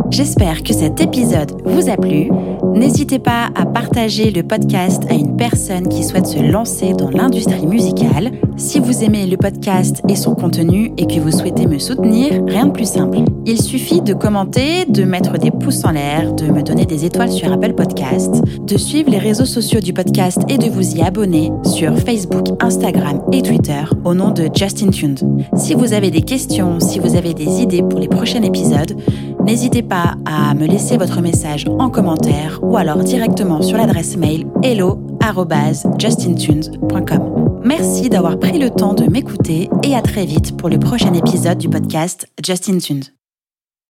J'espère 0.09 0.63
que 0.63 0.73
cet 0.73 1.01
épisode 1.01 1.61
vous 1.65 1.89
a 1.89 1.97
plu. 1.97 2.29
N'hésitez 2.73 3.19
pas 3.19 3.49
à 3.55 3.65
partager 3.65 4.31
le 4.31 4.41
podcast 4.41 5.03
à 5.09 5.13
une 5.13 5.35
personne 5.35 5.87
qui 5.89 6.03
souhaite 6.03 6.27
se 6.27 6.39
lancer 6.39 6.93
dans 6.93 7.09
l'industrie 7.09 7.67
musicale. 7.67 8.31
Si 8.55 8.79
vous 8.79 9.03
aimez 9.03 9.25
le 9.25 9.35
podcast 9.35 10.01
et 10.07 10.15
son 10.15 10.33
contenu 10.33 10.91
et 10.97 11.07
que 11.07 11.19
vous 11.19 11.31
souhaitez 11.31 11.67
me 11.67 11.77
soutenir, 11.77 12.41
rien 12.47 12.67
de 12.67 12.71
plus 12.71 12.89
simple. 12.89 13.19
Il 13.45 13.61
suffit 13.61 14.01
de 14.01 14.13
commenter, 14.13 14.85
de 14.85 15.03
mettre 15.03 15.37
des 15.37 15.51
pouces 15.51 15.83
en 15.83 15.91
l'air, 15.91 16.33
de 16.33 16.45
me 16.47 16.63
donner 16.63 16.85
des 16.85 17.05
étoiles 17.05 17.31
sur 17.31 17.51
Apple 17.51 17.73
Podcast, 17.73 18.41
de 18.61 18.77
suivre 18.77 19.11
les 19.11 19.19
réseaux 19.19 19.45
sociaux 19.45 19.79
du 19.79 19.93
podcast 19.93 20.39
et 20.47 20.57
de 20.57 20.69
vous 20.69 20.95
y 20.95 21.01
abonner 21.01 21.51
sur 21.63 21.97
Facebook, 21.99 22.47
Instagram 22.61 23.21
et 23.31 23.41
Twitter 23.41 23.83
au 24.05 24.13
nom 24.13 24.31
de 24.31 24.49
Justin 24.53 24.89
Tuned. 24.89 25.19
Si 25.55 25.73
vous 25.73 25.93
avez 25.93 26.11
des 26.11 26.21
questions, 26.21 26.79
si 26.79 26.99
vous 26.99 27.15
avez 27.15 27.33
des 27.33 27.61
idées 27.61 27.83
pour 27.83 27.99
les 27.99 28.07
prochains 28.07 28.41
épisodes, 28.41 28.95
n'hésitez 29.43 29.81
pas 29.81 29.96
à 30.25 30.53
me 30.53 30.65
laisser 30.65 30.97
votre 30.97 31.21
message 31.21 31.65
en 31.79 31.89
commentaire 31.89 32.59
ou 32.61 32.75
alors 32.77 33.03
directement 33.03 33.61
sur 33.61 33.77
l'adresse 33.77 34.17
mail 34.17 34.45
hello@justintunes.com. 34.63 37.61
Merci 37.63 38.09
d'avoir 38.09 38.37
pris 38.39 38.59
le 38.59 38.69
temps 38.69 38.93
de 38.93 39.05
m'écouter 39.05 39.69
et 39.83 39.95
à 39.95 40.01
très 40.01 40.25
vite 40.25 40.57
pour 40.57 40.67
le 40.69 40.79
prochain 40.79 41.13
épisode 41.13 41.57
du 41.57 41.69
podcast 41.69 42.27
Justin 42.43 42.77
Tunes. 42.77 43.16